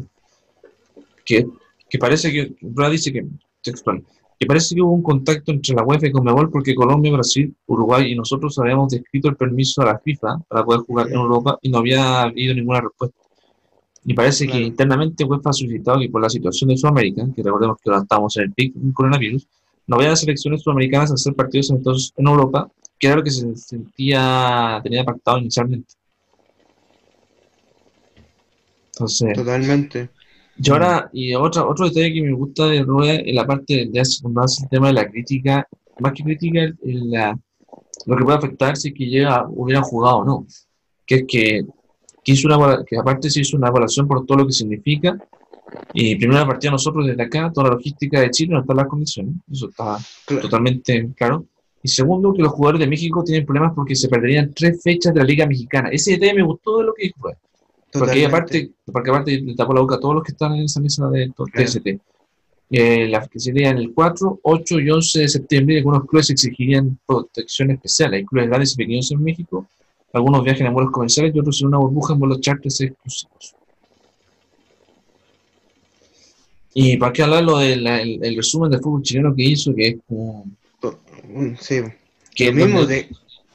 [1.23, 1.45] que,
[1.89, 2.53] que parece que
[2.91, 3.25] dice que
[3.61, 4.03] textual,
[4.41, 8.11] que parece que hubo un contacto entre la UEFA y Conmebol porque Colombia, Brasil, Uruguay
[8.11, 11.69] y nosotros habíamos descrito el permiso a la FIFA para poder jugar en Europa y
[11.69, 13.15] no había habido ninguna respuesta.
[14.03, 14.59] Y parece Claro.
[14.59, 18.01] que internamente UEFA ha solicitado que por la situación de Sudamérica, que recordemos que ahora
[18.01, 19.47] estamos en el pic del coronavirus,
[19.85, 23.55] no vayan selecciones sudamericanas a hacer partidos amistosos en Europa, que era lo que se
[23.55, 25.93] sentía, tenía pactado inicialmente.
[28.93, 30.09] Entonces, Totalmente.
[30.57, 33.99] Y ahora, y otra, otro detalle que me gusta de Rueda en la parte de
[33.99, 35.67] hace el tema de la crítica,
[35.99, 37.37] más que crítica, el- la-
[38.05, 40.45] lo que puede afectar si es que llega, hubieran jugado o no.
[41.05, 41.61] Que es que,
[42.23, 45.17] que, hizo una, que aparte se hizo una evaluación por todo lo que significa.
[45.93, 49.35] Y primero partida nosotros desde acá, toda la logística de Chile, no están las condiciones.
[49.51, 50.41] Eso está Claro.
[50.41, 51.45] totalmente claro.
[51.83, 55.19] Y segundo, que los jugadores de México tienen problemas porque se perderían tres fechas de
[55.21, 55.89] la Liga Mexicana.
[55.89, 57.29] Ese detalle me gustó de lo que dijo
[57.91, 60.79] Porque aparte, porque aparte le tapó la boca a todos los que están en esa
[60.79, 61.49] mesa de Claro.
[61.67, 61.99] TST.
[62.73, 66.97] Eh, la que sería en el 4, 8 y 11 de septiembre, algunos clubes exigirían
[67.05, 68.13] protección especial.
[68.13, 69.67] Hay clubes grandes y pequeños en México,
[70.13, 73.55] algunos viajan en vuelos comerciales y otros en una burbuja en vuelos charters exclusivos.
[76.73, 79.87] Y para qué hablar lo del el, el resumen del fútbol chileno que hizo, que
[79.87, 80.45] es como.
[81.27, 81.81] Mm, Sí.
[82.33, 83.09] Que, Lo mismo de,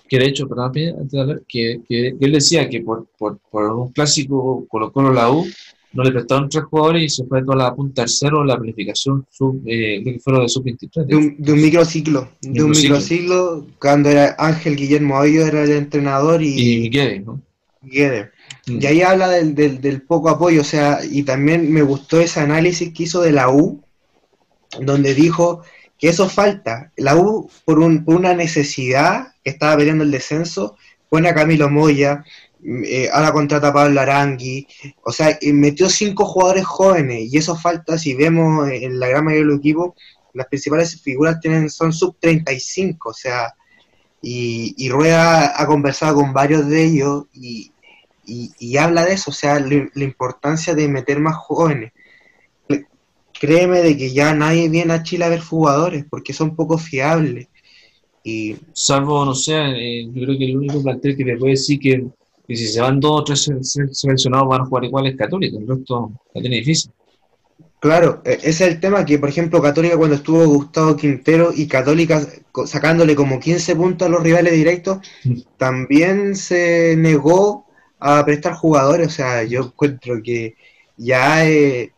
[0.09, 0.73] que de hecho, perdón,
[1.49, 5.47] que, que él decía que por, por, por un clásico Colo Colo la U
[5.97, 9.27] no le prestaron tres jugadores y se fue toda la punta al cero la planificación
[9.31, 11.07] sub, eh, que fue lo de sub-23.
[11.07, 12.29] de, un, de un microciclo.
[12.43, 13.67] De un Microciclo.
[13.81, 17.41] cuando era Ángel Guillermo Avillo era el entrenador Y y, Miguel, ¿no?
[17.83, 18.31] Guede.
[18.67, 18.79] Mm.
[18.83, 22.41] Y ahí habla del, del, del poco apoyo, o sea, y también me gustó ese
[22.41, 23.83] análisis que hizo de la U,
[24.81, 25.63] donde dijo
[25.99, 26.93] que eso falta.
[26.97, 30.77] La U, por, un, por una necesidad que estaba peleando el descenso,
[31.09, 32.25] pone a Camilo Moya,
[32.61, 34.67] mm, eh, ahora contrata a Pablo Arangui,
[35.03, 39.45] o sea, metió cinco jugadores jóvenes, y eso falta, si vemos en la gran mayoría
[39.45, 39.95] de los equipos,
[40.35, 43.55] las principales figuras tienen, son sub 35, o sea,
[44.21, 47.73] y, y Rueda ha conversado con varios de ellos y,
[48.27, 51.93] y, habla de eso, o sea, la importancia de meter más jóvenes.
[53.41, 57.49] Créeme de que ya nadie viene a Chile a ver jugadores porque son poco fiables.
[58.25, 61.79] Y Salvo, no sé, eh, yo creo que el único plantel que te puede decir
[61.81, 62.07] que
[62.49, 65.61] Y si se van dos o tres se- se- seleccionados van a jugar iguales católicos,
[65.63, 66.93] el resto la tiene difícil.
[67.81, 71.69] Claro, e- ese es el tema que, por ejemplo, Católica cuando estuvo Gustavo Quintero y
[71.69, 72.27] Católica
[72.67, 74.99] sacándole como 15 puntos a los rivales directos,
[75.59, 77.67] también se negó
[78.01, 79.09] a prestar jugadores.
[79.09, 80.57] O sea, yo encuentro que
[80.97, 81.96] ya, eh,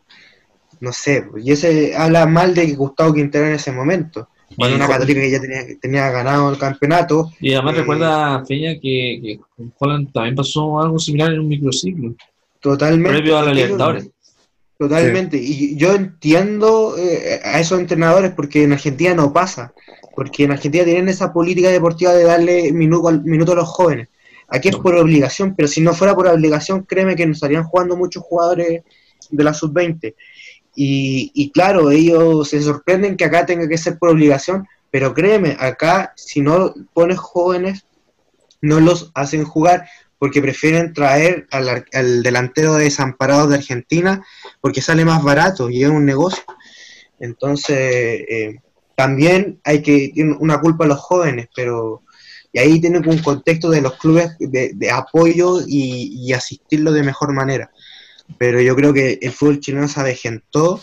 [0.81, 4.29] no sé, y ese habla mal de Gustavo Quintero en ese momento.
[4.55, 8.73] Cuando una Católica que ya tenía, tenía ganado el campeonato, Y además Eh, recuerda, Feña,
[8.73, 12.15] que, que con Holland también pasó algo similar en un microciclo,
[12.59, 13.09] totalmente.
[13.19, 14.09] previo a la Libertadores.
[14.77, 15.37] Totalmente.
[15.37, 19.73] Y yo entiendo eh, a esos entrenadores porque en Argentina no pasa.
[20.15, 24.07] Porque en Argentina tienen esa política deportiva de darle minuto, al- minuto a los jóvenes.
[24.47, 27.95] Aquí es por obligación, pero si no fuera por obligación, créeme que nos estarían jugando
[27.97, 28.81] muchos jugadores
[29.29, 30.15] de la sub-20.
[30.81, 35.57] Y, y claro, ellos se sorprenden que acá tenga que ser por obligación, pero créeme,
[35.59, 37.83] acá si no pones jóvenes,
[38.61, 44.25] no los hacen jugar porque prefieren traer al, al delantero de desamparado de Argentina
[44.61, 46.43] porque sale más barato y es un negocio.
[47.19, 48.61] Entonces, eh,
[48.95, 52.03] también hay que tiene una culpa a los jóvenes, pero
[52.53, 57.03] y ahí tienen un contexto de los clubes de, de apoyo y, y asistirlo de
[57.03, 57.69] mejor manera.
[58.37, 60.79] Pero yo creo que el fútbol chileno se avejentó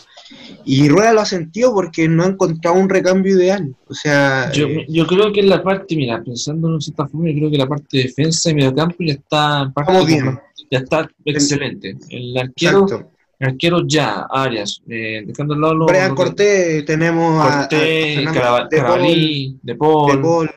[0.65, 3.73] y Rueda lo ha sentido porque no ha encontrado un recambio ideal.
[3.87, 7.29] O sea, Yo, eh, yo creo que en la parte, mira, pensando en cierta forma,
[7.29, 10.39] yo creo que la parte de defensa y mediocampo ya está, en parte bien.
[10.69, 11.95] ya está excelente.
[12.09, 13.11] El arquero, exacto.
[13.39, 17.47] el arquero ya, Arias, eh, dejando al lado los- Brian los Cortés, tenemos a- a-
[17.47, 20.49] a Cortés, Fernando Carava- de Paul, Carabalí, De De Paul, Paul,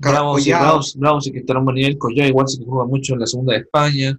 [0.00, 0.50] Bravo, sí.
[0.50, 3.14] Bravo, Bravo sí que está en un buen nivel, Collado igual sí que juega mucho
[3.14, 4.18] en la segunda de España,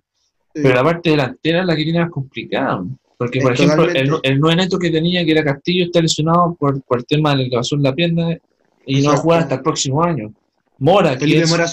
[0.54, 2.84] pero la parte delantera es la que tiene más complicada.
[3.18, 4.30] Porque, Es por ejemplo, el, totalmente.
[4.30, 7.50] el 9 neto que tenía, que era Castillo, está lesionado por, por el tema del
[7.50, 8.38] que pasó en la pierna
[8.86, 10.34] y no va a jugar hasta el próximo año.
[10.78, 11.68] Mora, que Felipe es- Mora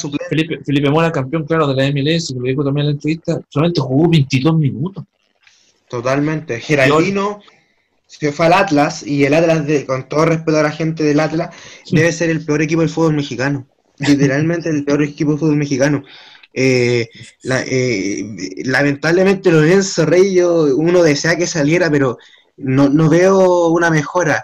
[0.64, 3.80] Felipe Mora, campeón, claro, de la MLS, que lo dijo también en la entrevista, solamente
[3.80, 5.04] jugó 22 minutos.
[5.88, 6.60] Totalmente.
[6.60, 7.40] Geraldino
[8.08, 11.20] se fue al Atlas y el Atlas, de, con todo respeto a la gente del
[11.20, 11.54] Atlas,
[11.90, 13.66] debe ser el peor equipo del fútbol mexicano.
[13.98, 16.02] Literalmente el peor equipo del fútbol mexicano.
[16.58, 17.08] Eh,
[17.42, 18.24] la- eh,
[18.64, 22.16] lamentablemente Lorenzo Rey, yo, uno desea que saliera, pero
[22.56, 24.42] no, no veo una mejora.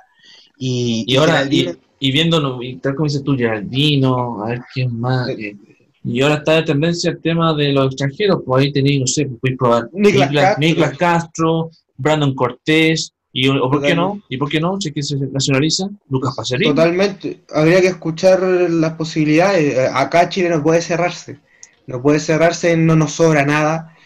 [0.58, 4.60] Y, Y ahora, y, Geraldino- y viendo, y tal como dices tú, Geraldino, a ver
[4.74, 5.28] quién más.
[5.30, 5.56] eh,
[6.04, 9.24] y ahora está de tendencia el tema de los extranjeros, pues ahí tenéis, no sé,
[9.26, 10.98] pues podéis probar Niklas Niklas, Castro.
[10.98, 15.16] Castro, Brandon Cortés, y o por qué no, y por qué no, si que se
[15.16, 16.70] nacionaliza, Lucas Pacerini.
[16.74, 17.40] Totalmente.
[17.54, 19.74] Habría que escuchar las posibilidades.
[19.74, 21.38] Eh, Acá Chile no puede cerrarse.
[21.86, 23.96] No puede cerrarse, no nos sobra nada.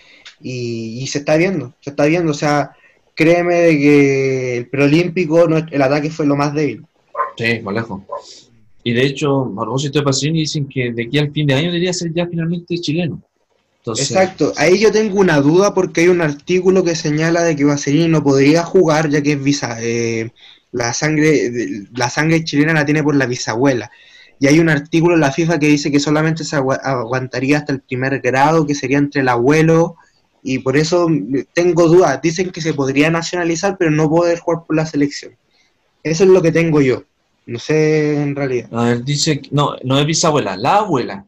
[0.40, 2.30] Y, y se está viendo, se está viendo.
[2.32, 2.72] O sea,
[3.14, 6.84] créeme de que el preolímpico, no- el ataque fue lo más débil.
[7.36, 8.02] Sí, más lejos.
[8.84, 11.92] Y de hecho, propósito de Pacerini, dicen que de aquí al fin de año debería
[11.92, 13.20] ser ya finalmente chileno.
[13.78, 14.52] Entonces, Exacto.
[14.56, 18.22] Ahí yo tengo una duda porque hay un artículo que señala de que Vaserini no
[18.22, 20.30] podría jugar ya que es visa, eh,
[20.72, 21.50] la sangre
[21.94, 23.90] la sangre chilena la tiene por la bisabuela.
[24.38, 27.72] Y hay un artículo en la FIFA que dice que solamente se agua- aguantaría hasta
[27.72, 29.96] el primer grado, que sería entre el abuelo,
[30.42, 31.08] y por eso
[31.54, 32.20] tengo dudas.
[32.22, 35.32] Dicen que se podría nacionalizar, pero no poder jugar por la selección.
[36.02, 37.02] Eso es lo que tengo yo.
[37.46, 38.68] No sé en realidad.
[38.72, 41.24] a ver, dice, no, no es bisabuela, la abuela.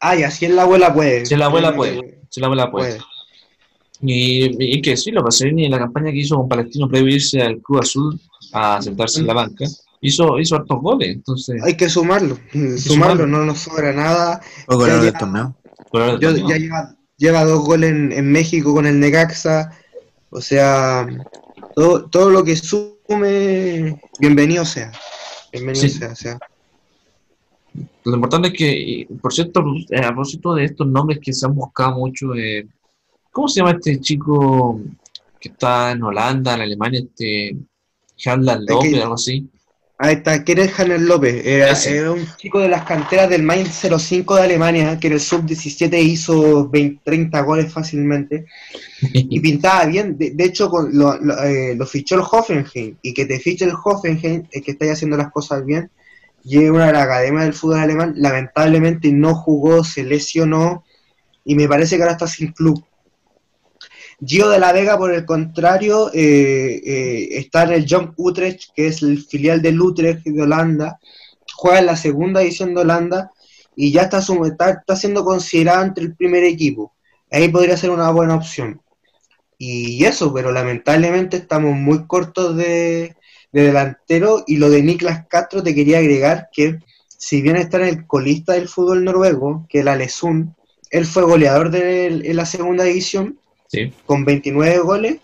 [0.00, 1.26] Ah, y así en la abuela puede.
[1.26, 2.18] Si la abuela Eh, puede.
[2.30, 2.96] Si la abuela puede.
[2.96, 3.02] puede.
[4.04, 7.40] Y, y que sí, lo Pacerini en la campaña que hizo con Palestino previo irse
[7.40, 8.20] al Club Azul
[8.52, 9.64] a sentarse en la banca,
[10.02, 11.08] hizo, hizo hartos goles.
[11.08, 13.26] Entonces, Hay que sumarlo, sumarlo, sumarlo.
[13.26, 14.40] no nos sobra nada.
[14.66, 15.56] O con Ya, del torneo.
[15.92, 16.48] Yo, torneo.
[16.48, 19.70] ya lleva, lleva dos goles en, en México con el Necaxa.
[20.30, 21.06] O sea,
[21.74, 24.92] todo, todo lo que sume, bienvenido sea.
[25.52, 25.90] Bienvenido Sí.
[25.90, 26.12] sea.
[26.12, 26.38] O sea.
[28.04, 31.92] Lo importante es que, por cierto, a propósito de estos nombres que se han buscado
[31.98, 32.66] mucho, eh,
[33.30, 34.80] ¿cómo se llama este chico
[35.40, 37.56] que está en Holanda, en Alemania, este
[38.26, 39.48] Handlan López, algo así?
[40.04, 41.46] Ahí está, Kenneth Hanner López.
[41.46, 41.98] Era, Ese.
[41.98, 45.96] era un chico de las canteras del Mainz 05 de Alemania, que en el sub-17
[46.02, 48.46] hizo 20, 30 goles fácilmente.
[49.12, 50.18] y pintaba bien.
[50.18, 52.96] De, de hecho, con lo, lo, eh, lo fichó el Hoffenheim.
[53.00, 55.88] Y que te fiche el Hoffenheim es que estáis haciendo las cosas bien.
[56.42, 58.14] Y es una de las academias del fútbol alemán.
[58.16, 60.82] Lamentablemente no jugó, se lesionó.
[61.44, 62.82] Y me parece que ahora está sin club.
[64.24, 68.86] Gio de la Vega, por el contrario, eh, eh, está en el Jong Utrecht, que
[68.86, 70.98] es el filial del Utrecht de Holanda.
[71.54, 73.30] Juega en la segunda división de Holanda
[73.74, 76.92] y ya está, sum- está, está siendo considerado entre el primer equipo.
[77.30, 78.80] Ahí podría ser una buena opción.
[79.58, 83.16] Y eso, pero lamentablemente estamos muy cortos de,
[83.52, 84.44] de delantero.
[84.46, 86.78] Y lo de Niklas Castro te quería agregar que,
[87.08, 90.52] si bien está en el colista del fútbol noruego, que es la Lesund,
[90.90, 93.38] él fue goleador de, la segunda división
[93.72, 93.90] Sí.
[94.04, 95.16] con 29 goles,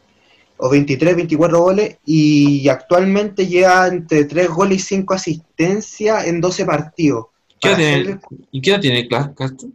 [0.56, 6.64] o 23, 24 goles, y actualmente lleva entre 3 goles y 5 asistencias en 12
[6.64, 7.26] partidos.
[7.60, 8.18] ¿Qué tiene,
[8.50, 9.68] ¿Y qué edad tiene Castro?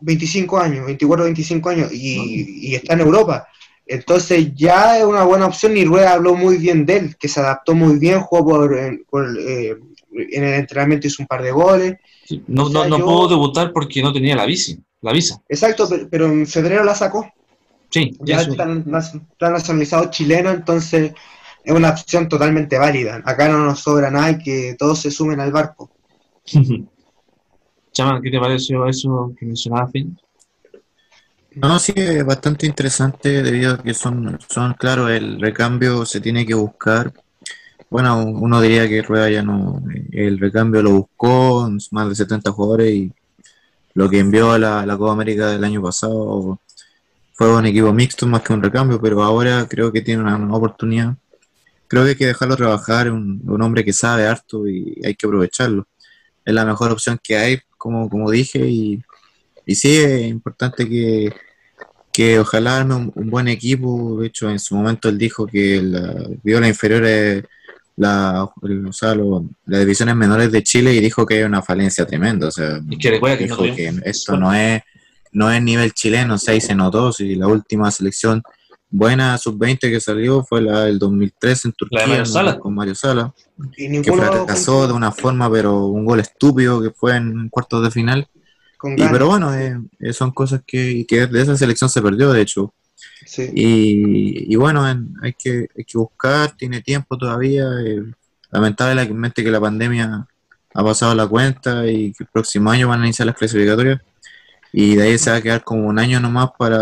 [0.00, 3.46] 25 años, 24, 25 años, y, y está en Europa.
[3.86, 7.38] Entonces ya es una buena opción y Rueda habló muy bien de él, que se
[7.40, 9.76] adaptó muy bien, jugó por, en, por, eh,
[10.12, 11.94] en el entrenamiento, hizo un par de goles.
[12.24, 15.12] Sí, No, O no, sea, no yo- pudo debutar porque no tenía la bici, la
[15.12, 15.40] visa.
[15.48, 17.30] Exacto, pero, pero en febrero la sacó.
[17.96, 18.50] Sí, Ya eso.
[18.50, 21.14] está, nac- está nacionalizado chileno, entonces
[21.64, 23.22] es una opción totalmente válida.
[23.24, 25.90] Acá no nos sobra nada y que todos se sumen al barco.
[27.92, 30.14] Chama, ¿qué te pareció eso que mencionaba Phil?
[31.54, 36.44] No, sí, es bastante interesante debido a que son, son, claro, el recambio se tiene
[36.44, 37.12] que buscar.
[37.90, 42.92] Bueno, uno diría que Rueda ya no, el recambio lo buscó, más de 70 jugadores
[42.92, 43.12] y
[43.94, 46.60] lo que envió a la, la Copa América del año pasado
[47.36, 50.56] fue un equipo mixto más que un recambio, pero ahora creo que tiene una nueva
[50.56, 51.14] oportunidad.
[51.88, 55.26] Creo que hay que dejarlo trabajar, un, un hombre que sabe harto y hay que
[55.26, 55.86] aprovecharlo.
[56.44, 59.02] Es la mejor opción que hay, como, como dije, y,
[59.66, 61.32] y sí, es importante que,
[62.12, 64.18] que ojalá arme un, un buen equipo.
[64.20, 67.44] De hecho, en su momento él dijo que la, vio las inferiores,
[67.96, 71.62] la, el- o sea, lo- las divisiones menores de Chile y dijo que hay una
[71.62, 72.48] falencia tremenda.
[72.48, 74.82] O sea, Y que recuerda que no dijo tuvimos- que esto no es,
[75.36, 77.12] no es nivel chileno, o sea, ahí se notó.
[77.12, 78.42] Si la última selección
[78.90, 82.58] buena sub-20 que salió fue la del 2003 en Turquía Mario Sala.
[82.58, 83.34] con Mario Sala
[83.76, 87.90] Y que fracasó de una forma, pero un gol estúpido que fue en cuartos de
[87.90, 88.26] final.
[88.96, 92.40] Y, pero bueno, eh, eh, son cosas que, que de esa selección se perdió, de
[92.42, 92.72] hecho.
[93.26, 93.50] Sí.
[93.54, 97.64] Y, y bueno, en- hay, que, hay que buscar, tiene tiempo todavía.
[97.84, 98.02] eh,
[98.50, 100.26] lamentablemente que la pandemia
[100.74, 104.00] ha pasado la cuenta y que el próximo año van a iniciar las clasificatorias.
[104.78, 106.78] Y de ahí se va a quedar como un año nomás para,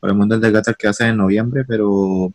[0.00, 2.32] para el Mundial de Qatar que va a ser en noviembre, pero...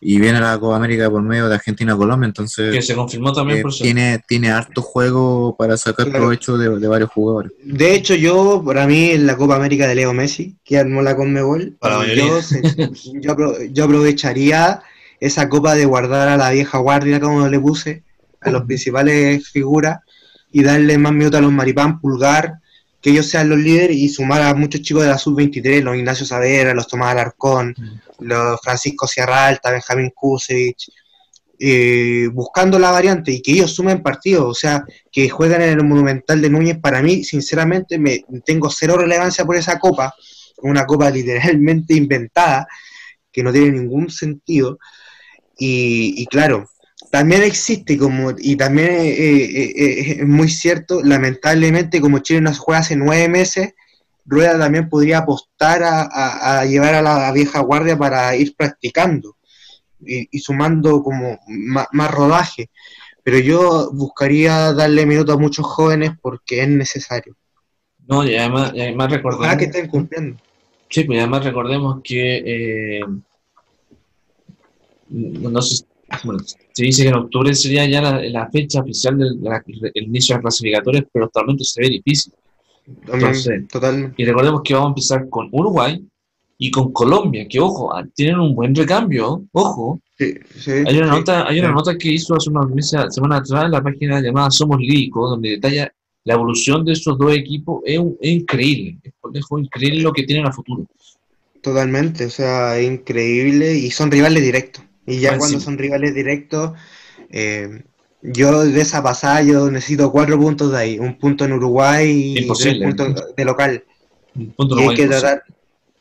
[0.00, 2.72] Y viene la Copa América por medio de Argentina-Colombia, entonces...
[2.72, 6.20] Que se confirmó también Eh, por tiene, tiene harto juego para sacar Claro.
[6.26, 7.50] provecho de, de varios jugadores.
[7.64, 11.16] De hecho, yo, para mí, en la Copa América de Leo Messi, que armó la
[11.16, 12.62] Conmebol, Para yo, se-
[13.20, 14.82] yo, apro- yo aprovecharía
[15.18, 18.04] esa copa de guardar a la vieja guardia, como le puse,
[18.40, 19.98] a los principales figuras,
[20.52, 22.60] y darle más minutos a los Maripán, Pulgar,
[23.06, 26.26] que ellos sean los líderes y sumar a muchos chicos de la sub-23, los Ignacio
[26.26, 27.72] Saavedra, los Tomás Alarcón,
[28.18, 30.90] los Francisco Sierra Alta, Benjamín Kusevich,
[31.56, 35.84] eh, buscando la variante y que ellos sumen partidos, o sea, que juegan en el
[35.84, 40.12] Monumental de Núñez, para mí, sinceramente, me tengo cero relevancia por esa copa,
[40.62, 42.66] una copa literalmente inventada,
[43.30, 44.80] que no tiene ningún sentido,
[45.56, 46.68] y, y claro,
[47.16, 52.52] también existe como, y también eh, eh, eh, es muy cierto, lamentablemente como Chile no
[52.52, 53.72] se juega hace nueve meses,
[54.26, 59.34] Rueda también podría apostar a, a- a llevar a la vieja guardia para ir practicando
[60.04, 62.68] y, y sumando como más, rodaje.
[63.24, 67.34] Pero yo buscaría darle minutos a muchos jóvenes porque es necesario.
[68.06, 70.36] No, y además, y además recordemos, Ojalá que estén cumpliendo.
[70.90, 73.00] sí, pues además recordemos que
[75.08, 75.86] no sé,
[76.24, 76.40] bueno,
[76.72, 80.34] se dice que en octubre sería ya la, la fecha oficial del la- el inicio
[80.34, 82.32] de las clasificatorias, pero actualmente se ve difícil.
[83.12, 84.14] Entonces- totalmente.
[84.22, 86.00] Y recordemos que vamos a empezar con Uruguay
[86.58, 90.00] y con Colombia, que ojo, ah, tienen un buen recambio, ojo.
[90.18, 91.18] Sí, sí, Hay una sí.
[91.18, 94.50] nota, hay una nota que hizo hace unos meses, semanas atrás en la página llamada
[94.50, 95.92] Somos Líricos, donde detalla
[96.24, 100.46] la evolución de estos dos equipos, es, es increíble, es lejos increíble lo que tienen
[100.46, 100.86] a futuro.
[101.62, 104.82] Totalmente, o sea, es increíble y son rivales directos.
[105.06, 106.72] Y ya cuando son rivales directos,
[107.30, 107.84] eh,
[108.22, 112.46] yo de esa pasada yo necesito cuatro puntos de ahí, un punto en Uruguay y
[112.58, 113.84] tres puntos de local.
[114.34, 115.42] Un punto Y hay que tratar,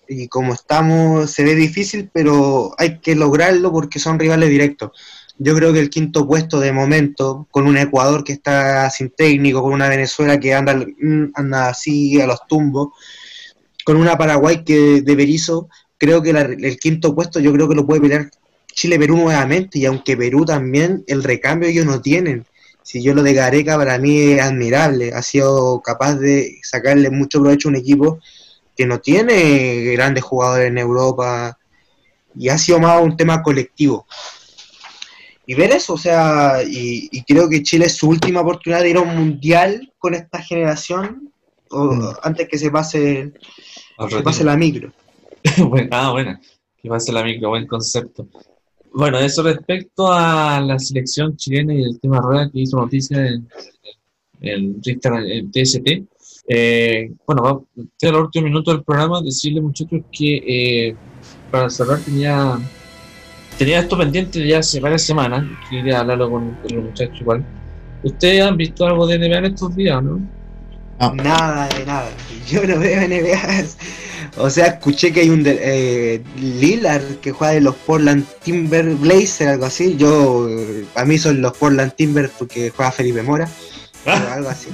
[0.08, 4.92] y como estamos, se ve difícil, pero hay que lograrlo porque son rivales directos.
[5.38, 9.62] Yo creo que el quinto puesto de momento, con un Ecuador que está sin técnico,
[9.62, 10.84] con una Venezuela que anda,
[11.34, 12.90] anda así a los tumbos,
[13.84, 17.76] con una Paraguay que de Berizzo, creo que la- el quinto puesto yo creo que
[17.76, 18.30] lo puede pelear
[18.76, 22.46] Chile-Perú nuevamente, y aunque Perú también, el recambio ellos no tienen.
[22.84, 27.40] Si yo lo de Gareca para mí es admirable, ha sido capaz de sacarle mucho
[27.42, 28.20] provecho a un equipo
[28.78, 31.58] que no tiene grandes jugadores en Europa
[32.38, 34.06] y ha sido más un tema colectivo.
[35.48, 38.90] Y ver eso, o sea, y, y creo que Chile es su última oportunidad de
[38.90, 41.32] ir a un mundial con esta generación
[41.70, 42.14] o, Mm.
[42.24, 43.34] antes que se pase,
[44.10, 44.92] que pase la micro.
[45.92, 46.40] Ah, bueno,
[46.82, 48.28] que pase la micro, buen concepto.
[48.98, 53.28] Bueno, eso respecto a la selección chilena y el tema rueda que hizo noticia
[54.40, 56.04] en Instagram, en TST.
[56.48, 59.22] Eh, bueno, va- este es el último minuto del programa.
[59.22, 60.96] Decirle, muchachos, que eh,
[61.52, 62.58] para cerrar tenía,
[63.58, 65.46] tenía esto pendiente ya hace varias semanas.
[65.70, 67.46] Quería hablarlo con, los muchachos igual.
[68.02, 70.22] ¿Ustedes han visto algo de NBA en estos días, no?
[71.16, 72.10] Nada de nada.
[72.48, 73.66] Yo no veo NBA.
[74.38, 78.86] O sea, escuché que hay un de- eh, Lillard que juega de los Portland Timber
[78.96, 79.96] Blazer, algo así.
[79.98, 83.48] Yo, eh, a mí son los Portland Timber porque juega Felipe Mora,
[84.06, 84.68] o algo así.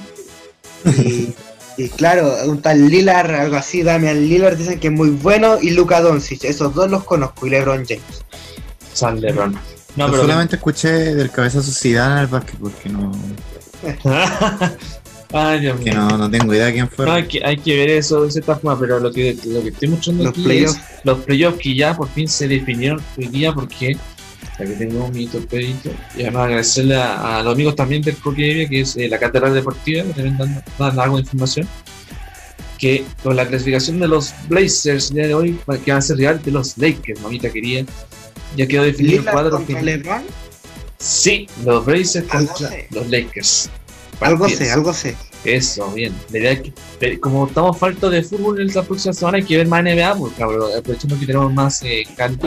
[0.85, 1.33] Y,
[1.77, 5.69] y claro, un tal Lillard, algo así, Damian Lillard dicen que es muy bueno y
[5.71, 8.23] Luka Doncic, esos dos los conozco y LeBron James.
[8.93, 9.53] San LeBron.
[9.95, 10.23] No, Yo pero.
[10.23, 13.11] solamente escuché del cabezazo Zidane en el básquetbol, que no,
[15.33, 15.85] Ay, Dios mío.
[15.85, 17.05] que no, no tengo idea de quién fue.
[17.05, 19.69] No, hay, que, hay que ver eso de cierta forma, pero lo que, lo que
[19.69, 20.75] estoy mostrando Los aquí playoffs.
[20.77, 23.97] es los playoffs que ya por fin se definieron hoy día porque
[24.59, 28.81] aquí tengo mi torpedito y además agradecerle a, a los amigos también del Coquevia que
[28.81, 31.67] es eh, la Catedral Deportiva que también dan, dan algo de información
[32.77, 36.17] que con la clasificación de los Blazers el día de hoy que van a ser
[36.17, 37.85] real de los Lakers, mamita querida
[38.57, 40.03] ya quedó definido el cuadro final.
[40.97, 43.69] Sí, los Blazers Algo contra los Lakers.
[44.21, 45.15] Algo sé, algo sé.
[45.43, 46.13] Eso, bien.
[46.99, 50.15] Que, como estamos falta de fútbol en la próxima semana, hay que ver más NBA,
[50.15, 52.37] pues, cabrón, aprovechando que tenemos más eh, cal-.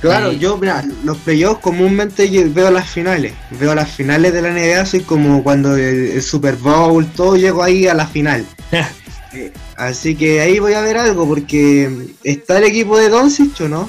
[0.00, 3.32] Claro, Y- yo, mira, los playoffs comúnmente yo veo las finales.
[3.60, 7.62] Veo las finales de la NBA, soy como cuando el, el Super Bowl, todo llego
[7.62, 8.44] ahí a la final.
[9.34, 11.90] Eh, Así que ahí voy a ver algo, porque
[12.22, 13.88] está el equipo de Doncic, ¿o no?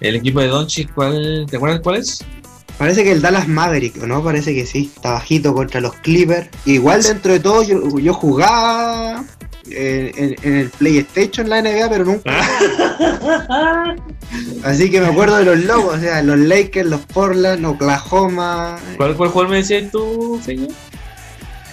[0.00, 2.22] El equipo de Doncic, ¿cuál, ¿te acuerdas cuál es?
[2.78, 4.22] Parece que el Dallas Maverick, ¿o no?
[4.22, 6.48] Parece que sí, está bajito contra los Clippers.
[6.66, 9.24] Igual dentro de todo yo, yo jugaba
[9.70, 12.30] en, en el PlayStation la NBA, pero nunca.
[14.64, 18.78] Así que me acuerdo de los logos, o sea, los Lakers, los Portland, Oklahoma.
[18.96, 20.68] ¿Cuál, cuál jugador me decías tú, señor?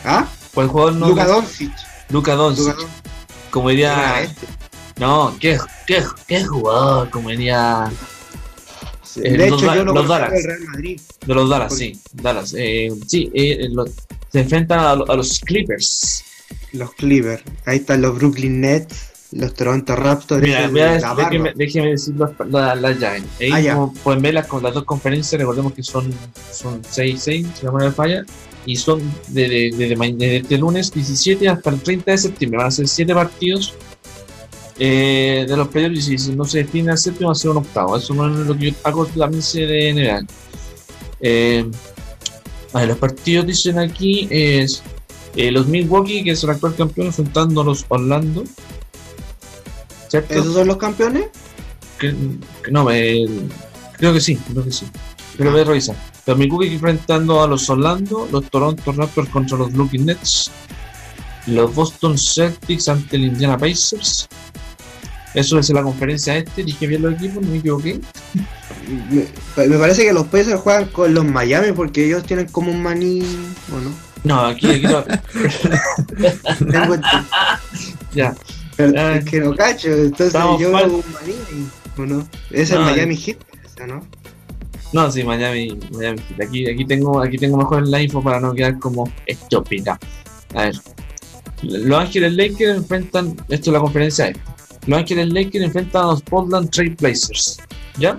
[0.05, 0.25] ¿Ah?
[0.53, 1.09] ¿Cuál jugador no?
[1.09, 1.71] Luka Doncic.
[2.09, 2.65] Luka Doncic.
[2.67, 3.03] Luka Doncic.
[3.49, 4.19] Como diría.
[4.19, 4.49] bestia.
[4.99, 5.57] No, ¿qué,
[5.87, 7.09] qué, qué jugador?
[7.09, 7.89] Como diría.
[9.17, 10.31] Eh, De los hecho, Da- yo lo los Dallas.
[10.31, 11.01] del Real Madrid.
[11.25, 11.99] De los Dallas, sí.
[12.13, 12.53] Dallas.
[12.57, 16.23] Eh, sí, eh, lo- se enfrentan a, a los Clippers.
[16.71, 17.43] Los Clippers.
[17.65, 20.41] Ahí están los Brooklyn Nets, los Toronto Raptors.
[20.41, 21.29] Mira, ese voy a de decir- Navarro.
[21.29, 23.23] déjeme, déjeme decir las la, la llaves.
[23.51, 23.73] Ah, ya.
[23.75, 26.11] como pueden ver las, las dos conferencias, recordemos que son,
[26.51, 28.23] son 6, 6, si no falla,
[28.65, 32.57] y son de, de, de- de este lunes 17 hasta el 30 de septiembre.
[32.57, 33.73] Van a ser 7 partidos
[34.79, 37.97] eh, de los playoffs si no se define el séptimo va a ser un octavo.
[37.97, 40.25] Eso no es lo que yo hago también sé de NBA.
[41.21, 41.65] Eh,
[42.73, 44.81] a ver, los partidos dicen aquí es
[45.35, 48.43] eh, los Milwaukee, que es el actual campeón, enfrentando a los Orlando.
[50.09, 50.33] ¿Cierto?
[50.33, 51.25] ¿Esos son los campeones?
[51.99, 52.13] que-
[52.63, 54.85] que no, creo que sí, creo que sí.
[55.37, 55.95] Pero voy a revisar.
[56.25, 60.51] Los Milwaukee enfrentando a los Orlando, los Toronto Raptors contra los Brooklyn Nets,
[61.47, 64.27] los Boston Celtics ante el Indiana Pacers.
[65.33, 67.99] Eso es en la conferencia este, dije bien los equipos, no me equivoqué.
[69.57, 72.83] Me, me parece que los Pacers juegan con los Miami porque ellos tienen como un
[72.83, 73.23] maní.
[73.71, 73.91] ¿O no?
[74.23, 75.03] No, aquí, aquí no.
[78.13, 78.35] Ya.
[78.75, 79.15] pero Ah.
[79.17, 79.89] es que no cacho.
[79.89, 80.89] Entonces yo mal.
[80.89, 81.33] un maní.
[81.97, 82.27] ¿O no?
[82.51, 84.05] Es el No, Miami Heat, esa, ¿no?
[84.93, 86.41] No, sí, Miami, Miami Heat.
[86.47, 89.99] Aquí, aquí tengo, aquí tengo mejor la info para no quedar como estúpida.
[90.53, 90.75] A ver.
[91.61, 94.33] Los Ángeles Lakers enfrentan, esto es la conferencia.
[94.87, 97.59] Los Ángeles Lakers enfrentan a los Portland Trail Blazers.
[97.97, 98.17] ¿Ya?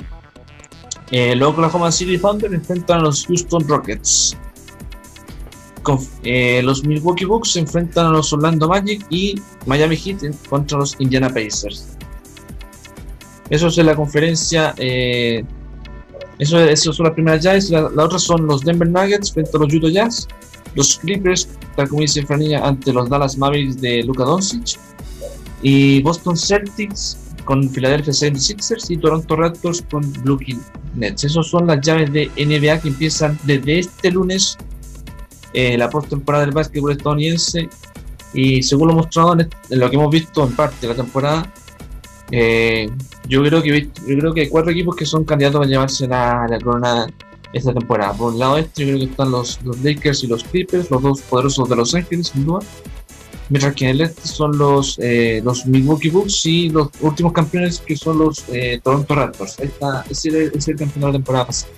[1.11, 4.37] Eh, los Oklahoma City Thunder enfrentan a los Houston Rockets.
[6.23, 9.35] Eh, los Milwaukee Bucks enfrentan a los Orlando Magic y
[9.67, 11.99] Miami Heat contra los Indiana Pacers.
[13.51, 15.45] Eso es la conferencia eh,
[16.39, 17.45] eso, eso son las primeras.
[17.71, 20.29] La, la otra son los Denver Nuggets frente a los Utah Jazz.
[20.75, 24.79] Los Clippers, tal como dice Franilla, ante los Dallas Mavericks de Luka Doncic.
[25.63, 30.61] Y Boston Celtics con Philadelphia 76ers y Toronto Raptors con Brooklyn
[30.95, 31.25] Nets.
[31.25, 34.57] Esas son las llaves de NBA que empiezan desde este lunes
[35.53, 37.69] eh, la postemporada del básquetbol estadounidense.
[38.33, 41.53] Y según lo mostrado en, lo que hemos visto en parte de la temporada,
[42.31, 42.91] eh,
[43.29, 46.59] yo creo que yo creo que hay cuatro equipos que son candidatos a llevarse la
[46.63, 47.07] corona
[47.55, 48.13] esta temporada.
[48.15, 51.03] Por un lado este, yo creo que están los, los Lakers y los Clippers, los
[51.03, 52.61] dos poderosos de Los Ángeles, sin duda.
[53.51, 57.79] Mientras que en el este son los, eh, los Milwaukee Bucks y los últimos campeones
[57.79, 59.57] que son los eh, Toronto Raptors.
[59.59, 61.73] Ese era- ese es el campeón de la temporada pasada.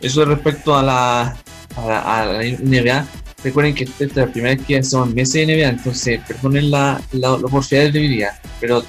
[0.00, 1.22] Eso es respecto a la,
[1.76, 3.06] a la, a la NBA.
[3.42, 7.00] Recuerden que esta es la primera vez que hacemos meses de NBA, entonces perdonen la,
[7.12, 8.82] la, la porfiada de hoy día, pero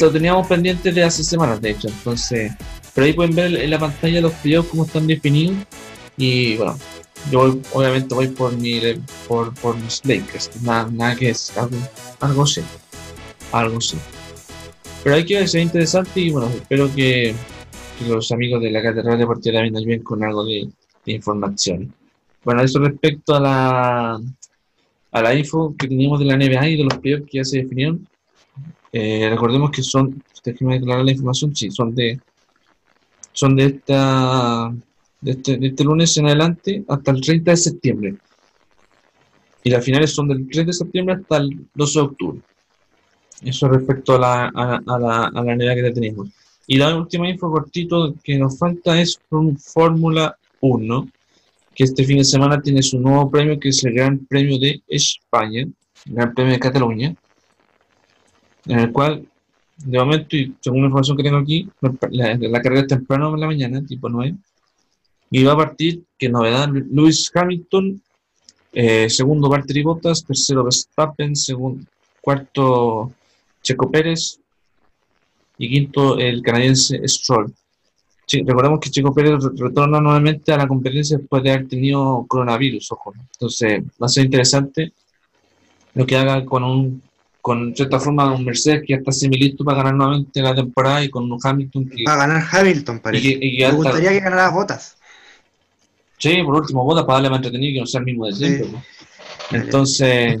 [0.00, 1.88] lo teníamos pendiente de hace semanas, de hecho.
[1.88, 2.52] Entonces,
[2.96, 5.54] pero ahí pueden ver en la pantalla los playoffs cómo están definidos.
[6.16, 6.78] Y bueno,
[7.30, 8.80] yo obviamente voy por mi
[9.28, 11.76] por, mis Lakers, nada, nada que es, algo,
[12.20, 12.62] algo sí,
[13.52, 13.98] algo sí.
[15.04, 17.34] Pero hay que será interesante y bueno, espero que,
[18.08, 20.66] los amigos de la Catedral Deportiva nos ayuden con algo de,
[21.04, 21.92] información.
[22.44, 24.20] Bueno, eso respecto a la,
[25.12, 27.58] a la info que teníamos de la NBA y de los playoffs que ya se
[27.58, 28.08] definieron.
[28.90, 32.18] Eh, recordemos que son, déjenme aclarar la información, sí, son de
[33.36, 34.72] son de esta
[35.20, 38.14] de este, de este lunes en adelante hasta el 30 de septiembre.
[39.62, 42.40] Y las finales son del 3 de septiembre hasta el 12 de octubre.
[43.42, 46.28] Eso respecto a la, a, a la, a la NBA que tenemos.
[46.66, 51.08] Y la última info cortito que nos falta es un Fórmula 1,
[51.74, 54.82] que este fin de semana tiene su nuevo premio, que es el Gran Premio de
[54.88, 55.62] España,
[56.06, 57.14] el Gran Premio de Cataluña,
[58.66, 59.28] en el cual,
[59.76, 61.68] de momento, y según la información que tengo aquí,
[62.10, 64.34] la, carrera es temprano en la mañana, tipo 9,
[65.30, 68.00] y va a partir, que novedad, Lewis Hamilton,
[68.72, 71.84] eh, segundo Valtteri Bottas, tercero Verstappen, segundo,
[72.20, 73.12] cuarto
[73.62, 74.40] Checo Pérez
[75.58, 77.52] y quinto el canadiense Stroll.
[78.26, 82.24] Sí, recordemos que Checo Pérez re- retorna nuevamente a la competencia después de haber tenido
[82.28, 83.14] coronavirus, ojo.
[83.16, 84.92] Entonces va a ser interesante
[85.94, 87.02] lo que haga con un
[87.46, 91.08] con cierta forma un Mercedes que ya está semilisto para ganar nuevamente la temporada y
[91.08, 93.38] con un Hamilton que, Va a ganar Hamilton, y parece.
[93.40, 94.96] y ya Me gustaría que ganara botas.
[96.18, 98.32] Sí, por último, boda para darle más entretenido y que no sea el mismo de
[98.32, 98.66] siempre.
[98.66, 98.74] Sí.
[99.52, 100.40] Entonces,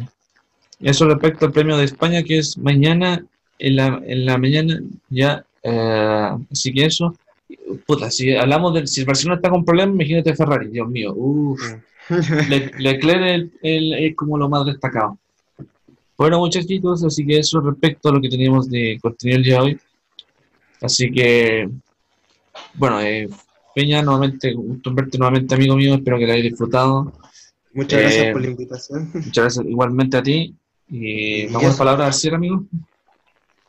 [0.80, 3.24] eso respecto al premio de España, que es mañana,
[3.60, 5.44] en la, en la mañana, ya.
[5.62, 7.14] eh, así que eso.
[7.86, 8.88] Puta, si hablamos del.
[8.88, 11.12] Si el Barcelona está con problemas, imagínate Ferrari, Dios mío.
[11.14, 11.60] Uf.
[12.48, 15.18] Le- Leclerc es el- el- es como lo más destacado.
[16.16, 19.60] Bueno, muchachitos, así que eso respecto a lo que teníamos de contenido el día de
[19.60, 19.80] hoy.
[20.80, 21.68] Así que,
[22.74, 23.28] bueno, eh,
[23.74, 25.94] Peña, nuevamente, gusto verte nuevamente, amigo mío.
[25.94, 27.12] Espero que lo hayas disfrutado.
[27.74, 29.10] Muchas Eh, gracias por la invitación.
[29.12, 30.54] Muchas gracias igualmente a ti.
[30.88, 31.46] Y
[31.76, 32.64] palabras al cierre, amigo.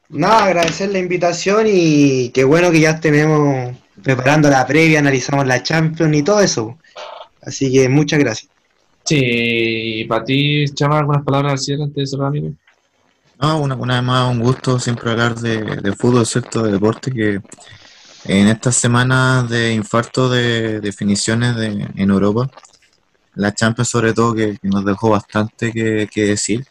[0.09, 5.61] Nada, agradecer la invitación y qué bueno que ya tenemos preparando la previa, analizamos la
[5.61, 6.77] Champions y todo eso.
[7.41, 8.49] Así que muchas gracias.
[9.07, 12.51] Sí, para ti, Chama, algunas palabras al cierre antes de cerrar, amigo.
[13.39, 16.63] No, una, una vez más, un gusto siempre hablar de, de fútbol, ¿cierto?
[16.63, 17.39] De deporte, que
[18.25, 22.51] en estas semanas de infarto de definiciones de, en Europa,
[23.35, 26.65] la Champions sobre todo, que, nos dejó bastante que, que decir.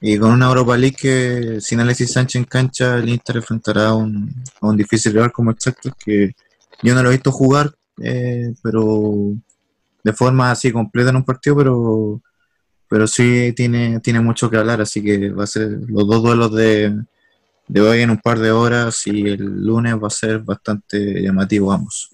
[0.00, 3.94] Y con una Europa League que sin Alexis Sánchez en cancha, el Inter enfrentará a
[3.94, 6.36] un, un difícil rival como el Shakhtar, que
[6.84, 9.34] yo no lo he visto jugar, eh, pero
[10.08, 12.20] de forma así completa en un partido, pero
[12.90, 16.54] pero sí tiene, tiene mucho que hablar, así que va a ser los dos duelos
[16.54, 16.96] de,
[17.66, 21.70] de hoy en un par de horas y el lunes va a ser bastante llamativo
[21.70, 22.08] ambos.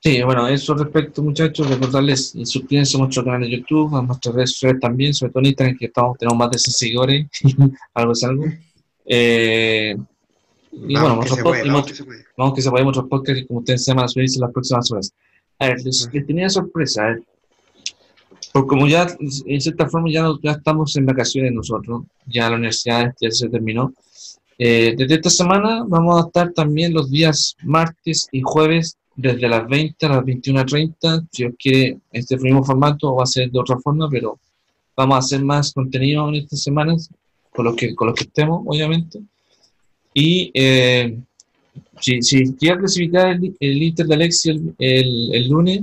[0.00, 4.34] Sí, bueno, eso respecto, muchachos, recordarles, y suscríbanse a nuestro canal de YouTube, a nuestras
[4.34, 7.26] redes sociales también, sobre todo en Instagram, que estamos, tenemos más de 100 seguidores,
[7.94, 8.44] algo es algo.
[9.06, 9.96] Eh,
[10.72, 12.24] y bueno, Vamos, que otros se puede, vamos, mo- que se puede.
[12.36, 14.90] Vamos que se podemos otros podcasts que como ustedes se van a subirse las próximas
[14.90, 15.12] horas.
[15.58, 17.22] A ver, les, les tenía sorpresa, ver.
[18.52, 19.06] Porque como ya,
[19.46, 23.48] en cierta forma, ya, no- ya estamos en vacaciones nosotros, ya la universidad ya se
[23.48, 23.92] terminó.
[24.58, 29.68] Eh, desde esta semana vamos a estar también los días martes y jueves desde las
[29.68, 31.26] 20 a las 21.30.
[31.30, 34.38] Si os quiere este mismo formato, va a ser de otra forma, pero
[34.96, 37.08] vamos a hacer más contenido en estas semanas
[37.54, 39.20] con los que, con los que estemos, obviamente.
[40.14, 41.18] Y eh,
[42.00, 45.82] si, si llega a clasificar el, el Inter de Alexia el, el, el lunes,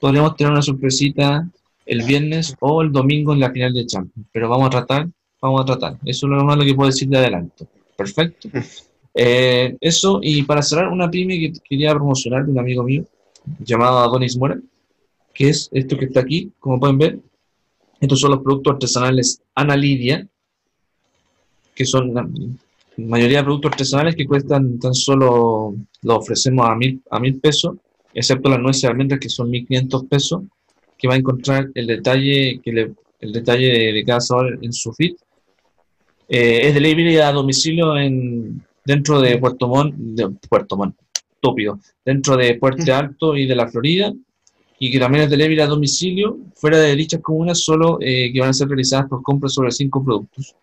[0.00, 1.48] podríamos tener una sorpresita
[1.86, 4.28] el viernes o el domingo en la final de Champions.
[4.32, 5.08] Pero vamos a tratar,
[5.40, 5.98] vamos a tratar.
[6.04, 7.66] Eso es lo más lo que puedo decir de adelanto.
[7.96, 8.48] Perfecto.
[9.14, 13.04] Eh, eso, y para cerrar, una pyme que quería promocionar de un amigo mío
[13.60, 14.58] llamado Adonis Mora,
[15.32, 17.18] que es esto que está aquí, como pueden ver.
[18.00, 20.26] Estos son los productos artesanales Ana Lidia,
[21.74, 22.58] que son
[22.98, 27.76] mayoría de productos artesanales que cuestan tan solo, lo ofrecemos a mil, a mil pesos,
[28.12, 30.42] excepto las nueces de almendras que son 1500 pesos,
[30.96, 34.72] que va a encontrar el detalle, que le- el detalle de, de cada sabor en
[34.72, 35.14] su feed.
[36.28, 40.96] Eh, es delivery a domicilio en, dentro de Puerto Montt, de Puerto Montt,
[41.34, 44.12] estúpido, dentro de Puerto Alto y de la Florida,
[44.78, 48.50] y que también es delivery a domicilio, fuera de dichas comunas, solo eh, que van
[48.50, 50.54] a ser realizadas por compras sobre cinco productos.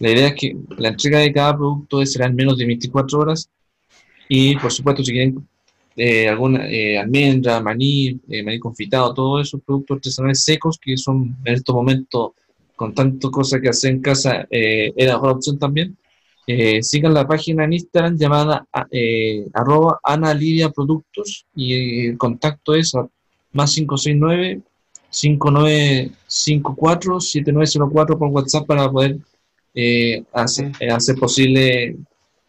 [0.00, 3.48] La idea es que la entrega de cada producto será en menos de 24 horas,
[4.28, 5.46] y por supuesto, si quieren
[5.96, 11.36] eh, alguna eh, almendra, maní, eh, maní confitado, todos esos productos artesanales secos que son
[11.44, 12.30] en estos momentos
[12.76, 15.96] con tantas cosas que hacer en casa, la mejor opción también.
[16.80, 22.74] Sigan la página en Instagram llamada a- eh, arroba Ana Lidia Productos y el contacto
[22.74, 23.06] es a-
[23.52, 24.62] más 569
[25.10, 29.18] 5954 7904 por WhatsApp para poder
[29.74, 31.96] eh, hacer, eh, hacer posible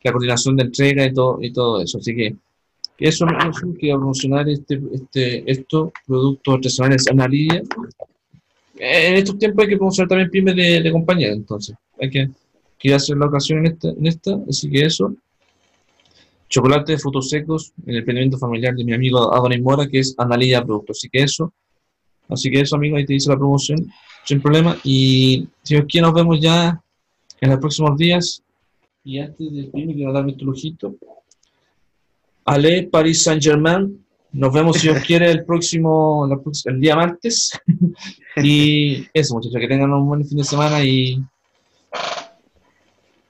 [0.03, 1.99] la coordinación de entrega y todo, y todo eso.
[1.99, 2.35] Así que
[2.97, 7.61] eso es que promocionar este, este, estos productos artesanales Lidia.
[8.77, 12.29] En estos tiempos hay que promocionar también pymes de, de compañía, entonces hay que,
[12.79, 15.15] que hacer la ocasión en esta, en esta, así que eso.
[16.49, 20.63] Chocolate de frutos secos, el emprendimiento familiar de mi amigo Adonis Mora, que es Analía
[20.63, 20.97] Productos.
[20.97, 21.53] Así que eso,
[22.27, 23.89] así que eso, amigo, ahí te dice la promoción,
[24.25, 24.77] sin problema.
[24.83, 26.81] Y si os quiere, nos vemos ya
[27.41, 28.41] en los próximos días.
[29.03, 30.95] Y antes de irme, quiero darme tu lujito.
[32.45, 34.05] Ale, Paris Saint Germain.
[34.31, 36.29] Nos vemos si os quiere el próximo,
[36.65, 37.51] el día martes.
[38.37, 41.21] y eso, muchachos, que tengan un buen fin de semana y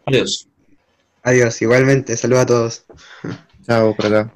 [0.06, 0.48] adiós.
[1.24, 2.18] Adiós, igualmente.
[2.18, 2.86] Saludos a todos.
[3.66, 4.34] Chao, por acá.